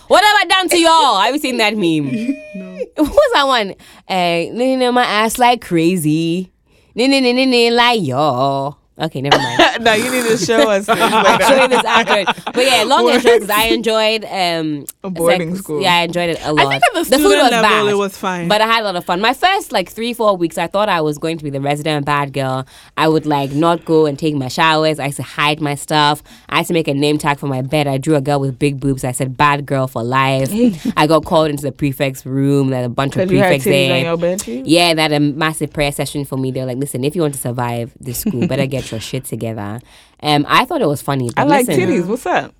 what 0.07 0.23
have 0.23 0.35
I 0.41 0.45
done 0.47 0.69
to 0.69 0.79
y'all?" 0.79 1.19
Have 1.19 1.35
you 1.35 1.39
seen 1.39 1.57
that 1.57 1.75
meme? 1.77 2.35
No. 2.55 2.79
What's 3.03 3.33
that 3.33 3.43
one? 3.45 3.71
Uh, 4.07 4.45
no, 4.53 4.75
no, 4.77 4.91
my 4.93 5.04
ass 5.05 5.37
like 5.37 5.61
crazy. 5.61 6.51
No, 6.95 7.07
no, 7.07 7.19
no, 7.19 7.31
no, 7.31 7.69
like 7.69 8.01
y'all. 8.01 8.77
Okay, 8.97 9.21
never 9.21 9.37
mind. 9.37 9.59
no, 9.83 9.93
you 9.93 10.09
need 10.09 10.25
to 10.29 10.37
show 10.37 10.69
us. 10.69 10.85
this 10.87 10.97
I'll 10.97 11.23
later. 11.23 11.43
show 11.43 11.61
you 11.63 11.67
this 11.67 11.83
after. 11.83 12.41
But 12.53 12.65
yeah, 12.65 12.83
long 12.83 13.09
and 13.09 13.21
short, 13.21 13.49
I 13.49 13.65
enjoyed 13.67 14.23
um 14.23 14.85
A 15.03 15.09
boarding 15.09 15.49
sex- 15.55 15.59
school. 15.63 15.81
Yeah, 15.81 15.95
I 15.95 16.01
enjoyed 16.03 16.29
it 16.29 16.39
a 16.43 16.53
lot. 16.53 16.67
I 16.67 16.69
think 16.69 16.83
at 16.87 16.93
the, 16.93 16.99
food 16.99 17.05
student 17.07 17.41
was 17.43 17.51
level, 17.51 17.61
bad. 17.69 17.87
it 17.87 17.97
was 17.97 18.17
fine. 18.17 18.47
But 18.47 18.61
I 18.61 18.67
had 18.67 18.83
a 18.83 18.85
lot 18.85 18.95
of 18.95 19.03
fun. 19.03 19.19
My 19.19 19.33
first 19.33 19.73
like 19.73 19.89
three, 19.89 20.13
four 20.13 20.37
weeks, 20.37 20.57
I 20.57 20.67
thought 20.67 20.87
I 20.87 21.01
was 21.01 21.17
going 21.17 21.37
to 21.39 21.43
be 21.43 21.49
the 21.49 21.59
resident 21.59 22.05
bad 22.05 22.31
girl. 22.31 22.65
I 22.95 23.09
would 23.09 23.25
like 23.25 23.51
not 23.51 23.83
go 23.83 24.05
and 24.05 24.17
take 24.17 24.33
my 24.35 24.47
showers. 24.47 24.97
I 24.97 25.07
used 25.07 25.17
to 25.17 25.23
hide 25.23 25.59
my 25.59 25.75
stuff. 25.75 26.23
I 26.47 26.57
had 26.57 26.67
to 26.67 26.73
make 26.73 26.87
a 26.87 26.93
name 26.93 27.17
tag 27.17 27.37
for 27.37 27.47
my 27.47 27.61
bed. 27.61 27.87
I 27.87 27.97
drew 27.97 28.15
a 28.15 28.21
girl 28.21 28.39
with 28.39 28.57
big 28.57 28.79
boobs. 28.79 29.03
I 29.03 29.11
said 29.11 29.35
bad 29.35 29.65
girl 29.65 29.87
for 29.87 30.03
life. 30.03 30.49
I 30.95 31.05
got 31.05 31.25
called 31.25 31.49
into 31.49 31.63
the 31.63 31.73
prefect's 31.73 32.25
room. 32.25 32.69
There's 32.69 32.85
a 32.85 32.89
bunch 32.89 33.17
of 33.17 33.27
Because 33.27 33.31
you 33.33 33.39
had 33.39 33.47
prefects 33.49 33.65
there. 33.65 33.97
on 33.97 34.03
your 34.05 34.17
bed 34.17 34.39
too. 34.39 34.63
Yeah, 34.65 34.93
they 34.93 35.01
had 35.01 35.11
a 35.11 35.19
massive 35.19 35.73
prayer 35.73 35.91
session 35.91 36.23
for 36.23 36.37
me. 36.37 36.51
They 36.51 36.61
were 36.61 36.67
like, 36.67 36.77
listen, 36.77 37.03
if 37.03 37.13
you 37.13 37.21
want 37.23 37.33
to 37.33 37.39
survive 37.41 37.91
this 37.99 38.19
school, 38.19 38.47
better 38.47 38.65
get 38.65 38.84
your 38.91 38.99
shit 38.99 39.25
together. 39.25 39.79
Um, 40.21 40.45
I 40.47 40.65
thought 40.65 40.81
it 40.81 40.87
was 40.87 41.01
funny. 41.01 41.29
But 41.35 41.43
I 41.43 41.43
like 41.45 41.67
listen, 41.67 41.87
titties. 41.89 42.05
What's 42.07 42.25
up? 42.25 42.53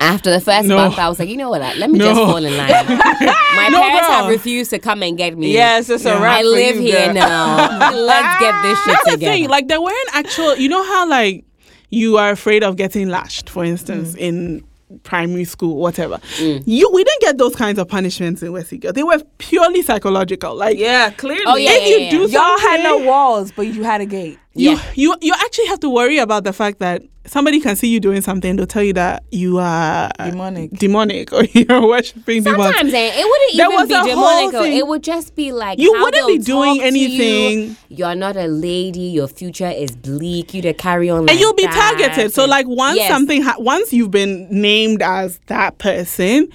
After 0.00 0.30
the 0.30 0.40
first 0.40 0.68
No. 0.68 0.76
month, 0.76 0.98
I 0.98 1.08
was 1.08 1.18
like, 1.18 1.28
you 1.28 1.36
know 1.36 1.50
what? 1.50 1.60
Let 1.76 1.90
me 1.90 1.98
No. 1.98 2.04
just 2.06 2.20
fall 2.20 2.36
in 2.36 2.56
line. 2.56 2.68
My 2.68 3.68
No, 3.70 3.80
parents 3.80 4.06
girl. 4.08 4.16
have 4.16 4.28
refused 4.28 4.70
to 4.70 4.78
come 4.78 5.02
and 5.02 5.16
get 5.16 5.36
me. 5.36 5.52
Yes, 5.52 5.88
it's 5.88 6.04
a 6.04 6.10
Yeah. 6.10 6.22
wrap 6.22 6.38
I 6.38 6.42
for 6.42 6.48
live 6.48 6.76
you, 6.76 6.82
here 6.82 7.04
girl. 7.06 7.14
now. 7.14 7.90
Let's 7.94 8.38
get 8.40 8.62
this 8.62 8.78
shit 8.84 8.86
That's 9.04 9.10
the 9.12 9.18
thing. 9.18 9.48
Like 9.48 9.66
there 9.68 9.80
weren't 9.80 10.08
actual. 10.14 10.56
You 10.56 10.68
know 10.68 10.84
how 10.84 11.08
like 11.08 11.44
you 11.90 12.18
are 12.18 12.30
afraid 12.30 12.62
of 12.62 12.76
getting 12.76 13.08
lashed, 13.08 13.48
for 13.50 13.64
instance, 13.64 14.12
Mm. 14.14 14.18
in 14.18 14.64
primary 15.02 15.44
school, 15.44 15.76
whatever. 15.76 16.16
Mm. 16.38 16.62
You 16.66 16.90
we 16.92 17.04
didn't 17.04 17.20
get 17.22 17.38
those 17.38 17.54
kinds 17.54 17.78
of 17.78 17.88
punishments 17.88 18.42
in 18.42 18.52
West 18.52 18.78
Girl. 18.80 18.92
They 18.92 19.02
were 19.02 19.18
purely 19.38 19.82
psychological. 19.82 20.54
Like 20.54 20.78
Yeah, 20.78 21.10
clearly. 21.10 21.44
Oh, 21.46 21.56
yeah, 21.56 21.70
if 21.72 21.88
you 21.88 21.98
yeah, 22.04 22.10
do 22.10 22.30
yeah. 22.32 22.38
Y'all 22.40 22.58
had 22.58 22.82
no 22.82 22.98
walls, 22.98 23.52
but 23.52 23.66
you 23.66 23.82
had 23.84 24.00
a 24.00 24.06
gate. 24.06 24.38
you, 24.54 24.70
Yeah. 24.72 24.82
you 24.94 25.16
you 25.20 25.34
actually 25.34 25.66
have 25.66 25.80
to 25.80 25.90
worry 25.90 26.18
about 26.18 26.44
the 26.44 26.52
fact 26.52 26.78
that 26.80 27.02
somebody 27.28 27.60
can 27.60 27.76
see 27.76 27.88
you 27.88 28.00
doing 28.00 28.20
something. 28.20 28.56
They'll 28.56 28.66
tell 28.66 28.82
you 28.82 28.92
that 28.94 29.22
you 29.30 29.58
are 29.58 30.10
Demonic. 30.18 30.70
demonic, 30.72 31.32
or 31.32 31.44
you're 31.52 31.86
worshiping 31.86 32.42
demons. 32.42 32.62
Sometimes 32.64 32.94
eh, 32.94 33.10
it 33.14 33.24
wouldn't 33.24 33.56
There 33.56 33.66
even 33.66 33.76
was 33.76 33.88
be 33.88 33.94
a 33.94 34.14
demonic. 34.14 34.54
or 34.54 34.62
thing. 34.62 34.76
It 34.78 34.86
would 34.86 35.02
just 35.02 35.34
be 35.36 35.52
like 35.52 35.78
You 35.78 35.94
how 35.94 36.04
wouldn't 36.04 36.26
be 36.26 36.38
doing 36.38 36.74
talk 36.74 36.76
you. 36.78 36.82
anything. 36.82 37.76
You're 37.88 38.14
not 38.14 38.36
a 38.36 38.46
lady. 38.46 39.00
Your 39.02 39.28
future 39.28 39.68
is 39.70 39.92
bleak. 39.96 40.54
You 40.54 40.62
to 40.62 40.74
carry 40.74 41.10
on, 41.10 41.22
like 41.26 41.30
and 41.32 41.40
you'll 41.40 41.54
be 41.54 41.64
that. 41.66 41.96
targeted. 41.98 42.32
So 42.32 42.44
like 42.46 42.66
once 42.66 42.96
Yes. 42.98 43.10
something 43.10 43.42
ha- 43.42 43.56
once 43.58 43.92
you've 43.92 44.10
been 44.10 44.46
named 44.50 45.02
as 45.02 45.38
that 45.46 45.78
person, 45.78 46.48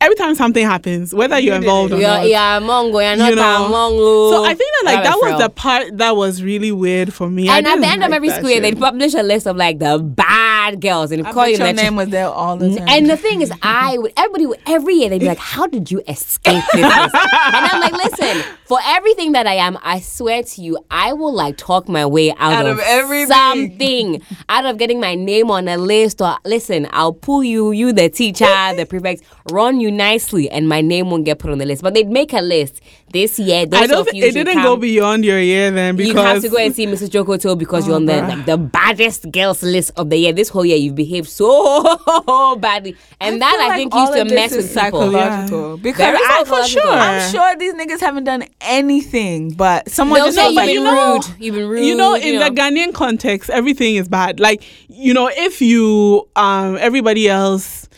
every 0.00 0.16
time 0.16 0.34
something 0.34 0.64
happens, 0.64 1.14
whether 1.14 1.38
you're 1.38 1.56
involved 1.56 1.92
or 1.92 1.98
You're, 1.98 2.08
not. 2.08 2.26
you're 2.28 2.38
a 2.38 2.60
Mongo. 2.60 3.06
You're 3.06 3.16
not 3.16 3.30
You 3.30 3.36
know. 3.36 3.66
a 3.66 3.68
Mongo. 3.68 4.30
So 4.30 4.44
I 4.44 4.54
think 4.54 4.70
that 4.78 4.82
like 4.86 4.96
That 5.04 5.10
that 5.10 5.16
was 5.16 5.22
was 5.22 5.30
real. 5.32 5.38
the 5.38 5.50
part 5.50 5.98
that 5.98 6.16
was 6.16 6.42
really 6.42 6.72
weird 6.72 7.12
for 7.12 7.28
me. 7.28 7.48
And 7.48 7.66
at 7.66 7.74
the 7.76 7.80
didn't 7.82 7.92
end 7.92 8.04
of 8.04 8.12
every 8.12 8.30
school, 8.30 8.50
year, 8.50 8.60
they'd 8.60 8.78
publish 8.78 9.14
a 9.14 9.22
list 9.22 9.46
of 9.46 9.56
like 9.56 9.78
the 9.78 9.98
bad 9.98 10.80
girls 10.80 11.10
and 11.12 11.26
I 11.26 11.32
call 11.32 11.46
you 11.46 11.56
your 11.58 11.66
the 11.66 11.72
name 11.74 11.96
was 11.96 12.08
there 12.08 12.28
all 12.28 12.56
the 12.56 12.76
time. 12.76 12.88
And 12.88 13.08
the 13.10 13.16
thing 13.16 13.42
is, 13.42 13.52
I 13.62 13.98
would 13.98 14.12
everybody 14.16 14.46
would 14.46 14.60
every 14.66 14.94
year 14.94 15.08
they'd 15.10 15.18
be 15.20 15.26
like, 15.26 15.38
"How 15.38 15.66
did 15.66 15.90
you 15.90 16.00
escape 16.08 16.64
this?" 16.72 16.82
and 16.84 17.66
I'm 17.66 17.80
like, 17.80 17.92
"Listen, 17.92 18.42
for 18.64 18.78
everything 18.84 19.32
that 19.32 19.46
I 19.46 19.54
am, 19.54 19.78
I 19.82 20.00
swear 20.00 20.42
to 20.42 20.62
you, 20.62 20.78
I 20.90 21.12
will 21.12 21.32
like 21.34 21.56
talk 21.56 21.88
my 21.88 22.06
way 22.06 22.30
out, 22.32 22.52
Out 22.52 22.66
of, 22.66 22.78
of 22.78 22.84
everything. 22.86 23.26
something, 23.34 24.22
out 24.48 24.64
of 24.64 24.78
getting 24.78 25.00
my 25.00 25.14
name 25.14 25.50
on 25.50 25.68
a 25.68 25.76
list. 25.76 26.20
Or 26.22 26.36
listen, 26.44 26.86
I'll 26.92 27.12
pull 27.12 27.42
you, 27.44 27.72
you 27.72 27.92
the 27.92 28.08
teacher, 28.08 28.46
the 28.76 28.86
prefect, 28.88 29.22
run 29.50 29.80
you 29.80 29.89
nicely, 29.90 30.48
and 30.50 30.68
my 30.68 30.80
name 30.80 31.10
won't 31.10 31.24
get 31.24 31.38
put 31.38 31.50
on 31.50 31.58
the 31.58 31.66
list. 31.66 31.82
But 31.82 31.94
they'd 31.94 32.08
make 32.08 32.32
a 32.32 32.40
list 32.40 32.80
this 33.12 33.38
year. 33.38 33.66
Those 33.66 33.80
I 33.82 33.86
don't 33.86 34.00
of 34.00 34.06
think 34.06 34.16
you 34.16 34.24
it 34.24 34.32
didn't 34.34 34.62
go 34.62 34.76
beyond 34.76 35.24
your 35.24 35.40
year 35.40 35.70
then 35.70 35.96
because 35.96 36.14
You 36.14 36.20
have 36.20 36.42
to 36.42 36.48
go 36.48 36.56
and 36.58 36.74
see 36.74 36.86
Mrs. 36.86 37.08
Jokoto 37.10 37.58
because 37.58 37.86
you're 37.86 37.96
on 37.96 38.06
the 38.06 38.22
like 38.22 38.46
the 38.46 38.56
baddest 38.58 39.30
girls 39.32 39.62
list 39.62 39.92
of 39.96 40.10
the 40.10 40.16
year. 40.16 40.32
This 40.32 40.48
whole 40.48 40.64
year 40.64 40.76
you've 40.76 40.94
behaved 40.94 41.28
so 41.28 42.56
badly, 42.60 42.96
and 43.20 43.40
that 43.42 43.58
I 43.60 43.68
like 43.68 43.76
think 43.78 43.94
all 43.94 44.14
used 44.16 44.28
to 44.28 44.34
mess 44.34 44.52
is 44.52 44.56
with 44.58 44.74
people. 44.74 45.00
psychological. 45.12 45.76
Because 45.76 45.98
Very 45.98 46.18
I, 46.18 46.44
for 46.46 46.62
psychological. 46.62 46.82
sure, 46.82 46.92
I'm 46.92 47.30
sure 47.32 47.56
these 47.56 47.74
niggas 47.74 48.00
haven't 48.00 48.24
done 48.24 48.44
anything, 48.60 49.52
but 49.52 49.88
someone 49.90 50.18
They'll 50.20 50.26
just 50.26 50.36
say 50.36 50.46
you've 50.46 50.54
like, 50.56 50.66
been 50.68 50.74
you 50.76 50.82
know- 50.84 51.14
rude. 51.14 51.24
You've 51.38 51.54
been 51.54 51.68
rude. 51.68 51.84
you 51.84 51.94
know 51.96 52.14
in 52.14 52.38
the 52.38 52.46
Ghanaian 52.60 52.92
context 52.94 53.50
everything 53.50 53.96
is 53.96 54.08
bad 54.08 54.40
like 54.40 54.62
you 54.88 55.14
know 55.14 55.30
if 55.32 55.60
you 55.60 56.28
um 56.36 56.76
everybody 56.78 57.28
else 57.28 57.88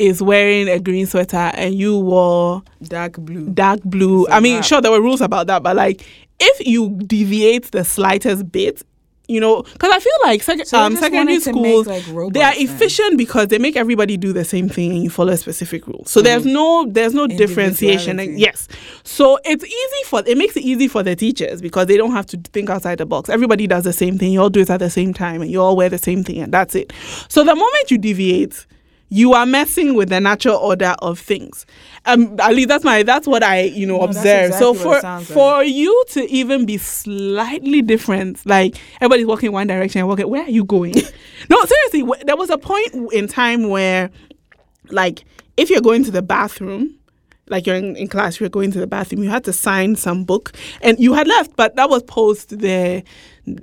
is 0.00 0.22
wearing 0.22 0.68
a 0.68 0.78
green 0.80 1.06
sweater 1.06 1.36
and 1.36 1.74
you 1.74 1.98
wore 1.98 2.62
dark 2.84 3.18
blue. 3.18 3.48
dark 3.50 3.80
blue 3.84 4.26
a 4.26 4.30
i 4.30 4.40
mean 4.40 4.56
wrap. 4.56 4.64
sure 4.64 4.80
there 4.80 4.90
were 4.90 5.00
rules 5.02 5.20
about 5.20 5.46
that 5.46 5.62
but 5.62 5.76
like 5.76 6.04
if 6.40 6.66
you 6.66 6.90
deviate 7.06 7.70
the 7.72 7.84
slightest 7.84 8.50
bit 8.50 8.82
you 9.28 9.38
know, 9.40 9.62
because 9.62 9.92
I 9.92 10.00
feel 10.00 10.12
like 10.24 10.42
sec- 10.42 10.66
So 10.66 10.76
um, 10.76 10.96
secondary 10.96 11.38
to 11.38 11.52
make, 11.52 11.54
schools 11.54 11.86
like, 11.86 12.04
they 12.04 12.10
are 12.10 12.14
robots 12.14 12.34
then. 12.34 12.54
efficient 12.58 13.16
because 13.16 13.46
they 13.46 13.58
make 13.58 13.76
everybody 13.76 14.16
do 14.16 14.32
the 14.32 14.44
same 14.44 14.68
thing 14.68 14.90
and 14.90 15.04
you 15.04 15.08
follow 15.08 15.32
a 15.32 15.36
specific 15.36 15.86
rule. 15.86 16.02
So 16.04 16.20
there's 16.20 16.44
no 16.44 16.84
there's 16.90 17.14
no 17.14 17.28
differentiation. 17.28 18.18
Yes, 18.36 18.66
so 19.04 19.38
it's 19.44 19.64
easy 19.64 20.04
for 20.06 20.24
it 20.26 20.36
makes 20.36 20.56
it 20.56 20.64
easy 20.64 20.88
for 20.88 21.04
the 21.04 21.14
teachers 21.14 21.62
because 21.62 21.86
they 21.86 21.96
don't 21.96 22.10
have 22.10 22.26
to 22.26 22.38
think 22.38 22.70
outside 22.70 22.98
the 22.98 23.06
box. 23.06 23.28
Everybody 23.30 23.68
does 23.68 23.84
the 23.84 23.92
same 23.92 24.18
thing. 24.18 24.32
You 24.32 24.40
all 24.42 24.50
do 24.50 24.60
it 24.62 24.70
at 24.70 24.80
the 24.80 24.90
same 24.90 25.14
time 25.14 25.42
and 25.42 25.50
you 25.50 25.62
all 25.62 25.76
wear 25.76 25.88
the 25.88 25.98
same 25.98 26.24
thing 26.24 26.38
and 26.40 26.52
that's 26.52 26.74
it. 26.74 26.92
So 27.28 27.44
the 27.44 27.54
moment 27.54 27.88
you 27.90 27.98
deviate, 27.98 28.66
you 29.12 29.34
are 29.34 29.44
messing 29.44 29.94
with 29.94 30.08
the 30.08 30.20
natural 30.20 30.56
order 30.56 30.94
of 31.00 31.18
things. 31.18 31.66
Um, 32.06 32.36
at 32.40 32.54
least 32.54 32.68
that's 32.68 32.84
my 32.84 33.02
that's 33.02 33.26
what 33.26 33.42
I 33.42 33.62
you 33.62 33.84
know 33.86 33.98
No, 33.98 34.04
observe. 34.04 34.54
so 34.54 34.70
exactly 34.70 34.86
what 34.88 34.96
it 34.98 35.00
for 35.02 35.08
like. 35.08 35.24
for 35.26 35.64
you 35.64 36.04
to 36.10 36.30
even 36.30 36.64
be 36.64 36.78
slightly 36.78 37.82
different, 37.82 38.44
like 38.46 38.76
everybody's 38.96 39.26
walking 39.26 39.52
one 39.52 39.66
direction, 39.66 40.06
walking. 40.06 40.28
Where 40.28 40.44
are 40.44 40.48
you 40.50 40.64
going? 40.64 40.94
no, 41.50 41.56
seriously. 41.64 42.10
There 42.24 42.36
was 42.36 42.50
a 42.50 42.58
point 42.58 42.94
in 43.12 43.26
time 43.28 43.68
where, 43.68 44.10
like, 44.90 45.24
if 45.56 45.68
you're 45.70 45.80
going 45.82 46.04
to 46.04 46.10
the 46.10 46.22
bathroom. 46.22 46.96
Like 47.48 47.66
you're 47.66 47.74
in, 47.74 47.96
in 47.96 48.06
class, 48.06 48.38
you're 48.38 48.48
going 48.48 48.70
to 48.70 48.78
the 48.78 48.86
bathroom. 48.86 49.24
You 49.24 49.28
had 49.30 49.42
to 49.42 49.52
sign 49.52 49.96
some 49.96 50.22
book, 50.22 50.52
and 50.82 50.96
you 51.00 51.14
had 51.14 51.26
left, 51.26 51.56
but 51.56 51.74
that 51.74 51.90
was 51.90 52.04
post 52.04 52.56
the. 52.56 53.02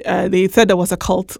Uh, 0.06 0.28
they 0.28 0.50
said 0.50 0.68
there 0.68 0.76
was 0.76 0.92
a 0.92 0.98
cult. 0.98 1.38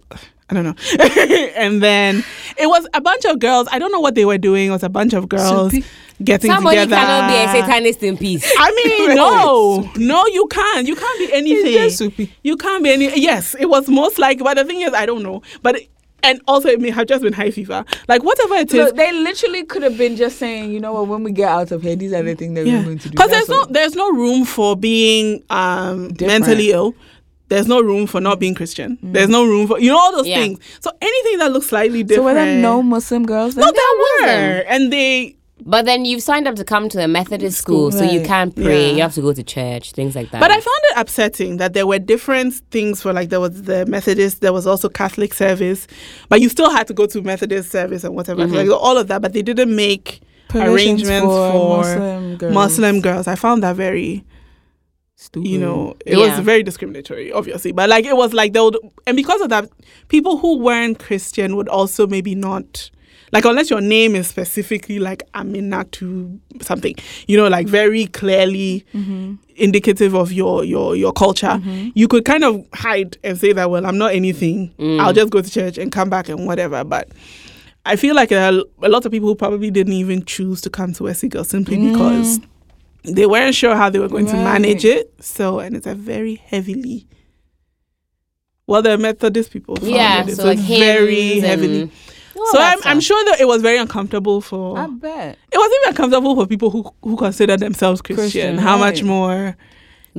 I 0.50 0.54
don't 0.54 0.64
know, 0.64 0.74
and 1.56 1.82
then 1.82 2.24
it 2.56 2.66
was 2.66 2.86
a 2.94 3.00
bunch 3.00 3.24
of 3.26 3.38
girls. 3.38 3.68
I 3.70 3.78
don't 3.78 3.92
know 3.92 4.00
what 4.00 4.14
they 4.14 4.24
were 4.24 4.38
doing. 4.38 4.68
It 4.68 4.70
was 4.70 4.82
a 4.82 4.88
bunch 4.88 5.12
of 5.12 5.28
girls 5.28 5.72
pe- 5.72 5.82
getting 6.24 6.50
Somebody 6.50 6.78
together. 6.78 6.96
cannot 6.96 7.28
be 7.30 7.36
a 7.36 7.62
satanist 7.62 8.02
in 8.02 8.16
peace. 8.16 8.50
I 8.58 8.72
mean, 9.06 9.14
no, 9.16 9.90
no, 9.96 10.26
you 10.26 10.46
can't. 10.50 10.86
You 10.86 10.96
can't 10.96 11.18
be 11.18 11.32
anything. 11.34 11.72
just 11.74 11.98
soupy. 11.98 12.32
You 12.42 12.56
can't 12.56 12.82
be 12.82 12.90
any. 12.90 13.20
Yes, 13.20 13.54
it 13.58 13.66
was 13.66 13.88
most 13.88 14.18
like. 14.18 14.38
But 14.38 14.56
the 14.56 14.64
thing 14.64 14.80
is, 14.80 14.92
I 14.94 15.04
don't 15.06 15.22
know. 15.22 15.42
But 15.62 15.76
it- 15.76 15.90
and 16.24 16.40
also, 16.48 16.68
it 16.68 16.80
may 16.80 16.90
have 16.90 17.06
just 17.06 17.22
been 17.22 17.32
high 17.32 17.52
fever. 17.52 17.84
Like 18.08 18.24
whatever 18.24 18.56
it 18.56 18.74
is. 18.74 18.88
So 18.88 18.92
they 18.92 19.12
literally 19.12 19.62
could 19.62 19.84
have 19.84 19.96
been 19.96 20.16
just 20.16 20.36
saying, 20.38 20.72
you 20.72 20.80
know 20.80 20.92
what, 20.94 21.06
when 21.06 21.22
we 21.22 21.30
get 21.30 21.48
out 21.48 21.70
of 21.70 21.80
here, 21.82 21.94
these 21.94 22.12
are 22.12 22.24
the 22.24 22.34
things 22.34 22.56
that 22.56 22.66
we're 22.66 22.82
going 22.82 22.98
to 22.98 23.04
do. 23.08 23.10
Because 23.12 23.30
there's 23.30 23.46
That's 23.46 23.68
no 23.68 23.72
there's 23.72 23.94
no 23.94 24.10
room 24.10 24.44
for 24.44 24.74
being 24.76 25.44
um 25.48 26.10
mentally 26.20 26.72
ill. 26.72 26.96
There's 27.48 27.66
no 27.66 27.80
room 27.80 28.06
for 28.06 28.20
not 28.20 28.38
being 28.38 28.54
Christian. 28.54 28.98
There's 29.02 29.28
no 29.28 29.44
room 29.46 29.66
for 29.68 29.78
you 29.80 29.90
know 29.90 29.98
all 29.98 30.12
those 30.12 30.26
Yeah. 30.26 30.40
things. 30.40 30.58
So 30.80 30.90
anything 31.00 31.38
that 31.38 31.52
looks 31.52 31.66
slightly 31.68 32.02
different. 32.02 32.28
So 32.28 32.34
different. 32.34 32.48
were 32.48 32.52
there 32.54 32.62
no 32.62 32.82
Muslim 32.82 33.24
girls? 33.26 33.56
No, 33.56 33.64
then? 33.64 33.74
there 33.74 34.28
Muslim. 34.28 34.50
were, 34.56 34.64
and 34.68 34.92
they 34.92 35.34
But 35.66 35.86
then 35.86 36.04
you've 36.04 36.22
signed 36.22 36.46
up 36.46 36.54
to 36.54 36.64
come 36.64 36.88
to 36.90 37.02
a 37.02 37.08
Methodist 37.08 37.58
school, 37.58 37.90
so 37.90 38.04
you 38.04 38.22
can't 38.22 38.54
pray. 38.54 38.86
Yeah. 38.90 38.92
You 38.96 39.02
have 39.02 39.14
to 39.14 39.20
go 39.22 39.32
to 39.32 39.42
church, 39.42 39.90
things 39.92 40.14
like 40.14 40.30
that. 40.30 40.40
But 40.40 40.50
I 40.52 40.54
found 40.54 40.82
it 40.90 40.96
upsetting 40.98 41.56
that 41.56 41.72
there 41.72 41.84
were 41.86 41.98
different 41.98 42.54
things 42.70 43.02
for 43.02 43.12
like 43.12 43.30
there 43.30 43.40
was 43.40 43.62
the 43.62 43.84
Methodist, 43.86 44.40
there 44.40 44.52
was 44.52 44.66
also 44.68 44.88
Catholic 44.88 45.34
service, 45.34 45.86
but 46.28 46.40
you 46.40 46.48
still 46.48 46.70
had 46.70 46.86
to 46.86 46.94
go 46.94 47.06
to 47.06 47.22
Methodist 47.22 47.70
service 47.72 48.04
and 48.04 48.14
whatever, 48.14 48.44
Mm-hmm. 48.44 48.54
like 48.54 48.70
all 48.70 48.96
of 48.96 49.08
that. 49.08 49.20
But 49.20 49.32
they 49.32 49.42
didn't 49.42 49.74
make 49.74 50.20
Provisions 50.48 50.74
arrangements 51.02 51.26
for 51.26 51.50
for, 51.52 51.76
Muslim 51.78 52.36
girls. 52.36 52.54
Muslim 52.54 53.00
girls. 53.00 53.26
I 53.26 53.34
found 53.34 53.62
that 53.64 53.74
very, 53.74 54.24
Stupid. 55.20 55.48
you 55.48 55.58
know, 55.58 55.96
it 56.06 56.16
Yeah. 56.16 56.36
was 56.36 56.38
very 56.44 56.62
discriminatory, 56.62 57.32
obviously. 57.32 57.72
But 57.72 57.88
like 57.90 58.04
it 58.06 58.16
was 58.16 58.32
like 58.32 58.52
they 58.52 58.60
would, 58.60 58.76
and 59.06 59.16
because 59.16 59.40
of 59.40 59.48
that, 59.50 59.68
people 60.08 60.38
who 60.38 60.58
weren't 60.58 61.00
Christian 61.00 61.56
would 61.56 61.68
also 61.68 62.06
maybe 62.06 62.34
not. 62.36 62.90
Like 63.32 63.44
unless 63.44 63.68
your 63.68 63.80
name 63.82 64.14
is 64.16 64.26
specifically 64.28 64.98
like 65.00 65.22
Amina 65.34 65.84
to 65.84 66.40
something, 66.62 66.94
you 67.26 67.36
know, 67.36 67.48
like 67.48 67.66
very 67.66 68.06
clearly 68.06 68.86
Mm-hmm. 68.94 69.34
indicative 69.56 70.14
of 70.14 70.32
your 70.32 70.64
your 70.64 70.94
your 70.96 71.12
culture, 71.12 71.46
mm-hmm. 71.60 71.88
you 71.94 72.06
could 72.08 72.24
kind 72.24 72.44
of 72.44 72.64
hide 72.72 73.18
and 73.24 73.36
say 73.36 73.52
that 73.52 73.70
well, 73.70 73.84
I'm 73.84 73.98
not 73.98 74.14
anything. 74.14 74.72
Mm. 74.78 75.00
I'll 75.00 75.12
just 75.12 75.30
go 75.30 75.42
to 75.42 75.50
church 75.50 75.76
and 75.78 75.90
come 75.92 76.08
back 76.08 76.28
and 76.30 76.46
whatever. 76.46 76.84
But 76.84 77.08
I 77.84 77.96
feel 77.96 78.14
like 78.14 78.30
a, 78.32 78.62
a 78.82 78.88
lot 78.88 79.04
of 79.04 79.12
people 79.12 79.28
who 79.28 79.34
probably 79.34 79.70
didn't 79.70 79.94
even 79.94 80.24
choose 80.24 80.60
to 80.62 80.70
come 80.70 80.92
to 80.94 81.02
Wessigal 81.02 81.44
simply 81.44 81.76
because 81.90 82.38
mm. 82.38 82.44
They 83.04 83.26
weren't 83.26 83.54
sure 83.54 83.74
how 83.74 83.90
they 83.90 83.98
were 83.98 84.08
going 84.08 84.26
to 84.26 84.34
manage 84.34 84.84
it. 84.84 85.12
So 85.20 85.60
and 85.60 85.76
it's 85.76 85.86
a 85.86 85.94
very 85.94 86.36
heavily 86.36 87.08
well, 88.68 88.82
the 88.82 88.98
Methodist 88.98 89.50
people 89.50 89.78
yeah, 89.80 90.26
it, 90.26 90.36
so 90.36 90.44
like 90.44 90.58
it's 90.58 90.68
very 90.68 91.40
heavily. 91.40 91.90
So 92.52 92.58
I'm, 92.58 92.78
I'm 92.84 93.00
sure 93.00 93.22
that 93.24 93.40
it 93.40 93.46
was 93.48 93.62
very 93.62 93.78
uncomfortable 93.78 94.40
for 94.42 94.78
I 94.78 94.86
bet. 94.86 95.38
it 95.50 95.56
was 95.56 95.80
even 95.80 95.88
uncomfortable 95.88 96.36
for 96.36 96.46
people 96.46 96.70
who 96.70 96.84
who 97.02 97.16
consider 97.16 97.56
themselves 97.56 98.02
Christian. 98.02 98.20
Christian, 98.22 98.58
How 98.58 98.76
much 98.76 99.02
more? 99.02 99.56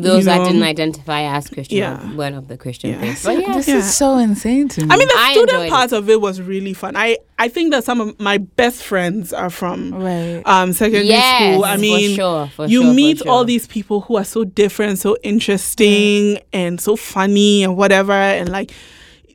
Those 0.02 0.20
you 0.20 0.24
that 0.26 0.38
know, 0.40 0.46
didn't 0.46 0.64
identify 0.64 1.22
as 1.36 1.48
Christian 1.50 1.78
Yeah. 1.78 2.16
weren't 2.16 2.36
of 2.36 2.48
the 2.48 2.58
Christian 2.58 2.92
Yeah. 2.92 3.02
faith. 3.02 3.22
But 3.24 3.40
yeah, 3.42 3.54
This 3.54 3.68
Yeah. 3.68 3.78
is 3.78 3.96
so 3.96 4.18
insane 4.18 4.68
to 4.70 4.82
me. 4.82 4.88
I 4.90 4.98
mean, 4.98 5.08
the 5.08 5.14
I 5.18 5.32
student 5.34 5.52
enjoyed 5.64 5.70
part 5.70 5.92
of 5.92 6.10
it 6.10 6.20
was 6.22 6.42
really 6.42 6.74
fun. 6.74 6.96
I 6.96 7.18
I 7.38 7.48
think 7.48 7.72
that 7.72 7.84
some 7.86 8.02
of 8.02 8.20
my 8.20 8.38
best 8.38 8.84
friends 8.84 9.32
are 9.34 9.50
from 9.50 9.94
right. 9.94 10.42
um 10.46 10.74
secondary 10.74 11.08
yes, 11.08 11.54
school. 11.54 11.66
I 11.66 11.78
mean, 11.78 12.10
for 12.12 12.16
sure, 12.16 12.48
for 12.56 12.66
you 12.68 12.82
sure, 12.82 12.90
for 12.90 12.94
meet 12.94 13.22
all 13.28 13.46
these 13.46 13.66
people 13.68 14.02
who 14.02 14.18
are 14.18 14.26
so 14.26 14.44
different, 14.44 15.00
so 15.00 15.16
interesting, 15.24 16.40
and 16.54 16.80
so 16.82 16.96
funny 16.96 17.64
and 17.64 17.78
whatever, 17.78 18.14
and 18.14 18.50
like 18.50 18.72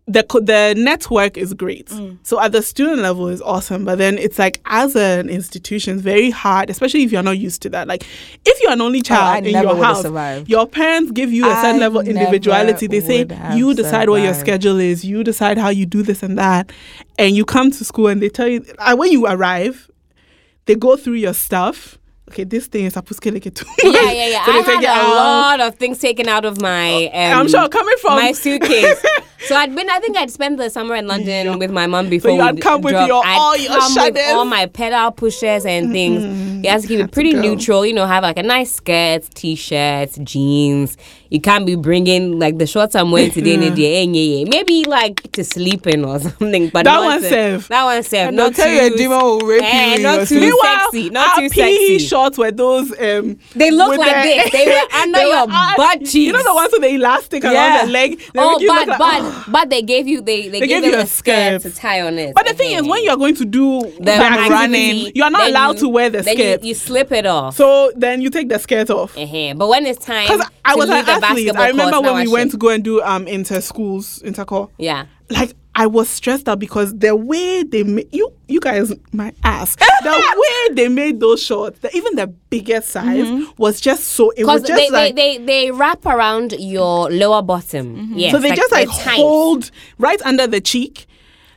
the 0.07 0.23
the 0.43 0.75
network 0.77 1.39
is 1.39 1.55
great. 1.55 1.87
Mm. 1.87 2.19
So 2.23 2.39
at 2.39 2.53
the 2.53 2.61
student 2.61 2.99
level 2.99 3.29
is 3.29 3.41
awesome, 3.41 3.87
but 3.87 3.97
then 3.97 4.19
it's 4.19 4.39
like 4.39 4.61
as 4.67 4.95
an 4.97 5.31
institution, 5.31 5.95
it's 5.95 6.03
very 6.03 6.31
hard, 6.31 6.69
especially 6.69 7.05
if 7.05 7.13
you're 7.13 7.23
not 7.23 7.39
used 7.39 7.63
to 7.63 7.71
that. 7.71 7.89
Like 7.89 8.05
if 8.45 8.61
you're 8.63 8.73
an 8.73 8.83
only 8.83 9.01
child 9.01 9.45
Oh, 9.45 9.49
in 9.49 9.55
your 9.63 9.83
house, 9.83 10.03
survived. 10.03 10.49
your 10.49 10.67
parents 10.67 11.11
give 11.13 11.33
you 11.33 11.47
a 11.51 11.55
certain 11.57 11.77
I 11.77 11.79
level 11.79 12.01
of 12.01 12.09
individuality. 12.09 12.87
They 12.87 13.01
say 13.01 13.27
you 13.57 13.73
decide 13.75 14.11
what 14.11 14.23
your 14.23 14.35
schedule 14.35 14.79
is, 14.79 15.05
you 15.05 15.25
decide 15.25 15.57
how 15.57 15.71
you 15.71 15.87
do 15.87 16.03
this 16.03 16.23
and 16.23 16.37
that, 16.39 16.71
and 17.19 17.35
you 17.35 17.47
come 17.47 17.71
to 17.71 17.85
school 17.85 18.09
and 18.09 18.21
they 18.21 18.29
tell 18.29 18.49
you 18.49 18.63
when 18.97 19.11
you 19.11 19.27
arrive, 19.27 19.91
they 20.67 20.75
go 20.75 20.97
through 20.97 21.15
your 21.15 21.35
stuff. 21.35 21.99
Okay, 22.31 22.45
this 22.45 22.67
thing 22.69 22.87
is 22.87 22.95
supposed 22.95 23.23
to 23.23 23.35
it 23.37 23.55
too. 23.55 23.67
yeah, 23.85 24.11
yeah, 24.11 24.29
yeah. 24.29 24.45
So 24.47 24.53
I 24.53 24.61
had 24.63 24.85
a 24.85 24.89
out. 24.89 25.15
lot 25.15 25.61
of 25.61 25.75
things 25.75 25.99
taken 25.99 26.27
out 26.27 26.45
of 26.47 26.61
my. 26.61 27.07
Um, 27.09 27.41
I'm 27.41 27.49
sure 27.49 27.69
coming 27.69 27.95
from 28.01 28.15
my 28.17 28.33
suitcase. 28.33 29.05
so 29.41 29.55
I'd 29.55 29.75
been. 29.75 29.91
I 29.91 29.99
think 30.01 30.17
I'd 30.17 30.31
spent 30.31 30.57
the 30.57 30.71
summer 30.71 30.95
in 30.95 31.07
London 31.07 31.59
with 31.59 31.71
my 31.71 31.87
mum 31.87 32.09
before. 32.09 32.31
So 32.31 32.35
you 32.37 32.41
had 32.41 32.61
come 32.63 32.81
with 32.81 32.95
your- 32.95 33.23
I'd 33.25 33.37
all 33.39 33.57
your 33.59 33.73
come 33.79 33.95
with 33.95 34.19
all 34.33 34.47
my 34.47 34.65
pedal 34.67 35.11
pushers 35.13 35.67
and 35.67 35.93
things. 35.93 36.65
You 36.65 36.71
have 36.71 36.81
to 36.81 36.89
keep 36.89 37.01
it 37.01 37.13
pretty 37.13 37.35
neutral. 37.35 37.85
You 37.85 37.93
know, 37.93 38.07
have 38.07 38.23
like 38.23 38.39
a 38.39 38.43
nice 38.43 38.73
skirt, 38.73 39.29
t-shirts, 39.35 40.17
jeans. 40.25 40.97
You 41.29 41.41
can't 41.41 41.67
be 41.67 41.75
bringing 41.75 42.39
like 42.39 42.59
the 42.59 42.67
shorts 42.67 42.95
I'm 42.95 43.11
wearing 43.11 43.33
today. 43.33 43.57
yeah. 43.57 43.75
yeah, 43.75 44.01
yeah, 44.03 44.37
yeah. 44.39 44.45
Maybe 44.49 44.85
like 44.85 45.31
to 45.33 45.43
sleep 45.45 45.87
in 45.89 46.05
or 46.05 46.19
something. 46.21 46.69
But 46.71 46.85
That 46.85 46.95
not 46.95 47.03
one 47.05 47.21
safe. 47.23 47.69
That 47.69 47.85
one 47.85 48.03
safe. 48.03 48.33
Not 48.33 48.55
tell 48.55 48.71
you 48.71 48.87
a 48.87 48.91
too- 48.91 48.97
demon 48.97 49.19
will 49.21 49.41
rape 49.41 49.63
Eh, 49.63 49.97
you 49.97 50.03
not 50.05 50.27
too 50.29 50.59
sexy. 50.63 51.11
Not 51.11 51.39
too 51.39 51.49
sexy. 51.51 51.99
Shorts 52.15 52.39
were 52.39 52.51
those. 52.53 52.91
Um, 52.93 53.37
They 53.55 53.71
look 53.71 53.97
like 53.99 54.23
the- 54.23 54.29
this. 54.29 54.53
They 54.53 54.67
were 54.67 54.87
under 55.03 55.19
they 55.19 55.25
were 55.25 55.31
your 55.33 55.51
un- 55.51 55.75
butt 55.77 55.99
cheeks. 56.01 56.15
You 56.15 56.33
know 56.33 56.43
the 56.45 56.55
ones 56.55 56.73
with 56.73 56.83
the 56.83 56.89
elastic 56.95 57.43
Yeah. 57.43 57.53
around 57.53 57.87
the 57.87 57.93
leg. 57.93 58.19
They 58.19 58.41
Oh, 58.41 58.53
make 58.53 58.61
you 58.63 58.69
look 58.75 58.87
but 58.87 59.01
like- 59.01 59.23
but 59.23 59.53
but 59.57 59.71
they 59.71 59.83
gave 59.83 60.07
you 60.09 60.21
they 60.21 60.49
they, 60.49 60.61
They 60.61 60.67
gave 60.67 60.83
gave 60.83 60.93
you 60.93 60.99
a 60.99 61.07
skirt 61.07 61.61
skirt. 61.61 61.63
to 61.63 61.71
tie 61.81 62.01
on 62.03 62.19
it. 62.19 62.35
But 62.35 62.47
the 62.47 62.55
thing 62.55 62.73
is, 62.79 62.83
when 62.87 63.03
you 63.03 63.11
are 63.11 63.17
going 63.17 63.35
to 63.37 63.45
do 63.45 63.81
the 64.01 64.13
activity, 64.13 64.51
running, 64.51 65.13
you 65.15 65.23
are 65.25 65.31
not 65.31 65.49
allowed 65.49 65.75
you- 65.77 65.81
to 65.81 65.89
wear 65.89 66.09
the 66.11 66.23
skirt. 66.23 66.63
You, 66.63 66.69
you 66.69 66.75
slip 66.75 67.11
it 67.13 67.27
off. 67.27 67.57
so 67.57 67.91
then 67.97 68.21
you 68.23 68.31
take 68.31 68.49
the 68.49 68.59
skirt 68.59 68.91
off. 68.91 69.17
uh 69.19 69.55
But 69.57 69.69
when 69.69 69.87
it's 69.87 70.05
time, 70.05 70.27
Because 70.29 70.47
I 70.65 70.75
was 70.77 70.89
an 70.89 70.97
athlete. 71.09 71.55
I 71.57 71.69
remember 71.69 72.01
when 72.01 72.15
we 72.17 72.29
went 72.29 72.51
to 72.53 72.57
go 72.57 72.69
and 72.69 72.83
do 72.85 73.03
um 73.03 73.27
inter 73.27 73.61
schools, 73.61 74.23
intercore. 74.25 74.69
Yeah. 74.79 75.07
Like 75.31 75.53
I 75.77 75.87
was 75.87 76.09
stressed 76.09 76.49
out 76.49 76.59
because 76.59 76.97
the 76.97 77.17
way 77.17 77.63
they 77.65 77.83
made 77.83 78.09
you 78.13 78.33
you 78.47 78.61
guys 78.61 78.93
my 79.13 79.33
ass. 79.43 79.77
the 79.77 80.35
way 80.69 80.75
they 80.75 80.89
made 80.89 81.21
those 81.21 81.43
shorts, 81.43 81.81
the, 81.81 81.95
even 81.97 82.15
the 82.15 82.27
biggest 82.27 82.91
size 82.91 83.27
mm-hmm. 83.27 83.51
was 83.57 83.81
just 83.81 84.05
so 84.05 84.31
it 84.31 84.45
was 84.45 84.63
just 84.63 84.75
they, 84.75 84.91
like 84.91 85.15
they, 85.17 85.39
they, 85.39 85.45
they 85.45 85.71
wrap 85.71 86.07
around 86.07 86.53
your 86.53 87.11
lower 87.11 87.43
bottom. 87.43 87.97
Mm-hmm. 87.97 88.19
Yes, 88.19 88.33
so 88.33 88.39
they 88.39 88.55
just 88.55 88.71
like 88.71 88.89
they're 88.89 89.05
tight. 89.05 89.17
hold 89.17 89.71
right 89.99 90.21
under 90.23 90.47
the 90.47 90.61
cheek. 90.61 91.07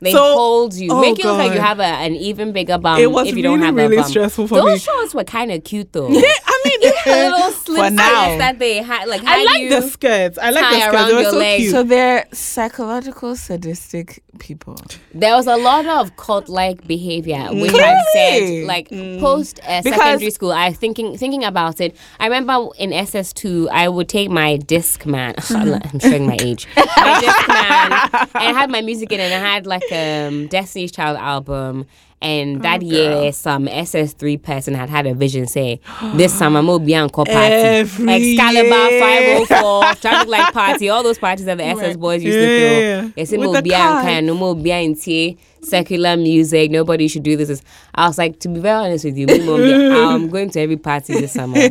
They 0.01 0.11
so- 0.11 0.33
hold 0.35 0.73
you, 0.75 0.91
oh 0.91 1.01
make 1.01 1.19
it 1.19 1.25
look 1.25 1.37
like 1.37 1.53
you 1.53 1.59
have 1.59 1.79
a, 1.79 1.83
an 1.83 2.15
even 2.15 2.51
bigger 2.51 2.77
bum. 2.77 2.99
It 2.99 3.11
was 3.11 3.27
if 3.27 3.35
you 3.35 3.43
don't 3.43 3.55
really, 3.59 3.65
have 3.65 3.75
really 3.75 3.97
a 3.97 4.01
bum. 4.01 4.09
stressful 4.09 4.47
for 4.47 4.55
Those 4.59 4.65
me. 4.73 4.79
shorts 4.79 5.13
were 5.15 5.23
kind 5.23 5.51
of 5.51 5.63
cute 5.63 5.91
though. 5.93 6.09
Yeah, 6.09 6.21
I 6.45 6.61
mean 6.65 6.79
the 6.81 7.29
little 7.31 7.51
slip 7.65 7.93
now. 7.93 8.37
that 8.37 8.59
they 8.59 8.77
had, 8.77 9.07
like 9.07 9.21
I 9.25 9.43
like 9.43 9.61
you, 9.63 9.69
the 9.69 9.81
skirts. 9.81 10.37
I 10.37 10.51
like 10.51 10.69
the 10.73 10.81
skirts. 10.81 11.07
They 11.07 11.13
were 11.15 11.23
so 11.31 11.37
legs. 11.37 11.61
cute. 11.63 11.71
So 11.71 11.83
they're 11.83 12.25
psychological 12.33 13.35
sadistic 13.35 14.23
people. 14.39 14.75
There 15.13 15.33
was 15.35 15.47
a 15.47 15.55
lot 15.55 15.85
of 15.87 16.15
cult-like 16.17 16.85
behavior, 16.87 17.47
which 17.51 17.73
I've 17.73 18.05
said, 18.13 18.65
like 18.65 18.89
Mm. 18.89 19.19
post 19.19 19.59
uh, 19.67 19.81
secondary 19.81 20.31
school. 20.31 20.51
I 20.51 20.71
thinking 20.73 21.17
thinking 21.17 21.43
about 21.43 21.81
it. 21.81 21.95
I 22.19 22.25
remember 22.25 22.67
in 22.77 22.93
SS 22.93 23.33
two, 23.33 23.67
I 23.71 23.89
would 23.89 24.07
take 24.09 24.29
my 24.29 24.57
disc 24.57 25.05
man. 25.05 25.33
I'm 25.49 25.99
showing 25.99 26.25
my 26.27 26.37
age. 26.41 26.67
My 26.75 27.19
disc 27.19 27.47
man, 27.47 27.91
and 28.13 28.29
I 28.33 28.53
had 28.59 28.69
my 28.69 28.81
music 28.81 29.11
in, 29.11 29.19
it, 29.19 29.23
and 29.31 29.33
I 29.45 29.53
had 29.55 29.65
like 29.65 29.83
um 29.91 30.47
Destiny's 30.47 30.91
Child 30.91 31.17
album, 31.17 31.85
And 32.19 32.63
that 32.63 32.81
Oh, 32.81 32.85
year, 32.87 33.31
some 33.31 33.67
SS3 33.67 34.41
person 34.41 34.73
had 34.73 34.89
had 34.89 35.05
a 35.05 35.13
vision 35.13 35.45
say, 35.45 35.79
This 36.15 36.33
summer, 36.33 36.63
mo 36.63 36.79
Bianco 36.79 37.23
party. 37.25 37.53
Every 37.53 38.09
Excalibur 38.09 38.89
year. 38.89 39.45
504, 39.47 39.95
traffic 40.01 40.27
light 40.27 40.51
party, 40.51 40.89
all 40.89 41.03
those 41.03 41.19
parties 41.19 41.45
that 41.45 41.57
the 41.59 41.63
SS 41.65 41.95
boys 41.95 42.23
used 42.23 42.39
Yeah. 42.39 42.47
to 42.47 42.55
throw. 42.55 43.11
With 43.37 43.45
Mo 43.45 43.61
Bianca, 43.61 44.21
no 44.23 44.33
more 44.33 44.55
Bianca, 44.55 45.35
secular 45.61 46.17
music, 46.17 46.71
nobody 46.71 47.07
should 47.07 47.21
do 47.23 47.37
this. 47.37 47.61
I 47.93 48.07
was 48.07 48.17
like, 48.17 48.39
To 48.39 48.47
be 48.49 48.59
very 48.61 48.85
honest 48.85 49.05
with 49.05 49.15
you, 49.17 49.27
me, 49.27 49.73
I'm 49.91 50.27
going 50.33 50.49
to 50.51 50.59
every 50.59 50.77
party 50.77 51.13
this 51.13 51.33
summer. 51.33 51.69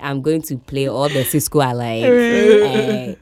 I'm 0.00 0.20
going 0.22 0.42
to 0.42 0.56
play 0.58 0.88
all 0.88 1.08
the 1.08 1.24
Cisco 1.24 1.60
I 1.60 1.72
like. 1.72 3.18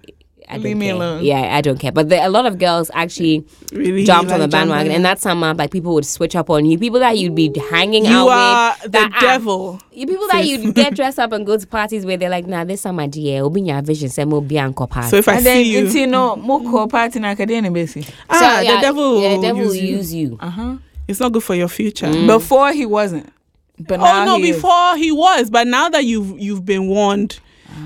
I 0.48 0.58
Leave 0.58 0.76
me 0.76 0.86
care. 0.86 0.94
alone. 0.94 1.24
Yeah, 1.24 1.56
I 1.56 1.60
don't 1.62 1.78
care. 1.78 1.90
But 1.90 2.10
the, 2.10 2.24
a 2.24 2.28
lot 2.28 2.44
of 2.46 2.58
girls 2.58 2.90
actually 2.92 3.46
Really 3.72 4.04
jumped 4.04 4.30
on 4.30 4.40
the 4.40 4.48
bandwagon, 4.48 4.86
jumped 4.86 4.96
and 4.96 5.04
that 5.04 5.20
summer, 5.20 5.54
like 5.54 5.70
people 5.70 5.94
would 5.94 6.04
switch 6.04 6.36
up 6.36 6.50
on 6.50 6.66
you. 6.66 6.78
People 6.78 7.00
that 7.00 7.16
you'd 7.16 7.34
be 7.34 7.50
hanging 7.70 8.04
You 8.04 8.10
out 8.12 8.28
are 8.28 8.72
with, 8.74 8.82
the 8.82 8.88
that 8.90 9.12
are- 9.14 9.20
devil. 9.20 9.80
you 9.92 10.06
people 10.06 10.26
that 10.28 10.44
you'd 10.46 10.74
get 10.74 10.94
dressed 10.94 11.18
up 11.18 11.32
and 11.32 11.46
go 11.46 11.56
to 11.56 11.66
parties 11.66 12.04
where 12.04 12.16
they're 12.16 12.28
like, 12.30 12.46
nah, 12.46 12.64
this 12.64 12.82
summer, 12.82 13.06
dear, 13.06 13.42
obi 13.42 13.62
your 13.62 13.80
vision, 13.82 14.08
say 14.10 14.24
mo 14.24 14.40
be 14.42 14.58
anko 14.58 14.86
party. 14.86 15.08
So 15.08 15.16
if 15.16 15.28
I 15.28 15.36
And 15.36 15.46
then 15.46 15.64
see 15.64 15.72
you, 15.72 15.86
it's 15.86 15.94
you 15.94 16.06
know 16.06 16.36
more 16.36 16.60
co 16.60 16.86
party 16.88 17.20
na 17.20 17.34
kadena 17.34 17.70
basi. 17.72 18.08
ah, 18.28 18.60
yeah, 18.60 18.76
the 18.76 18.80
devil, 18.82 19.22
yeah, 19.22 19.28
will 19.30 19.40
the 19.40 19.46
devil 19.46 19.62
will 19.64 19.74
use 19.74 19.82
you. 19.82 19.96
use 19.96 20.14
you. 20.14 20.36
Uh 20.40 20.50
huh. 20.50 20.76
It's 21.08 21.20
not 21.20 21.32
good 21.32 21.42
for 21.42 21.54
your 21.54 21.68
future. 21.68 22.10
Before 22.26 22.72
he 22.72 22.86
wasn't, 22.86 23.32
but 23.78 23.98
now 24.00 24.22
Oh 24.22 24.24
no, 24.24 24.36
he 24.38 24.50
is. 24.50 24.56
before 24.56 24.96
he 24.96 25.10
was, 25.10 25.48
but 25.50 25.66
now 25.66 25.88
that 25.88 26.04
you've 26.04 26.38
you've 26.38 26.64
been 26.64 26.86
warned, 26.86 27.40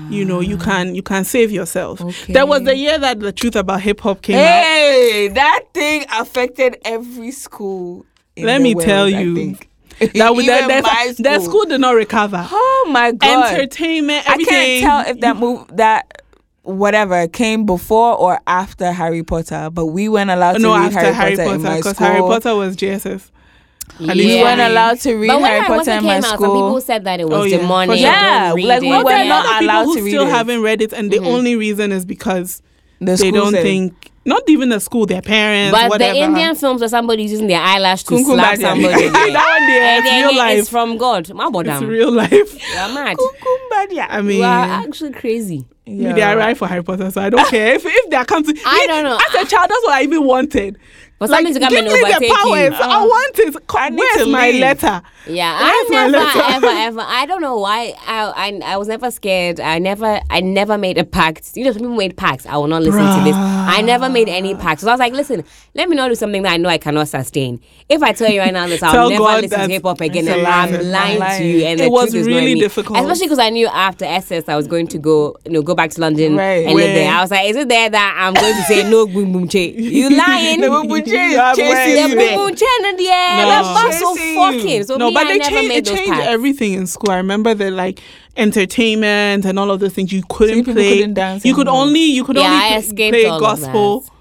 you 0.09 0.25
know 0.25 0.39
you 0.39 0.57
can 0.57 0.95
you 0.95 1.01
can 1.01 1.23
save 1.23 1.51
yourself. 1.51 1.99
That 2.29 2.47
was 2.47 2.63
the 2.63 2.75
year 2.75 2.97
that 2.97 3.19
the 3.19 3.31
truth 3.31 3.55
about 3.55 3.81
hip 3.81 4.01
hop 4.01 4.21
came 4.21 4.37
out. 4.37 4.41
Hey, 4.41 5.29
that 5.33 5.65
thing 5.73 6.05
affected 6.11 6.77
every 6.83 7.31
school. 7.31 8.05
in 8.35 8.45
Let 8.45 8.61
me 8.61 8.75
world, 8.75 8.85
tell 8.85 9.09
you. 9.09 9.55
That 9.55 9.67
the, 9.99 10.81
my 10.83 11.13
the, 11.17 11.23
the 11.23 11.39
school 11.41 11.65
did 11.65 11.81
not 11.81 11.91
recover. 11.91 12.47
Oh 12.49 12.89
my 12.91 13.11
god! 13.11 13.53
Entertainment, 13.53 14.29
I 14.29 14.37
can't 14.37 14.81
tell 14.81 15.13
if 15.13 15.19
that 15.21 15.35
move 15.35 15.67
that 15.75 16.23
whatever 16.63 17.27
came 17.27 17.65
before 17.65 18.15
or 18.15 18.39
after 18.47 18.91
Harry 18.91 19.23
Potter, 19.23 19.69
but 19.71 19.87
we 19.87 20.07
weren't 20.07 20.29
allowed 20.29 20.53
to 20.53 20.59
no, 20.59 20.75
read 20.75 20.93
after 20.93 21.11
Harry, 21.11 21.13
Harry 21.13 21.37
Potter, 21.37 21.55
in 21.55 21.61
Potter, 21.61 21.69
my 21.69 21.77
because 21.77 21.95
school. 21.95 22.07
Harry 22.07 22.21
Potter 22.21 22.55
was 22.55 22.75
JSS. 22.77 23.31
At 23.99 24.15
least 24.15 24.29
We 24.37 24.41
weren't 24.43 24.61
allowed 24.61 24.99
to 25.01 25.13
read 25.15 25.27
but 25.27 25.41
when 25.41 25.45
Harry 25.45 25.59
Harry 25.61 25.67
Potter 25.67 25.79
Potter 25.79 25.91
in 25.91 25.97
came 25.99 26.07
my 26.07 26.15
out, 26.17 26.23
some 26.23 26.39
people 26.39 26.81
said 26.81 27.03
that 27.05 27.19
it 27.19 27.27
was 27.27 27.33
Oh, 27.39 27.43
yeah, 27.43 27.57
demonic. 27.57 27.97
sure. 27.97 28.05
Yeah, 28.07 28.53
like, 28.57 28.81
we 28.81 28.87
were 28.89 29.03
there 29.03 29.17
are 29.17 29.21
a 29.21 29.27
not 29.27 29.45
lot 29.45 29.53
of 29.55 29.59
people 29.59 29.65
allowed 29.65 29.85
who 29.85 29.95
to 29.95 30.01
read 30.03 30.09
still 30.11 30.27
it. 30.27 30.29
haven't 30.31 30.61
read 30.61 30.81
it, 30.81 30.93
and 30.93 31.11
the 31.11 31.17
mm-hmm. 31.17 31.25
only 31.27 31.55
reason 31.55 31.91
is 31.91 32.05
because 32.05 32.61
The 33.01 33.15
they 33.15 33.31
don't 33.31 33.51
said- 33.51 33.63
think, 33.63 34.11
not 34.25 34.43
even 34.47 34.69
the 34.69 34.79
school, 34.79 35.05
their 35.05 35.21
parents, 35.23 35.71
But 35.71 35.89
whatever. 35.89 36.13
the 36.13 36.19
Indian 36.19 36.53
films 36.55 36.81
where 36.81 36.87
somebody's 36.89 37.31
using 37.31 37.47
their 37.47 37.61
eyelash 37.61 38.03
to 38.03 38.13
Kunkum 38.13 38.25
slap 38.35 38.57
Bhadia. 38.57 38.61
somebody. 38.61 39.07
that 39.09 39.57
one 39.59 39.67
there, 39.67 39.83
and 39.83 40.05
it's 40.05 40.09
then 40.09 40.21
real 40.21 40.29
it's 40.29 40.59
life. 40.61 40.69
from 40.69 40.97
God. 40.97 41.33
My 41.33 41.49
It's 41.53 41.81
real 41.81 42.11
life. 42.11 42.31
You're 42.31 42.93
mad. 42.93 43.17
Kumbadia. 43.17 44.05
I 44.09 44.21
mean, 44.21 44.37
You 44.37 44.43
are 44.43 44.65
actually 44.65 45.11
crazy. 45.13 45.65
Me, 45.87 46.13
they 46.13 46.21
are 46.21 46.37
right 46.37 46.55
for 46.55 46.67
Harry 46.67 46.83
Potter, 46.83 47.09
so 47.09 47.19
I 47.21 47.29
don't 47.31 47.47
care 47.49 47.73
if 47.73 47.83
if 47.85 48.09
they 48.11 48.15
are 48.17 48.25
coming. 48.25 48.53
To, 48.55 48.61
I 48.65 48.85
don't 48.87 49.03
know. 49.03 49.17
As 49.17 49.33
a 49.47 49.49
child, 49.49 49.69
that's 49.71 49.83
what 49.83 49.93
I 49.93 50.03
even 50.03 50.23
wanted. 50.23 50.77
For 51.19 51.27
something 51.27 51.53
to 51.53 51.59
come 51.59 51.69
give 51.69 51.79
and 51.79 51.87
me 51.93 51.99
the 51.99 52.05
overtake 52.07 52.29
you. 52.29 52.35
powers. 52.35 52.73
I 52.79 52.95
oh. 53.01 53.05
want 53.05 53.39
it. 53.39 53.67
Co- 53.67 53.77
I 53.77 53.89
Where's 53.91 54.27
my 54.29 54.51
leave. 54.51 54.61
letter? 54.61 55.01
Yeah, 55.27 55.59
Where's 55.61 55.91
I 55.91 56.07
never, 56.07 56.39
ever, 56.55 56.67
ever. 56.79 57.01
I 57.05 57.25
don't 57.25 57.41
know 57.41 57.57
why. 57.57 57.93
I, 58.07 58.59
I, 58.63 58.73
I 58.73 58.77
was 58.77 58.87
never 58.87 59.11
scared. 59.11 59.59
I 59.59 59.79
never, 59.79 60.21
I 60.29 60.39
never 60.39 60.77
made 60.77 60.97
a 60.97 61.03
pact. 61.03 61.57
You 61.57 61.65
know, 61.65 61.71
some 61.73 61.81
people 61.81 61.95
made 61.97 62.15
pacts. 62.15 62.45
I 62.45 62.55
will 62.55 62.67
not 62.67 62.83
listen 62.83 63.01
to 63.01 63.23
this. 63.25 63.35
I 63.35 63.81
never 63.81 64.07
made 64.09 64.29
any 64.29 64.55
pacts. 64.55 64.81
So 64.83 64.87
I 64.87 64.91
was 64.93 64.99
like, 64.99 65.11
listen, 65.13 65.43
let 65.75 65.89
me 65.89 65.95
not 65.97 66.07
do 66.07 66.15
something 66.15 66.41
that 66.43 66.53
I 66.53 66.57
know 66.57 66.69
I 66.69 66.77
cannot 66.77 67.09
sustain. 67.09 67.59
If 67.89 68.01
I 68.01 68.13
tell 68.13 68.31
you 68.31 68.39
right 68.39 68.53
now 68.53 68.67
this, 68.67 68.81
I'll 68.81 69.09
never 69.09 69.21
God 69.23 69.41
listen 69.41 69.59
to 69.59 69.67
hip 69.67 69.83
hop 69.83 69.99
again. 69.99 70.25
it's 70.25 70.29
a 70.29 70.33
And 70.35 70.43
lie. 70.43 70.63
I'm 70.67 70.73
It's 70.73 70.85
lying 70.85 71.39
to 71.39 71.45
you. 71.45 71.65
And 71.65 71.79
It 71.81 71.83
the 71.83 71.89
was 71.89 72.11
truth 72.11 72.21
is 72.21 72.27
not 72.27 72.35
really 72.35 72.53
me. 72.53 72.59
difficult. 72.61 72.97
especially 72.97 73.25
because 73.25 73.39
I 73.39 73.49
knew 73.49 73.67
after 73.67 74.05
SS 74.05 74.47
I 74.47 74.55
was 74.55 74.67
going 74.67 74.87
to 74.87 74.97
go, 74.97 75.35
you 75.45 75.51
know, 75.51 75.61
go 75.61 75.75
back 75.75 75.91
to 75.91 76.01
London 76.01 76.37
Right. 76.37 76.65
and 76.65 76.75
live 76.75 76.95
there. 76.95 77.11
I 77.11 77.21
was 77.21 77.29
like, 77.29 77.49
is 77.49 77.57
it 77.57 77.67
there 77.67 77.89
that 77.89 78.15
I'm 78.17 78.33
going 78.35 78.55
to 78.55 78.63
say 78.63 78.89
no 78.89 79.05
boom 79.05 79.33
boom 79.33 79.47
che? 79.49 79.73
You 79.77 80.09
lying? 80.17 80.61
The 81.09 81.17
Bubu 81.17 81.29
J 81.29 81.31
Yeah, 81.33 81.53
chasing 81.53 81.69
where- 81.69 81.85
The 81.85 82.01
you 82.01 82.07
boom 82.07 82.17
there. 82.17 82.37
boom 82.37 82.55
che 82.55 82.65
and 82.85 82.99
yeah, 82.99 83.37
No. 83.41 83.49
that's 83.49 83.67
not 83.67 83.93
so 83.93 84.15
fucking. 84.35 84.83
So 84.85 84.95
no, 84.97 85.07
me, 85.07 85.13
but 85.13 85.25
I 85.27 85.31
they 85.31 85.37
never 85.39 85.49
changed, 85.51 85.67
made 85.69 85.87
it 85.87 85.95
changed 85.95 86.19
everything 86.21 86.73
in 86.73 86.87
school. 86.87 87.11
I 87.11 87.17
remember 87.17 87.53
that 87.53 87.71
like 87.71 87.99
entertainment 88.37 89.45
and 89.45 89.59
all 89.59 89.71
of 89.71 89.79
those 89.79 89.93
things 89.93 90.11
you 90.11 90.23
couldn't 90.29 90.55
people 90.55 90.73
play. 90.73 90.97
couldn't 90.97 91.13
dance 91.15 91.45
you 91.45 91.53
could 91.53 91.67
anymore. 91.67 91.81
only 91.83 92.03
you 92.05 92.23
could 92.23 92.35
Yeah, 92.37 92.51
only 92.51 92.67
pl- 92.69 92.77
escaped 92.77 93.13
play 93.13 93.25
all 93.25 93.35
of 93.35 93.41
gospel. 93.41 94.01
that. 94.01 94.11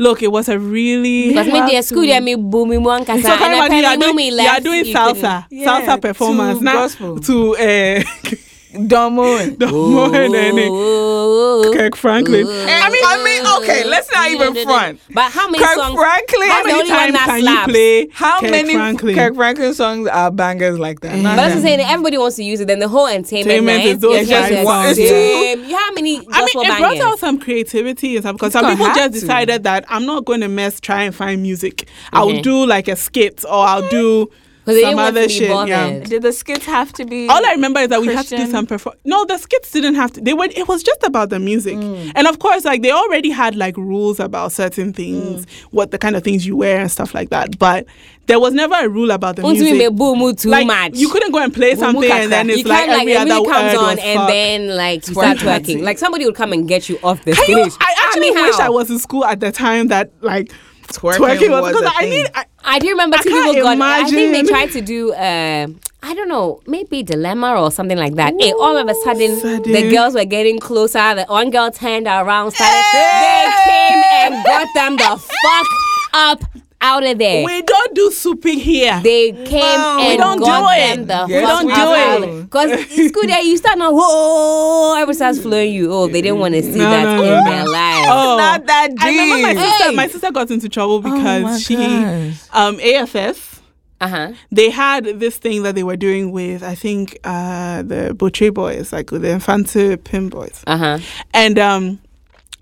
Look, 0.00 0.22
it 0.22 0.30
was 0.30 0.48
a 0.48 0.58
really 0.58 1.28
Because 1.30 1.46
me 1.48 1.60
the 1.60 1.82
school 1.82 2.02
to- 2.02 2.08
there 2.08 2.20
me 2.20 2.36
boom 2.36 2.68
me 2.68 2.78
one 2.78 3.04
kasa 3.04 3.20
so 3.22 3.36
can 3.36 3.50
you 3.56 3.62
and 3.62 3.72
imagine 3.72 3.78
you 3.78 3.86
are 4.06 4.12
doing, 4.12 4.32
you 4.32 4.48
are 4.48 4.60
doing 4.60 4.84
salsa, 4.84 5.46
Yeah, 5.50 5.66
salsa 5.80 6.00
performance 6.00 6.58
to 6.58 6.64
now 6.64 6.72
gospel. 6.74 7.18
to 7.18 7.56
uh, 7.56 8.02
Domo. 8.86 9.38
the 9.46 9.66
more 9.66 10.08
than 10.10 10.34
any- 10.34 10.68
couldn't- 10.68 11.74
Kirk 11.74 11.96
Franklin. 11.96 12.46
Ooh. 12.46 12.50
I 12.50 12.90
mean, 12.90 13.02
I 13.04 13.24
mean, 13.24 13.62
okay, 13.62 13.84
let's 13.84 14.10
not 14.12 14.30
even 14.30 14.54
front. 14.64 15.00
But 15.10 15.32
how 15.32 15.48
many 15.48 15.62
Kirk 15.64 15.74
songs? 15.74 15.94
Franklin. 15.98 16.48
How 16.48 16.62
many 16.64 16.88
times 16.88 17.16
can 17.18 17.40
slaps. 17.40 17.66
you 17.66 17.72
play 17.72 18.08
How 18.12 18.40
Kirk 18.40 18.50
many 18.50 18.74
Franklin? 18.74 19.14
Kirk 19.14 19.34
Franklin 19.34 19.74
songs 19.74 20.08
are 20.08 20.30
bangers 20.30 20.78
like 20.78 21.00
that? 21.00 21.16
Not 21.16 21.22
But 21.22 21.36
that's 21.36 21.48
what 21.54 21.56
I'm 21.56 21.62
saying. 21.62 21.80
Everybody 21.80 22.18
wants 22.18 22.36
to 22.36 22.44
use 22.44 22.60
it. 22.60 22.66
Then 22.68 22.78
the 22.78 22.88
whole 22.88 23.06
entertainment 23.06 23.48
Entertainment 23.68 23.78
night 23.78 23.86
is 23.86 23.98
those 24.00 24.16
is 24.22 24.28
just 24.28 24.48
five 24.48 24.58
the 24.58 24.64
songs, 24.64 25.08
same. 25.08 25.64
You 25.64 25.76
how 25.76 25.92
many 25.92 26.16
I 26.16 26.20
mean, 26.20 26.30
gospel 26.30 26.62
it 26.62 26.78
brought 26.78 27.00
out 27.00 27.18
some 27.18 27.38
creativity 27.38 28.16
and 28.16 28.22
stuff 28.24 28.34
because 28.36 28.52
some 28.52 28.66
people 28.70 28.86
just 28.94 29.14
to. 29.14 29.20
decided 29.20 29.62
that 29.64 29.84
I'm 29.88 30.04
not 30.06 30.24
going 30.24 30.40
to 30.42 30.48
mess, 30.48 30.78
try 30.80 31.02
and 31.04 31.14
find 31.14 31.42
music. 31.42 31.88
I'll 32.12 32.28
Mhm. 32.28 32.42
do 32.42 32.66
like 32.66 32.88
a 32.88 32.96
skit 32.96 33.44
or 33.44 33.54
I'll 33.66 33.88
do 33.88 34.28
'Cause 34.68 34.76
they 34.76 34.82
some 34.82 34.90
didn't 34.90 34.96
want 34.96 35.08
other 35.16 35.22
to 35.22 35.28
be 35.28 35.34
shit. 35.34 35.68
Yeah. 35.68 35.98
Did 36.00 36.22
the 36.22 36.32
skits 36.32 36.64
have 36.66 36.92
to 36.94 37.04
be? 37.04 37.26
All 37.28 37.44
I 37.44 37.52
remember 37.52 37.80
is 37.80 37.88
that 37.88 38.00
we 38.00 38.14
had 38.14 38.26
to 38.26 38.36
do 38.36 38.50
some 38.50 38.66
perform. 38.66 38.96
No, 39.04 39.24
the 39.24 39.38
skits 39.38 39.70
didn't 39.72 39.94
have 39.96 40.12
to. 40.12 40.20
They 40.20 40.34
were. 40.34 40.48
It 40.54 40.68
was 40.68 40.82
just 40.82 41.02
about 41.02 41.30
the 41.30 41.38
music, 41.38 41.76
Mm. 41.76 42.12
and 42.14 42.26
of 42.26 42.38
course, 42.38 42.64
like 42.64 42.82
they 42.82 42.92
already 42.92 43.30
had 43.30 43.56
like 43.56 43.76
rules 43.76 44.20
about 44.20 44.52
certain 44.52 44.92
things, 44.92 45.46
Mm. 45.46 45.48
what 45.70 45.90
the 45.90 45.98
kind 45.98 46.16
of 46.16 46.22
things 46.22 46.46
you 46.46 46.56
wear 46.56 46.80
and 46.80 46.90
stuff 46.90 47.14
like 47.14 47.30
that. 47.30 47.58
But 47.58 47.86
there 48.26 48.38
was 48.38 48.52
never 48.52 48.74
a 48.74 48.88
rule 48.88 49.10
about 49.10 49.36
the 49.36 49.42
Want 49.42 49.56
to 49.58 49.64
be 49.64 49.72
music. 49.72 49.94
boom 49.94 50.34
too 50.36 50.50
like 50.50 50.66
much. 50.66 50.96
you 50.96 51.08
couldn't 51.08 51.32
go 51.32 51.38
and 51.38 51.52
play 51.54 51.74
something 51.74 52.10
and 52.10 52.30
then 52.30 52.48
You 52.50 52.56
it's 52.56 52.68
like 52.68 52.80
can't 52.86 52.90
like 52.90 53.00
every 53.08 53.12
the 53.14 53.20
other 53.20 53.50
comes 53.50 53.72
word 53.72 53.76
on 53.78 53.96
was 53.96 53.98
and 54.04 54.18
fuck. 54.18 54.28
then 54.28 54.76
like 54.76 55.08
you 55.08 55.14
start 55.14 55.38
Twerk. 55.38 55.60
twerking. 55.64 55.82
Like 55.82 55.96
somebody 55.98 56.26
would 56.26 56.34
come 56.34 56.52
and 56.52 56.68
get 56.68 56.90
you 56.90 56.98
off 57.02 57.24
the 57.24 57.32
Can 57.32 57.44
stage. 57.44 57.56
you, 57.56 57.72
I 57.80 57.94
actually 58.06 58.20
mean, 58.32 58.34
wish? 58.44 58.58
I 58.58 58.68
was 58.68 58.90
in 58.90 58.98
school 58.98 59.24
at 59.24 59.40
the 59.40 59.50
time 59.50 59.88
that 59.88 60.10
like 60.20 60.52
Twerking 60.92 61.18
twerking 61.18 61.50
was 61.50 61.62
was 61.62 61.72
because 61.80 61.92
a 61.92 61.96
I 61.96 62.00
thing. 62.00 62.10
need. 62.10 62.26
I, 62.34 62.44
I 62.64 62.78
do 62.78 62.88
remember 62.90 63.16
I 63.18 63.22
two 63.22 63.30
can't 63.30 63.54
people 63.54 63.62
got. 63.76 63.80
I 63.80 64.04
think 64.08 64.32
they 64.32 64.42
tried 64.42 64.70
to 64.72 64.80
do. 64.80 65.12
Uh, 65.12 65.66
I 66.02 66.14
don't 66.14 66.28
know, 66.28 66.60
maybe 66.66 67.02
dilemma 67.02 67.60
or 67.60 67.70
something 67.72 67.98
like 67.98 68.14
that. 68.14 68.32
Hey, 68.38 68.52
all 68.52 68.76
of 68.76 68.88
a 68.88 68.94
sudden, 68.94 69.62
the 69.62 69.90
girls 69.90 70.14
were 70.14 70.24
getting 70.24 70.58
closer. 70.58 71.14
The 71.14 71.24
one 71.28 71.50
girl 71.50 71.70
turned 71.72 72.06
around, 72.06 72.52
started. 72.52 72.84
They 72.92 73.52
came 73.66 74.02
and 74.12 74.44
got 74.44 74.68
them 74.74 74.96
the 74.96 75.16
fuck 75.42 75.66
up 76.14 76.44
out 76.80 77.04
of 77.04 77.18
there. 77.18 77.44
we 77.44 77.62
don't 77.62 77.94
do 77.94 78.10
souping 78.10 78.58
here. 78.60 79.00
They 79.02 79.32
came 79.32 79.60
No, 79.78 79.96
we 80.08 80.16
don't 80.16 80.38
got 80.38 80.74
do 80.74 80.80
them 80.80 81.00
it. 81.00 81.06
the 81.08 81.26
Yes, 81.28 81.44
fuck 81.50 81.64
we 81.64 81.72
up 81.72 82.22
do. 82.22 82.42
Because 82.44 82.70
in 82.98 83.08
school 83.08 83.22
there, 83.26 83.42
you 83.42 83.56
start 83.56 83.78
now, 83.78 83.92
whoa, 83.92 84.94
everybody 84.94 85.16
starts 85.16 85.40
flowing 85.40 85.72
you. 85.72 85.92
Oh, 85.92 86.06
they 86.06 86.22
didn't 86.22 86.38
want 86.38 86.54
to 86.54 86.62
see 86.62 86.78
No, 86.78 86.90
that 86.90 87.02
no, 87.04 87.22
in 87.22 87.44
no, 87.44 87.50
their 87.50 87.64
no. 87.64 87.70
lives. 87.70 88.08
Oh. 88.10 88.36
not 88.38 88.66
that 88.66 88.90
deep. 88.90 89.02
I 89.02 89.08
remember 89.08 89.42
my 89.42 89.54
sister. 89.54 89.84
Hey. 89.90 89.94
My 89.94 90.06
sister 90.08 90.30
got 90.32 90.50
into 90.50 90.68
trouble 90.68 91.02
my 91.02 91.10
because 91.16 91.62
she, 91.62 91.74
gosh. 91.76 92.48
um, 92.52 92.78
AFS. 92.78 93.60
Uh 94.00 94.06
huh. 94.06 94.32
they 94.52 94.70
had 94.70 95.04
this 95.18 95.38
thing 95.38 95.64
that 95.64 95.74
they 95.74 95.82
were 95.82 95.96
doing 95.96 96.30
with 96.30 96.62
I 96.62 96.76
think 96.76 97.18
uh 97.24 97.82
the 97.82 98.14
Butcher 98.16 98.52
boys, 98.52 98.92
like 98.92 99.10
with 99.10 99.22
the 99.22 99.28
Mfantsipim 99.30 100.30
boys. 100.30 100.62
Uh 100.68 100.76
huh. 100.76 100.98
And 101.34 101.58
um 101.58 101.98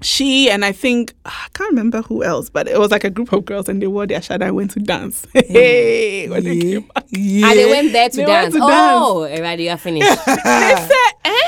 she 0.03 0.51
and 0.51 0.65
I 0.65 0.73
think 0.73 1.15
I 1.25 1.47
can't 1.55 1.71
remember 1.71 2.03
who 2.03 2.23
else, 2.23 2.51
but 2.51 2.69
it 2.69 2.79
was 2.79 2.91
like 2.91 3.05
a 3.05 3.11
group 3.11 3.33
of 3.33 3.45
girls 3.45 3.69
and 3.69 3.81
they 3.81 3.87
wore 3.87 4.07
their 4.07 4.21
shada 4.21 4.43
and 4.47 4.55
went 4.57 4.71
to 4.73 4.81
dance. 4.81 5.27
Hey, 5.35 6.29
when 6.29 6.45
they 6.45 6.53
Yeah. 6.55 6.73
came 6.81 6.89
back. 6.95 7.05
Yeah. 7.11 7.49
And 7.51 7.59
they 7.59 7.67
went 7.71 7.93
there 7.93 8.09
to 8.11 8.17
They 8.17 8.25
dance. 8.25 8.55
to 8.55 8.61
oh, 8.63 9.23
everybody, 9.23 9.65
you're 9.65 9.77
finished. 9.79 10.09
They 10.27 10.35
said, 10.35 11.13
eh? 11.25 11.46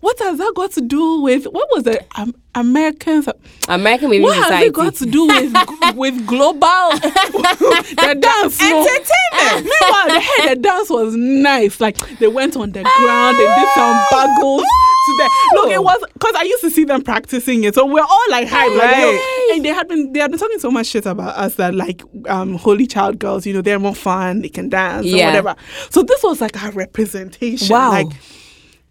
What 0.00 0.18
has 0.20 0.38
that 0.38 0.52
got 0.54 0.72
to 0.72 0.80
do 0.80 1.20
with 1.20 1.44
what 1.44 1.68
was 1.70 1.86
it? 1.86 2.06
Um, 2.16 2.34
Americans 2.54 3.28
American 3.68 4.08
what 4.22 4.34
has 4.34 4.44
Society. 4.46 4.66
it 4.66 4.72
got 4.72 4.94
to 4.96 5.06
do 5.06 5.26
with 5.26 5.54
with 5.96 6.26
global 6.26 6.58
the 6.60 8.16
dance? 8.20 8.60
no. 8.60 8.80
Entertainment. 8.80 9.70
Meanwhile, 9.70 10.08
the 10.08 10.20
head 10.20 10.58
the 10.58 10.62
dance 10.62 10.90
was 10.90 11.14
nice. 11.14 11.80
Like 11.80 11.96
they 12.18 12.28
went 12.28 12.56
on 12.56 12.72
the 12.72 12.82
ground, 12.82 13.36
they 13.38 13.44
did 13.46 13.68
some 13.74 13.96
bagels 14.10 14.64
to 15.06 15.28
look. 15.54 15.70
It 15.70 15.82
was 15.82 16.02
because 16.12 16.34
I 16.34 16.42
used 16.42 16.62
to 16.62 16.70
see 16.70 16.84
them 16.84 17.02
practicing 17.02 17.64
it, 17.64 17.74
so 17.74 17.86
we're 17.86 18.02
all 18.02 18.30
like 18.30 18.48
hype, 18.48 18.70
like. 18.76 19.20
And 19.52 19.64
they 19.64 19.68
had 19.70 19.86
been 19.88 20.12
they 20.12 20.20
had 20.20 20.30
been 20.30 20.40
talking 20.40 20.58
so 20.58 20.70
much 20.70 20.86
shit 20.88 21.06
about 21.06 21.36
us 21.36 21.54
that 21.56 21.74
like 21.74 22.02
um 22.28 22.54
holy 22.56 22.86
child 22.86 23.18
girls, 23.18 23.46
you 23.46 23.52
know, 23.52 23.62
they're 23.62 23.78
more 23.78 23.94
fun, 23.94 24.40
they 24.42 24.48
can 24.48 24.68
dance 24.70 25.06
Yeah. 25.06 25.24
or 25.24 25.26
whatever. 25.28 25.56
So 25.90 26.02
this 26.02 26.22
was 26.22 26.40
like 26.40 26.60
our 26.62 26.72
representation. 26.72 27.68
Wow. 27.68 27.90
Like 27.90 28.06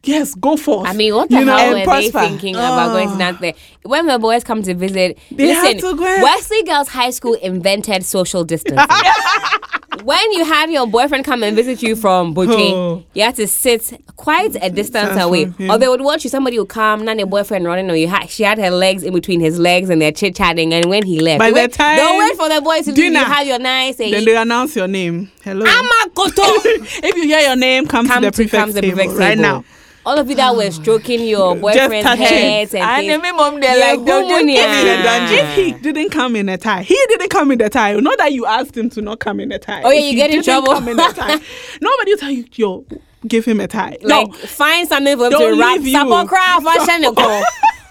yes, 0.04 0.36
go 0.36 0.58
forth. 0.58 0.88
I 0.88 0.93
mean, 0.93 1.14
what 1.16 1.30
the 1.30 1.39
You 1.39 1.45
hell 1.47 1.74
were 1.74 1.86
they 1.86 2.10
thinking 2.10 2.56
about 2.56 2.89
going 2.93 3.10
to 3.12 3.18
that 3.18 3.36
ah. 3.36 3.38
there? 3.41 3.54
When 3.84 4.06
the 4.08 4.20
boys 4.20 4.43
come 4.43 4.62
to 4.64 4.74
visit, 4.74 5.18
They 5.32 5.47
have 5.50 5.64
listen, 5.76 5.91
to 5.91 5.95
go 5.97 6.04
Wesley 6.04 6.64
Girls 6.64 6.88
High 6.89 7.10
School 7.12 7.34
invented 7.36 8.04
social 8.06 8.43
distancing. 8.43 8.78
when 10.04 10.32
you 10.32 10.45
have 10.45 10.70
your 10.72 10.88
boyfriend 10.88 11.26
come 11.26 11.43
and 11.43 11.56
visit 11.56 11.82
you 11.84 11.95
from 11.95 12.34
Boche, 12.34 12.50
Oh. 12.50 13.04
you 13.14 13.24
have 13.24 13.36
to 13.36 13.47
sit 13.47 14.00
quite 14.16 14.56
a 14.56 14.70
distance 14.70 15.10
Distance 15.10 15.22
away. 15.22 15.54
Or 15.70 15.78
they 15.78 15.88
would 15.88 16.02
watch 16.02 16.24
you, 16.24 16.30
somebody 16.30 16.58
would 16.60 16.70
come, 16.70 17.04
not 17.06 17.18
your 17.18 17.28
boyfriend 17.28 17.66
running, 17.66 17.89
or 17.91 17.95
you 17.95 18.08
ha- 18.10 18.26
she 18.28 18.43
had 18.43 18.58
her 18.58 18.70
legs 18.72 19.04
in 19.04 19.14
between 19.14 19.39
his 19.39 19.60
legs 19.60 19.89
and 19.89 20.02
they're 20.02 20.12
chit 20.12 20.36
chatting. 20.36 20.74
And 20.74 20.86
when 20.86 21.06
he 21.06 21.20
left, 21.20 21.39
By 21.39 21.50
the 21.50 21.56
wait- 21.56 21.74
time 21.74 21.97
don't 21.97 22.18
wait 22.18 22.36
for 22.38 22.50
the 22.50 22.62
boys 22.62 22.86
to 22.86 22.91
leave. 22.91 22.95
dinner, 22.95 23.20
You 23.20 23.26
have 23.26 23.47
your 23.47 23.60
nice 23.60 23.97
then 23.97 24.26
they 24.26 24.36
announce 24.36 24.76
your 24.76 24.88
name. 24.88 25.32
Hello. 25.43 25.66
Amakoto. 25.66 26.43
if 27.04 27.16
you 27.16 27.24
hear 27.24 27.39
your 27.39 27.56
name, 27.56 27.86
come, 27.88 28.08
come 28.08 28.22
to 28.24 28.28
the 28.28 28.32
to 28.32 28.36
prefect 28.38 28.60
come 28.62 28.70
to 28.70 28.74
the 28.76 28.82
table 28.82 28.95
prefect 28.95 29.20
right 29.20 29.30
table. 29.38 29.41
now. 29.41 29.64
All 30.10 30.18
of 30.18 30.28
you 30.30 30.36
that 30.36 30.55
were 30.55 30.72
stroking 30.72 31.24
your 31.28 31.55
boyfriend's 31.55 32.03
touch 32.03 32.20
it. 32.20 32.28
heads 32.28 32.74
and 32.74 32.84
And 32.84 32.97
things. 33.05 33.10
then 33.12 33.22
my 33.22 33.32
mom, 33.32 33.60
they're 33.60 33.78
Yeah, 33.78 33.91
like, 33.93 34.05
don't 34.05 34.28
just 34.28 34.39
woman, 34.41 34.45
give 34.47 34.70
me 34.72 34.84
the 34.89 35.03
dungeon. 35.03 35.38
If 35.45 35.55
he 35.55 35.72
didn't 35.74 36.10
come 36.10 36.36
in 36.36 36.49
a 36.49 36.57
tie, 36.57 36.82
he 36.84 36.97
didn't 37.10 37.30
come 37.30 37.51
in 37.51 37.62
a 37.62 37.70
tie. 37.70 37.93
Not 37.93 38.18
that 38.18 38.34
you 38.34 38.45
asked 38.45 38.76
him 38.76 38.89
to 38.91 39.01
not 39.01 39.20
come 39.20 39.39
in 39.39 39.51
a 39.51 39.60
tie. 39.60 39.84
Oh, 39.84 39.91
yeah, 39.91 39.99
you 39.99 40.16
get 40.16 40.32
in 40.32 40.41
trouble. 40.41 40.74
Come 40.74 40.88
in 40.88 40.99
a 40.99 41.14
tie, 41.14 41.39
nobody 41.82 42.16
tell 42.18 42.32
you, 42.32 42.45
yo, 42.55 42.86
give 43.28 43.45
him 43.45 43.60
a 43.60 43.68
tie. 43.68 43.97
like 44.01 44.28
no, 44.28 44.34
find 44.34 44.88
something 44.88 45.16
for 45.16 45.24
them 45.30 45.32
Don't 45.34 45.53
to 45.55 45.60
wrap 45.60 45.80
leave 45.80 45.88
you. 45.88 46.26
craft 46.28 46.64
fashion. 46.88 47.16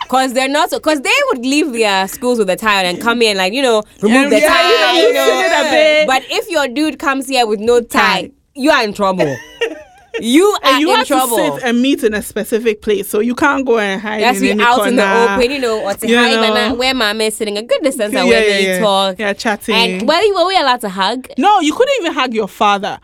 Cause 0.08 0.32
they're 0.32 0.48
not, 0.48 0.70
cause 0.82 1.00
they 1.02 1.10
would 1.28 1.44
leave 1.44 1.70
their 1.72 2.08
schools 2.08 2.38
with 2.38 2.48
a 2.50 2.56
tie 2.56 2.80
on 2.80 2.86
and 2.86 2.98
come 3.00 3.20
in 3.20 3.36
like 3.36 3.52
you 3.52 3.60
know 3.60 3.82
remove 4.02 4.30
the 4.30 4.40
Yeah, 4.40 4.48
tie. 4.48 4.70
you 4.70 4.80
know, 4.80 5.06
you 5.08 5.12
know. 5.12 5.24
loosen 5.26 5.38
it 5.52 5.66
a 5.66 5.70
bit. 5.70 6.06
But 6.06 6.22
if 6.30 6.48
your 6.50 6.66
dude 6.66 6.98
comes 6.98 7.28
here 7.28 7.46
with 7.46 7.60
no 7.60 7.82
tie, 7.82 8.22
Tie. 8.22 8.30
you 8.54 8.70
are 8.70 8.82
in 8.82 8.92
trouble. 8.94 9.36
you 10.22 10.44
are 10.62 10.70
and 10.72 10.80
you 10.80 10.90
in 10.90 10.96
have 10.96 11.06
trouble. 11.06 11.36
to 11.36 11.54
sit 11.56 11.62
and 11.64 11.80
meet 11.82 12.02
in 12.04 12.14
a 12.14 12.22
specific 12.22 12.82
place, 12.82 13.08
so 13.08 13.20
you 13.20 13.34
can't 13.34 13.64
go 13.66 13.78
and 13.78 14.00
hide 14.00 14.18
You 14.20 14.26
have 14.26 14.36
to 14.36 14.40
in 14.40 14.42
be 14.44 14.50
any 14.50 14.62
out 14.62 14.86
in 14.86 14.96
the 14.96 15.02
open, 15.34 15.50
you 15.50 15.58
know, 15.60 15.82
or 15.82 15.94
to 15.94 16.08
You 16.08 16.16
hide 16.16 16.34
know. 16.34 16.54
and 16.56 16.78
where 16.78 16.94
mama 16.94 17.24
is 17.24 17.36
sitting 17.36 17.56
a 17.58 17.62
good 17.62 17.82
distance 17.82 18.12
Yeah, 18.12 18.22
away 18.22 18.30
yeah, 18.48 18.54
when 18.54 18.62
you 18.62 18.68
yeah. 18.68 18.78
talk. 18.80 19.18
Yeah, 19.18 19.32
chatting. 19.32 19.74
And 19.74 20.02
were, 20.08 20.34
were 20.34 20.46
we 20.46 20.56
allowed 20.56 20.80
to 20.82 20.88
hug? 20.88 21.28
no, 21.38 21.60
you 21.60 21.72
couldn't 21.74 21.94
even 22.00 22.12
hug 22.12 22.34
your 22.34 22.48
father. 22.48 22.98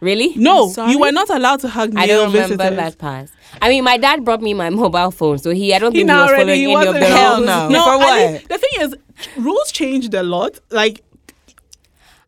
Really? 0.00 0.32
No, 0.34 0.72
you 0.88 0.98
were 0.98 1.12
not 1.12 1.30
allowed 1.30 1.60
to 1.60 1.68
hug 1.68 1.94
I 1.96 2.08
don't 2.08 2.32
remember 2.32 2.56
visitors. 2.56 2.76
that 2.76 2.98
part. 2.98 3.28
I 3.60 3.68
mean, 3.68 3.84
my 3.84 3.98
dad 3.98 4.24
brought 4.24 4.42
me 4.42 4.52
my 4.52 4.68
mobile 4.68 5.12
phone, 5.12 5.38
so 5.38 5.50
he 5.50 5.72
I 5.72 5.78
don't 5.78 5.92
He 5.92 5.98
think 5.98 6.10
he 6.10 6.14
now 6.16 6.22
was 6.22 6.30
already 6.32 6.42
following 6.42 6.58
he 6.58 6.64
any 6.64 6.74
of 6.74 6.94
wasn't 6.94 7.04
the 7.04 7.36
rules. 7.36 7.46
no. 7.46 7.68
No, 7.68 7.84
For 7.84 7.90
I 7.90 7.96
what? 7.96 8.18
think 8.18 8.48
the 8.48 8.58
thing 8.58 8.70
is, 8.80 8.96
rules 9.36 9.70
changed 9.70 10.12
a 10.14 10.24
lot. 10.24 10.58
Like 10.70 11.02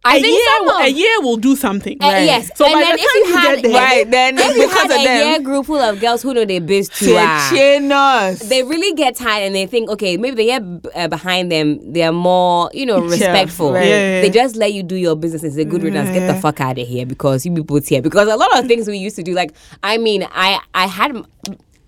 I 0.07 0.17
a 0.19 0.21
think 0.21 0.37
year, 0.37 0.47
some 0.59 0.69
of, 0.69 0.85
a 0.85 0.91
year 0.91 1.21
will 1.23 1.37
do 1.39 1.57
something. 1.57 1.97
Uh, 2.01 2.09
yes. 2.09 2.51
So 2.57 2.67
and 2.67 2.75
by 2.75 2.81
then 2.81 2.97
the 2.97 3.03
time 3.03 3.09
you 3.15 3.27
you 3.27 3.35
had 3.37 3.55
get 3.55 3.63
there, 3.63 3.73
Right, 3.83 4.11
then 4.11 4.39
if 4.39 4.57
you 4.57 4.63
because 4.67 4.83
had 4.83 4.91
of 4.91 5.01
a 5.01 5.05
them. 5.05 5.27
year 5.29 5.41
group 5.41 5.67
full 5.67 5.79
of 5.81 5.99
girls 6.01 6.23
who 6.23 6.35
know 6.35 6.45
their 6.45 6.61
biz 6.61 6.89
too, 6.91 7.15
ah, 7.19 8.35
they 8.49 8.63
really 8.63 8.95
get 8.95 9.17
tired 9.17 9.45
and 9.47 9.55
they 9.55 9.67
think, 9.67 9.89
okay, 9.91 10.17
maybe 10.17 10.37
the 10.37 10.45
year 10.45 10.81
uh, 10.95 11.09
behind 11.09 11.51
them, 11.51 11.93
they're 11.93 12.13
more, 12.13 12.71
you 12.75 12.85
know, 12.87 13.01
respectful. 13.17 13.73
right. 13.73 13.87
Yeah. 13.89 14.21
They 14.21 14.31
just 14.31 14.57
let 14.57 14.73
you 14.75 14.83
do 14.83 14.97
your 14.97 15.17
business 15.17 15.43
and 15.43 15.53
say, 15.55 15.65
good 15.65 15.83
riddance, 15.83 16.11
get 16.11 16.27
the 16.33 16.41
fuck 16.41 16.61
out 16.61 16.79
of 16.79 16.87
here 16.87 17.07
because 17.07 17.47
you 17.47 17.53
people 17.55 17.81
here. 17.81 18.03
Because 18.03 18.29
a 18.29 18.37
lot 18.37 18.59
of 18.59 18.67
things 18.67 18.87
we 18.87 18.99
used 18.99 19.17
to 19.17 19.23
do, 19.23 19.33
like, 19.33 19.55
I 19.83 19.97
mean, 19.99 20.27
I, 20.33 20.61
I 20.75 20.87
had, 20.87 21.13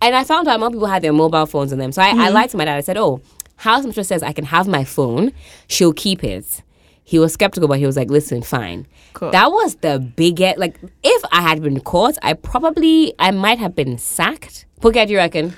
and 0.00 0.14
I 0.16 0.24
found 0.24 0.48
out 0.48 0.58
more 0.60 0.70
people 0.70 0.86
had 0.86 1.02
their 1.02 1.12
mobile 1.12 1.46
phones 1.46 1.72
on 1.72 1.78
them. 1.78 1.92
So 1.92 2.00
I, 2.02 2.06
Mm-hmm. 2.10 2.20
I 2.20 2.28
lied 2.30 2.50
to 2.50 2.56
my 2.56 2.64
dad. 2.64 2.76
I 2.76 2.80
said, 2.80 2.96
oh, 2.96 3.20
house 3.56 3.84
mistress 3.84 4.08
says 4.08 4.22
I 4.22 4.32
can 4.32 4.44
have 4.46 4.66
my 4.66 4.84
phone. 4.84 5.32
She'll 5.68 5.92
keep 5.92 6.24
it. 6.24 6.62
He 7.08 7.20
was 7.20 7.32
skeptical, 7.32 7.68
but 7.68 7.78
he 7.78 7.86
was 7.86 7.96
like, 7.96 8.10
listen, 8.10 8.42
fine. 8.42 8.84
Cool. 9.14 9.30
That 9.30 9.52
was 9.52 9.76
the 9.76 10.00
biggest, 10.00 10.58
like, 10.58 10.76
if 11.04 11.22
I 11.30 11.40
had 11.40 11.62
been 11.62 11.78
caught, 11.78 12.18
I 12.20 12.32
probably, 12.32 13.14
I 13.20 13.30
might 13.30 13.60
have 13.60 13.76
been 13.76 13.96
sacked. 13.96 14.66
Phuket, 14.80 15.08
you 15.08 15.16
reckon? 15.16 15.54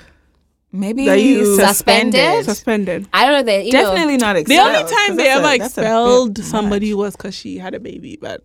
Maybe 0.71 1.05
That 1.07 1.19
you- 1.19 1.55
suspended. 1.59 2.45
suspended. 2.45 3.07
I 3.11 3.25
don't 3.25 3.33
know 3.39 3.51
that, 3.51 3.65
you 3.65 3.71
Definitely 3.71 4.17
not 4.17 4.35
expelled. 4.35 4.59
The 4.73 4.77
only 4.79 4.91
time 4.91 5.15
they 5.17 5.27
ever 5.27 5.41
that's 5.41 5.55
a 5.55 5.57
bit 5.57 5.65
expelled 5.85 6.37
much. 6.37 6.45
somebody 6.47 6.93
was 6.93 7.15
because 7.15 7.33
she 7.33 7.57
had 7.57 7.73
a 7.73 7.79
baby, 7.79 8.19
but 8.21 8.43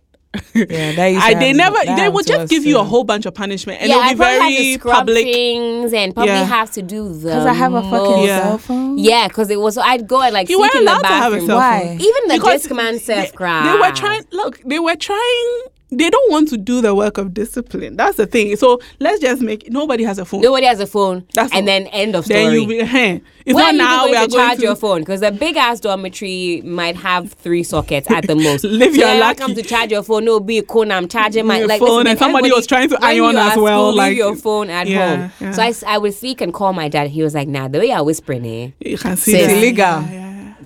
Yeah, 0.53 0.91
that 0.93 1.07
used 1.07 1.25
I, 1.25 1.33
they 1.33 1.53
never. 1.53 1.75
that 1.77 1.85
They 1.85 1.91
happened 1.91 2.13
would 2.15 2.27
just 2.27 2.39
us 2.41 2.49
give 2.49 2.65
you 2.65 2.79
a 2.79 2.83
whole 2.83 3.03
bunch 3.03 3.25
of 3.25 3.33
punishment, 3.33 3.81
and 3.81 3.89
yeah, 3.89 3.97
it 3.97 3.99
I 4.01 4.07
would 4.09 4.13
be 4.13 4.17
probably 4.17 4.39
had 4.39 4.49
to 4.49 4.55
very 4.55 4.73
scrub 4.73 4.95
public. 4.97 5.23
things 5.25 5.93
and 5.93 6.13
probably 6.13 6.33
Yeah. 6.33 6.43
have 6.45 6.71
to 6.71 6.81
do 6.81 7.09
the 7.13 7.27
Because 7.29 7.45
I 7.45 7.53
have 7.53 7.73
a 7.73 7.81
fucking 7.83 8.23
Yeah. 8.23 8.41
cell 8.41 8.57
phone. 8.57 8.97
Yeah, 8.97 9.27
because 9.27 9.49
it 9.49 9.59
was. 9.59 9.77
I'd 9.77 10.07
go 10.07 10.21
and 10.21 10.33
like 10.33 10.49
You 10.49 10.59
weren't 10.59 10.75
in 10.75 10.85
the 10.85 10.91
allowed 10.91 11.01
to 11.01 11.07
have 11.07 11.33
a 11.33 11.35
bathroom. 11.37 11.47
cell 11.47 11.57
Why? 11.57 11.81
Even 11.99 12.21
the 12.27 12.33
Because 12.35 12.65
Discman 12.65 12.91
they, 12.93 12.99
self 12.99 13.31
they 13.31 13.77
were 13.79 13.91
trying. 13.95 14.23
Look, 14.31 14.61
they 14.65 14.79
were 14.79 14.95
trying. 14.95 15.61
They 15.91 16.09
don't 16.09 16.31
want 16.31 16.49
to 16.49 16.57
do 16.57 16.81
the 16.81 16.95
work 16.95 17.17
of 17.19 17.33
discipline. 17.33 17.95
That's 17.95 18.17
the 18.17 18.25
thing. 18.25 18.55
So 18.55 18.79
let's 18.99 19.19
just 19.21 19.41
make. 19.41 19.71
Nobody 19.71 20.03
has 20.03 20.17
a 20.17 20.25
phone. 20.25 20.41
Nobody 20.41 20.65
has 20.65 20.79
a 20.79 20.87
phone, 20.87 21.25
That's 21.33 21.51
and 21.53 21.61
all. 21.61 21.65
then 21.65 21.87
end 21.87 22.15
of 22.15 22.25
story. 22.25 22.43
then 22.43 22.53
you 22.53 22.67
be. 22.67 22.83
Hey, 22.83 23.21
it's 23.45 23.55
Where 23.55 23.65
are 23.65 23.71
not 23.71 23.77
now. 23.77 23.99
going 24.01 24.11
We 24.11 24.17
are 24.17 24.25
to 24.25 24.31
going 24.31 24.45
charge 24.47 24.57
to. 24.59 24.63
your 24.65 24.75
phone? 24.75 24.99
Because 25.01 25.21
a 25.21 25.31
big 25.31 25.55
ass 25.57 25.79
dormitory 25.79 26.61
might 26.65 26.95
have 26.97 27.33
three 27.33 27.61
sockets 27.63 28.09
at 28.09 28.25
the 28.27 28.35
most. 28.47 28.63
Live 28.63 28.93
so 28.95 28.99
your 29.01 29.07
when 29.09 29.17
I 29.17 29.27
lucky. 29.27 29.39
come 29.39 29.53
to 29.55 29.61
charge 29.61 29.91
your 29.91 30.01
phone, 30.03 30.25
no 30.25 30.39
be 30.39 30.61
cool. 30.67 30.91
I'm 30.91 31.07
charging 31.07 31.45
my 31.45 31.61
like 31.61 31.79
phone, 31.79 31.89
listen, 31.89 32.07
and 32.07 32.19
somebody 32.19 32.51
was 32.51 32.65
trying 32.65 32.89
to 32.89 32.95
when 32.95 33.03
iron 33.03 33.33
you 33.35 33.37
as 33.39 33.55
are 33.57 33.61
well, 33.61 33.83
School, 33.91 33.95
like- 33.95 34.09
leave 34.09 34.17
your 34.17 34.35
phone 34.35 34.69
at 34.71 34.87
Yeah, 34.87 35.17
home. 35.27 35.31
yeah. 35.39 35.51
So 35.71 35.87
I 35.87 35.97
would 35.99 36.13
speak 36.15 36.41
and 36.41 36.51
call 36.53 36.73
my 36.73 36.89
dad. 36.89 37.09
He 37.09 37.21
was 37.21 37.35
like, 37.35 37.47
"Nah, 37.47 37.67
the 37.67 37.77
way 37.79 37.87
you're 37.89 38.03
whispering, 38.03 38.45
eh." 38.45 38.71
You 38.79 38.97
can 38.97 39.17
see 39.17 39.35
It's 39.35 39.47
that. 39.47 39.57
illegal. 39.57 39.85
Yeah, 39.85 40.11
yeah, 40.11 40.13
yeah. 40.13 40.24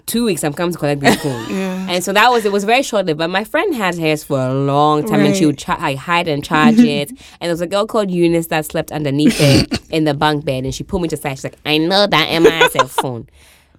Two 0.10 0.26
weeks 0.26 0.44
I'm 0.44 0.54
coming 0.54 0.74
to 0.74 0.78
collect 0.80 1.00
this 1.02 1.16
phone. 1.24 1.50
Yeah. 1.50 1.88
And 1.90 2.04
so 2.04 2.12
that 2.14 2.30
was 2.32 2.44
it 2.44 2.52
was 2.52 2.64
very 2.66 2.84
short 2.84 3.06
lived. 3.06 3.20
But 3.20 3.30
my 3.30 3.44
friend 3.46 3.74
had 3.74 3.98
hers 3.98 4.24
for 4.24 4.40
a 4.40 4.54
long 4.54 5.06
time 5.08 5.22
and 5.22 5.36
she 5.36 5.46
would 5.46 5.58
cha- 5.58 5.78
like, 5.80 5.98
hide 5.98 6.28
and 6.28 6.44
charge 6.44 6.78
it. 6.80 7.10
And 7.12 7.18
there 7.42 7.50
was 7.52 7.62
a 7.62 7.68
girl 7.68 7.86
called 7.86 8.12
Eunice 8.12 8.48
that 8.48 8.66
slept 8.66 8.92
underneath 8.92 9.38
it 9.40 9.80
in 9.90 10.04
the 10.04 10.14
bunk 10.14 10.44
bed 10.44 10.66
and 10.66 10.76
she 10.76 10.84
pulled 10.84 11.04
me 11.04 11.08
to 11.10 11.18
side. 11.18 11.38
She's 11.38 11.44
like, 11.46 11.58
I 11.66 11.78
know 11.78 12.08
that 12.08 12.26
Emma 12.30 12.50
has 12.52 12.76
a 12.76 12.88
phone. 12.88 13.28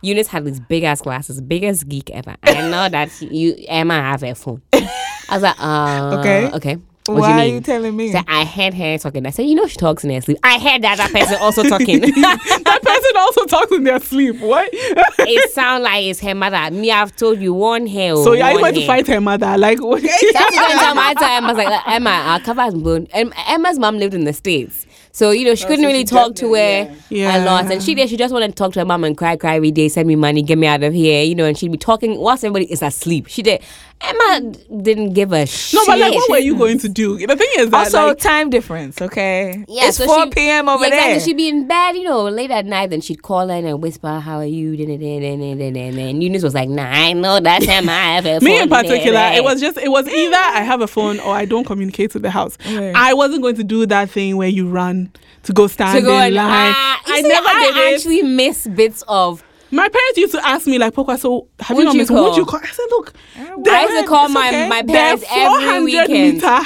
Eunice 0.03 0.29
had 0.29 0.47
these 0.47 0.61
big 0.61 0.83
ass 0.83 1.03
glasses, 1.03 1.41
biggest 1.43 1.87
geek 1.89 2.09
ever. 2.11 2.35
I 2.43 2.63
know 2.71 2.89
that 2.89 3.11
you 3.21 3.55
Emma 3.69 3.95
have 4.01 4.23
a 4.23 4.35
phone. 4.35 4.63
I 4.73 4.89
was 5.33 5.43
like, 5.43 5.57
uh, 5.61 6.17
Okay. 6.21 6.51
okay. 6.55 6.79
What 7.11 7.23
Why 7.23 7.33
do 7.33 7.39
are 7.39 7.47
you 7.47 7.55
you 7.55 7.61
telling 7.61 7.97
me? 7.97 8.07
She 8.07 8.13
said, 8.13 8.25
I 8.29 8.45
heard 8.45 8.75
her 8.75 8.99
talking. 8.99 9.27
I 9.27 9.31
said, 9.31 9.47
you 9.47 9.55
know 9.57 9.67
she 9.67 9.77
talks 9.77 10.05
in 10.05 10.11
her 10.11 10.21
sleep. 10.21 10.39
I 10.45 10.59
heard 10.59 10.83
that 10.83 10.99
that 10.99 11.11
person 11.11 11.39
also 11.41 11.63
talking. 11.69 12.01
that 12.01 12.81
person 12.83 13.17
also 13.17 13.47
talks 13.47 13.73
in 13.73 13.85
their 13.85 13.99
sleep. 13.99 14.41
What? 14.41 14.69
it 14.73 15.51
sound 15.51 15.83
like 15.83 16.05
it's 16.05 16.21
her 16.21 16.35
mother. 16.35 16.71
Me, 16.75 16.91
I've 16.91 17.15
told 17.17 17.41
you 17.41 17.53
one 17.53 17.87
hair. 17.87 18.15
so 18.17 18.31
are 18.33 18.37
you 18.37 18.43
one 18.43 18.61
going 18.61 18.75
to 18.75 18.87
fight 18.87 19.07
her 19.09 19.21
mother? 19.21 19.59
Like, 19.59 19.83
what? 19.83 20.03
That's 20.03 20.21
the 20.21 20.33
time 20.33 20.99
I 20.99 21.15
told 21.15 21.31
Emma, 21.31 21.47
I 21.47 21.53
was 21.53 21.57
like, 21.57 21.69
uh, 21.69 21.83
Emma, 21.87 22.11
our 22.11 22.41
cover 22.41 22.63
has 22.63 22.75
blown. 22.75 23.09
And 23.13 23.33
Emma's 23.49 23.79
mom 23.79 23.99
lived 23.99 24.15
in 24.15 24.25
the 24.25 24.33
States. 24.33 24.87
So, 25.13 25.33
you 25.33 25.45
know, 25.45 25.55
she 25.57 25.65
oh, 25.65 25.69
couldn't 25.69 25.83
so 25.83 25.89
really 25.89 26.01
she 26.01 26.05
talk 26.05 26.35
to 26.37 26.53
there, 26.53 26.87
her 26.87 26.97
yeah. 27.09 27.37
a 27.37 27.45
lot. 27.45 27.71
And 27.71 27.83
she 27.83 27.95
did, 27.95 28.09
she 28.09 28.17
just 28.17 28.33
wanted 28.33 28.49
to 28.49 28.55
talk 28.55 28.73
to 28.75 28.79
her 28.79 28.85
mom 28.85 29.03
and 29.03 29.17
cry, 29.17 29.37
cry 29.37 29.57
every 29.57 29.73
day, 29.73 29.89
send 29.89 30.07
me 30.07 30.15
money, 30.15 30.43
get 30.43 30.57
me 30.57 30.67
out 30.69 30.85
of 30.85 30.93
here, 30.93 31.25
you 31.25 31.35
know, 31.35 31.45
and 31.45 31.59
she'd 31.59 31.73
be 31.73 31.79
talking 31.79 32.17
whilst 32.19 32.45
everybody 32.45 32.71
is 32.73 32.81
asleep. 32.81 33.27
She 33.27 33.43
did. 33.43 33.61
Emma 34.03 34.41
didn't 34.83 35.13
give 35.13 35.33
a 35.33 35.45
shit. 35.47 35.79
no, 35.79 35.85
but 35.87 35.99
like, 35.99 36.15
what 36.15 36.31
were 36.31 36.39
you 36.39 36.57
going 36.57 36.79
to 36.79 36.89
do? 36.89 37.19
The 37.27 37.37
thing 37.37 37.49
is 37.59 37.71
that, 37.71 37.85
also, 37.87 38.09
like, 38.09 38.19
time 38.19 38.49
difference, 38.49 39.01
okay? 39.03 39.65
Yeah, 39.69 39.89
it's 39.89 39.99
so 39.99 40.07
4 40.07 40.25
she- 40.25 40.31
p.m. 40.31 40.69
over 40.69 40.85
yeah, 40.85 40.89
exactly. 40.89 41.13
there. 41.13 41.21
She'd 41.21 41.37
be 41.37 41.49
in 41.49 41.69
bed, 41.69 41.93
you 41.97 42.05
know, 42.05 42.23
late 42.23 42.51
at 42.51 42.65
night, 42.65 42.91
then 42.91 43.03
she'd 43.03 43.23
call 43.23 43.51
in 43.51 43.67
and 43.67 43.83
whisper, 43.83 44.19
How 44.21 44.39
are 44.39 44.45
you? 44.45 44.73
And 44.73 46.23
Eunice 46.23 46.43
was 46.43 46.55
like, 46.55 46.69
Nah, 46.69 46.85
I 46.91 47.13
know 47.13 47.41
that's 47.41 47.69
Emma. 47.69 47.93
I 47.93 48.21
have 48.21 48.27
a 48.27 48.41
me 48.45 48.61
in 48.61 48.73
eh, 48.73 48.83
particular, 48.83 49.19
eh, 49.19 49.33
eh. 49.33 49.37
it 49.37 49.45
was 49.45 49.61
just, 49.61 49.77
it 49.77 49.91
was 49.91 50.09
either 50.09 50.37
I 50.37 50.63
have 50.63 50.81
a 50.81 50.87
phone 50.89 51.21
or 51.21 51.35
I 51.35 51.45
don't 51.45 51.65
communicate 51.67 52.15
with 52.15 52.23
the 52.23 52.31
house. 52.31 52.57
Right. 52.67 52.93
I 52.95 53.13
wasn't 53.15 53.43
going 53.43 53.57
to 53.57 53.65
do 53.65 53.85
that 53.87 54.11
thing 54.11 54.37
where 54.37 54.49
you 54.49 54.69
run 54.69 55.13
to 55.43 55.53
go 55.53 55.67
stand 55.67 55.99
to 55.99 56.03
go 56.05 56.19
in 56.23 56.35
line. 56.35 56.73
ah, 56.75 57.03
I 57.07 57.23
see, 57.23 57.29
never 57.29 57.49
I 57.49 57.61
did 57.73 57.77
it. 57.77 57.95
actually 57.95 58.23
miss 58.23 58.67
bits 58.67 59.03
of 59.09 59.45
My 59.71 59.89
parents 59.89 60.17
used 60.19 60.33
to 60.33 60.47
ask 60.47 60.67
me 60.67 60.79
like, 60.79 60.95
"Pokwa, 60.95 61.19
so 61.19 61.49
have 61.61 61.77
Would 61.77 61.83
you 61.83 61.85
not 61.87 61.95
you 61.95 61.99
missed? 62.01 62.11
Would 62.11 62.37
you 62.37 62.45
call?" 62.45 62.61
I 62.63 62.67
said, 62.67 62.87
"Look, 62.91 63.13
I 63.37 63.83
used 63.83 64.03
to 64.03 64.09
call 64.09 64.29
my, 64.29 64.49
okay. 64.49 64.69
my 64.69 64.83
parents 64.83 65.25
every 65.31 65.85
weekend. 65.85 66.35
meter 66.35 66.61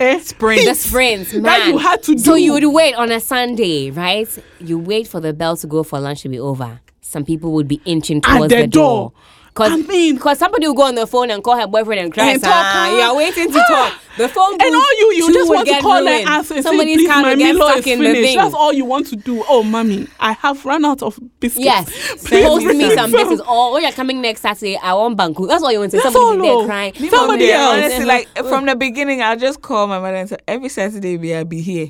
eh, 0.00 0.18
sprint, 0.20 0.64
The 0.66 0.74
sprints, 0.74 1.32
man. 1.32 1.42
that 1.44 1.66
you 1.68 1.78
had 1.78 2.02
to 2.04 2.18
So 2.18 2.34
you 2.34 2.52
would 2.52 2.64
wait 2.64 2.94
on 2.94 3.10
a 3.10 3.20
Sunday, 3.20 3.90
right? 3.90 4.28
You 4.60 4.78
wait 4.78 5.08
for 5.08 5.20
the 5.20 5.32
bell 5.32 5.56
to 5.56 5.66
go 5.66 5.82
for 5.82 5.98
lunch 6.00 6.22
to 6.22 6.28
be 6.28 6.38
over. 6.38 6.80
Some 7.00 7.24
people 7.24 7.52
would 7.52 7.68
be 7.68 7.80
inching 7.84 8.18
At 8.18 8.36
towards 8.36 8.52
the 8.52 8.62
the, 8.62 8.66
door. 8.66 8.82
door. 9.00 9.12
Cause, 9.56 9.72
I 9.72 9.76
mean- 9.76 10.18
cause 10.18 10.38
somebody 10.38 10.66
will 10.66 10.74
go 10.74 10.82
on 10.82 10.94
the 10.94 11.06
phone 11.06 11.30
and 11.30 11.42
call 11.42 11.56
her 11.56 11.66
boyfriend 11.66 11.98
and 12.00 12.12
cry. 12.12 12.32
And 12.32 12.44
"Ah, 12.44 12.46
talk, 12.46 12.54
ah. 12.54 12.94
you 12.94 13.00
are 13.00 13.16
waiting 13.16 13.50
to 13.50 13.58
talk. 13.68 13.92
The 14.16 14.28
phone 14.30 14.52
and 14.52 14.60
booth 14.60 14.74
all 14.74 14.98
you, 14.98 15.12
you 15.16 15.26
too 15.26 15.32
just 15.34 15.48
want 15.50 15.66
to 15.66 15.72
get 15.74 15.82
call 15.82 16.00
ruined. 16.00 16.08
and 16.08 16.28
ask 16.28 16.50
and 16.50 16.58
say, 16.58 16.62
Somebody's 16.62 16.96
please, 16.96 17.06
car 17.08 17.20
my 17.20 17.30
will 17.34 17.36
get 17.36 17.54
Milo 17.54 17.66
stuck 17.68 17.86
is 17.86 17.98
finished. 17.98 18.36
That's 18.36 18.54
all 18.54 18.72
you 18.72 18.84
want 18.86 19.06
to 19.08 19.16
do. 19.16 19.44
Oh, 19.46 19.62
mommy, 19.62 20.08
I 20.18 20.32
have 20.32 20.64
run 20.64 20.86
out 20.86 21.02
of 21.02 21.18
biscuits. 21.38 21.62
Yes, 21.62 21.84
Please 22.26 22.46
post 22.46 22.64
bring 22.64 22.78
me 22.78 22.88
some 22.94 23.10
some. 23.10 23.12
business. 23.12 23.40
Or 23.46 23.72
when 23.74 23.82
you're 23.82 23.92
coming 23.92 24.22
next 24.22 24.40
Saturday, 24.40 24.78
I 24.78 24.94
want 24.94 25.18
Banku. 25.18 25.46
That's 25.46 25.62
all 25.62 25.70
you 25.70 25.80
want 25.80 25.90
to 25.90 25.98
say. 25.98 26.02
That's 26.02 26.14
Somebody 26.14 26.48
all, 26.48 26.56
there 26.56 26.64
oh. 26.64 26.66
crying. 26.66 26.94
Leave 26.98 27.10
Somebody 27.10 27.44
Yeah, 27.44 27.60
else. 27.60 27.74
Honestly, 27.76 28.04
like 28.06 28.28
from 28.38 28.64
the 28.64 28.74
beginning, 28.74 29.20
I'll 29.20 29.36
just 29.36 29.60
call 29.60 29.86
my 29.86 29.98
mother 29.98 30.16
and 30.16 30.28
say, 30.30 30.38
every 30.48 30.70
Saturday, 30.70 31.18
be 31.18 31.34
I'll 31.34 31.44
be 31.44 31.60
here. 31.60 31.88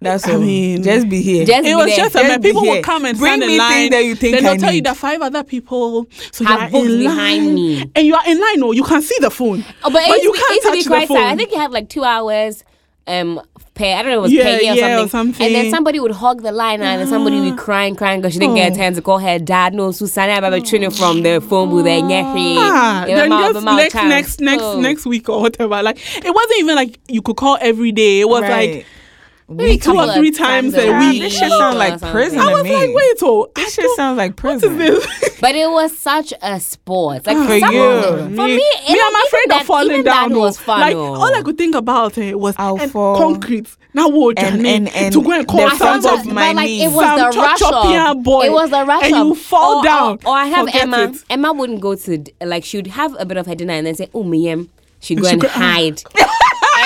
That's 0.00 0.24
what 0.26 0.32
I 0.32 0.36
all. 0.36 0.42
mean- 0.42 0.82
just 0.82 1.08
be 1.08 1.22
here. 1.22 1.46
Just 1.46 1.60
It 1.60 1.64
be 1.64 1.74
was 1.74 1.86
there. 1.86 1.96
just 1.96 2.14
a 2.14 2.18
Just 2.18 2.28
man. 2.28 2.40
be 2.42 2.48
People 2.48 2.62
here. 2.64 2.72
would 2.74 2.84
come 2.84 3.04
and 3.06 3.18
Bring 3.18 3.40
stand 3.40 3.50
in 3.50 3.58
line. 3.58 3.90
that 3.90 4.04
you 4.04 4.14
think 4.14 4.36
then 4.36 4.44
I 4.46 4.50
they'll 4.50 4.60
tell 4.60 4.72
you 4.74 4.82
that 4.82 4.96
five 4.96 5.22
other 5.22 5.42
people 5.42 6.06
so 6.32 6.44
you 6.44 6.48
Have 6.48 6.60
are 6.62 6.70
booked 6.70 6.90
in 6.90 6.98
behind 6.98 7.44
line, 7.46 7.54
me. 7.54 7.90
and 7.94 8.06
you 8.06 8.14
are 8.14 8.26
in 8.28 8.38
line. 8.40 8.62
Oh, 8.62 8.72
you 8.72 8.84
can 8.84 9.00
see 9.02 9.16
the 9.20 9.30
phone, 9.30 9.64
Oh, 9.84 9.90
but, 9.90 10.02
it 10.02 10.08
used 10.08 10.24
you 10.24 10.32
to 10.32 10.32
be- 10.32 10.38
it 10.38 10.62
can't 10.62 10.76
used 10.76 10.88
touch 10.88 11.00
the 11.02 11.06
phone. 11.06 11.16
sad. 11.16 11.32
I 11.32 11.36
think 11.36 11.50
you 11.52 11.58
have 11.58 11.72
like 11.72 11.88
two 11.88 12.04
hours 12.04 12.62
um 13.08 13.40
pay. 13.74 13.94
I 13.94 14.02
don't 14.02 14.10
know, 14.12 14.18
it 14.18 14.22
was 14.22 14.32
Yeah, 14.32 14.42
Peggy 14.44 14.68
or, 14.70 14.74
yeah, 14.74 15.02
or 15.02 15.08
something. 15.08 15.46
And 15.46 15.54
then 15.54 15.70
somebody 15.70 16.00
would 16.00 16.10
hug 16.12 16.42
the 16.42 16.50
line 16.52 16.82
and 16.82 17.00
then 17.00 17.06
somebody 17.08 17.40
would 17.40 17.50
be 17.52 17.56
crying, 17.56 17.94
crying 17.94 18.20
because 18.20 18.32
she 18.34 18.38
didn't 18.38 18.56
get 18.56 18.72
a 18.72 18.74
Oh. 18.74 18.76
chance 18.78 18.96
to 18.96 19.02
call 19.02 19.18
her 19.18 19.38
dad. 19.38 19.74
No, 19.74 19.92
Susanna 19.92 20.40
Baba 20.40 20.60
Trina 20.60 20.90
from 20.90 21.22
the 21.22 21.40
phone 21.40 21.70
booth 21.70 21.84
there. 21.84 22.02
Ah, 22.04 23.04
then 23.06 23.30
just 23.30 23.64
next 23.64 23.94
next 23.94 24.40
next 24.40 24.76
next 24.78 25.06
week 25.06 25.28
or 25.28 25.40
whatever. 25.40 25.82
Like 25.82 25.98
it 26.16 26.34
wasn't 26.34 26.58
even 26.58 26.76
like 26.76 26.98
you 27.08 27.22
could 27.22 27.36
call 27.36 27.56
every 27.60 27.92
day. 27.92 28.20
It 28.20 28.28
was 28.28 28.42
Right. 28.42 28.74
like 28.76 28.86
Maybe 29.48 29.78
two 29.78 29.96
or 29.96 30.12
three 30.12 30.32
times 30.32 30.74
a 30.74 30.86
Yeah, 30.86 31.10
week. 31.10 31.22
this 31.22 31.38
shit 31.38 31.48
sounds 31.50 31.76
like 31.76 32.00
prison 32.00 32.40
I 32.40 32.46
to 32.46 32.52
was 32.52 32.64
me. 32.64 32.74
like, 32.74 32.90
wait, 32.92 33.16
oh, 33.22 33.48
this 33.54 33.74
shit 33.74 33.84
don't- 33.84 33.96
sounds 33.96 34.18
like 34.18 34.40
what 34.40 34.56
is 34.56 34.60
prison. 34.62 34.78
this? 34.78 35.06
But 35.40 35.54
it 35.54 35.70
was 35.70 35.96
such 35.96 36.32
a 36.42 36.58
sport. 36.58 37.26
Like 37.26 37.36
For 37.36 37.60
some 37.60 37.72
you. 37.72 37.82
it- 37.84 38.16
for 38.16 38.26
me, 38.28 38.56
me, 38.56 38.62
it- 38.62 39.04
I'm 39.04 39.26
afraid 39.26 39.44
that, 39.50 39.60
of 39.60 39.66
falling 39.66 39.90
even 39.92 40.04
down. 40.04 40.30
That 40.32 40.38
was 40.38 40.58
oh. 40.58 40.62
fun. 40.62 40.80
Like 40.80 40.96
oh. 40.96 41.14
all 41.14 41.34
I 41.34 41.38
oh. 41.38 41.42
could 41.44 41.58
think 41.58 41.76
about 41.76 42.18
it 42.18 42.40
was 42.40 42.56
I'll 42.58 42.80
and 42.80 42.90
fall. 42.90 43.16
concrete. 43.18 43.68
Now 43.94 44.08
what, 44.08 44.36
And- 44.38 44.62
Janine, 44.62 44.66
and- 44.66 44.88
and 44.88 45.12
to 45.14 45.22
go 45.22 45.30
and 45.30 45.46
call 45.46 45.70
some 45.70 46.04
of 46.04 46.26
my 46.26 46.48
but, 46.48 46.56
like, 46.56 46.66
knees. 46.66 46.90
It 46.90 46.94
was 46.96 47.06
Some 47.06 47.16
the 47.30 47.38
rush 47.38 47.58
chop-chopian 47.60 48.10
of, 48.16 48.22
boy, 48.24 48.46
It 48.46 48.52
was 48.52 48.70
the 48.70 48.84
rush 48.84 49.04
and 49.04 49.14
you 49.14 49.34
fall 49.36 49.78
or, 49.78 49.84
down. 49.84 50.18
Or, 50.24 50.30
or 50.32 50.36
I 50.36 50.46
have 50.46 50.68
Emma. 50.74 51.14
Emma 51.30 51.52
wouldn't 51.52 51.80
go 51.80 51.94
to 51.94 52.24
like 52.40 52.64
she 52.64 52.78
would 52.78 52.88
have 52.88 53.14
a 53.20 53.24
bit 53.24 53.36
of 53.36 53.46
her 53.46 53.54
dinner 53.54 53.74
and 53.74 53.86
then 53.86 53.94
say, 53.94 54.08
"Oh, 54.12 54.24
Miyem." 54.24 54.70
She'd 54.98 55.20
go 55.22 55.28
and 55.28 55.42
hide. 55.42 56.02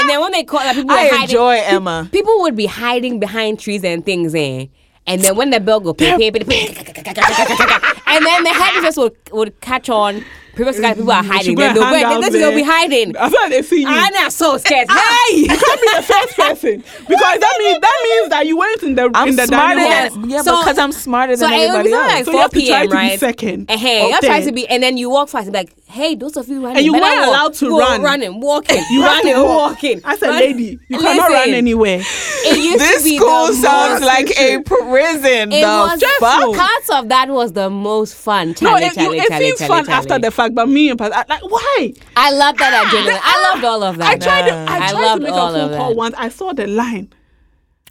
and 0.01 0.09
then 0.09 0.21
when 0.21 0.33
they 0.33 0.45
call, 0.45 0.61
like, 0.61 0.77
people 0.77 0.89
were 0.95 1.01
I 1.01 1.09
hiding. 1.09 1.23
enjoy 1.25 1.57
Emma. 1.63 2.09
People 2.13 2.41
would 2.43 2.57
be 2.57 2.67
hiding 2.67 3.21
behind 3.21 3.59
trees 3.61 3.85
and 3.85 4.05
things, 4.05 4.35
eh? 4.35 4.67
And 5.07 5.21
then 5.23 5.35
when 5.37 5.51
the 5.51 5.61
bell 5.61 5.81
go, 5.81 5.93
ping, 5.95 6.19
ping, 6.19 6.33
ping, 6.33 6.45
ping, 6.47 6.69
and 6.75 8.27
then 8.27 8.45
the 8.45 8.51
headmistress 8.53 8.97
would 8.97 9.17
would 9.33 9.61
catch 9.61 9.89
on. 9.89 10.25
People, 10.57 10.73
people 10.75 11.11
are 11.13 11.23
hiding. 11.23 11.55
Then 11.57 11.75
they'll, 11.75 11.85
hang 11.85 12.03
go, 12.03 12.09
out 12.17 12.21
then 12.21 12.33
they'll 12.33 12.55
be 12.55 12.63
hiding. 12.63 13.17
I 13.17 13.29
thought 13.31 13.49
they 13.51 13.63
see 13.63 13.81
you. 13.83 13.87
I'm 13.89 14.31
so 14.31 14.59
scared. 14.59 14.89
Ah, 14.91 15.27
Hey! 15.31 15.37
you 15.39 15.47
can't 15.47 15.81
be 15.81 15.89
the 15.97 16.03
first 16.03 16.37
person 16.37 16.77
because 17.09 17.39
that 17.41 17.57
means 17.61 17.81
that 17.81 18.01
means 18.05 18.29
that 18.31 18.47
you 18.47 18.57
went 18.59 18.83
in 18.83 18.95
the 18.97 19.11
I'm 19.15 19.29
in 19.29 19.37
the 19.37 19.47
smarter 19.47 19.77
dining 19.77 19.91
Yes. 19.91 20.13
than 20.13 20.29
yeah, 20.31 20.43
So- 20.43 20.59
because 20.61 20.79
I'm 20.79 20.93
smarter 20.93 21.37
than 21.37 21.53
it 21.53 21.57
everybody 21.69 21.93
else. 21.93 22.13
like 22.13 22.25
So 22.27 22.33
you 22.33 22.39
have 22.39 22.51
to 22.51 22.61
4 22.61 22.67
try 22.67 22.87
p.m., 22.87 22.91
to 22.91 23.13
be 23.13 23.17
second 23.17 23.71
Uh, 23.71 23.79
hey, 23.79 24.03
or 24.03 24.09
you 24.11 24.21
try 24.21 24.41
to 24.45 24.53
be, 24.53 24.67
and 24.69 24.83
then 24.83 24.97
you 24.99 25.09
walk 25.09 25.29
fast 25.29 25.51
like, 25.53 25.73
hey, 25.91 26.15
those 26.15 26.37
of 26.37 26.49
you 26.49 26.61
running. 26.63 26.79
And 26.79 26.87
you 26.87 26.93
better 26.93 27.05
weren't 27.05 27.21
walk. 27.21 27.29
allowed 27.29 27.55
to 27.55 27.69
Go 27.69 27.79
run. 27.79 28.03
running, 28.03 28.41
walking, 28.41 28.83
You 28.91 29.03
have 29.03 29.25
running, 29.25 29.37
walk. 29.43 29.73
walking. 29.73 30.01
I 30.05 30.17
said, 30.17 30.29
Run- 30.29 30.39
lady, 30.39 30.79
you 30.89 30.99
cannot 30.99 31.29
run 31.31 31.51
anywhere. 31.51 32.01
It 32.03 32.57
used 32.59 32.79
This 32.81 33.03
to 33.03 33.09
be 33.09 33.17
school 33.19 33.47
the 33.49 33.53
sounds 33.55 34.01
most, 34.01 34.05
like 34.05 34.31
a 34.41 34.61
prison. 34.63 35.53
It 35.53 35.61
the 35.61 35.67
was 35.67 36.03
fuck? 36.19 36.55
parts 36.57 36.91
of 36.91 37.09
that 37.11 37.29
was 37.29 37.53
the 37.53 37.69
most 37.69 38.15
fun. 38.15 38.49
No, 38.49 38.55
Charlie, 38.55 38.85
it, 38.87 38.95
Charlie, 38.95 39.17
you, 39.19 39.23
it 39.23 39.29
Charlie, 39.29 39.45
seems 39.47 39.59
Charlie, 39.59 39.69
fun 39.75 39.85
Charlie. 39.87 39.99
after 39.99 40.19
the 40.21 40.31
fact, 40.31 40.55
but 40.55 40.69
me 40.69 40.89
and 40.91 40.99
Pat, 40.99 41.13
I- 41.15 41.25
like, 41.29 41.43
why? 41.43 41.93
I 42.17 42.31
love 42.33 42.57
that 42.59 42.73
I 42.73 42.85
adrenaline. 42.89 43.21
I 43.23 43.51
loved 43.53 43.65
all 43.65 43.83
of 43.83 43.99
that. 43.99 44.11
I 44.11 44.17
tried. 44.17 44.49
to, 44.49 44.53
Nah. 44.53 44.73
I 44.73 44.77
I 44.77 44.79
tried 44.79 44.91
to 44.91 44.95
loved 45.07 45.23
make 45.23 45.33
a 45.33 45.35
all 45.35 45.53
phone 45.53 45.71
of 45.71 45.77
call 45.77 45.89
that. 45.91 45.97
once. 45.97 46.15
I 46.17 46.29
saw 46.29 46.53
the 46.53 46.67
line. 46.67 47.09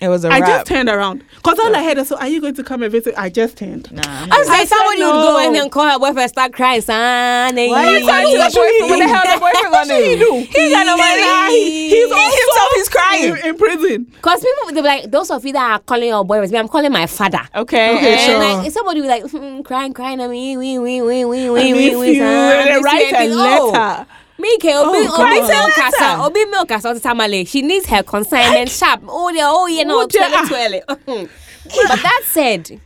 It 0.01 0.07
was 0.07 0.23
a 0.23 0.29
I 0.29 0.39
rap. 0.39 0.47
just 0.47 0.67
turned 0.67 0.87
around 0.87 1.25
because 1.35 1.59
all 1.59 1.75
I 1.75 1.83
heard 1.83 1.97
is, 1.97 2.07
"So, 2.07 2.15
are 2.17 2.27
you 2.29 2.39
going 2.39 2.53
to 2.55 2.63
come 2.63 2.83
and 2.83 2.91
visit?" 2.91 3.13
I 3.17 3.27
just 3.29 3.57
turned. 3.57 3.91
Nah, 3.91 4.01
I'm 4.05 4.31
I 4.31 4.37
was 4.39 4.47
like, 4.47 4.59
said 4.67 4.77
somebody 4.77 5.03
would 5.03 5.11
go 5.11 5.33
no. 5.37 5.45
and 5.45 5.53
then 5.55 5.69
call 5.69 5.89
her 5.89 5.99
boyfriend, 5.99 6.29
start 6.29 6.53
crying, 6.53 6.79
son. 6.79 7.55
Why 7.55 7.61
are 7.61 7.97
you 7.99 8.05
Why 8.05 8.23
talking 8.23 8.37
to 8.39 8.45
is 8.45 8.53
the 8.53 8.61
he- 8.61 8.79
boyfriend? 8.79 8.89
What 8.91 8.99
the 8.99 9.07
hell 9.09 9.25
the 9.35 9.39
boyfriend 9.45 9.73
gonna 9.73 9.93
What 9.93 10.03
he 10.05 10.15
do? 10.15 10.19
do? 10.19 10.31
He 10.55 10.69
got 10.71 10.85
no 10.85 10.95
money. 10.95 11.89
He's 11.89 11.93
He 12.07 12.13
also 12.13 12.37
himself 12.37 12.71
is 12.77 12.89
crying. 12.89 13.23
in, 13.25 13.37
in 13.49 13.57
prison. 13.57 14.03
Because 14.05 14.39
people, 14.41 14.67
they 14.73 14.81
be 14.81 14.87
like, 14.87 15.11
those 15.11 15.31
of 15.31 15.45
you 15.45 15.51
that 15.53 15.71
are 15.71 15.79
calling 15.79 16.07
your 16.07 16.23
boyfriends, 16.23 16.51
me, 16.51 16.59
I'm 16.59 16.69
calling 16.69 16.91
my 16.93 17.05
father. 17.05 17.41
Okay, 17.55 17.97
Okay, 17.97 18.13
And 18.13 18.21
sure. 18.21 18.39
like 18.39 18.71
somebody 18.71 19.01
was 19.01 19.09
like 19.09 19.23
mm, 19.25 19.65
crying, 19.65 19.93
crying 19.93 20.21
at 20.21 20.29
me, 20.29 20.55
we, 20.55 20.79
we, 20.79 21.01
we, 21.01 21.25
we, 21.25 21.45
I 21.47 21.51
we, 21.51 21.73
we, 21.73 21.89
miss 21.89 21.97
we, 21.99 22.07
you. 22.11 22.19
son, 22.19 22.25
And 22.25 22.69
they 22.69 22.75
miss 22.75 22.77
you, 22.77 22.85
write 22.85 23.13
a 23.13 23.17
and 23.17 23.33
oh, 23.33 23.71
letter. 23.73 24.05
Me 24.09 24.18
ke 24.59 24.65
obi 24.75 25.07
Oh, 25.07 25.21
obi 25.21 25.39
God. 25.39 25.49
milk 25.49 25.77
asa 25.77 26.03
Letter. 26.03 26.21
obi 26.23 26.45
milk 26.45 26.71
asa 26.71 26.93
ọtí 26.93 27.01
tamale 27.01 27.45
she 27.47 27.61
needs 27.61 27.85
her 27.87 28.03
consignment 28.03 28.69
sharp 28.69 29.01
oh 29.07 29.31
dear 29.31 29.45
oh 29.47 29.67
yeah 29.67 29.83
no 29.83 30.07
dear. 30.07 30.29
twirly 30.47 30.81
twirly 30.85 31.29
but 31.65 32.01
that 32.01 32.21
said 32.25 32.79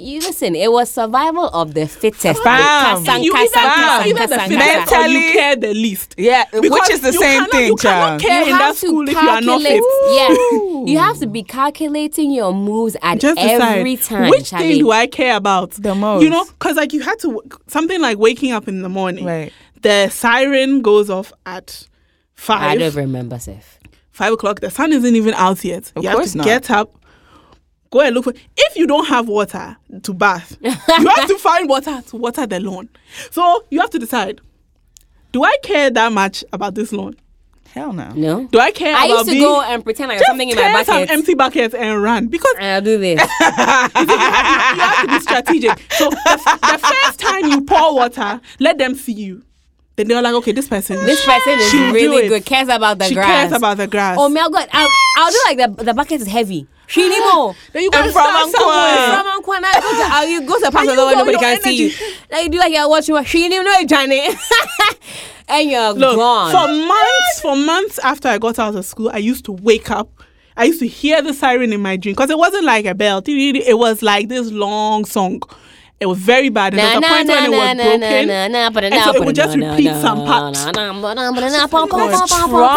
you 0.00 0.20
listen 0.20 0.54
it 0.54 0.70
was 0.70 0.88
survival 0.90 1.46
of 1.48 1.74
the 1.74 1.86
fittest 1.88 2.40
Fam. 2.42 3.04
Kasa, 3.04 3.18
You 3.20 3.32
kasa, 3.32 3.58
either, 3.58 3.68
kasa, 3.68 4.08
either 4.08 4.26
the 4.28 4.38
fittest 4.48 4.92
or 4.92 5.06
you 5.08 5.32
care 5.32 5.56
the 5.56 5.74
least. 5.74 6.14
Yeah, 6.16 6.44
which 6.52 6.90
is 6.90 7.00
the 7.00 7.10
you 7.12 7.18
same 7.20 7.32
cannot- 7.40 7.50
thing, 7.50 7.66
you 7.66 7.74
cannot 7.76 8.20
child. 8.20 8.20
care 8.22 8.42
in 8.44 8.48
that 8.50 8.60
have 8.62 8.78
to 8.80 8.86
school 8.86 9.08
if 9.08 9.12
you 9.20 9.28
are 9.28 9.40
not 9.40 9.60
fit. 9.60 9.82
calculate- 9.82 10.86
Yeah, 10.86 10.92
you 10.92 10.98
have 11.00 11.18
to 11.18 11.26
be 11.26 11.42
calculating 11.42 12.30
your 12.30 12.52
moves 12.54 12.96
at 13.02 13.18
Just 13.18 13.40
every 13.40 13.96
decide 13.96 14.08
time. 14.20 14.30
which 14.30 14.50
Charlie. 14.50 14.68
thing 14.74 14.78
do 14.84 14.92
I 14.92 15.08
care 15.08 15.34
about 15.34 15.72
The 15.72 15.96
most. 15.96 16.22
You 16.22 16.30
know, 16.30 16.44
because 16.44 16.76
like 16.76 16.92
you 16.92 17.00
had 17.00 17.18
to 17.20 17.42
something 17.66 18.00
like 18.00 18.18
waking 18.18 18.52
up 18.52 18.68
in 18.68 18.82
the 18.82 18.88
morning. 18.88 19.24
Right. 19.24 19.52
The 19.82 20.08
siren 20.08 20.82
goes 20.82 21.10
off 21.10 21.32
at 21.46 21.86
five. 22.34 22.62
I 22.62 22.76
don't 22.76 22.94
remember, 22.94 23.38
Sif. 23.38 23.78
five 24.10 24.32
o'clock. 24.32 24.60
The 24.60 24.70
sun 24.70 24.92
isn't 24.92 25.14
even 25.16 25.34
out 25.34 25.64
yet. 25.64 25.92
Of 25.96 26.04
you 26.04 26.10
course 26.10 26.26
have 26.26 26.32
to 26.32 26.38
not. 26.38 26.44
get 26.46 26.70
up, 26.70 26.94
go 27.90 28.00
and 28.00 28.14
look 28.14 28.24
for. 28.24 28.32
If 28.56 28.76
you 28.76 28.86
don't 28.86 29.06
have 29.06 29.28
water 29.28 29.76
to 30.02 30.12
bath, 30.14 30.56
you 30.62 30.70
have 30.70 31.28
to 31.28 31.38
find 31.38 31.68
water 31.68 32.02
to 32.08 32.16
water 32.16 32.46
the 32.46 32.60
lawn. 32.60 32.88
So 33.30 33.64
you 33.70 33.80
have 33.80 33.90
to 33.90 33.98
decide: 33.98 34.40
Do 35.32 35.44
I 35.44 35.56
care 35.62 35.90
that 35.90 36.12
much 36.12 36.44
about 36.52 36.74
this 36.74 36.92
lawn? 36.92 37.14
Hell 37.74 37.92
no. 37.92 38.10
No. 38.14 38.46
Do 38.46 38.58
I 38.58 38.70
care 38.70 38.96
I 38.96 39.04
about 39.04 39.08
used 39.18 39.24
to 39.26 39.30
being- 39.32 39.44
go 39.44 39.60
and 39.60 39.84
pretend 39.84 40.08
like 40.08 40.18
just 40.18 40.26
something 40.28 40.48
in 40.48 40.56
my 40.56 40.62
turn 40.72 40.84
some 40.86 40.94
bucket. 40.96 41.10
empty 41.10 41.34
buckets 41.34 41.74
and 41.74 42.02
run 42.02 42.26
because 42.28 42.54
I'll 42.58 42.80
do 42.80 42.96
this. 42.98 43.20
you 43.40 43.46
have 43.46 45.02
to 45.02 45.08
be 45.08 45.20
strategic. 45.20 45.92
So 45.92 46.08
the, 46.08 46.58
the 46.62 46.78
first 46.78 47.20
time 47.20 47.44
you 47.50 47.60
pour 47.60 47.94
water, 47.94 48.40
let 48.58 48.78
them 48.78 48.94
see 48.94 49.12
you. 49.12 49.42
Then 49.98 50.06
they're 50.08 50.22
like, 50.22 50.34
okay, 50.34 50.52
this 50.52 50.68
person, 50.68 50.96
This 51.04 51.24
person 51.24 51.58
is 51.58 51.72
really 51.92 52.28
good. 52.28 52.44
Cares 52.46 52.68
about 52.68 52.98
the 52.98 53.06
she 53.06 53.14
grass. 53.14 53.26
cares 53.26 53.52
about 53.52 53.76
the 53.78 53.86
grass. 53.88 54.16
Oh 54.18 54.28
my 54.28 54.48
god! 54.48 54.68
I'll, 54.72 54.88
I'll 55.16 55.32
do 55.32 55.38
like 55.46 55.58
the 55.76 55.84
the 55.84 55.92
bucket 55.94 56.20
is 56.20 56.28
heavy. 56.28 56.68
She 56.86 57.06
need 57.08 57.18
more. 57.32 57.54
then 57.72 57.82
you 57.82 57.90
And 57.92 58.04
can 58.04 58.12
from 58.12 58.26
Ankwan. 58.26 58.52
somewhere. 58.52 59.22
From 59.22 59.42
Ankwana, 59.42 59.72
go 59.82 59.90
to 59.92 60.14
uh, 60.14 60.22
you 60.22 60.40
go 60.42 60.58
to 60.60 60.68
a 60.68 60.70
part 60.70 60.86
of 60.88 60.90
the 60.90 60.96
go, 61.02 61.10
nobody 61.10 61.36
can 61.38 61.60
see 61.62 61.88
you. 61.88 61.92
Like 62.30 62.44
you 62.44 62.50
do 62.50 62.58
like 62.58 62.72
you're 62.72 62.88
watching. 62.88 63.24
She 63.24 63.48
know 63.48 63.60
it, 63.66 63.88
Johnny. 63.88 64.28
and 65.48 65.68
you're 65.70 65.92
Look, 65.94 66.16
gone. 66.16 66.52
for 66.52 66.68
months, 66.86 67.40
for 67.40 67.56
months 67.56 67.98
after 67.98 68.28
I 68.28 68.38
got 68.38 68.58
out 68.60 68.76
of 68.76 68.84
school, 68.84 69.10
I 69.12 69.18
used 69.18 69.44
to 69.46 69.52
wake 69.52 69.90
up. 69.90 70.10
I 70.56 70.64
used 70.64 70.80
to 70.80 70.86
hear 70.88 71.22
the 71.22 71.34
siren 71.34 71.72
in 71.72 71.80
my 71.82 71.96
dream 71.96 72.14
because 72.14 72.30
it 72.30 72.38
wasn't 72.38 72.64
like 72.64 72.84
a 72.86 72.94
bell. 72.94 73.20
It 73.26 73.76
was 73.78 74.00
like 74.02 74.28
this 74.28 74.50
long 74.50 75.04
song. 75.04 75.40
It 76.00 76.06
was 76.06 76.18
very 76.18 76.48
bad. 76.48 76.74
And 76.74 76.78
there 76.78 76.86
was 77.00 77.04
a 77.04 77.08
point 77.08 77.28
when 77.28 77.42
it 77.44 77.50
was 77.50 77.58
broken. 78.00 78.30
and 78.92 78.94
so 79.04 79.10
it 79.16 79.26
would 79.26 79.34
just 79.34 79.56
repeat 79.56 80.00
some 80.00 80.18
parts. 80.24 80.64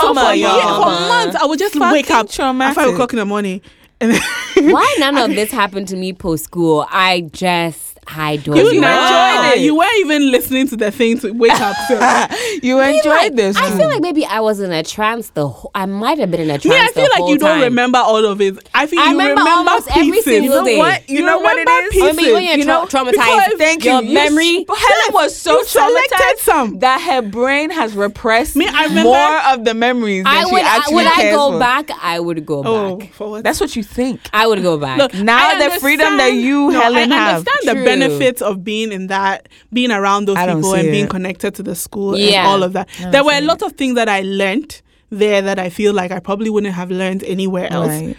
trauma, 0.01 0.21
yeah, 0.33 0.75
for 0.75 1.07
months, 1.07 1.35
I 1.35 1.45
would 1.45 1.59
just 1.59 1.75
wake 1.91 2.09
up 2.09 2.27
at 2.61 2.73
five 2.75 2.89
o'clock 2.93 3.13
in 3.13 3.19
the 3.19 3.25
morning. 3.25 3.61
Why 4.01 4.95
none 4.99 5.17
of 5.29 5.29
this 5.35 5.51
happened 5.51 5.87
to 5.89 5.95
me 5.95 6.13
post 6.13 6.45
school? 6.45 6.87
I 6.89 7.21
just 7.31 7.90
I 8.07 8.37
don't 8.37 8.55
you 8.57 8.81
know. 8.81 8.87
enjoyed 8.91 9.57
it. 9.57 9.61
You 9.61 9.75
weren't 9.77 9.95
even 9.99 10.31
listening 10.31 10.67
to 10.69 10.75
the 10.75 10.91
thing 10.91 11.19
to 11.19 11.31
wake 11.31 11.51
up. 11.53 11.75
You 12.63 12.79
enjoyed 12.79 13.05
Like, 13.05 13.35
this. 13.35 13.55
I 13.55 13.69
feel 13.77 13.87
like 13.89 14.01
maybe 14.01 14.25
I 14.25 14.39
was 14.41 14.59
in 14.59 14.71
a 14.71 14.83
trance 14.83 15.29
the 15.29 15.47
whole, 15.47 15.71
I 15.73 15.85
might 15.85 16.17
have 16.19 16.29
been 16.31 16.41
in 16.41 16.49
a 16.49 16.57
trance 16.59 16.65
Me, 16.65 16.75
I 16.77 16.87
feel 16.91 17.07
like 17.19 17.29
you 17.31 17.37
don't 17.37 17.61
remember 17.61 17.99
all 17.99 18.25
of 18.25 18.41
it. 18.41 18.57
I 18.73 18.85
think 18.85 19.01
I 19.01 19.05
you 19.05 19.11
remember 19.11 19.41
remember, 19.41 19.69
almost 19.71 19.87
every 19.95 20.11
pieces. 20.11 20.23
single 20.25 20.43
you 20.43 20.49
know 20.59 20.65
day. 20.65 20.77
what? 20.77 21.09
You, 21.09 21.19
You 21.19 21.25
know 21.25 21.39
what 21.39 21.55
it 21.57 21.59
remember 21.59 21.89
pieces. 21.91 22.03
Oh, 22.03 22.09
I 22.09 22.13
mean, 22.13 22.33
when 22.33 22.43
you're 22.43 22.57
You 22.57 22.65
know, 22.65 22.85
tra- 22.85 22.99
traumatized, 22.99 23.11
because- 23.11 23.53
Thank 23.57 23.85
you. 23.85 23.91
your 23.91 24.01
You 24.03 24.13
memory. 24.13 24.65
s- 24.69 24.77
Helen 24.77 25.13
was 25.13 25.35
so 25.35 25.59
You 25.59 25.65
traumatized 25.65 26.39
some. 26.39 26.79
that 26.79 27.01
her 27.01 27.21
brain 27.21 27.69
has 27.69 27.93
repressed 27.95 28.55
Me, 28.55 28.67
I 28.67 28.85
remember- 28.85 29.03
more 29.09 29.37
of 29.53 29.63
the 29.63 29.73
memories 29.73 30.23
than 30.25 30.33
I 30.35 30.45
would. 30.45 30.61
actually 30.61 30.95
would 30.95 31.05
I 31.07 31.31
go 31.31 31.51
for. 31.53 31.59
back? 31.59 31.89
I 32.01 32.19
would 32.19 32.45
go 32.45 32.63
Oh, 32.65 32.95
back. 32.97 33.09
what? 33.17 33.43
That's 33.43 33.61
what 33.61 33.75
you 33.75 33.83
think. 33.83 34.19
I 34.33 34.47
would 34.47 34.61
go 34.61 34.77
back. 34.77 34.97
Look, 34.97 35.13
Now 35.13 35.57
the 35.57 35.69
freedom 35.79 36.17
that 36.17 36.33
you, 36.33 36.69
Helen, 36.71 37.11
I 37.11 37.15
have. 37.15 37.37
understand 37.47 37.77
the. 37.77 37.90
Benefits 37.99 38.41
of 38.41 38.63
being 38.63 38.91
in 38.91 39.07
that, 39.07 39.49
being 39.73 39.91
around 39.91 40.25
those 40.27 40.37
I 40.37 40.47
people 40.47 40.71
see 40.73 40.79
and 40.79 40.91
being 40.91 41.07
connected 41.07 41.55
to 41.55 41.63
the 41.63 41.75
school 41.75 42.17
Yeah. 42.17 42.39
and 42.39 42.47
all 42.47 42.63
of 42.63 42.73
that. 42.73 42.89
There 43.11 43.23
were 43.23 43.33
a 43.33 43.41
see 43.41 43.45
lot 43.47 43.61
of 43.61 43.73
things 43.73 43.95
that 43.95 44.09
I 44.09 44.21
learned 44.21 44.81
there 45.09 45.41
that 45.41 45.59
I 45.59 45.69
feel 45.69 45.93
like 45.93 46.11
I 46.11 46.19
probably 46.19 46.49
wouldn't 46.49 46.73
have 46.73 46.89
learned 46.91 47.23
anywhere 47.23 47.71
else. 47.71 47.89
Right. 47.89 48.15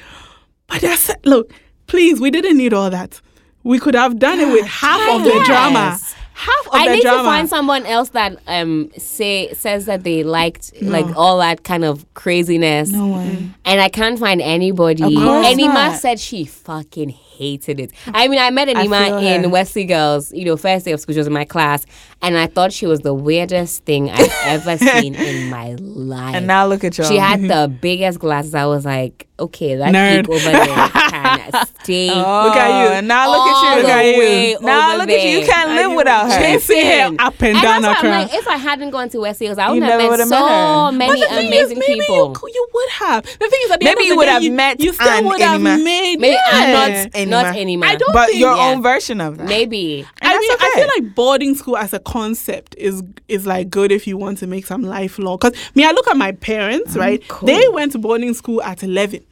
But 0.68 0.81
that's 0.83 1.11
look, 1.25 1.53
please, 1.87 2.20
we 2.20 2.31
didn't 2.31 2.57
need 2.57 2.73
all 2.75 2.91
that. 2.91 3.20
We 3.64 3.79
could 3.79 3.95
have 3.95 4.18
done 4.18 4.41
it 4.41 4.49
with 4.53 4.66
half 4.66 5.01
of 5.16 5.23
the 5.25 5.31
Yes. 5.31 5.47
drama. 5.47 5.99
Half 6.35 6.66
of 6.66 6.72
I 6.74 6.89
the 6.89 6.95
need 6.95 7.03
drama. 7.03 7.18
to 7.18 7.24
find 7.24 7.49
someone 7.49 7.87
else 7.87 8.09
that 8.11 8.37
um 8.47 8.91
say 8.97 9.53
says 9.53 9.87
that 9.87 10.03
they 10.05 10.24
liked 10.24 10.72
No. 10.83 10.91
like 10.91 11.16
all 11.16 11.39
that 11.39 11.62
kind 11.64 11.85
of 11.85 12.05
craziness. 12.14 12.91
No 12.91 13.07
one. 13.07 13.55
And 13.64 13.80
I 13.80 13.89
can't 13.89 14.18
find 14.18 14.41
anybody. 14.41 15.03
Of 15.05 15.12
course 15.22 15.47
Anima 15.47 15.72
not. 15.74 16.01
said 16.01 16.18
she 16.18 16.45
fucking 16.45 17.11
hated 17.11 17.80
it. 17.80 17.93
I 18.09 18.28
mean, 18.28 18.39
I 18.41 18.51
met 18.51 18.68
feel 18.68 18.78
Anima 18.78 19.20
in 19.20 19.45
her. 19.45 19.49
Wesley 19.49 19.85
Girls, 19.85 20.33
you 20.33 20.45
know, 20.45 20.57
first 20.57 20.85
day 20.85 20.93
of 20.93 21.01
school. 21.01 21.12
She 21.14 21.18
was 21.18 21.26
in 21.26 21.33
my 21.33 21.45
class, 21.45 21.85
and 22.20 22.37
I 22.37 22.47
thought 22.47 22.72
she 22.72 22.87
was 22.87 23.01
the 23.01 23.14
weirdest 23.14 23.85
thing 23.85 24.11
I've 24.11 24.33
ever 24.45 24.78
seen 25.01 25.14
in 25.14 25.51
my 25.51 25.74
life. 25.78 26.35
And 26.35 26.47
now 26.47 26.66
look 26.66 26.83
at 26.85 26.97
y'all. 26.99 27.09
She 27.09 27.16
had 27.16 27.41
the 27.43 27.72
biggest 27.80 28.18
glasses. 28.20 28.55
I 28.55 28.66
was 28.66 28.85
like, 28.85 29.28
okay, 29.39 29.76
that 29.76 29.93
Nerd. 29.95 30.26
geek 30.26 30.30
over 30.30 30.51
there 30.51 30.66
Nasty. 31.51 32.11
Oh, 32.22 32.45
look 32.47 32.57
at 32.57 32.82
you. 32.82 32.97
Oh, 32.97 33.01
now 33.01 33.30
look 33.30 33.47
at 33.49 33.76
you. 33.76 33.82
Look 33.82 33.90
at 33.90 34.05
you. 34.16 34.61
Now 34.61 34.88
over 34.90 34.99
look 34.99 35.09
at 35.11 35.24
you. 35.24 35.38
You 35.40 35.47
can't 35.47 35.70
live 35.70 35.97
without 35.97 36.30
her. 36.30 36.38
Chasing 36.38 36.76
her 36.76 36.82
Listen. 37.11 37.16
up 37.20 37.34
and 37.43 37.57
And 37.57 37.62
down 37.62 37.82
that's 37.82 38.03
why 38.03 38.09
I'm 38.11 38.28
like, 38.28 38.34
if 38.34 38.47
I 38.49 38.57
hadn't 38.57 38.90
gone 38.90 39.09
to 39.11 39.18
West 39.20 39.40
Hills, 39.40 39.59
I 39.59 39.70
would 39.70 39.82
have 39.82 39.99
met 39.99 40.28
so 40.28 40.90
met 40.93 41.09
many 41.09 41.20
But 41.20 41.28
the 41.30 41.34
thing 41.36 41.47
amazing 41.49 41.76
is, 41.78 41.88
maybe 41.88 42.01
people. 42.01 42.36
You, 42.43 42.51
you 42.55 42.68
would 42.72 42.90
have. 42.90 43.24
The 43.24 43.30
thing 43.49 43.61
is, 43.64 43.70
at 43.70 43.80
the 43.80 43.84
Maybe 43.84 44.01
end 44.01 44.07
you 44.07 44.12
of 44.12 44.16
would 44.18 44.22
the 44.24 44.26
day, 44.28 44.32
have 44.34 44.43
you, 44.43 44.53
met 44.53 44.80
you 44.80 44.93
still 44.93 45.09
Ann 45.09 45.24
would 45.26 45.40
have 45.40 45.61
Enima. 45.61 45.82
made. 45.84 46.16
Maybe 46.20 46.34
yeah. 46.53 46.53
Uh, 46.53 46.72
not 46.72 46.90
not 46.90 47.14
anymore. 47.14 47.43
not 47.43 47.57
anymore. 47.57 47.88
I 47.88 47.95
don't 47.97 48.12
But 48.12 48.26
think- 48.28 48.40
your 48.40 48.55
yeah. 48.55 48.66
own 48.68 48.82
version 48.82 49.20
of 49.20 49.38
that. 49.38 49.49
Maybe. 49.49 50.07
I 50.22 50.38
mean, 50.38 50.49
that's 50.51 50.62
I 50.62 50.72
feel 50.76 50.88
like 51.05 51.14
boarding 51.14 51.55
school 51.55 51.76
as 51.76 51.93
a 51.93 51.99
concept 51.99 52.74
is 52.78 53.03
is 53.28 53.47
like 53.47 53.70
good 53.70 53.90
if 53.93 54.07
you 54.07 54.16
want 54.16 54.38
to 54.38 54.47
make 54.47 54.66
some 54.66 54.82
lifelong. 54.82 55.38
Because 55.40 55.55
me, 55.74 55.84
I 55.84 55.90
look 55.93 56.07
at 56.09 56.16
my 56.16 56.32
parents, 56.32 56.95
mm, 56.95 57.01
right? 57.01 57.22
They 57.43 57.68
went 57.68 57.93
to 57.93 57.99
boarding 57.99 58.34
school 58.34 58.62
at 58.62 58.82
eleven. 58.82 59.24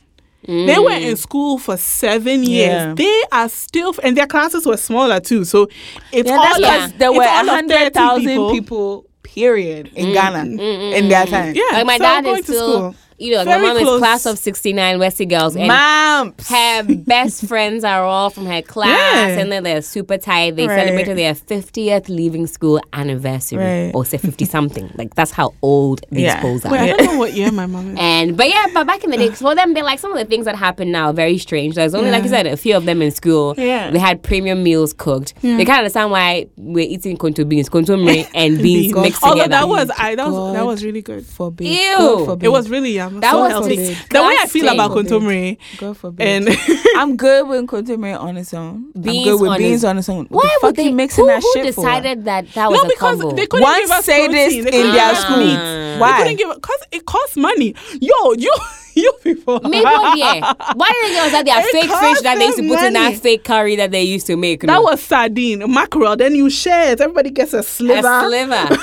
They 0.47 0.78
were 0.78 0.91
mm. 0.91 1.11
in 1.11 1.16
school 1.16 1.59
for 1.59 1.76
seven 1.76 2.43
years. 2.45 2.72
Yeah. 2.72 2.95
They 2.95 3.22
are 3.30 3.49
still, 3.49 3.95
and 4.03 4.16
their 4.16 4.26
classes 4.26 4.66
were 4.66 4.76
smaller 4.78 5.20
too. 5.20 5.45
So 5.45 5.68
it's 6.12 6.28
Yeah, 6.28 6.36
all 6.36 6.43
that's 6.43 6.55
of- 6.57 6.61
because 6.62 6.93
there 6.95 7.12
were 7.12 7.24
hundred 7.24 7.45
thousand 7.45 7.49
of 7.49 7.70
30 7.70 7.74
hundred 7.74 7.95
thousand 7.95 8.51
people. 8.53 9.07
period, 9.22 9.91
in 9.95 10.07
mm, 10.07 10.12
Ghana 10.14 10.38
mm, 10.38 10.93
in 10.99 11.09
their 11.09 11.26
time. 11.26 11.55
Yeah, 11.55 11.62
Like 11.72 11.86
my 11.86 11.99
so 11.99 12.03
dad 12.05 12.24
going 12.24 12.38
is 12.41 12.47
to 12.47 12.53
still, 12.53 12.72
school. 12.78 12.95
You 13.20 13.32
know, 13.34 13.44
Very 13.44 13.60
my 13.62 13.72
mom 13.74 13.82
close. 13.82 13.94
is 13.94 13.98
class 14.00 14.26
of 14.26 14.38
'69 14.38 14.98
Westie 14.98 15.28
girls, 15.28 15.54
and 15.56 15.70
Mamps. 15.70 16.48
her 16.48 16.82
best 16.94 17.44
friends 17.48 17.84
are 17.84 18.02
all 18.04 18.30
from 18.30 18.46
her 18.46 18.62
class, 18.62 18.88
Yeah. 18.88 19.38
and 19.40 19.52
then 19.52 19.62
they're 19.62 19.82
super 19.82 20.16
tight. 20.18 20.56
They 20.56 20.66
Right. 20.66 20.78
celebrated 20.80 21.18
their 21.18 21.34
50th 21.34 22.08
leaving 22.08 22.46
school 22.46 22.80
anniversary, 22.92 23.58
Right. 23.86 23.92
or 23.94 24.04
say 24.04 24.16
50 24.18 24.44
something. 24.44 24.90
Like 24.96 25.14
that's 25.14 25.30
how 25.30 25.54
old 25.62 26.00
these 26.10 26.22
Yeah. 26.22 26.38
schools 26.38 26.64
are. 26.64 26.72
Wait, 26.72 26.80
I 26.80 26.86
don't 26.96 27.04
know 27.12 27.18
what 27.18 27.34
year 27.34 27.52
my 27.52 27.66
mom 27.66 27.92
is. 27.92 27.98
And 28.00 28.36
but 28.36 28.48
yeah, 28.48 28.66
but 28.72 28.86
back 28.86 29.04
in 29.04 29.10
the 29.10 29.16
day, 29.16 29.30
for 29.30 29.54
them, 29.54 29.74
they 29.74 29.82
like 29.82 29.98
some 29.98 30.12
of 30.12 30.18
the 30.18 30.24
things 30.24 30.44
that 30.46 30.56
happen 30.56 30.90
now 30.90 31.06
are 31.10 31.12
very 31.12 31.38
strange. 31.38 31.74
There's 31.74 31.94
only 31.94 32.10
like 32.10 32.22
you 32.22 32.28
said, 32.30 32.46
a 32.46 32.56
few 32.56 32.76
of 32.76 32.84
them 32.86 33.02
in 33.02 33.10
school. 33.10 33.54
Yeah. 33.58 33.90
They 33.90 33.98
had 33.98 34.22
premium 34.22 34.62
meals 34.62 34.92
cooked. 34.92 35.34
They 35.42 35.64
can't 35.64 35.78
understand 35.80 36.10
why 36.10 36.46
we're 36.56 36.88
eating 36.88 37.16
konto 37.18 37.46
beans, 37.48 37.68
konto 37.68 37.90
and 38.34 38.58
beans 38.62 38.92
Beans. 38.92 38.94
mixed 38.94 39.22
Although 39.22 39.44
together. 39.44 39.50
that 39.50 39.68
was 39.68 39.90
I 39.98 40.14
that 40.14 40.28
was, 40.30 40.52
that 40.54 40.64
was 40.66 40.84
really 40.84 41.02
good. 41.02 41.24
Forbid. 41.26 41.66
Ew. 41.68 41.96
God 41.98 42.24
forbid. 42.26 42.46
It 42.46 42.48
was 42.50 42.68
really 42.70 42.92
yum. 42.92 43.09
That 43.20 43.32
so 43.32 43.40
was 43.40 43.50
healthy. 43.50 43.76
forbid. 43.76 43.96
The 44.11 44.22
way 44.22 44.36
I 44.40 44.46
feel 44.46 44.68
about 44.68 44.92
Forbid. 44.92 45.06
kontomire 45.12 45.58
God 45.78 45.96
forbid. 45.96 46.26
and 46.26 46.48
I'm 46.96 47.16
good 47.16 47.48
with 47.48 47.66
kontomire 47.66 48.20
on 48.20 48.36
its 48.36 48.54
own. 48.54 48.92
I'm 48.94 49.02
good 49.02 49.40
with 49.40 49.50
on 49.50 49.58
beans 49.58 49.84
on 49.84 49.98
its 49.98 50.08
own. 50.08 50.26
Why 50.28 50.42
the 50.42 50.48
would 50.66 50.68
fuck 50.70 50.76
they? 50.76 50.84
you 50.84 50.92
mixing 50.92 51.24
who 51.24 51.28
that 51.28 51.42
who 51.42 51.52
shit 51.54 51.66
decided 51.66 52.24
that 52.26 52.52
that 52.54 52.70
was 52.70 52.78
no, 52.78 52.84
a 52.84 52.88
because 52.88 53.20
combo? 53.20 53.36
they 53.36 53.46
couldn't 53.46 53.62
One 53.64 53.80
give 53.80 53.90
us 53.90 54.04
sadist 54.04 54.32
protein. 54.32 54.64
They 54.64 54.80
in 54.80 54.92
their 54.92 55.11
give 55.12 55.18
school. 55.18 55.36
meat. 55.38 55.98
Why? 55.98 56.12
They 56.12 56.22
couldn't 56.34 56.36
give 56.38 56.54
because 56.54 56.80
it 56.92 57.04
costs 57.06 57.36
money. 57.36 57.74
Yo, 58.00 58.32
you 58.34 58.52
you 58.94 59.12
people. 59.22 59.61
Me, 59.61 59.82
what, 59.82 60.18
yeah. 60.18 60.52
Why 60.74 60.88
did 60.90 61.04
they 61.11 61.14
give 61.14 61.24
us 61.24 61.32
that 61.32 61.44
their 61.44 61.61
It 61.64 61.72
fake 61.72 61.90
fish 61.90 62.20
that 62.22 62.38
they 62.38 62.46
used 62.46 62.56
to 62.58 62.62
them 62.62 62.70
put 62.76 62.84
in 62.86 62.92
that 62.94 63.02
money. 63.04 63.16
fake 63.16 63.44
curry 63.44 63.76
that 63.76 63.90
they 63.90 64.02
used 64.02 64.26
to 64.26 64.36
make? 64.36 64.61
That 64.62 64.66
no? 64.66 64.82
was 64.82 65.02
sardine, 65.02 65.61
mackerel. 65.72 66.16
Then 66.16 66.34
you 66.34 66.50
share 66.50 66.92
it. 66.92 67.00
Everybody 67.00 67.30
gets 67.30 67.54
a 67.54 67.58
a 67.58 67.62
sliver. 67.62 68.76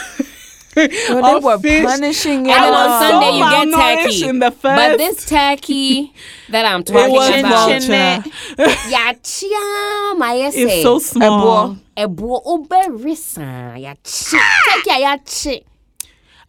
Well, 1.09 1.39
they 1.39 1.45
were 1.45 1.59
fish. 1.59 1.85
punishing 1.85 2.45
you. 2.45 2.51
And 2.51 2.75
on 2.75 3.01
so 3.01 3.09
Sunday 3.09 3.37
you 3.37 3.49
get 3.49 4.29
in 4.29 4.39
the 4.39 4.51
But 4.61 4.97
this 4.97 5.25
turkey 5.25 6.13
that 6.49 6.65
I'm 6.65 6.81
It 6.81 6.87
talking 6.87 7.39
about, 7.39 7.71
chin, 7.81 8.21
vulture. 8.61 8.69
yeah, 8.89 9.13
chia, 9.23 10.15
my 10.17 10.37
essay. 10.45 10.61
It's 10.61 10.83
so 10.83 10.99
small. 10.99 11.77
Ebo 11.95 12.41
oberisa, 12.45 13.79
ya 13.81 13.95
chi. 14.03 14.37
Turkey, 14.69 15.01
ya 15.01 15.17
chi. 15.25 15.63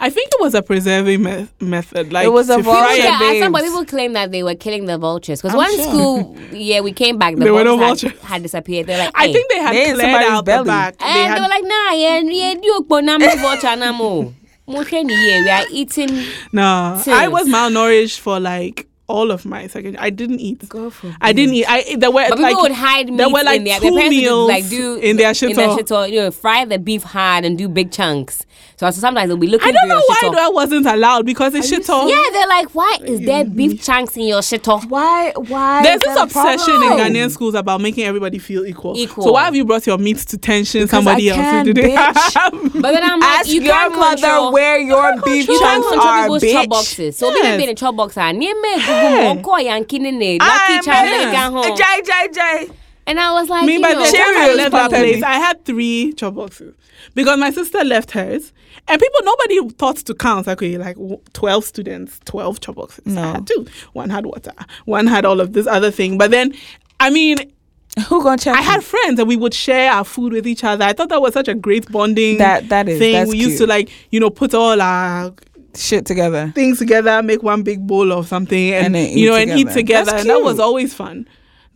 I 0.01 0.11
think 0.11 0.31
it 0.33 0.41
was 0.41 0.55
a 0.55 0.63
preserving 0.63 1.25
me- 1.25 1.49
method. 1.61 2.13
Like 2.13 2.25
It 2.27 2.29
was 2.33 2.49
a 2.51 2.59
to 2.59 2.63
vulture. 2.63 2.81
fry 2.81 2.95
it. 2.95 3.01
Oh, 3.21 3.33
yeah, 3.33 3.41
some 3.45 3.53
people 3.55 3.85
claim 3.85 4.13
that 4.13 4.31
they 4.31 4.45
were 4.45 4.55
killing 4.55 4.85
the 4.85 4.97
vultures 4.97 5.43
because 5.43 5.57
one 5.57 5.75
sure. 5.75 5.85
school, 5.85 6.37
yeah, 6.53 6.81
we 6.81 6.93
came 6.93 7.19
back, 7.19 7.35
the 7.35 7.43
There 7.45 7.53
were 7.53 7.65
no 7.65 7.77
vultures 7.77 8.13
had, 8.13 8.21
had 8.23 8.43
disappeared. 8.45 8.87
They're 8.87 8.99
like, 8.99 9.11
I 9.15 9.33
think 9.33 9.51
they 9.51 9.59
had 9.59 9.75
They 9.75 9.91
in 9.91 9.95
cleared 9.97 10.23
out 10.23 10.45
belly. 10.45 10.59
the 10.59 10.65
back. 10.65 10.95
and 11.01 11.17
they 11.17 11.35
they, 11.35 11.41
were 11.41 11.49
like, 11.49 11.65
nah, 11.65 11.93
yeah, 11.93 12.21
yeah, 12.21 12.55
you 12.63 12.87
go 12.89 13.01
na 13.01 13.19
me 13.19 13.27
vulture 13.39 13.75
na 13.75 13.91
mo. 13.93 14.33
Mo 14.69 14.85
hwɛ 14.85 15.03
ni 15.05 15.15
We 15.43 15.49
are 15.51 15.65
eating. 15.73 16.25
no. 16.53 17.01
Sis. 17.03 17.09
I 17.13 17.27
was 17.27 17.49
malnourished 17.49 18.21
for 18.21 18.39
like 18.39 18.87
all 19.09 19.31
of 19.31 19.47
my 19.47 19.67
second. 19.67 19.97
I 19.97 20.11
didn't 20.11 20.39
eat. 20.41 20.69
God 20.69 20.93
forbid. 20.93 21.17
I 21.23 21.33
didn't 21.33 21.55
eat. 21.55 21.65
I 21.67 21.97
there 21.97 22.11
were 22.11 22.27
But 22.29 22.37
people 22.37 22.43
like 22.53 22.57
would 22.63 22.73
hide 22.73 23.09
meat 23.09 23.17
there 23.17 23.31
were 23.31 23.43
like 23.43 23.61
in 23.61 23.65
their, 23.65 23.81
two 23.81 23.85
their 23.91 23.93
parents 23.95 24.17
meals 24.17 24.47
would 24.47 24.53
like 24.53 24.69
do 24.69 24.95
in 24.97 25.17
their 25.17 25.29
in 25.31 25.35
shito. 25.35 25.55
their 25.57 25.69
shito, 25.71 26.11
you 26.13 26.21
know, 26.21 26.31
fry 26.31 26.67
the 26.67 26.79
beef 26.79 27.03
hard 27.03 27.45
and 27.47 27.57
do 27.57 27.67
big 27.69 27.91
chunks. 27.91 28.45
So, 28.79 28.89
so 28.93 29.01
sometimes 29.01 29.26
they'll 29.29 29.37
be 29.37 29.49
looking 29.49 29.66
I 29.68 29.72
don't 29.72 29.89
know 29.89 30.01
why 30.07 30.20
shito. 30.22 30.35
that 30.37 30.55
wasn't 30.55 30.87
allowed 30.87 31.26
because 31.26 31.53
it's 31.53 31.68
shit 31.68 31.91
all. 31.91 32.09
Yeah, 32.09 32.22
they're 32.33 32.47
like, 32.47 32.72
why 32.76 32.97
is 33.03 33.20
there 33.22 33.45
beef 33.45 33.83
chunks 33.83 34.16
in 34.16 34.22
your 34.29 34.39
shito? 34.41 34.89
Why? 34.89 35.33
Why? 35.35 35.83
There's 35.83 36.01
this 36.01 36.14
that 36.14 36.18
a 36.20 36.22
obsession 36.22 36.74
in? 36.74 36.93
Ghanaian 36.93 37.29
schools 37.29 37.55
about 37.55 37.81
making 37.81 38.05
everybody 38.05 38.39
feel 38.39 38.64
equal. 38.64 38.97
Equal. 38.97 39.24
So 39.24 39.33
why 39.33 39.47
have 39.47 39.57
you 39.57 39.64
brought 39.64 39.85
your 39.85 39.99
meat 39.99 40.18
to 40.18 40.39
tension 40.39 40.83
Because 40.83 40.91
somebody 40.91 41.29
I 41.29 41.35
else 41.35 41.41
can, 41.43 41.66
who 41.66 41.72
didn't 41.72 41.95
But 42.83 42.93
then 42.93 43.03
I'm 43.03 43.18
like, 43.18 43.41
Ask 43.41 43.49
you 43.49 43.62
your 43.62 43.72
can't 43.74 43.97
mother 43.97 44.16
control. 44.22 44.53
where 44.53 44.79
your 44.79 45.22
beef 45.22 45.49
you 45.49 45.59
can't 45.59 45.83
chunks 45.83 45.89
control 45.89 46.09
are, 46.09 46.22
people's 46.22 46.43
chop 46.43 46.64
bitch. 46.66 46.68
boxes. 46.70 47.18
So 47.18 47.29
Yes. 47.31 47.39
yes. 47.43 47.57
being 47.57 47.70
in 47.70 47.74
chop 47.76 47.97
box, 47.97 48.16
ah, 48.16 48.31
near 48.31 48.55
me, 48.62 48.76
Yeah. 48.76 49.33
Google, 49.35 49.53
Oko, 49.55 49.57
Yankee, 49.59 49.99
Nene, 49.99 50.39
Lucky 50.39 50.45
I'm 50.49 50.83
Charlie, 50.85 51.11
yeah. 51.11 51.33
Gan 51.33 51.53
home. 51.53 51.76
Jay, 51.76 52.03
Jay, 52.05 52.29
Jay. 52.33 52.68
And 53.09 53.18
I 53.18 53.33
was 53.33 53.49
like, 53.49 53.64
Me 53.64 53.72
you 53.72 53.83
by 53.83 53.93
know, 53.93 54.05
the 54.05 54.16
time 54.16 54.37
I 54.37 54.55
left 54.55 54.70
that 54.72 54.91
place, 54.91 55.22
I 55.24 55.33
had 55.39 55.64
three 55.64 56.12
chop 56.12 56.35
boxes 56.37 56.74
because 57.14 57.41
my 57.41 57.51
sister 57.51 57.83
left 57.83 58.12
hers, 58.12 58.53
and 58.89 59.01
people 59.01 59.20
nobody 59.22 59.68
thought 59.76 59.97
to 59.97 60.14
count. 60.14 60.47
Like, 60.47 60.59
okay, 60.59 60.78
like 60.78 60.97
twelve 61.32 61.64
students, 61.64 62.20
twelve 62.24 62.61
chop 62.61 62.76
boxes. 62.76 63.07
No. 63.07 63.22
I 63.22 63.26
had 63.32 63.47
two. 63.47 63.66
One 63.93 64.11
had 64.11 64.26
water. 64.26 64.53
One 64.86 65.07
had 65.07 65.24
all 65.24 65.41
of 65.41 65.53
this 65.53 65.66
other 65.66 65.91
thing. 65.91 66.18
But 66.18 66.30
then, 66.30 66.55
I 67.01 67.11
mean, 67.11 67.36
Who 68.09 68.22
gonna 68.22 68.39
check? 68.39 68.57
I 68.57 68.61
had 68.62 68.84
friends 68.84 69.18
and 69.18 69.28
we 69.28 69.36
would 69.36 69.55
share 69.55 69.91
our 69.91 70.05
food 70.05 70.32
with 70.32 70.47
each 70.47 70.62
other. 70.62 70.84
I 70.84 70.93
thought 70.93 71.09
that 71.09 71.20
was 71.20 71.34
such 71.34 71.49
a 71.49 71.55
great 71.55 71.91
bonding 71.91 72.39
That- 72.39 72.68
that 72.68 72.89
is- 72.89 72.99
thing. 72.99 73.26
we 73.28 73.36
used 73.39 73.51
cute. 73.57 73.59
to 73.61 73.66
like, 73.66 73.91
you 74.11 74.20
know, 74.20 74.30
put 74.30 74.55
all 74.55 74.80
our 74.80 75.32
shit 75.74 76.07
together. 76.07 76.53
things 76.55 76.78
together, 76.78 77.22
make 77.22 77.43
one 77.43 77.62
big 77.62 77.86
bowl 77.86 78.12
of 78.12 78.28
something, 78.28 78.72
and, 78.72 78.95
And 78.97 79.11
you 79.18 79.26
eat 79.26 79.30
know, 79.30 79.34
and 79.36 79.51
eat 79.51 79.57
together. 79.68 79.74
together, 79.74 80.11
That's 80.12 80.20
and 80.22 80.30
that 80.30 80.43
was 80.43 80.59
always 80.61 80.95
fun. 80.95 81.26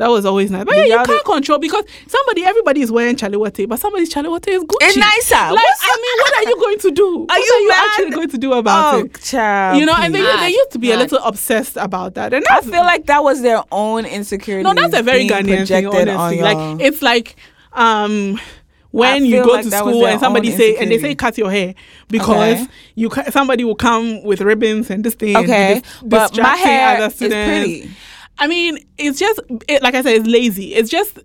That 0.02 0.08
was 0.10 0.24
always 0.26 0.50
nice. 0.50 0.64
But 0.64 0.76
yeah, 0.78 0.98
you 1.00 1.04
can't 1.06 1.24
control 1.24 1.58
because 1.60 1.84
somebody, 2.08 2.44
everybody 2.44 2.80
is 2.80 2.90
wearing 2.90 3.14
chaliwate, 3.14 3.68
but 3.68 3.78
somebody's 3.78 4.12
chaliwate 4.12 4.48
is 4.48 4.64
Gucci. 4.64 4.76
It's 4.80 4.96
nicer. 4.96 5.36
Like, 5.54 5.62
What's 5.62 5.80
I 5.84 5.96
mean, 5.96 6.18
what 6.18 6.34
are 6.38 6.50
you 6.50 6.56
going 6.60 6.78
to 6.80 6.90
do? 6.90 7.18
what 7.28 7.38
you 7.38 7.52
are 7.54 7.60
you 7.60 7.68
mad? 7.68 7.86
actually 7.86 8.10
going 8.10 8.28
to 8.30 8.38
do 8.38 8.52
about 8.54 8.94
Oh, 8.94 8.98
it? 9.04 9.20
child. 9.20 9.78
You 9.78 9.86
know, 9.86 9.94
and 9.96 10.12
they, 10.12 10.20
they 10.20 10.48
used 10.48 10.72
to 10.72 10.80
be 10.80 10.90
a 10.90 10.96
little 10.96 11.18
obsessed 11.18 11.76
about 11.76 12.14
that. 12.14 12.34
And 12.34 12.44
I 12.50 12.62
feel 12.62 12.82
like 12.82 13.06
that 13.06 13.22
was 13.22 13.42
their 13.42 13.62
own 13.70 14.04
insecurity. 14.04 14.64
no, 14.64 14.74
that's 14.74 14.92
a 14.92 15.04
very 15.04 15.28
Ghanaian 15.28 15.68
thing, 15.68 15.86
honestly. 15.86 16.40
Like 16.42 16.80
it's 16.80 17.00
like 17.00 17.36
um 17.74 18.40
when 18.90 19.24
you 19.24 19.42
go 19.44 19.52
like 19.52 19.62
to 19.64 19.70
school 19.70 20.06
and 20.06 20.20
somebody 20.20 20.50
say 20.50 20.76
and 20.76 20.90
they 20.90 20.98
say 20.98 21.14
cut 21.14 21.38
your 21.38 21.50
hair 21.50 21.74
because 22.08 22.58
Okay. 22.60 22.66
you 22.96 23.10
somebody 23.30 23.64
will 23.64 23.74
come 23.76 24.22
with 24.24 24.40
ribbons 24.42 24.90
and 24.90 25.02
this 25.04 25.14
thing 25.14 25.36
and 25.36 25.44
okay, 25.46 25.80
dis- 25.80 26.02
but 26.02 26.36
my 26.36 26.56
hair 26.56 26.96
other 26.96 27.06
is 27.06 27.16
pretty. 27.16 27.90
I 28.38 28.46
mean, 28.46 28.78
it's 28.98 29.18
just 29.18 29.40
it, 29.68 29.82
like 29.82 29.94
I 29.94 30.02
said, 30.02 30.16
it's 30.16 30.28
lazy. 30.28 30.74
It's 30.74 30.90
just 30.90 31.18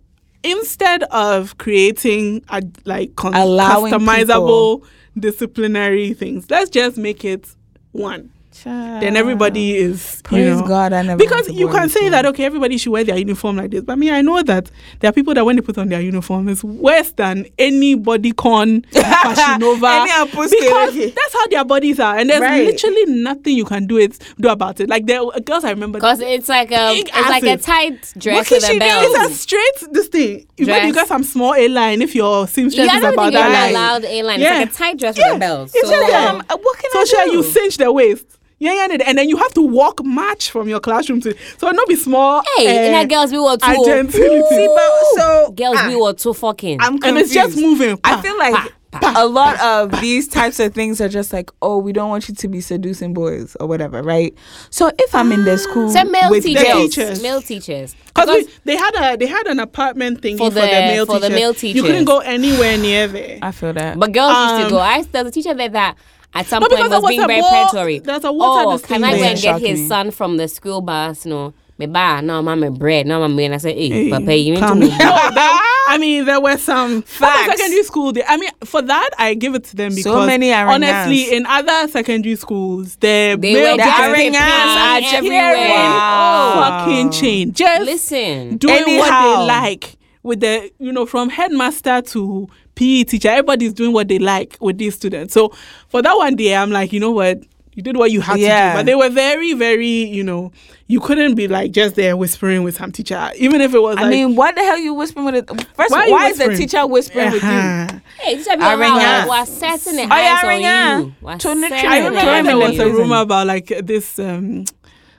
instead 0.44 1.04
of 1.04 1.58
creating 1.58 2.44
a 2.50 2.62
like 2.86 3.16
con- 3.16 3.34
customizable 3.34 4.86
disciplinary 5.20 6.14
things, 6.14 6.50
let's 6.50 6.70
just 6.70 6.98
make 6.98 7.26
it 7.26 7.56
one. 7.92 8.32
Then 8.64 9.16
everybody 9.18 9.76
is 9.78 10.22
Praise 10.24 10.46
you 10.46 10.62
know, 10.62 10.68
God, 10.68 10.94
I 10.94 11.02
never 11.02 11.18
because 11.18 11.50
you 11.50 11.68
can 11.70 11.90
say 11.90 12.10
that 12.10 12.26
okay, 12.28 12.46
everybody 12.46 12.78
should 12.78 12.92
wear 12.92 13.04
their 13.04 13.18
uniform 13.18 13.58
like 13.58 13.72
this. 13.72 13.84
But 13.84 13.94
I 13.94 13.96
mean, 13.96 14.12
I 14.14 14.22
know 14.22 14.42
that 14.44 14.70
there 15.00 15.10
are 15.10 15.14
people 15.14 15.34
that 15.34 15.46
when 15.46 15.56
they 15.56 15.62
put 15.62 15.78
on 15.78 15.90
their 15.90 16.02
uniform, 16.02 16.50
it's 16.50 16.64
worse 16.64 17.12
than 17.14 17.46
any 17.58 17.96
body 17.96 18.32
con 18.32 18.82
fashion 18.92 19.64
over 19.64 19.80
because 20.06 20.52
that's 20.96 21.34
how 21.34 21.48
their 21.48 21.64
bodies 21.66 22.00
are, 22.00 22.18
and 22.18 22.30
there's 22.30 22.42
Right. 22.42 22.66
literally 22.66 23.06
nothing 23.06 23.56
you 23.58 23.66
can 23.66 23.88
do 23.88 23.98
it 23.98 24.18
do 24.40 24.50
about 24.50 24.80
it. 24.80 24.90
Like 24.90 25.06
there 25.08 25.24
were 25.24 25.32
girls 25.40 25.64
I 25.64 25.72
remember 25.72 25.98
Because 26.00 26.20
it's 26.20 26.50
like 26.50 26.72
a, 26.72 26.92
it's 26.96 27.12
like 27.30 27.44
a 27.44 27.58
tight 27.58 28.14
dress 28.18 28.50
with 28.50 28.64
a 28.70 28.80
belt. 28.80 29.06
It's 29.08 29.32
a 29.32 29.34
straight 29.36 29.94
this 29.94 30.08
thing. 30.08 30.46
Even 30.58 30.74
Dress. 30.74 30.88
you 30.88 30.94
got 30.94 31.08
some 31.08 31.24
small 31.24 31.54
A 31.56 31.68
line 31.68 32.02
if 32.02 32.16
your 32.16 32.48
seamstress 32.48 32.86
Yeah, 32.88 32.94
I 32.94 32.96
is 32.98 33.02
don't 33.04 33.14
about 33.14 33.24
think 33.32 33.34
you're 33.34 33.44
that 33.44 33.64
line. 33.64 33.72
allowed 33.72 34.06
a 34.06 34.24
line. 34.24 34.40
Yeah. 34.40 34.62
It's 34.62 34.80
like 34.80 34.90
a 34.90 34.92
tight 34.92 35.00
dress 35.00 35.18
Yeah. 35.18 35.28
with 35.28 35.36
a 35.36 35.40
belt. 35.40 35.72
It's 35.74 35.88
So, 35.90 36.00
just, 36.00 36.14
Um, 36.14 36.44
uh, 36.50 36.58
what 36.62 36.78
can 36.80 36.92
so 36.92 37.00
I 37.00 37.04
sure 37.06 37.26
do? 37.26 37.32
you 37.32 37.44
cinch 37.44 37.78
the 37.78 37.92
waist. 37.92 38.26
Yeah, 38.60 38.74
yeah, 38.74 38.98
and 39.06 39.18
then 39.18 39.30
you 39.30 39.38
have 39.38 39.54
to 39.54 39.62
walk 39.62 40.04
march 40.04 40.50
from 40.50 40.68
your 40.68 40.80
classroom 40.80 41.22
to 41.22 41.36
so 41.58 41.70
not 41.70 41.88
be 41.88 41.96
small. 41.96 42.42
hey, 42.58 42.88
in 42.88 42.94
eh, 42.94 43.04
that 43.04 43.10
girls 43.10 43.32
we 43.32 43.40
were 43.40 43.56
too. 43.58 43.86
gentility. 43.86 44.56
See, 44.56 44.68
but 44.68 44.92
so 45.16 45.52
Girls 45.52 45.78
ah, 45.80 45.88
we 45.88 45.96
were 45.96 46.14
too 46.14 46.34
fucking. 46.34 46.82
I'm 46.82 46.98
and 47.04 47.18
it's 47.18 47.34
just 47.34 47.56
moving. 47.56 48.00
I 48.04 48.20
feel 48.20 48.36
like 48.38 48.74
pa, 48.92 49.14
a 49.16 49.28
lot 49.28 49.60
of 49.62 50.02
these 50.02 50.28
types 50.28 50.60
of 50.60 50.74
things 50.74 51.00
are 51.00 51.10
just 51.10 51.34
like, 51.34 51.52
oh, 51.62 51.78
we 51.78 51.94
don't 51.94 52.10
want 52.10 52.28
you 52.30 52.34
to 52.34 52.48
be 52.48 52.60
seducing 52.62 53.14
boys 53.14 53.56
or 53.60 53.68
whatever, 53.68 54.02
right? 54.02 54.34
So 54.72 54.92
if 54.98 55.14
I'm 55.14 55.32
in 55.32 55.46
the 55.46 55.60
school 55.60 55.90
so 55.92 56.04
male 56.06 56.32
with 56.32 56.44
teachers, 56.44 56.64
girls, 56.64 56.96
teachers. 56.96 57.22
male 57.22 57.42
teachers. 57.42 57.96
Because 58.08 58.48
they 58.64 58.76
had 58.76 58.92
a 58.96 59.18
they 59.18 59.28
had 59.28 59.46
an 59.46 59.60
apartment 59.60 60.22
thingy 60.22 60.40
for 60.40 60.46
For 60.50 60.56
the, 60.56 60.62
the- 60.62 60.68
male 60.68 61.06
for 61.06 61.20
the 61.20 61.30
teachers. 61.30 61.76
You 61.76 61.84
couldn't 61.84 62.06
go 62.06 62.20
anywhere 62.20 62.76
near 62.78 63.08
there. 63.08 63.38
I 63.44 63.52
feel 63.52 63.74
that. 63.74 64.00
But 64.00 64.14
girls 64.14 64.32
used 64.32 64.54
Um, 64.54 64.64
to 64.64 64.70
go. 64.72 64.80
I 64.80 65.04
there's 65.04 65.28
a 65.28 65.32
teacher 65.32 65.54
there 65.54 65.70
that 65.70 65.96
at 66.34 66.46
some 66.48 66.62
No, 66.62 66.68
point 66.68 66.80
because 66.84 66.92
was 66.92 67.02
was 67.04 67.10
being 67.10 67.24
a 67.24 67.28
very 67.28 67.42
war- 67.42 67.50
predatory. 67.50 68.00
there's 68.00 68.24
a 68.24 68.32
water 68.32 68.70
oh, 68.70 68.80
can 68.80 69.04
I 69.04 69.12
go 69.12 69.18
there. 69.20 69.32
and 69.32 69.42
get 69.42 69.62
his 69.62 69.80
me. 69.82 69.88
son 69.88 70.12
from 70.12 70.38
the 70.38 70.48
school 70.48 70.82
bus? 70.82 71.26
No. 71.26 71.54
Me 71.80 71.86
ba, 71.86 72.22
no, 72.24 72.42
mama 72.42 72.72
bread, 72.72 73.06
no, 73.06 73.20
mama. 73.20 73.40
And 73.44 73.54
I 73.54 73.58
said, 73.58 73.76
hey, 73.76 73.90
Hey, 73.90 74.10
papa, 74.10 74.36
you 74.36 74.54
need 74.56 74.60
to 74.62 74.66
calm 74.66 74.80
move. 74.80 74.90
down. 74.90 74.98
No, 75.00 75.30
there- 75.36 75.60
I 75.90 75.98
mean, 76.00 76.26
there 76.26 76.42
were 76.42 76.58
some 76.58 77.02
Facts. 77.04 77.56
secondary 77.56 77.84
school. 77.84 78.12
They, 78.12 78.24
I 78.24 78.36
mean, 78.38 78.50
for 78.66 78.82
that, 78.82 79.12
I 79.20 79.36
give 79.36 79.54
it 79.56 79.64
to 79.66 79.76
them 79.76 79.92
So 79.92 79.98
because 80.12 80.26
many 80.28 80.48
Aranyans. 80.50 80.74
honestly, 80.74 81.34
in 81.36 81.46
other 81.46 81.88
secondary 81.88 82.36
schools, 82.36 82.96
the 82.96 83.38
They 83.40 83.54
male 83.54 83.72
were 83.74 83.78
The 83.78 83.84
just 83.84 83.98
teachers 83.98 84.18
Aranyans 84.18 84.42
peeing 84.42 85.14
are 85.14 85.18
everywhere. 85.18 85.68
Wow. 85.70 86.80
fucking 86.86 87.12
chain. 87.12 87.54
Just 87.54 87.82
Listen, 87.84 88.58
doing 88.58 88.98
what 88.98 89.12
they 89.12 89.46
like 89.46 89.98
with 90.24 90.40
the 90.42 90.70
you 90.80 90.92
know 90.92 91.06
from 91.06 91.30
headmaster 91.30 92.02
to 92.02 92.50
PE 92.78 93.04
teacher. 93.04 93.28
Everybody's 93.30 93.74
doing 93.74 93.92
what 93.92 94.08
they 94.08 94.20
like 94.20 94.56
with 94.62 94.78
these 94.78 94.96
students. 94.96 95.34
So 95.34 95.50
for 95.90 96.02
that 96.02 96.14
one 96.16 96.36
day, 96.38 96.56
I'm 96.56 96.72
like, 96.72 96.94
you 96.94 97.00
know 97.00 97.12
what. 97.12 97.40
You 97.74 97.84
did 97.84 97.96
what 97.96 98.10
you 98.10 98.22
had 98.22 98.38
to 98.38 98.40
Yeah. 98.40 98.72
do, 98.74 98.80
but 98.80 98.86
they 98.88 98.96
were 98.96 99.10
very, 99.10 99.54
very, 99.54 99.86
you 100.06 100.24
know, 100.24 100.52
you 100.88 101.00
couldn't 101.00 101.36
be 101.36 101.48
like 101.48 101.72
just 101.74 101.94
there 101.94 102.18
whispering 102.18 102.64
with 102.64 102.76
some 102.76 102.92
teacher, 102.92 103.30
even 103.38 103.62
if 103.62 103.72
it 103.76 103.80
was 103.80 103.98
I 103.98 104.02
like, 104.02 104.10
mean, 104.10 104.36
what 104.36 104.56
the 104.56 104.62
hell 104.62 104.80
you 104.80 104.96
whispering 104.96 105.26
with 105.28 105.36
it? 105.36 105.48
First, 105.76 105.92
Why 105.92 106.10
why, 106.10 106.30
is 106.30 106.40
the 106.40 106.46
whispering? 106.48 106.58
teacher 106.58 106.88
whispering 106.88 107.32
with 107.34 107.44
you? 107.44 107.50
Uh-huh. 107.50 108.00
hey, 108.20 108.36
this 108.36 108.48
people 108.48 108.66
Aranya. 108.66 109.00
how 109.22 109.28
was 109.28 109.50
setting 109.50 109.96
the 109.96 110.02
Oh, 110.06 110.10
eyes 110.12 110.44
on 110.44 111.04
you. 111.04 111.14
Was 111.22 111.40
To 111.44 111.50
the 111.50 111.68
children. 111.70 111.86
I 111.86 111.98
remember 112.08 112.20
eyes 112.32 112.46
there 112.46 112.58
was 112.58 112.80
a 112.80 112.90
rumor 112.90 113.22
about 113.22 113.46
like 113.46 113.68
this 113.84 114.18
um, 114.18 114.66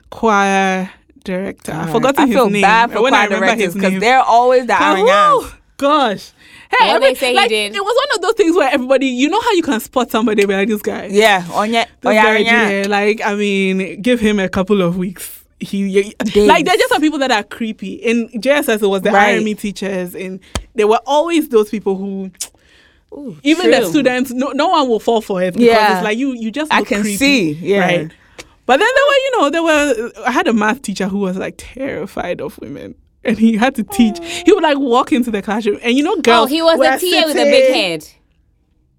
choir 0.09 0.89
director. 1.23 1.71
I 1.71 1.85
God, 1.85 1.91
forgot 1.91 2.19
I 2.19 2.25
his 2.25 2.35
feel 2.35 2.49
name. 2.49 2.61
bad 2.61 2.91
for 2.91 3.01
when 3.01 3.13
I 3.13 3.27
choir 3.27 3.39
remember 3.39 3.45
directors 3.55 3.65
his 3.65 3.73
because 3.75 3.99
they're 4.01 4.19
always 4.21 4.65
the 4.67 4.73
Cause, 4.73 4.97
Aranyans. 4.99 5.53
gosh. 5.77 6.31
Hey, 6.71 6.91
What 6.91 7.01
they 7.01 7.15
say 7.15 7.35
he 7.35 7.47
did? 7.47 7.75
It 7.75 7.83
was 7.83 7.95
one 8.07 8.15
of 8.17 8.21
those 8.21 8.33
things 8.33 8.55
where 8.55 8.69
everybody, 8.71 9.07
you 9.07 9.27
know 9.29 9.41
how 9.41 9.51
you 9.53 9.63
can 9.63 9.79
spot 9.79 10.11
somebody 10.11 10.45
like 10.45 10.67
this 10.67 10.81
guy. 10.81 11.07
Yeah, 11.07 11.45
on 11.51 11.73
your, 11.73 11.83
This 12.01 12.09
on 12.09 12.13
your 12.13 12.43
guy 12.43 12.81
like 12.83 13.21
I 13.25 13.35
mean, 13.35 14.01
give 14.01 14.19
him 14.19 14.39
a 14.39 14.47
couple 14.49 14.81
of 14.81 14.97
weeks. 14.97 15.43
He, 15.59 16.13
he- 16.23 16.47
like 16.47 16.65
there's 16.65 16.77
just 16.77 16.89
some 16.89 17.01
people 17.01 17.19
that 17.19 17.31
are 17.31 17.43
creepy. 17.43 17.95
In 17.95 18.29
JSS, 18.29 18.81
it 18.83 18.87
was 18.87 19.01
the 19.01 19.11
Right. 19.11 19.39
RME 19.41 19.59
teachers, 19.59 20.15
and 20.15 20.39
there 20.75 20.87
were 20.87 21.01
always 21.05 21.49
those 21.49 21.69
people 21.69 21.97
who. 21.97 22.31
even 23.43 23.71
the 23.71 23.85
students, 23.85 24.31
no, 24.31 24.49
no 24.51 24.69
one 24.69 24.87
will 24.87 24.99
fall 24.99 25.19
for 25.21 25.41
it 25.41 25.53
because 25.55 25.67
Yeah. 25.67 25.97
it's 25.97 26.03
like 26.05 26.17
you, 26.17 26.33
you 26.33 26.51
just 26.51 26.71
I 26.71 26.83
can 26.83 27.01
creepy, 27.01 27.17
see, 27.17 27.51
yeah. 27.53 27.79
right. 27.79 28.11
But 28.67 28.77
then 28.77 28.87
there 28.95 29.05
were, 29.07 29.13
you 29.15 29.31
know, 29.37 29.49
there 29.49 29.63
were. 29.63 30.11
I 30.27 30.31
had 30.31 30.47
a 30.47 30.53
math 30.53 30.83
teacher 30.83 31.07
who 31.07 31.17
was 31.17 31.35
like 31.35 31.55
terrified 31.57 32.39
of 32.39 32.57
women, 32.59 32.93
and 33.23 33.37
he 33.37 33.57
had 33.57 33.75
to 33.75 33.83
teach. 33.83 34.17
Oh. 34.19 34.41
He 34.45 34.53
would 34.53 34.63
like 34.63 34.77
walk 34.77 35.11
into 35.11 35.31
the 35.31 35.41
classroom, 35.41 35.79
and 35.81 35.95
you 35.95 36.03
know, 36.03 36.15
oh, 36.17 36.21
girls. 36.21 36.45
Oh, 36.45 36.53
he 36.53 36.61
was 36.61 36.79
a 36.79 36.83
TA 36.83 37.25
with 37.27 37.37
a 37.37 37.43
big 37.43 37.65
sitting- 37.65 37.73
head. 37.73 38.07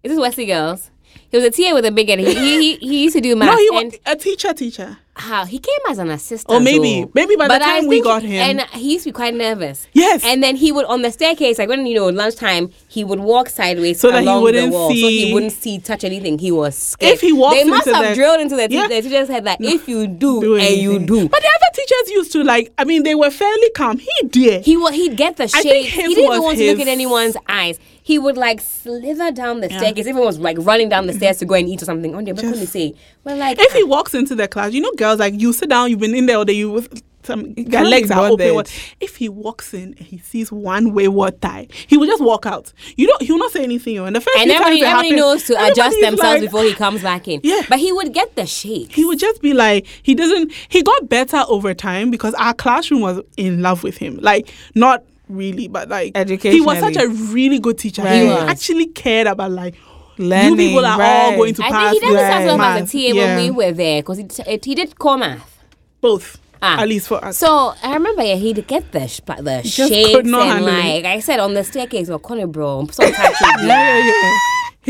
Is 0.03 0.13
this 0.13 0.19
Wesley 0.19 0.47
Girls? 0.47 0.91
He 1.31 1.37
was 1.37 1.45
a 1.45 1.51
TA 1.51 1.75
with 1.75 1.85
a 1.85 1.93
big 1.93 2.09
head. 2.09 2.19
He, 2.19 2.35
he, 2.35 2.59
he, 2.59 2.77
he 2.77 3.03
used 3.05 3.15
to 3.15 3.21
do 3.21 3.37
math. 3.37 3.51
No, 3.51 3.57
he 3.59 3.71
was 3.71 3.83
and 3.83 3.99
a 4.07 4.17
teacher. 4.17 4.53
Teacher. 4.53 4.99
How 5.21 5.45
he 5.45 5.59
came 5.59 5.79
as 5.89 5.99
an 5.99 6.11
assistant. 6.11 6.51
Oh, 6.53 6.57
or 6.57 6.61
maybe- 6.61 7.03
though. 7.03 7.11
maybe 7.15 7.37
by 7.37 7.45
the 7.45 7.49
But 7.55 7.63
I 7.63 7.81
time 7.81 7.87
we 7.89 8.01
got 8.03 8.23
him- 8.23 8.33
and 8.61 8.61
he 8.73 8.93
used 8.95 9.05
to 9.05 9.11
be 9.11 9.13
quite 9.13 9.35
nervous. 9.35 9.87
Yes. 9.93 10.23
And 10.25 10.43
then 10.43 10.57
he 10.57 10.73
would 10.73 10.87
on 10.87 11.03
the 11.03 11.11
staircase, 11.13 11.59
like 11.59 11.69
when 11.69 11.87
you 11.87 11.95
know 11.95 12.09
lunchtime, 12.09 12.71
he 12.89 13.05
would 13.05 13.21
walk 13.21 13.49
sideways 13.49 14.01
So 14.01 14.11
that 14.11 14.23
he 14.23 14.29
wouldn't 14.29 14.73
the 14.73 14.77
wall, 14.77 14.89
so 14.89 14.95
see- 14.95 15.27
he 15.27 15.33
wouldn't 15.35 15.53
see 15.53 15.79
touch 15.79 16.05
anything. 16.05 16.39
He 16.39 16.51
was 16.51 16.75
scared. 16.77 17.15
If 17.15 17.21
he 17.21 17.33
walked, 17.33 17.57
they 17.57 17.65
must 17.65 17.87
have 17.89 18.09
the- 18.09 18.15
drilled 18.15 18.41
into 18.41 18.57
the, 18.57 18.69
te- 18.69 18.75
Yeah. 18.75 18.89
the 18.89 19.03
teacher's 19.03 19.29
head 19.29 19.45
that 19.45 19.59
if 19.61 19.89
you 19.89 20.07
do, 20.07 20.41
do 20.41 20.57
and 20.57 20.77
you 20.77 20.99
do, 20.99 21.29
But 21.29 21.41
the 21.41 21.49
other 21.49 21.71
teachers 21.75 22.11
used 22.11 22.33
to 22.33 22.43
like. 22.43 22.73
I 22.79 22.85
mean, 22.85 23.03
they 23.03 23.15
were 23.15 23.31
fairly 23.31 23.71
calm. 23.71 23.99
He 23.99 24.27
did. 24.29 24.65
he 24.65 24.77
would 24.77 24.95
he'd 24.95 25.17
get 25.17 25.37
the 25.37 25.49
shade. 25.49 25.87
He 25.87 26.15
didn't 26.15 26.41
want 26.41 26.59
to 26.59 26.67
look 26.67 26.79
his- 26.79 26.87
at 26.87 26.91
anyone's 26.91 27.37
eyes. 27.49 27.79
He 28.11 28.19
would 28.19 28.37
like 28.37 28.61
slither 28.61 29.31
down 29.31 29.61
the 29.61 29.69
staircase. 29.69 30.07
Everyone 30.09 30.27
was 30.27 30.41
like 30.41 30.57
running 30.61 30.89
down 30.89 31.07
the 31.07 31.13
stairs 31.13 31.39
to 31.39 31.45
go 31.45 31.55
and 31.55 31.69
eat 31.69 31.81
or 31.81 31.85
something. 31.85 32.13
Oh 32.13 32.19
On 32.19 32.25
there, 32.25 32.35
what 32.35 32.43
couldn't 32.45 32.67
say? 32.67 32.95
Well, 33.23 33.37
like 33.37 33.57
if 33.61 33.73
he 33.73 33.85
walks 33.85 34.15
into 34.15 34.35
the 34.35 34.49
class, 34.49 34.73
you 34.73 34.81
know, 34.81 34.91
girls 34.97 35.21
like 35.21 35.35
you 35.41 35.53
sit 35.53 35.69
down. 35.69 35.91
You've 35.91 36.01
been 36.01 36.17
in 36.17 36.27
there 36.27 36.39
all 36.39 36.45
day. 36.45 36.55
You 36.55 36.73
with 36.73 37.03
some 37.23 37.53
their 37.55 37.85
legs 37.85 38.09
be 38.09 38.15
are 38.15 38.25
open. 38.31 38.39
bothered. 38.39 38.55
What- 38.57 38.73
If 38.99 39.17
he 39.17 39.29
walks 39.29 39.75
in 39.75 39.95
and 39.99 40.01
he 40.01 40.19
sees 40.19 40.51
one 40.51 40.93
wayward 40.93 41.41
tie, 41.41 41.69
he 41.87 41.97
will 41.99 42.07
just 42.09 42.21
walk 42.23 42.47
out. 42.47 42.73
You 42.97 43.07
don't. 43.07 43.23
He 43.23 43.31
will 43.31 43.39
not 43.39 43.53
say 43.53 43.63
anything. 43.63 43.99
Oh. 44.01 44.07
And 44.07 44.17
the 44.17 44.21
first 44.23 44.37
and 44.39 44.51
few 44.51 44.59
times 44.59 44.67
everybody, 44.67 44.83
everybody 44.83 45.09
happened, 45.11 45.17
knows 45.21 45.45
to 45.45 45.67
adjust 45.67 45.97
themselves 46.01 46.21
like- 46.23 46.41
before 46.41 46.65
he 46.65 46.73
comes 46.75 47.03
back 47.03 47.29
in. 47.29 47.41
Yeah. 47.45 47.61
But 47.69 47.79
he 47.79 47.93
would 47.93 48.13
get 48.13 48.35
the 48.35 48.47
shake. 48.47 48.91
he 48.93 49.05
would 49.05 49.21
just 49.21 49.41
be 49.41 49.53
like 49.55 49.87
he 50.03 50.15
doesn't 50.17 50.51
he 50.69 50.83
got 50.83 51.09
better 51.09 51.45
over 51.47 51.75
time 51.75 52.11
because 52.11 52.35
our 52.35 52.55
classroom 52.55 53.03
was 53.03 53.21
in 53.37 53.63
love 53.63 53.85
with 53.85 53.99
him 53.99 54.19
like 54.23 54.53
not 54.75 55.05
really 55.31 55.69
but 55.69 55.89
like 55.89 56.17
he 56.43 56.61
was 56.61 56.79
such 56.79 56.97
a 56.97 57.09
really 57.09 57.59
good 57.59 57.79
teacher 57.79 58.03
Right. 58.03 58.23
he 58.23 58.27
was. 58.29 58.43
actually 58.49 58.87
cared 58.87 59.27
about 59.27 59.51
like 59.53 59.75
Learning, 60.19 60.51
you 60.51 60.57
people 60.57 60.85
are 60.85 60.93
all 60.93 60.99
right. 61.31 61.37
going 61.37 61.55
to 61.55 61.63
I 61.65 61.71
pass 61.71 61.91
think 61.93 62.03
he 62.05 62.09
doesn't 62.11 62.23
Right. 62.25 62.39
himself 62.41 62.59
math. 62.59 62.83
as 62.83 62.89
a 62.89 62.93
TA 62.93 62.99
Yeah. 62.99 63.15
when 63.37 63.37
we 63.43 63.51
were 63.51 63.73
there 63.73 64.03
because 64.03 64.19
he, 64.19 64.25
t- 64.25 64.59
he 64.65 64.75
did 64.75 64.99
core 64.99 65.17
math. 65.17 65.59
both 66.03 66.37
Ah. 66.63 66.83
at 66.83 66.89
least 66.89 67.09
for 67.09 67.25
us 67.25 67.39
So 67.39 67.73
I 67.83 67.95
remember 67.95 68.23
yeah, 68.23 68.35
he'd 68.35 68.67
get 68.67 68.93
the 68.93 69.09
sh- 69.09 69.21
the 69.25 69.63
just 69.65 69.91
shakes 69.91 70.15
and 70.19 70.35
handle 70.35 70.69
it. 70.69 70.73
like 70.73 71.05
I 71.07 71.21
said 71.21 71.41
on 71.41 71.55
the 71.55 71.65
staircase 71.65 72.11
or 72.11 72.19
corner 72.19 72.47
bro. 72.47 72.87
So 72.93 73.03
touching. 73.03 73.17
yeah 73.67 73.99
yeah 73.99 74.05
yeah 74.05 74.39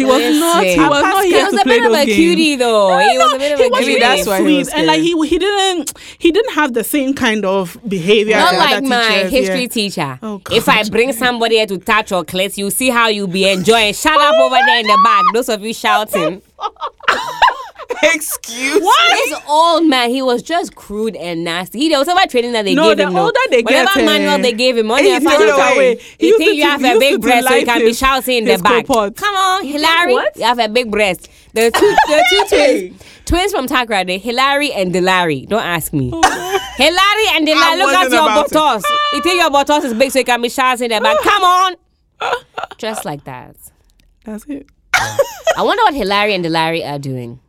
he 0.01 0.05
was 0.05 0.17
Listen. 0.19 0.41
not 0.41 0.65
he 0.65 0.79
was 0.79 1.03
not 1.03 1.25
He 1.25 1.31
here 1.31 1.45
was 1.45 1.55
to 1.55 1.61
a 1.61 1.65
play 1.65 1.79
bit 1.79 1.87
of 1.87 1.93
those 1.93 2.03
a 2.03 2.07
games. 2.07 2.17
cutie 2.17 2.57
though. 2.57 2.99
he 2.99 3.19
was 3.19 3.33
a 3.35 3.39
bit 3.39 3.53
of 3.53 3.61
a 3.61 3.63
cutie. 3.71 3.87
really 3.87 4.01
that's 4.01 4.27
why 4.27 4.39
he 4.39 4.43
sweet 4.45 4.59
was 4.59 4.69
and 4.71 4.87
like 4.87 5.01
he 5.01 5.13
he 5.29 5.39
didn't 5.39 5.93
he 6.19 6.33
didn't 6.33 6.53
have 6.55 6.73
the 6.75 6.85
same 6.85 7.15
kind 7.15 7.45
of 7.45 7.77
behavior 7.89 8.37
Not 8.37 8.55
as 8.55 8.59
like 8.59 8.77
other 8.79 8.87
my 8.89 9.09
teachers, 9.09 9.31
history 9.31 9.61
yeah. 9.63 9.69
teacher. 9.69 10.19
Oh, 10.23 10.41
if 10.51 10.69
I 10.69 10.83
bring 10.89 11.13
somebody 11.13 11.57
here 11.57 11.67
to 11.67 11.79
touch 11.79 12.11
your 12.11 12.25
clits, 12.25 12.57
you 12.59 12.71
see 12.71 12.91
how 12.91 13.09
you 13.09 13.27
be 13.29 13.49
enjoying. 13.49 13.95
Shut 13.95 14.19
up 14.21 14.35
over 14.37 14.57
there 14.67 14.81
in 14.81 14.87
the 14.87 15.01
back. 15.05 15.23
Those 15.35 15.49
of 15.49 15.63
you 15.63 15.73
shouting. 15.75 16.43
Excuse 18.03 18.75
me? 18.75 18.81
What? 18.81 19.11
This 19.29 19.39
old 19.49 19.87
man, 19.87 20.11
he 20.11 20.23
was 20.23 20.43
just 20.43 20.75
crude 20.75 21.17
and 21.17 21.45
nasty. 21.45 21.79
He 21.81 21.89
there 21.89 21.99
was 21.99 22.07
whatever 22.09 22.29
training 22.31 22.53
that 22.53 22.65
they 22.65 22.75
No, 22.75 22.89
gave 22.91 22.99
the 22.99 23.07
him. 23.07 23.15
no. 23.15 23.25
older 23.25 23.39
they 23.51 23.63
get, 23.63 23.65
whatever 23.87 24.01
eh, 24.01 24.05
manual 24.05 24.39
they 24.39 24.53
gave 24.53 24.77
him, 24.77 24.87
money 24.87 25.03
he 25.05 25.09
your 25.11 25.21
threw 25.21 25.31
it 25.33 25.51
away. 25.51 26.01
He 26.19 26.29
You 26.29 26.39
think 26.39 26.55
you 26.57 26.63
have 26.65 26.85
a 26.85 26.99
big 26.99 27.21
breast, 27.21 27.49
so 27.49 27.55
you 27.55 27.65
can 27.67 27.81
be 27.81 27.93
shouting 27.95 28.39
in 28.39 28.45
the 28.45 28.53
his 28.53 28.63
back. 28.63 28.87
co-pod. 28.87 29.17
Come 29.17 29.35
on, 29.35 29.65
Hilary, 29.67 30.13
you 30.37 30.43
have 30.45 30.59
a 30.59 30.69
big 30.69 30.91
breast. 30.91 31.29
The 31.53 31.71
two, 31.71 31.81
the 32.09 32.25
two 32.31 32.57
twins, 32.57 33.03
twins 33.25 33.53
from 33.53 33.67
Takoradi, 33.67 34.21
Hilary 34.21 34.73
and 34.73 34.93
Delary. 34.95 35.49
Don't 35.49 35.63
ask 35.65 35.93
me. 35.93 36.11
Hilary 36.77 37.27
and 37.35 37.49
I 37.49 37.53
Delary, 37.53 37.79
look 37.79 37.95
at 37.95 38.11
your 38.11 38.21
about 38.23 38.47
it. 38.47 38.53
buttocks. 38.53 38.85
You 39.13 39.23
think 39.23 39.41
your 39.41 39.51
buttocks 39.51 39.85
is 39.85 39.95
big, 39.95 40.11
so 40.13 40.21
you 40.21 40.25
can 40.25 40.41
be 40.43 40.49
shouting 40.49 40.91
in 40.91 40.97
the 40.99 41.01
back. 41.01 41.19
Come 41.23 41.43
on, 41.43 41.77
just 42.79 43.05
like 43.05 43.25
that. 43.25 43.57
that's 44.25 44.45
it 44.47 44.67
I 44.95 45.63
wonder 45.63 45.83
what 45.85 45.95
Hilary 45.95 46.35
and 46.35 46.45
Delary 46.45 46.85
are 46.87 46.99
doing. 46.99 47.41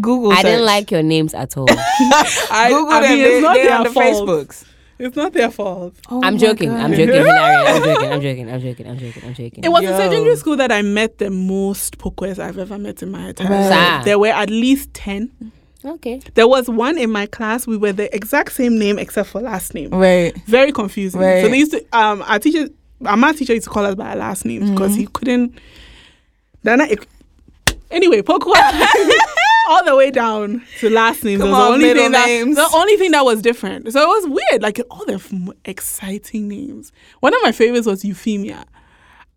Google. 0.00 0.32
I 0.32 0.42
didn't 0.42 0.64
like 0.64 0.90
your 0.90 1.02
names 1.02 1.34
at 1.34 1.56
all. 1.56 1.66
I, 1.70 2.68
Google 2.70 2.92
I 2.92 3.00
them. 3.02 3.10
mean, 3.12 3.22
they, 3.22 3.34
it's 3.34 3.42
not 3.42 3.54
they're 3.54 3.64
their 3.66 3.74
on 3.78 3.84
the 3.84 3.90
fault. 3.90 4.28
Facebooks. 4.28 4.64
It's 5.00 5.14
not 5.16 5.32
their 5.32 5.50
fault. 5.50 5.94
Oh 6.10 6.20
I'm 6.24 6.34
my 6.34 6.38
joking. 6.40 6.70
I'm 6.70 6.90
joking, 6.92 7.06
Hilary. 7.14 7.30
I'm 7.30 7.82
joking. 7.84 8.10
I'm 8.12 8.20
joking. 8.20 8.48
I'm 8.50 8.60
joking. 8.60 8.86
I'm 8.88 8.98
joking. 8.98 9.22
I'm 9.26 9.34
joking. 9.34 9.64
It 9.64 9.68
was 9.68 9.82
Yo. 9.84 9.90
in 9.90 9.96
secondary 9.96 10.36
school 10.36 10.56
that 10.56 10.72
I 10.72 10.82
met 10.82 11.18
the 11.18 11.30
most 11.30 11.98
pokwes 11.98 12.38
I've 12.40 12.58
ever 12.58 12.78
met 12.78 13.00
in 13.02 13.10
my 13.12 13.28
entire 13.28 13.48
Right. 13.48 13.68
life. 13.70 14.04
There 14.04 14.18
were 14.18 14.26
at 14.28 14.50
least 14.50 14.92
10. 14.94 15.52
Okay. 15.84 16.20
There 16.34 16.48
was 16.48 16.68
one 16.68 16.98
in 16.98 17.10
my 17.12 17.26
class. 17.26 17.64
We 17.64 17.76
were 17.76 17.92
the 17.92 18.12
exact 18.12 18.52
same 18.52 18.76
name 18.76 18.98
except 18.98 19.28
for 19.28 19.40
last 19.40 19.72
name. 19.74 19.90
Right. 19.90 20.36
Very 20.46 20.72
confusing. 20.72 21.20
Right. 21.20 21.42
So 21.44 21.48
they 21.48 21.58
used 21.58 21.70
to, 21.70 21.84
um, 21.92 22.22
our 22.26 22.40
teacher, 22.40 22.68
our 23.06 23.16
math 23.16 23.38
teacher 23.38 23.54
used 23.54 23.64
to 23.64 23.70
call 23.70 23.84
us 23.86 23.94
by 23.94 24.08
our 24.10 24.16
last 24.16 24.44
names 24.44 24.68
because 24.70 24.90
Mm-hmm. 24.90 25.00
he 25.00 25.06
couldn't. 25.06 25.58
Then 26.64 26.80
I, 26.80 26.96
anyway, 27.92 28.22
pokwa. 28.22 28.52
All 29.68 29.84
the 29.84 29.94
way 29.94 30.10
down 30.10 30.64
to 30.80 30.90
last 30.90 31.22
names. 31.24 31.40
Come 31.40 31.50
was 31.50 31.58
on, 31.58 31.78
the 31.80 31.88
only 31.88 32.00
thing 32.00 32.12
that 32.12 32.26
the 32.26 32.70
only 32.74 32.96
thing 32.96 33.10
that 33.12 33.24
was 33.24 33.42
different. 33.42 33.92
So 33.92 34.02
it 34.02 34.06
was 34.06 34.26
weird. 34.50 34.62
Like 34.62 34.80
all 34.90 35.04
the 35.04 35.14
f- 35.14 35.32
exciting 35.64 36.48
names. 36.48 36.90
One 37.20 37.34
of 37.34 37.40
my 37.42 37.52
favorites 37.52 37.86
was 37.86 38.04
Euphemia. 38.04 38.64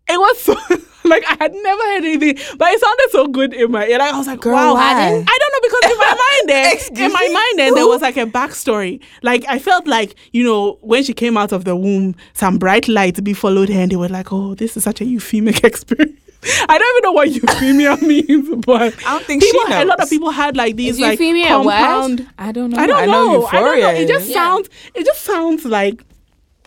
It 0.08 0.18
was 0.18 0.40
so 0.42 0.54
like 1.08 1.24
I 1.28 1.36
had 1.38 1.52
never 1.52 1.82
heard 1.82 2.04
anything, 2.04 2.38
but 2.58 2.72
it 2.72 2.80
sounded 2.80 3.10
so 3.10 3.26
good 3.28 3.54
in 3.54 3.70
my 3.70 3.86
ear. 3.86 3.98
Like 3.98 4.12
I 4.14 4.18
was 4.18 4.26
like, 4.26 4.40
Girl, 4.40 4.54
wow. 4.54 4.74
why? 4.74 5.04
I 5.04 5.08
don't 5.10 5.18
know 5.18 5.60
because 5.62 5.92
in 5.92 5.98
my 5.98 6.06
mind 6.06 6.48
then, 6.48 7.06
in 7.06 7.12
my 7.12 7.28
mind 7.32 7.58
then 7.58 7.74
there 7.74 7.86
was 7.94 8.02
like 8.02 8.16
a 8.16 8.26
backstory. 8.26 9.02
Like 9.22 9.44
I 9.48 9.58
felt 9.58 9.86
like 9.86 10.16
you 10.32 10.44
know 10.44 10.78
when 10.80 11.04
she 11.04 11.12
came 11.14 11.36
out 11.36 11.52
of 11.52 11.64
the 11.64 11.76
womb, 11.76 12.16
some 12.32 12.58
bright 12.58 12.88
light 12.88 13.22
be 13.22 13.32
followed 13.32 13.68
her, 13.68 13.80
and 13.80 13.92
they 13.92 13.96
were 13.96 14.08
like, 14.08 14.32
oh, 14.32 14.54
this 14.54 14.76
is 14.76 14.84
such 14.84 15.00
a 15.00 15.04
euphemic 15.04 15.62
experience. 15.64 16.18
I 16.44 16.78
don't 16.78 16.96
even 16.96 17.02
know 17.04 17.12
what 17.12 17.30
euphemia 17.30 17.96
means, 18.02 18.64
but 18.66 18.94
I 19.06 19.12
don't 19.14 19.24
think 19.24 19.42
she 19.44 19.52
people, 19.52 19.72
a 19.72 19.84
lot 19.84 20.00
of 20.00 20.10
people 20.10 20.30
had 20.30 20.56
like 20.56 20.74
these 20.76 20.94
Is 20.94 21.00
like 21.00 21.18
euphemia 21.18 21.54
a 21.54 21.58
word? 21.58 21.70
compound. 21.72 22.28
I 22.38 22.50
don't 22.52 22.70
know. 22.70 22.78
I 22.78 22.86
don't 22.86 22.88
know. 22.88 23.02
I 23.02 23.06
don't 23.06 23.10
know. 23.10 23.40
Euphoria 23.42 23.92
It 23.94 24.08
just. 24.08 24.28
Yeah. 24.28 24.34
sounds. 24.34 24.68
It 24.94 25.06
just 25.06 25.22
sounds 25.22 25.64
like 25.64 26.02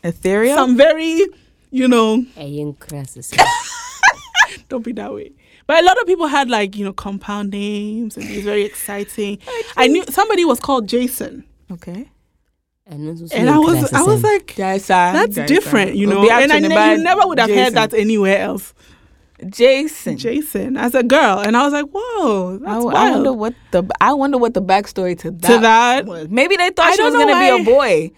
ethereal. 0.04 0.56
some 0.56 0.78
very, 0.78 1.26
you 1.72 1.88
know, 1.90 2.24
Ayin 2.38 2.80
crasses. 2.80 3.34
don't 4.70 4.84
be 4.84 4.94
that 4.94 5.14
way. 5.14 5.32
But 5.68 5.84
a 5.84 5.86
lot 5.86 6.00
of 6.00 6.06
people 6.08 6.28
had 6.28 6.50
like 6.50 6.76
you 6.76 6.86
know 6.86 6.94
compound 6.94 7.50
names 7.52 8.16
and 8.18 8.26
these 8.28 8.44
very 8.46 8.64
exciting. 8.64 9.40
I 9.76 9.88
knew 9.88 10.04
somebody 10.10 10.46
was 10.46 10.60
called 10.60 10.88
Jason, 10.88 11.44
okay. 11.72 12.10
and 12.86 13.10
I 13.50 13.58
was 13.58 13.92
I 13.92 14.04
was 14.04 14.24
like, 14.24 14.56
Yes, 14.58 14.86
sir. 14.86 14.94
that's 14.94 15.36
Yes, 15.38 15.48
different, 15.50 15.96
you 15.96 16.06
know. 16.08 16.22
And 16.22 16.32
I 16.52 16.58
acting 16.58 16.70
ne- 16.70 16.76
about 16.76 16.98
you 16.98 17.04
never 17.04 17.28
would 17.28 17.40
have 17.40 17.50
heard 17.50 17.74
that 17.74 17.94
anywhere 17.96 18.38
else. 18.40 18.74
Jason. 19.50 20.18
Jason 20.18 20.78
as 20.78 20.96
a 20.96 21.04
girl, 21.04 21.40
and 21.40 21.58
I 21.58 21.64
was 21.64 21.74
like, 21.74 21.86
whoa, 21.92 22.56
I, 22.56 22.58
that's 22.60 22.72
I 22.72 22.78
wild. 22.80 22.94
wonder 23.16 23.34
what 23.34 23.54
the 23.72 23.84
I 24.00 24.14
wonder 24.14 24.38
what 24.38 24.54
the 24.54 24.62
backstory 24.62 25.18
to 25.20 25.32
that 25.32 25.48
to 25.48 25.58
that. 25.60 26.06
was. 26.06 26.30
Maybe 26.30 26.56
they 26.56 26.70
thought 26.70 26.88
I 26.94 26.96
she 26.96 27.04
was 27.04 27.14
gonna 27.14 27.34
know 27.34 27.58
be 27.58 27.62
a 27.62 27.66
boy. 27.66 28.12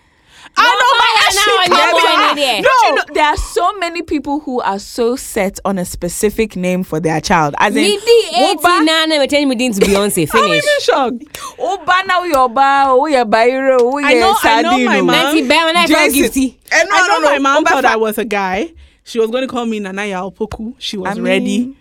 I 0.60 0.64
know, 0.64 0.98
but 0.98 1.04
fire 1.04 1.32
she 1.44 1.50
now, 1.50 1.58
I 1.60 1.92
know, 1.92 2.00
saying- 2.00 2.18
I 2.20 2.34
know, 2.34 2.42
yeah. 2.42 2.62
Don't 2.62 2.88
you 2.88 2.96
know, 2.96 3.14
there 3.14 3.26
are 3.26 3.38
so 3.38 3.74
many 3.80 4.02
people 4.02 4.40
who 4.40 4.62
are 4.62 4.80
so 4.80 5.16
set 5.16 5.60
on 5.66 5.78
a 5.78 5.84
specific 5.86 6.56
name 6.56 6.84
for 6.84 7.00
their 7.00 7.20
child. 7.20 7.54
As 7.60 7.76
in, 7.76 7.82
Me 7.84 7.98
the 7.98 8.38
Oba, 8.40 8.68
89 8.78 9.12
and 9.12 9.30
change 9.30 9.50
me 9.50 9.70
to 9.72 9.80
Beyonce. 9.82 10.22
I'm 10.34 10.44
Finish. 10.44 10.64
even 10.64 10.80
shocked. 10.82 11.40
Oba 11.60 11.94
now 12.08 12.24
your 12.24 12.48
ba, 12.50 12.86
oh 12.88 13.06
your 13.08 13.26
Bairo, 13.26 14.02
I 14.04 14.14
know- 14.14 14.20
your 14.20 14.36
I 14.44 14.62
know 14.62 14.78
my 14.86 14.98
mom- 15.02 15.08
Nancy 15.08 15.48
Bear 15.48 15.68
and 15.68 15.78
I 15.78 15.86
Jason. 15.86 16.24
gifty. 16.24 16.56
Eh, 16.72 16.84
no, 16.84 16.90
I 16.96 17.08
know 17.08 17.22
my 17.30 17.38
mom 17.40 17.66
thought 17.66 17.86
I 17.86 17.98
was 17.98 18.18
a 18.18 18.26
guy. 18.26 18.72
She 19.08 19.20
was 19.20 19.32
going 19.32 19.42
to 19.42 19.48
call 19.48 19.66
me 19.66 19.80
Nanaya 19.80 20.30
Opoku. 20.32 20.76
She 20.78 20.98
was 20.98 21.12
I 21.12 21.14
mean- 21.16 21.24
ready. 21.24 21.78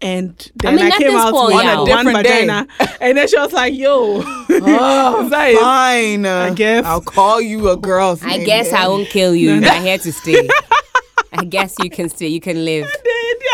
And 0.00 0.36
then 0.54 0.76
mean, 0.76 0.92
I, 0.92 0.96
came 0.96 1.16
out 1.16 1.32
with 1.32 1.54
y'all. 1.54 1.58
On 1.58 1.66
a 1.88 1.90
one 1.90 2.04
different 2.06 2.24
day. 2.24 2.46
vagina. 2.46 2.68
and 3.00 3.18
then 3.18 3.26
she 3.26 3.36
was 3.36 3.52
like, 3.52 3.74
yo. 3.74 4.22
Oh, 4.24 4.44
Is 5.24 5.30
that 5.30 5.56
fine. 5.60 6.24
I 6.24 6.54
guess. 6.54 6.84
I'll 6.84 7.00
call 7.00 7.40
you 7.40 7.68
a 7.68 7.76
girl's 7.76 8.22
I 8.22 8.36
name 8.36 8.46
guess 8.46 8.70
then. 8.70 8.76
I 8.80 8.86
won't 8.86 9.08
kill 9.08 9.34
you. 9.34 9.54
You're 9.54 9.72
here 9.72 9.98
to 9.98 10.12
stay. 10.12 10.48
I 11.32 11.44
guess 11.44 11.74
you 11.82 11.90
can 11.90 12.08
stay. 12.08 12.28
You 12.28 12.40
can 12.40 12.64
live. 12.64 12.88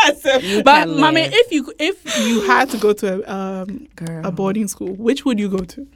yes. 0.03 0.43
You 0.43 0.61
But 0.63 0.87
mommy, 0.87 1.21
live. 1.23 1.31
if 1.33 1.51
you 1.51 1.73
if 1.79 2.19
you 2.19 2.41
had 2.41 2.69
to 2.69 2.77
go 2.77 2.93
to 2.93 3.23
a 3.27 3.33
um 3.35 3.87
Girl. 3.95 4.25
a 4.27 4.31
boarding 4.31 4.67
school, 4.67 4.93
which 4.93 5.25
would 5.25 5.39
you 5.39 5.49
go 5.49 5.63
to? 5.65 5.87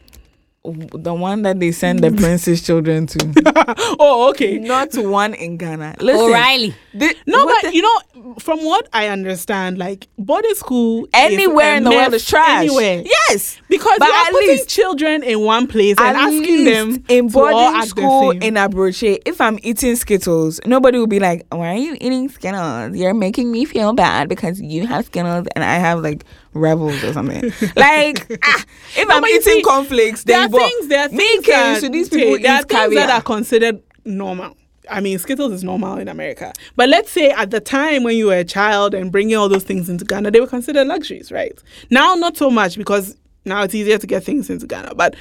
The 0.71 1.13
one 1.13 1.41
that 1.43 1.59
they 1.59 1.71
send 1.71 1.99
the 1.99 2.11
prince's 2.21 2.61
children 2.61 3.07
to. 3.07 3.95
oh, 3.99 4.29
okay. 4.29 4.57
Not 4.59 4.93
one 4.95 5.33
in 5.33 5.57
Ghana. 5.57 5.95
Listen, 5.99 6.21
O'Reilly. 6.29 6.75
thi- 6.97 7.13
No, 7.27 7.45
but 7.45 7.61
the- 7.63 7.75
you 7.75 7.81
know, 7.81 8.33
from 8.39 8.63
what 8.63 8.87
I 8.93 9.07
understand, 9.07 9.77
like 9.77 10.07
boarding 10.17 10.53
school 10.55 11.07
anywhere 11.13 11.73
a 11.73 11.77
in 11.77 11.83
the 11.83 11.91
world 11.91 12.13
is 12.13 12.25
trash. 12.25 12.65
Anywhere, 12.65 13.03
Yes, 13.05 13.59
because 13.69 13.97
But 13.99 14.07
you 14.07 14.13
are 14.13 14.25
at 14.27 14.31
putting 14.31 14.47
least- 14.49 14.69
children 14.69 15.23
in 15.23 15.41
one 15.41 15.67
place 15.67 15.95
and 15.99 16.17
asking 16.17 16.65
them 16.65 17.03
in 17.09 17.29
to 17.29 17.39
all 17.39 17.51
boarding 17.51 17.75
act 17.75 17.83
the 17.83 17.89
school 17.89 18.31
same. 18.33 18.41
in 18.41 18.53
Abroche, 18.55 19.17
if 19.25 19.39
I'm 19.41 19.59
eating 19.63 19.95
Skittles, 19.95 20.59
nobody 20.65 20.97
will 20.99 21.07
be 21.07 21.19
like, 21.19 21.45
"Why 21.51 21.73
are 21.73 21.77
you 21.77 21.93
eating 21.99 22.29
Skittles? 22.29 22.95
You're 22.95 23.13
making 23.13 23.51
me 23.51 23.65
feel 23.65 23.93
bad 23.93 24.29
because 24.29 24.61
you 24.61 24.87
have 24.87 25.05
Skittles 25.05 25.47
and 25.55 25.63
I 25.63 25.75
have 25.75 25.99
like 26.01 26.23
Rebels 26.53 27.03
or 27.03 27.13
something." 27.13 27.43
like, 27.75 28.39
ah, 28.43 28.65
if 28.97 29.07
No, 29.07 29.17
I'm 29.17 29.25
eating 29.25 29.41
see, 29.41 29.61
cornflakes, 29.61 30.23
there 30.23 30.39
are 30.39 30.49
things. 30.49 30.87
There 30.87 31.05
are 31.05 31.09
things 31.09 31.45
that, 31.45 31.79
to 31.81 31.89
these 31.89 32.09
people 32.09 32.39
there 32.39 32.53
are 32.53 32.63
things 32.63 32.79
caviar. 32.79 33.07
that 33.07 33.19
are 33.19 33.21
considered 33.21 33.81
normal. 34.05 34.55
I 34.89 35.01
mean, 35.01 35.19
Skittles 35.19 35.53
is 35.53 35.63
normal 35.63 35.97
in 35.97 36.07
America. 36.07 36.51
But 36.75 36.89
let's 36.89 37.11
say 37.11 37.29
at 37.29 37.51
the 37.51 37.59
time 37.59 38.03
when 38.03 38.17
you 38.17 38.27
were 38.27 38.37
a 38.37 38.43
child 38.43 38.93
and 38.93 39.11
bringing 39.11 39.35
all 39.35 39.49
those 39.49 39.63
things 39.63 39.89
into 39.89 40.03
Ghana, 40.05 40.31
they 40.31 40.39
were 40.39 40.47
considered 40.47 40.87
luxuries, 40.87 41.31
right? 41.31 41.57
Now, 41.89 42.15
not 42.15 42.37
so 42.37 42.49
much 42.49 42.77
because 42.77 43.15
now 43.45 43.63
it's 43.63 43.75
easier 43.75 43.97
to 43.97 44.07
get 44.07 44.23
things 44.23 44.49
into 44.49 44.65
Ghana. 44.67 44.95
But, 44.95 45.15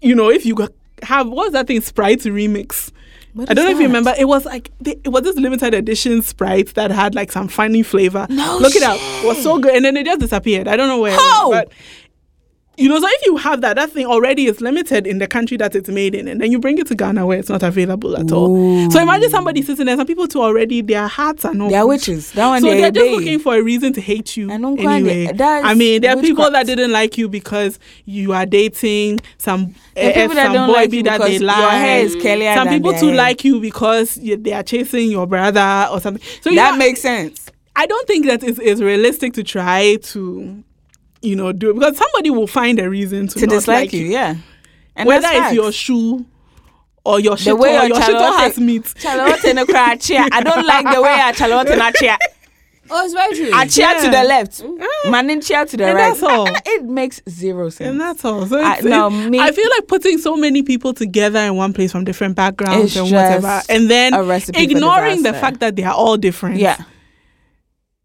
you 0.00 0.14
know, 0.14 0.30
if 0.30 0.44
you 0.44 0.56
have, 1.02 1.28
what 1.28 1.46
was 1.46 1.52
that 1.52 1.68
thing, 1.68 1.80
Sprite 1.80 2.20
remix? 2.20 2.90
What 3.36 3.50
I 3.50 3.54
don't 3.54 3.66
know 3.66 3.70
if 3.70 3.76
you 3.78 3.86
remember. 3.86 4.14
It 4.18 4.24
was 4.24 4.46
like 4.46 4.70
they, 4.80 4.92
it 5.04 5.08
was 5.10 5.22
this 5.22 5.36
limited 5.36 5.74
edition 5.74 6.22
Sprite 6.22 6.72
that 6.74 6.90
had 6.90 7.14
like 7.14 7.30
some 7.30 7.48
funny 7.48 7.82
flavor. 7.82 8.26
No 8.30 8.56
look 8.58 8.74
it 8.74 8.82
up. 8.82 8.96
It 8.98 9.26
was 9.26 9.42
so 9.42 9.58
good, 9.58 9.74
and 9.74 9.84
then 9.84 9.94
it 9.96 10.06
just 10.06 10.20
disappeared. 10.20 10.66
I 10.68 10.76
don't 10.76 10.88
know 10.88 11.00
where. 11.00 11.12
it 11.12 11.16
went, 11.16 11.22
How? 11.30 11.50
but 11.50 11.72
you 12.76 12.88
know, 12.88 13.00
so 13.00 13.06
if 13.08 13.26
you 13.26 13.36
have 13.38 13.62
that, 13.62 13.76
that 13.76 13.90
thing 13.90 14.06
already 14.06 14.46
is 14.46 14.60
limited 14.60 15.06
in 15.06 15.18
the 15.18 15.26
country 15.26 15.56
that 15.56 15.74
it's 15.74 15.88
made 15.88 16.14
in, 16.14 16.28
and 16.28 16.40
then 16.40 16.52
you 16.52 16.58
bring 16.58 16.78
it 16.78 16.86
to 16.88 16.94
Ghana 16.94 17.24
where 17.24 17.38
it's 17.38 17.48
not 17.48 17.62
available 17.62 18.16
at 18.16 18.30
all. 18.30 18.90
So 18.90 19.00
imagine 19.00 19.30
somebody 19.30 19.62
sitting 19.62 19.86
there. 19.86 19.96
Some 19.96 20.06
people 20.06 20.28
too 20.28 20.42
already 20.42 20.82
their 20.82 21.06
hearts 21.08 21.44
are 21.44 21.54
not. 21.54 21.70
They 21.70 21.76
are 21.76 21.86
witches. 21.86 22.32
That 22.32 22.46
one 22.48 22.60
So 22.60 22.68
they, 22.70 22.82
they're 22.82 22.90
just 22.90 23.10
looking 23.10 23.38
for 23.38 23.56
a 23.56 23.62
reason 23.62 23.92
to 23.94 24.00
hate 24.00 24.36
you. 24.36 24.50
I 24.52 24.58
don't 24.58 24.78
anyway. 24.78 25.28
I 25.40 25.74
mean, 25.74 26.02
there 26.02 26.16
are 26.16 26.20
people 26.20 26.50
that 26.50 26.66
didn't 26.66 26.92
like 26.92 27.16
you 27.16 27.28
because 27.28 27.78
you 28.04 28.32
are 28.32 28.44
dating 28.46 29.20
some 29.38 29.74
eh, 29.96 30.12
people 30.12 30.34
that 30.34 30.52
some 30.52 30.66
boy 30.66 30.72
like 30.72 30.90
that 31.04 31.20
they 31.22 31.38
like. 31.38 31.56
your 31.58 31.70
hair 31.70 32.00
is 32.00 32.16
curlier 32.16 32.54
Some 32.54 32.68
people 32.68 32.92
too 32.92 33.08
hair. 33.08 33.16
like 33.16 33.44
you 33.44 33.60
because 33.60 34.18
you, 34.18 34.36
they 34.36 34.52
are 34.52 34.62
chasing 34.62 35.10
your 35.10 35.26
brother 35.26 35.88
or 35.90 36.00
something. 36.00 36.22
So 36.42 36.50
you 36.50 36.56
that 36.56 36.72
know, 36.72 36.78
makes 36.78 37.00
sense. 37.00 37.50
I 37.74 37.86
don't 37.86 38.06
think 38.06 38.26
that 38.26 38.42
it's, 38.42 38.58
it's 38.58 38.80
realistic 38.80 39.34
to 39.34 39.44
try 39.44 39.96
to, 39.96 40.64
you 41.26 41.36
know, 41.36 41.52
do 41.52 41.70
it 41.70 41.74
because 41.74 41.96
somebody 41.96 42.30
will 42.30 42.46
find 42.46 42.78
a 42.78 42.88
reason 42.88 43.26
to, 43.28 43.38
To 43.40 43.46
not 43.46 43.54
dislike 43.54 43.78
like 43.86 43.92
you, 43.92 44.06
yeah. 44.06 44.36
And 44.94 45.06
Whether 45.06 45.22
that's 45.22 45.34
it's 45.34 45.42
facts. 45.46 45.54
your 45.54 45.72
shoe 45.72 46.26
or 47.04 47.20
your 47.20 47.36
shit 47.36 47.46
the 47.48 47.56
way 47.56 47.70
or 47.76 47.80
your 47.80 47.88
your 47.88 47.96
shit 47.96 48.04
Charlotte, 48.06 48.38
has 48.38 48.58
meat. 48.58 48.94
Charlotte 48.96 49.44
in 49.44 49.58
a 49.58 49.66
chair. 49.98 50.26
I 50.32 50.40
don't 50.42 50.66
like 50.66 50.94
the 50.94 51.02
way 51.02 51.20
a 51.22 51.34
Charlotte 51.34 51.68
in 51.70 51.80
a 51.80 51.92
chair. 51.92 52.16
Oh, 52.88 53.04
it's 53.04 53.14
very 53.14 53.34
true. 53.34 53.50
A 53.60 53.66
chair 53.66 54.00
to 54.00 54.10
the 54.10 54.22
left, 54.22 54.62
mm. 54.62 55.10
man 55.10 55.28
in 55.28 55.40
chair 55.40 55.66
to 55.66 55.76
the 55.76 55.86
And 55.86 55.96
right. 55.96 56.08
that's 56.10 56.22
all. 56.22 56.48
It 56.66 56.84
makes 56.84 57.20
zero 57.28 57.68
sense. 57.68 57.90
And 57.90 58.00
that's 58.00 58.24
all. 58.24 58.46
So 58.46 58.60
I- 58.62 58.80
no, 58.80 59.10
me- 59.10 59.40
I 59.40 59.50
feel 59.50 59.68
like 59.70 59.88
putting 59.88 60.18
so 60.18 60.36
many 60.36 60.62
people 60.62 60.94
together 60.94 61.40
in 61.40 61.56
one 61.56 61.72
place 61.72 61.90
from 61.92 62.04
different 62.04 62.36
backgrounds 62.36 62.96
and 62.96 63.06
whatever, 63.06 63.60
and 63.68 63.90
then 63.90 64.14
a 64.14 64.22
recipe 64.22 64.64
for 64.64 64.70
ignoring 64.70 65.22
the 65.24 65.30
disaster. 65.32 65.40
fact 65.40 65.60
that 65.60 65.74
they 65.76 65.82
are 65.82 65.94
all 65.94 66.16
different. 66.16 66.58
yeah. 66.58 66.82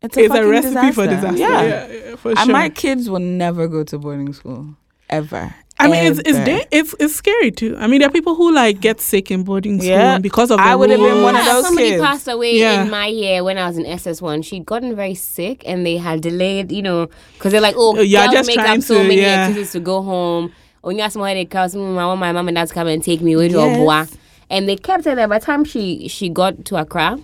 It's 0.02 0.18
It's 0.18 0.26
a 0.26 0.30
fucking 0.30 0.50
recipe 0.50 0.92
for 0.92 1.06
disaster. 1.08 1.38
Yeah. 1.38 1.62
Yeah, 1.64 1.88
yeah, 1.88 2.16
for 2.16 2.34
And 2.38 2.52
my 2.52 2.70
kids 2.70 3.10
will 3.10 3.20
never 3.20 3.68
go 3.68 3.84
to 3.84 3.98
boarding 4.00 4.34
school. 4.34 4.76
Ever. 5.10 5.54
I 5.80 5.88
mean, 5.88 6.12
it's 6.12 6.20
it's, 6.20 6.38
da- 6.40 6.66
it's 6.72 6.94
it's 7.00 7.16
scary 7.16 7.50
too. 7.52 7.76
I 7.80 7.88
mean, 7.88 8.00
there 8.02 8.08
are 8.10 8.12
people 8.12 8.36
who 8.36 8.54
like 8.54 8.82
get 8.82 9.02
sick 9.02 9.32
in 9.32 9.44
boarding 9.44 9.80
school 9.80 9.90
Yeah. 9.90 10.20
because 10.20 10.52
of 10.52 10.58
that. 10.58 10.68
I 10.68 10.76
would 10.76 10.92
have 10.92 11.00
been 11.00 11.10
rules. 11.12 11.24
one 11.24 11.36
of 11.36 11.44
Yeah, 11.44 11.54
those 11.54 11.66
somebody 11.66 11.90
kids. 11.90 12.04
passed 12.04 12.28
away 12.28 12.58
Yeah. 12.60 12.84
in 12.84 12.92
my 12.92 13.08
year 13.08 13.44
when 13.44 13.58
I 13.58 13.68
was 13.68 13.78
in 13.80 13.86
SS1. 13.86 14.44
She'd 14.46 14.64
gotten 14.66 14.96
very 14.96 15.16
sick 15.16 15.64
and 15.66 15.84
they 15.86 15.98
had 15.98 16.22
delayed, 16.22 16.72
you 16.72 16.84
know, 16.84 17.08
because 17.34 17.52
they're 17.52 17.62
like, 17.62 17.74
oh, 17.78 18.00
yeah, 18.00 18.26
girls 18.26 18.34
just 18.34 18.48
make 18.48 18.56
trying 18.60 18.78
up 18.80 18.84
so 18.84 18.98
to- 19.02 19.04
many 19.04 19.22
yeah. 19.22 19.48
excuses 19.48 19.72
to 19.74 19.80
go 19.80 20.04
home. 20.04 20.52
When 20.82 20.98
you 20.98 21.02
ask 21.04 21.16
me 21.16 21.22
why 21.22 21.34
they 21.34 21.46
cause 21.46 21.76
I 21.76 21.80
want 21.80 22.20
my 22.20 22.32
mom 22.32 22.48
and 22.48 22.56
dad 22.56 22.68
to 22.68 22.74
come 22.74 22.88
and 22.88 23.04
take 23.04 23.22
me 23.22 23.34
away 23.34 23.50
to 23.50 23.58
Yes. 23.58 23.78
Obua. 23.78 24.18
And 24.52 24.70
they 24.70 24.76
kept 24.76 25.06
her 25.06 25.16
there. 25.16 25.28
By 25.28 25.40
the 25.40 25.46
time 25.46 25.64
she, 25.64 26.08
she 26.10 26.30
got 26.30 26.64
to 26.66 26.76
Accra, 26.78 27.18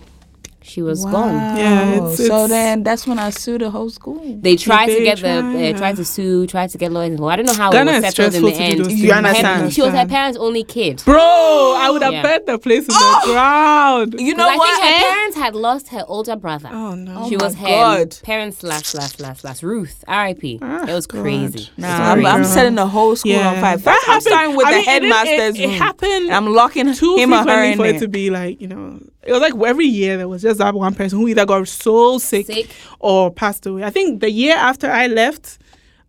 she 0.62 0.82
was 0.82 1.04
gone. 1.04 1.34
Yeah, 1.56 1.92
it's- 1.94 2.16
so 2.18 2.24
it's- 2.24 2.48
then 2.50 2.82
that's 2.82 3.06
when 3.06 3.18
I 3.18 3.30
sued 3.30 3.60
the 3.62 3.70
whole 3.70 3.90
school. 3.90 4.20
They 4.40 4.56
tried 4.56 4.86
to 4.86 5.00
get 5.02 5.18
try, 5.18 5.40
the, 5.40 5.58
yeah. 5.58 5.70
uh, 5.70 5.78
tried 5.78 5.96
to 5.96 6.04
sue, 6.04 6.46
tried 6.46 6.70
to 6.70 6.78
get 6.78 6.92
lawyers 6.92 7.12
involved. 7.12 7.32
I 7.32 7.36
don't 7.36 7.46
know 7.46 7.54
how 7.54 7.70
Ghana 7.72 7.90
it 7.92 7.96
is 7.96 8.02
was 8.04 8.14
settled 8.14 8.34
in 8.34 8.42
the 8.44 8.54
end. 8.54 8.92
You 8.92 9.12
understand? 9.12 9.72
She 9.72 9.82
was 9.82 9.92
her 9.94 10.06
parents' 10.06 10.36
only 10.38 10.64
kid. 10.64 11.02
Bro, 11.04 11.18
I 11.20 11.88
would 11.90 12.02
have 12.02 12.12
Yeah. 12.12 12.22
bet 12.22 12.46
the 12.46 12.58
place 12.58 12.84
in 12.84 12.90
Oh! 12.92 13.20
the 13.26 13.32
ground. 13.32 14.14
You 14.18 14.34
'Cause 14.34 14.38
know 14.38 14.48
I 14.48 14.56
what? 14.56 14.80
think 14.82 14.84
her 14.94 15.08
parents 15.08 15.36
had 15.38 15.54
lost 15.54 15.88
her 15.88 16.04
older 16.06 16.36
brother. 16.36 16.68
Oh 16.72 16.94
no. 16.94 17.28
she 17.28 17.36
my 17.36 17.44
was 17.44 17.54
her 17.54 17.66
God. 17.66 18.16
parents 18.22 18.62
last, 18.62 18.94
last, 18.94 19.20
last, 19.20 19.44
last. 19.44 19.62
Ruth, 19.62 20.04
R.I.P. 20.06 20.58
Ah, 20.60 20.86
it 20.86 20.92
was 20.92 21.06
God. 21.06 21.22
crazy. 21.22 21.68
Nah, 21.76 22.12
I'm, 22.12 22.26
I'm 22.26 22.44
setting 22.44 22.74
the 22.74 22.86
whole 22.86 23.16
school 23.16 23.32
Yeah. 23.32 23.48
on 23.54 23.60
fire. 23.60 23.76
That 23.78 23.98
I'm 24.02 24.06
happened- 24.06 24.22
starting 24.22 24.56
with 24.56 24.66
I 24.66 24.70
the 24.72 24.76
mean, 24.78 24.84
headmaster's 24.86 25.54
it, 25.56 25.60
it 25.62 25.66
room. 25.68 25.76
happened 25.78 26.30
I'm 26.30 26.52
locking 26.52 26.92
too 26.94 27.16
him 27.16 27.32
or 27.32 27.38
her 27.44 27.62
in 27.64 27.76
for 27.78 27.86
it 27.86 27.98
to 28.00 28.08
be 28.08 28.30
like 28.30 28.60
you 28.60 28.68
know 28.68 28.98
it 29.22 29.32
was 29.32 29.40
like 29.40 29.54
every 29.66 29.86
year 29.86 30.16
there 30.16 30.28
was 30.28 30.42
just 30.42 30.58
that 30.58 30.74
one 30.74 30.94
person 30.94 31.18
who 31.18 31.28
either 31.28 31.44
got 31.46 31.66
so 31.68 32.18
sick, 32.18 32.46
Sick. 32.46 32.70
or 33.00 33.30
passed 33.30 33.66
away 33.66 33.84
i 33.84 33.90
think 33.90 34.20
the 34.20 34.30
year 34.30 34.54
after 34.56 34.90
i 34.90 35.06
left 35.06 35.58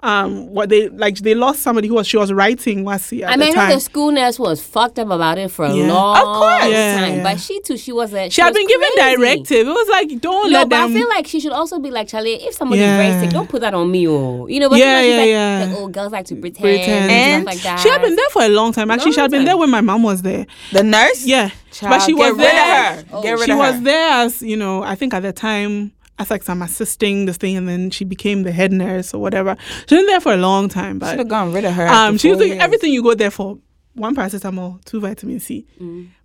um 0.01 0.47
what 0.53 0.69
they 0.69 0.87
like 0.87 1.17
they 1.17 1.35
lost 1.35 1.61
somebody 1.61 1.85
who 1.89 1.93
was 1.95 2.07
she 2.07 2.15
was 2.15 2.31
writing 2.31 2.85
Wasi 2.85 3.21
at 3.21 3.31
I 3.31 3.35
mean, 3.35 3.39
the 3.39 3.45
I 3.47 3.49
know 3.49 3.53
time 3.55 3.71
the 3.73 3.79
school 3.81 4.11
nurse 4.11 4.39
was 4.39 4.61
fucked 4.65 4.97
up 4.97 5.09
about 5.09 5.37
it 5.37 5.51
for 5.51 5.65
a 5.65 5.73
Yeah. 5.75 5.91
long 5.91 6.17
Of 6.17 6.23
course. 6.23 6.65
Yeah, 6.71 6.99
time, 7.01 7.15
yeah. 7.17 7.23
but 7.23 7.37
she 7.41 7.59
too, 7.61 7.75
she 7.75 7.91
was 7.91 8.13
a. 8.13 8.29
she 8.29 8.39
had 8.41 8.51
was 8.51 8.57
been 8.57 8.67
given 8.67 8.89
crazy. 8.95 9.15
directive 9.17 9.67
it 9.67 9.71
was 9.71 9.89
like 9.89 10.07
don't 10.21 10.51
No, 10.51 10.59
let 10.59 10.69
but 10.69 10.77
them 10.83 10.91
I 10.91 10.93
feel 10.93 11.09
like 11.09 11.27
she 11.27 11.41
should 11.41 11.51
also 11.51 11.79
be 11.79 11.91
like 11.91 12.07
Charlie. 12.07 12.35
If 12.35 12.53
somebody's 12.55 12.83
Yeah. 12.83 12.95
very 12.97 13.19
sick, 13.25 13.31
don't 13.31 13.49
put 13.49 13.59
that 13.59 13.73
on 13.73 13.91
me, 13.91 14.07
oh, 14.07 14.47
you 14.47 14.61
know. 14.61 14.69
But 14.69 14.79
Yeah, 14.79 15.01
yeah, 15.01 15.17
like, 15.17 15.27
yeah. 15.27 15.65
like, 15.69 15.77
oh, 15.81 15.87
girls 15.89 16.13
like 16.13 16.25
to 16.27 16.35
pretend, 16.35 16.61
Pretend. 16.63 16.87
and 16.87 17.11
And 17.11 17.43
stuff 17.43 17.53
like 17.55 17.63
that. 17.63 17.79
she 17.81 17.89
had 17.89 18.01
been 18.01 18.15
there 18.15 18.29
for 18.29 18.43
a 18.43 18.49
long 18.49 18.71
time 18.71 18.91
actually 18.91 19.11
she 19.11 19.19
had 19.19 19.31
been 19.31 19.39
time. 19.41 19.45
there 19.47 19.57
when 19.57 19.69
my 19.69 19.81
mom 19.81 20.03
was 20.03 20.21
there 20.21 20.45
The 20.71 20.83
nurse? 20.83 21.25
yeah 21.25 21.49
Child, 21.71 21.89
but 21.91 21.99
she 22.03 22.13
get 22.13 22.19
was 22.19 22.31
rid 22.31 22.39
there 22.39 22.91
of 22.93 22.97
her. 22.99 23.05
Oh. 23.11 23.21
Get 23.21 23.31
rid 23.37 23.45
she 23.47 23.51
of 23.51 23.57
was 23.57 23.81
there 23.81 24.09
as 24.11 24.41
you 24.41 24.55
know 24.55 24.81
i 24.81 24.95
think 24.95 25.13
at 25.13 25.23
the 25.23 25.31
time 25.33 25.91
as 26.19 26.29
like 26.29 26.47
I'm 26.49 26.61
assisting 26.61 27.25
this 27.25 27.37
thing 27.37 27.57
and 27.57 27.67
then 27.67 27.89
she 27.89 28.03
became 28.05 28.43
the 28.43 28.51
head 28.51 28.71
nurse 28.71 29.13
or 29.13 29.21
whatever 29.21 29.55
she's 29.87 29.97
been 29.97 30.05
there 30.05 30.19
for 30.21 30.33
a 30.33 30.37
long 30.37 30.69
time 30.69 30.99
but 30.99 31.09
Should 31.11 31.19
have 31.19 31.27
gone 31.29 31.53
rid 31.53 31.65
of 31.65 31.73
her. 31.73 31.87
um 31.87 32.17
she 32.17 32.29
was 32.29 32.37
doing 32.37 32.51
years. 32.51 32.61
everything 32.61 32.91
you 32.93 33.01
go 33.03 33.15
there 33.15 33.31
for 33.31 33.57
one 33.95 34.15
paracetamol 34.15 34.83
two 34.85 34.99
vitamin 34.99 35.39
c 35.39 35.65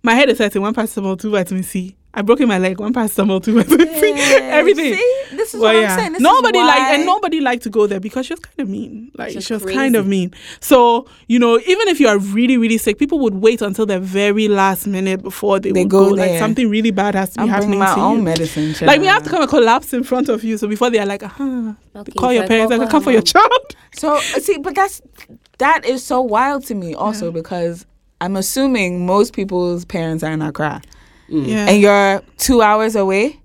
my 0.03 0.13
head 0.13 0.29
is 0.29 0.37
hurting 0.37 0.61
one 0.61 0.73
paracetamol 0.73 1.19
two 1.19 1.31
vitamin 1.31 1.63
c 1.63 1.95
i 2.15 2.21
broke 2.21 2.39
in 2.41 2.47
my 2.47 2.57
leg 2.57 2.79
one 2.79 2.93
two 2.93 2.99
vitamin 2.99 3.87
c 3.99 4.13
everything 4.59 4.93
See, 4.95 5.23
this 5.35 5.53
is 5.53 5.59
Well, 5.61 5.73
what 5.73 5.79
yeah. 5.81 5.93
I'm 5.93 5.99
saying. 5.99 6.13
This 6.13 6.21
nobody 6.21 6.59
liked 6.59 6.81
and 6.95 7.05
nobody 7.05 7.41
liked 7.41 7.63
to 7.63 7.69
go 7.69 7.87
there 7.87 7.99
because 7.99 8.25
she 8.25 8.33
was 8.33 8.39
kind 8.39 8.59
of 8.59 8.69
mean. 8.69 9.11
Like 9.15 9.33
She's 9.33 9.45
she 9.45 9.53
was 9.53 9.63
kind 9.65 9.95
of 9.95 10.07
mean. 10.07 10.33
So 10.59 11.07
you 11.27 11.39
know, 11.39 11.59
even 11.59 11.87
if 11.87 11.99
you 11.99 12.07
are 12.07 12.17
really 12.17 12.57
really 12.57 12.77
sick, 12.77 12.97
people 12.97 13.19
would 13.19 13.35
wait 13.35 13.61
until 13.61 13.85
the 13.85 13.99
very 13.99 14.47
last 14.47 14.87
minute 14.87 15.21
before 15.23 15.59
they, 15.59 15.71
They 15.71 15.83
would 15.83 15.89
go 15.91 16.09
go. 16.09 16.15
Like 16.15 16.39
something 16.39 16.69
really 16.69 16.91
bad 16.91 17.15
has 17.15 17.31
to 17.31 17.37
be 17.39 17.43
I'm 17.43 17.49
happening 17.49 17.79
bringing 17.79 17.79
my 17.79 17.95
to 17.95 18.01
own 18.01 18.17
you. 18.17 18.23
medicine. 18.23 18.87
Like 18.87 19.01
we 19.01 19.07
have 19.07 19.23
to 19.23 19.29
come 19.29 19.41
and 19.41 19.49
collapse 19.49 19.93
in 19.93 20.03
front 20.03 20.29
of 20.29 20.43
you. 20.43 20.57
So 20.57 20.67
before 20.67 20.89
they 20.89 20.99
are 20.99 21.05
like, 21.05 21.23
uh 21.23 21.73
Okay, 21.95 22.11
call 22.11 22.33
your 22.33 22.43
so 22.43 22.47
parents, 22.49 22.75
like, 22.75 22.89
come 22.89 23.01
for 23.03 23.11
your 23.11 23.21
child. 23.21 23.75
So 23.93 24.19
see, 24.19 24.57
but 24.57 24.75
that's 24.75 25.01
that 25.59 25.85
is 25.85 26.03
so 26.03 26.21
wild 26.21 26.65
to 26.65 26.75
me 26.75 26.93
also 26.93 27.31
because 27.31 27.85
I'm 28.21 28.35
assuming 28.35 29.05
most 29.05 29.33
people's 29.33 29.85
parents 29.85 30.23
are 30.23 30.31
in 30.31 30.41
Accra 30.41 30.81
Mm. 31.29 31.47
Yeah, 31.47 31.67
and 31.69 31.81
you're 31.81 32.21
two 32.37 32.61
hours 32.61 32.95
away. 32.95 33.39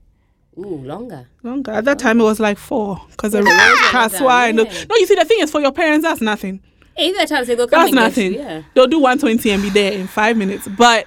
Ooh, 0.58 0.82
longer. 0.84 1.26
longer. 1.42 1.72
At 1.72 1.84
that 1.86 1.98
time, 1.98 2.20
it 2.20 2.24
was 2.24 2.38
like 2.40 2.58
four 2.58 3.00
because 3.10 3.34
of 3.34 3.46
Yeah. 3.46 3.74
Kasoa 3.90 4.48
and 4.50 4.58
Yeah. 4.58 4.64
no. 4.88 4.96
You 4.96 5.06
see, 5.06 5.14
the 5.14 5.24
thing 5.24 5.38
is, 5.40 5.50
for 5.50 5.60
your 5.60 5.72
parents, 5.72 6.04
that's 6.04 6.20
nothing. 6.20 6.60
Hey, 6.96 7.08
if 7.08 7.16
they're 7.16 7.26
trying 7.26 7.42
to 7.42 7.46
say 7.46 7.56
go 7.56 7.66
come 7.66 7.78
That's 7.80 7.90
and 7.92 7.96
get 7.98 8.02
nothing. 8.02 8.32
you, 8.34 8.38
yeah. 8.40 8.62
They'll 8.74 8.86
do 8.86 8.98
120 8.98 9.48
and 9.50 9.62
be 9.62 9.70
there 9.70 9.92
in 9.92 10.06
five 10.06 10.36
minutes. 10.36 10.68
But 10.68 11.06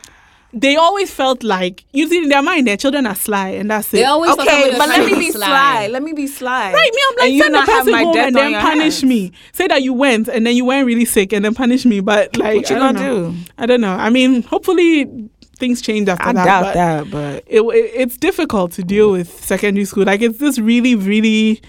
they 0.55 0.75
always 0.75 1.11
felt 1.13 1.43
like 1.43 1.83
you 1.93 2.07
see 2.07 2.19
in 2.23 2.29
their 2.29 2.41
mind 2.41 2.65
their 2.65 2.77
children 2.77 3.05
are 3.05 3.13
sly 3.15 3.49
and 3.49 3.69
that's 3.69 3.93
it. 3.93 3.97
They 3.97 4.03
always 4.05 4.31
thought 4.33 4.47
Okay, 4.47 4.71
but 4.77 4.87
let 4.89 5.05
me 5.05 5.19
be 5.19 5.29
sly. 5.31 5.87
Let 5.87 6.01
me 6.01 6.13
be 6.13 6.25
sly. 6.25 6.71
Right, 6.73 6.91
me, 6.93 7.01
I'm 7.09 7.15
like, 7.17 7.25
and 7.27 7.33
you 7.35 7.41
send 7.43 7.53
the 7.53 7.59
not 7.59 7.67
have 7.67 7.77
person 7.79 7.91
my 7.91 8.03
home 8.03 8.17
and 8.17 8.35
then 8.35 8.53
punish 8.61 9.01
hands. 9.01 9.03
me. 9.03 9.31
Say 9.51 9.67
that 9.67 9.83
you 9.83 9.93
went 9.93 10.27
and 10.29 10.47
then 10.47 10.55
you 10.55 10.65
weren't 10.65 10.87
really 10.87 11.05
sick 11.05 11.31
and 11.33 11.43
then 11.45 11.53
punish 11.53 11.85
me. 11.85 11.99
But 11.99 12.37
like, 12.37 12.55
What 12.55 12.69
you 12.71 12.75
I 12.75 12.79
don't 12.79 12.95
gonna 12.95 13.07
know. 13.07 13.31
do? 13.31 13.37
I 13.59 13.65
don't 13.67 13.81
know. 13.81 13.93
I 13.93 14.09
mean, 14.09 14.41
hopefully 14.43 15.29
things 15.63 15.81
change 15.81 16.09
after 16.09 16.27
I 16.29 16.33
that. 16.33 16.45
doubt 16.45 16.63
but 16.63 16.73
that, 16.73 17.11
but 17.11 17.43
It, 17.47 17.61
it, 17.61 17.91
it's 18.01 18.17
difficult 18.17 18.73
to 18.73 18.83
deal 18.83 19.11
with 19.11 19.29
secondary 19.43 19.85
school. 19.85 20.03
Like, 20.05 20.21
it's 20.21 20.37
this 20.39 20.59
really, 20.59 20.95
really 20.95 21.61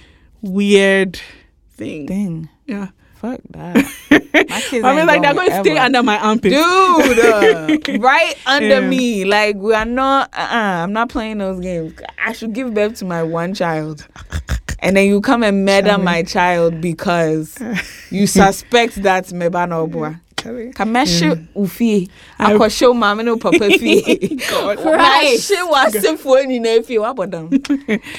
weird 0.43 1.21
thing. 1.77 2.07
dang, 2.07 2.49
Yeah. 2.67 2.89
fuck 3.15 3.41
that. 3.51 3.77
My 4.51 4.61
kids 4.69 4.85
I 4.85 4.97
mean, 4.97 5.07
like, 5.07 5.23
they're 5.23 5.33
going 5.35 5.49
to 5.51 5.61
stay 5.61 5.79
under 5.79 6.03
my 6.03 6.19
armpit. 6.19 6.51
Dude, 6.53 7.19
uh, 7.21 7.99
right 8.01 8.35
under 8.47 8.81
Yeah. 8.81 8.89
me. 8.89 9.25
Like 9.25 9.55
we 9.57 9.73
are 9.75 9.85
not. 9.85 10.31
Uh, 10.35 10.41
uh 10.41 10.83
I'm 10.85 10.93
not 10.93 11.09
playing 11.09 11.39
those 11.39 11.61
games. 11.61 11.95
I 12.19 12.33
should 12.33 12.53
give 12.53 12.75
birth 12.75 12.97
to 12.99 13.05
my 13.05 13.23
one 13.23 13.55
child, 13.55 14.07
and 14.81 14.97
then 14.97 15.07
you 15.09 15.21
come 15.21 15.43
and 15.45 15.65
murder 15.65 15.97
my 15.99 16.23
child 16.25 16.81
because 16.81 17.57
you 18.11 18.27
suspect 18.27 18.97
that 19.05 19.27
mebana 19.27 19.77
obua. 19.89 20.21
Kameshe 20.45 21.47
ufi. 21.55 22.07
Mm. 22.07 22.11
I- 22.39 22.53
Akosho 22.55 22.97
mama 22.97 23.23
no 23.23 23.37
papa 23.37 23.59
fi. 23.79 24.37
Christ. 24.77 25.49
She 25.49 25.63
was 25.63 26.21
for 26.21 26.39
any 26.39 26.59
nephew. 26.59 27.01
What 27.01 27.11
about 27.11 27.31
them? 27.31 27.49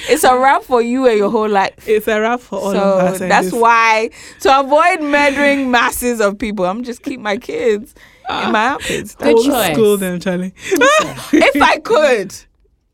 It's 0.08 0.24
a 0.24 0.36
wrap 0.36 0.62
for 0.62 0.82
you 0.82 1.06
and 1.06 1.18
your 1.18 1.30
whole 1.30 1.48
life. 1.48 1.88
It's 1.88 2.08
a 2.08 2.20
wrap 2.20 2.40
for 2.40 2.58
all 2.58 2.72
so 2.72 2.78
of 2.78 3.14
us. 3.14 3.20
and 3.20 3.30
that's 3.30 3.52
why 3.52 4.10
to 4.40 4.60
avoid 4.60 5.00
murdering 5.02 5.70
masses 5.70 6.20
of 6.20 6.38
people, 6.38 6.64
I'm 6.64 6.82
just 6.84 7.02
keep 7.02 7.20
my 7.20 7.36
kids 7.36 7.94
in 8.28 8.34
ah. 8.34 8.50
my 8.50 8.68
armpits. 8.70 9.14
Good 9.14 9.34
Old 9.34 9.46
choice. 9.46 9.72
School 9.74 9.96
them, 9.96 10.20
Charlie. 10.20 10.52
if 10.72 11.62
I 11.62 11.78
could, 11.78 12.34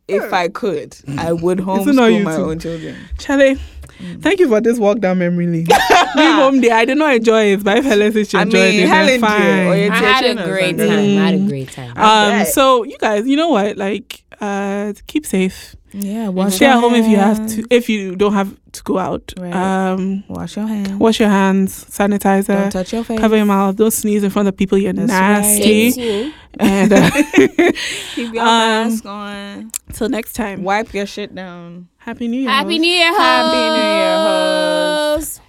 if 0.09 0.29
hmm. 0.29 0.35
I 0.35 0.49
could, 0.49 0.97
I 1.19 1.33
would 1.33 1.59
not 1.59 1.81
homeschool 1.81 2.19
you 2.19 2.25
my 2.25 2.37
own 2.37 2.59
children. 2.59 2.97
Charlie, 3.19 3.59
thank 4.21 4.41
you 4.41 4.49
for 4.49 4.61
this 4.61 4.79
walk 4.79 4.99
down 5.01 5.19
memory 5.19 5.47
lane. 5.47 5.67
Me 6.17 6.25
home 6.27 6.61
day, 6.61 6.71
I 6.71 6.85
did 6.85 6.99
not 6.99 7.15
enjoy 7.15 7.53
it, 7.55 7.65
but 7.65 7.79
if 7.79 7.85
Helen 7.85 8.13
says 8.13 8.29
she 8.31 8.37
I 8.37 8.43
enjoyed 8.43 8.75
mean, 8.75 8.83
it, 8.85 8.89
Helen 8.89 9.21
fine. 9.21 9.91
I 9.91 9.97
had 9.97 10.25
a 10.25 10.45
great 10.45 10.79
something. 10.79 10.89
time. 10.89 11.19
I 11.19 11.31
had 11.31 11.35
a 11.35 11.47
great 11.49 11.71
time. 11.73 11.97
Um, 11.97 12.47
so 12.47 12.83
you 12.85 12.99
guys, 12.99 13.27
you 13.27 13.37
know 13.37 13.49
what? 13.49 13.77
Like, 13.77 14.25
uh, 14.41 14.93
keep 15.07 15.25
safe. 15.27 15.75
Yeah, 15.95 16.29
wash 16.29 16.55
Stay 16.57 16.65
your 16.67 16.75
at 16.77 16.81
home 16.81 16.95
if 16.95 17.07
you 17.07 17.17
have 17.17 17.47
to. 17.49 17.65
If 17.71 17.89
you 17.89 18.17
don't 18.17 18.33
have 18.33 18.57
to 18.73 18.83
go 18.83 18.99
out, 18.99 19.33
Right. 19.39 19.53
um, 19.55 20.25
Wash 20.29 20.57
your 20.57 20.67
hands. 20.67 20.89
wash 20.95 21.21
your 21.21 21.29
hands, 21.29 21.85
sanitizer, 21.91 22.47
Don't 22.63 22.71
touch 22.73 22.93
your 22.95 23.05
face. 23.05 23.19
cover 23.21 23.37
your 23.37 23.45
mouth. 23.47 23.77
Don't 23.77 23.91
sneeze 23.93 24.25
in 24.25 24.31
front 24.31 24.49
of 24.49 24.57
people. 24.57 24.79
You're 24.79 24.95
That's 24.95 25.09
nasty. 25.09 25.91
Stay 25.91 26.23
tuned. 26.23 26.35
And 26.59 26.93
uh, 26.93 27.11
Keep 28.15 28.35
your 28.35 28.43
Um, 28.43 28.89
mask 28.89 29.05
on. 29.07 29.71
till 29.93 30.09
next 30.09 30.33
time, 30.35 30.63
Wipe 30.65 30.93
your 30.95 31.07
shit 31.07 31.35
down. 31.35 31.89
happy 31.99 32.27
New 32.29 32.41
Year. 32.41 32.51
Happy 32.51 32.79
New 32.79 32.89
Year, 32.91 33.13
Happy 33.15 33.57
New 33.57 33.83
Year, 33.83 34.17
hoes. 35.17 35.41